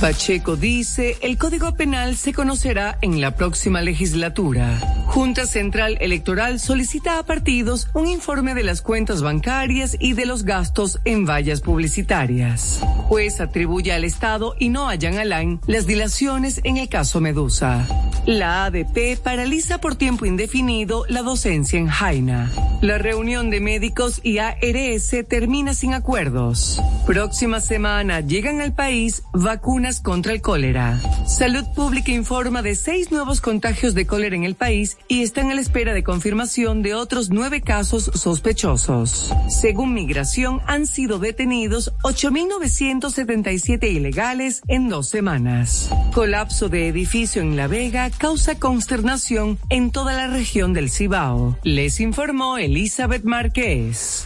Pacheco 0.02 0.56
dice, 0.56 1.18
el 1.22 1.38
Código 1.38 1.74
Penal 1.74 2.16
se 2.16 2.34
conocerá 2.34 2.98
en 3.02 3.22
la 3.22 3.36
próxima 3.36 3.82
legislatura. 3.82 4.78
Junta 5.08 5.48
Central 5.48 5.98
Electoral 6.02 6.60
solicita 6.60 7.18
a 7.18 7.24
partidos 7.24 7.88
un 7.94 8.08
informe 8.08 8.54
de 8.54 8.64
las 8.64 8.82
cuentas 8.82 9.22
bancarias 9.22 9.96
y 10.00 10.14
de 10.14 10.26
los 10.26 10.44
gastos 10.44 11.00
en 11.06 11.26
vallas 11.26 11.62
publicitarias. 11.62 12.82
Juez 13.08 13.40
atribuye 13.40 13.94
al 13.94 14.04
Estado 14.04 14.56
y 14.60 14.70
no 14.70 14.90
a 14.90 14.98
Jan 15.00 15.18
Alain 15.18 15.60
las 15.66 15.88
dilaciones 15.88 16.60
en 16.64 16.78
el 16.78 16.90
caso 16.90 17.22
Medusa. 17.22 17.88
La 18.26 18.66
ADP 18.66 19.18
paraliza 19.24 19.80
por 19.80 19.96
tiempo 19.96 20.26
indefinido 20.26 21.06
la 21.08 21.22
docencia 21.22 21.80
en 21.80 21.88
Jaina. 21.88 22.52
La 22.82 22.98
reunión 22.98 23.50
de 23.50 23.62
médicos 23.62 24.20
y 24.24 24.40
ARS 24.40 25.16
termina 25.30 25.74
sin 25.74 25.94
acuerdos. 25.94 26.82
Próxima 27.06 27.62
semana 27.62 28.22
llegan 28.22 28.62
al 28.62 28.74
país 28.74 29.24
vacunas 29.32 29.55
contra 30.02 30.34
el 30.34 30.42
cólera. 30.42 31.00
Salud 31.28 31.66
Pública 31.76 32.12
informa 32.12 32.62
de 32.62 32.76
seis 32.76 33.12
nuevos 33.12 33.42
contagios 33.42 33.94
de 33.94 34.06
cólera 34.06 34.36
en 34.36 34.44
el 34.44 34.56
país 34.56 34.98
y 35.08 35.22
están 35.22 35.52
a 35.52 35.56
la 35.56 35.62
espera 35.62 35.94
de 35.94 36.04
confirmación 36.04 36.82
de 36.82 36.94
otros 36.94 37.30
nueve 37.30 37.62
casos 37.62 38.12
sospechosos. 38.14 39.34
Según 39.48 39.94
Migración, 39.94 40.62
han 40.68 40.88
sido 40.88 41.20
detenidos 41.20 41.94
8.977 42.04 43.92
ilegales 43.92 44.62
en 44.68 44.90
dos 44.90 45.10
semanas. 45.10 45.90
Colapso 46.14 46.70
de 46.70 46.88
edificio 46.88 47.42
en 47.42 47.56
La 47.56 47.68
Vega 47.68 48.10
causa 48.10 48.60
consternación 48.60 49.58
en 49.70 49.92
toda 49.92 50.14
la 50.14 50.28
región 50.28 50.74
del 50.74 50.90
Cibao. 50.90 51.58
Les 51.64 52.00
informó 52.00 52.58
Elizabeth 52.58 53.24
Márquez. 53.24 54.26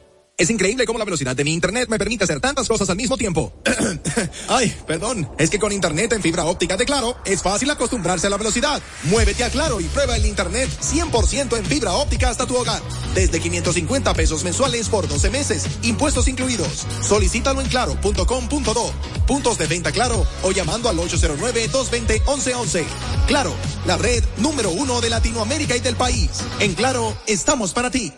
Es 0.41 0.49
increíble 0.49 0.87
cómo 0.87 0.97
la 0.97 1.05
velocidad 1.05 1.35
de 1.35 1.43
mi 1.43 1.53
internet 1.53 1.87
me 1.87 1.99
permite 1.99 2.23
hacer 2.23 2.39
tantas 2.39 2.67
cosas 2.67 2.89
al 2.89 2.95
mismo 2.95 3.15
tiempo. 3.15 3.53
Ay, 4.47 4.75
perdón. 4.87 5.29
Es 5.37 5.51
que 5.51 5.59
con 5.59 5.71
internet 5.71 6.13
en 6.13 6.23
fibra 6.23 6.45
óptica 6.45 6.77
de 6.77 6.85
Claro 6.85 7.15
es 7.25 7.43
fácil 7.43 7.69
acostumbrarse 7.69 8.25
a 8.25 8.31
la 8.31 8.37
velocidad. 8.37 8.81
Muévete 9.03 9.43
a 9.43 9.51
Claro 9.51 9.79
y 9.79 9.83
prueba 9.83 10.17
el 10.17 10.25
internet 10.25 10.67
100% 10.81 11.55
en 11.55 11.65
fibra 11.67 11.93
óptica 11.93 12.31
hasta 12.31 12.47
tu 12.47 12.57
hogar. 12.57 12.81
Desde 13.13 13.39
550 13.39 14.15
pesos 14.15 14.43
mensuales 14.43 14.89
por 14.89 15.07
12 15.07 15.29
meses, 15.29 15.67
impuestos 15.83 16.27
incluidos. 16.27 16.87
Solicítalo 17.03 17.61
en 17.61 17.67
claro.com.do. 17.67 18.93
Puntos 19.27 19.59
de 19.59 19.67
venta 19.67 19.91
Claro 19.91 20.25
o 20.41 20.51
llamando 20.51 20.89
al 20.89 20.97
809-220-1111. 20.97 22.83
Claro, 23.27 23.53
la 23.85 23.95
red 23.97 24.23
número 24.37 24.71
uno 24.71 25.01
de 25.01 25.11
Latinoamérica 25.11 25.75
y 25.75 25.81
del 25.81 25.97
país. 25.97 26.31
En 26.59 26.73
Claro, 26.73 27.15
estamos 27.27 27.73
para 27.73 27.91
ti. 27.91 28.11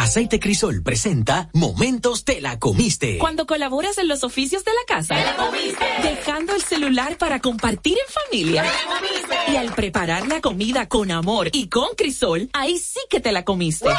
Aceite 0.00 0.40
Crisol 0.40 0.82
presenta 0.82 1.50
Momentos 1.52 2.24
te 2.24 2.40
la 2.40 2.58
comiste. 2.58 3.18
Cuando 3.18 3.46
colaboras 3.46 3.98
en 3.98 4.08
los 4.08 4.24
oficios 4.24 4.64
de 4.64 4.70
la 4.72 4.96
casa, 4.96 5.14
¡Te 5.14 5.22
la 5.22 5.36
comiste! 5.36 5.84
dejando 6.02 6.54
el 6.54 6.62
celular 6.62 7.18
para 7.18 7.38
compartir 7.40 7.98
en 7.98 8.10
familia. 8.10 8.62
¡Te 8.62 8.68
la 8.68 8.96
comiste! 8.98 9.52
Y 9.52 9.56
al 9.56 9.74
preparar 9.74 10.26
la 10.26 10.40
comida 10.40 10.88
con 10.88 11.10
amor 11.10 11.50
y 11.52 11.68
con 11.68 11.88
Crisol, 11.98 12.48
ahí 12.54 12.78
sí 12.78 13.00
que 13.10 13.20
te 13.20 13.30
la 13.30 13.44
comiste. 13.44 13.90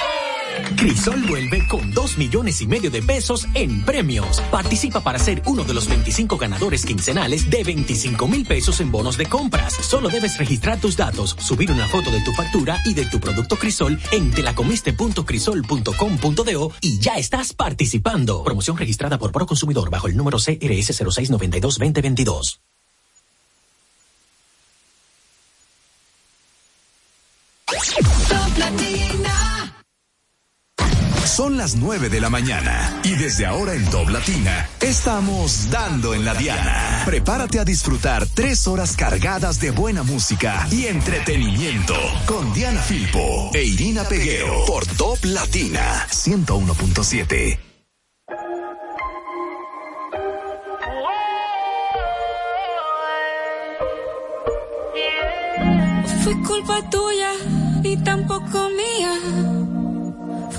Crisol 0.75 1.23
vuelve 1.27 1.67
con 1.67 1.91
2 1.91 2.17
millones 2.17 2.61
y 2.61 2.67
medio 2.67 2.89
de 2.89 3.01
pesos 3.01 3.45
en 3.53 3.83
premios. 3.83 4.39
Participa 4.51 5.01
para 5.01 5.19
ser 5.19 5.41
uno 5.45 5.63
de 5.63 5.73
los 5.73 5.87
25 5.87 6.37
ganadores 6.37 6.85
quincenales 6.85 7.49
de 7.49 7.63
25 7.63 8.27
mil 8.27 8.45
pesos 8.45 8.81
en 8.81 8.91
bonos 8.91 9.17
de 9.17 9.27
compras. 9.27 9.73
Solo 9.73 10.09
debes 10.09 10.37
registrar 10.37 10.79
tus 10.79 10.95
datos, 10.97 11.35
subir 11.39 11.71
una 11.71 11.87
foto 11.87 12.11
de 12.11 12.21
tu 12.21 12.33
factura 12.33 12.77
y 12.85 12.93
de 12.93 13.05
tu 13.05 13.19
producto 13.19 13.55
Crisol 13.55 13.99
en 14.11 14.29
telacomiste.crisol.com.do 14.31 16.71
y 16.81 16.99
ya 16.99 17.15
estás 17.15 17.53
participando. 17.53 18.43
Promoción 18.43 18.77
registrada 18.77 19.17
por 19.17 19.31
Proconsumidor 19.31 19.89
bajo 19.89 20.07
el 20.07 20.17
número 20.17 20.37
CRS 20.37 20.97
0692 20.97 21.79
2022. 21.79 22.59
Son 31.31 31.57
las 31.57 31.77
9 31.77 32.09
de 32.09 32.19
la 32.19 32.29
mañana 32.29 32.99
y 33.05 33.15
desde 33.15 33.45
ahora 33.45 33.73
en 33.73 33.89
Top 33.89 34.09
Latina 34.09 34.69
estamos 34.81 35.69
dando 35.71 36.13
en 36.13 36.25
la 36.25 36.33
Diana. 36.33 37.03
Prepárate 37.05 37.57
a 37.57 37.63
disfrutar 37.63 38.27
tres 38.27 38.67
horas 38.67 38.97
cargadas 38.97 39.61
de 39.61 39.71
buena 39.71 40.03
música 40.03 40.67
y 40.69 40.87
entretenimiento 40.87 41.93
con 42.25 42.53
Diana 42.53 42.81
Filpo 42.81 43.49
e 43.53 43.63
Irina 43.63 44.03
Peguero 44.03 44.65
por 44.67 44.85
Top 44.85 45.23
Latina 45.23 46.05
101.7. 46.09 47.59
Fue 56.25 56.43
culpa 56.43 56.89
tuya 56.89 57.31
y 57.83 57.95
tampoco 58.03 58.69
mía. 58.69 59.70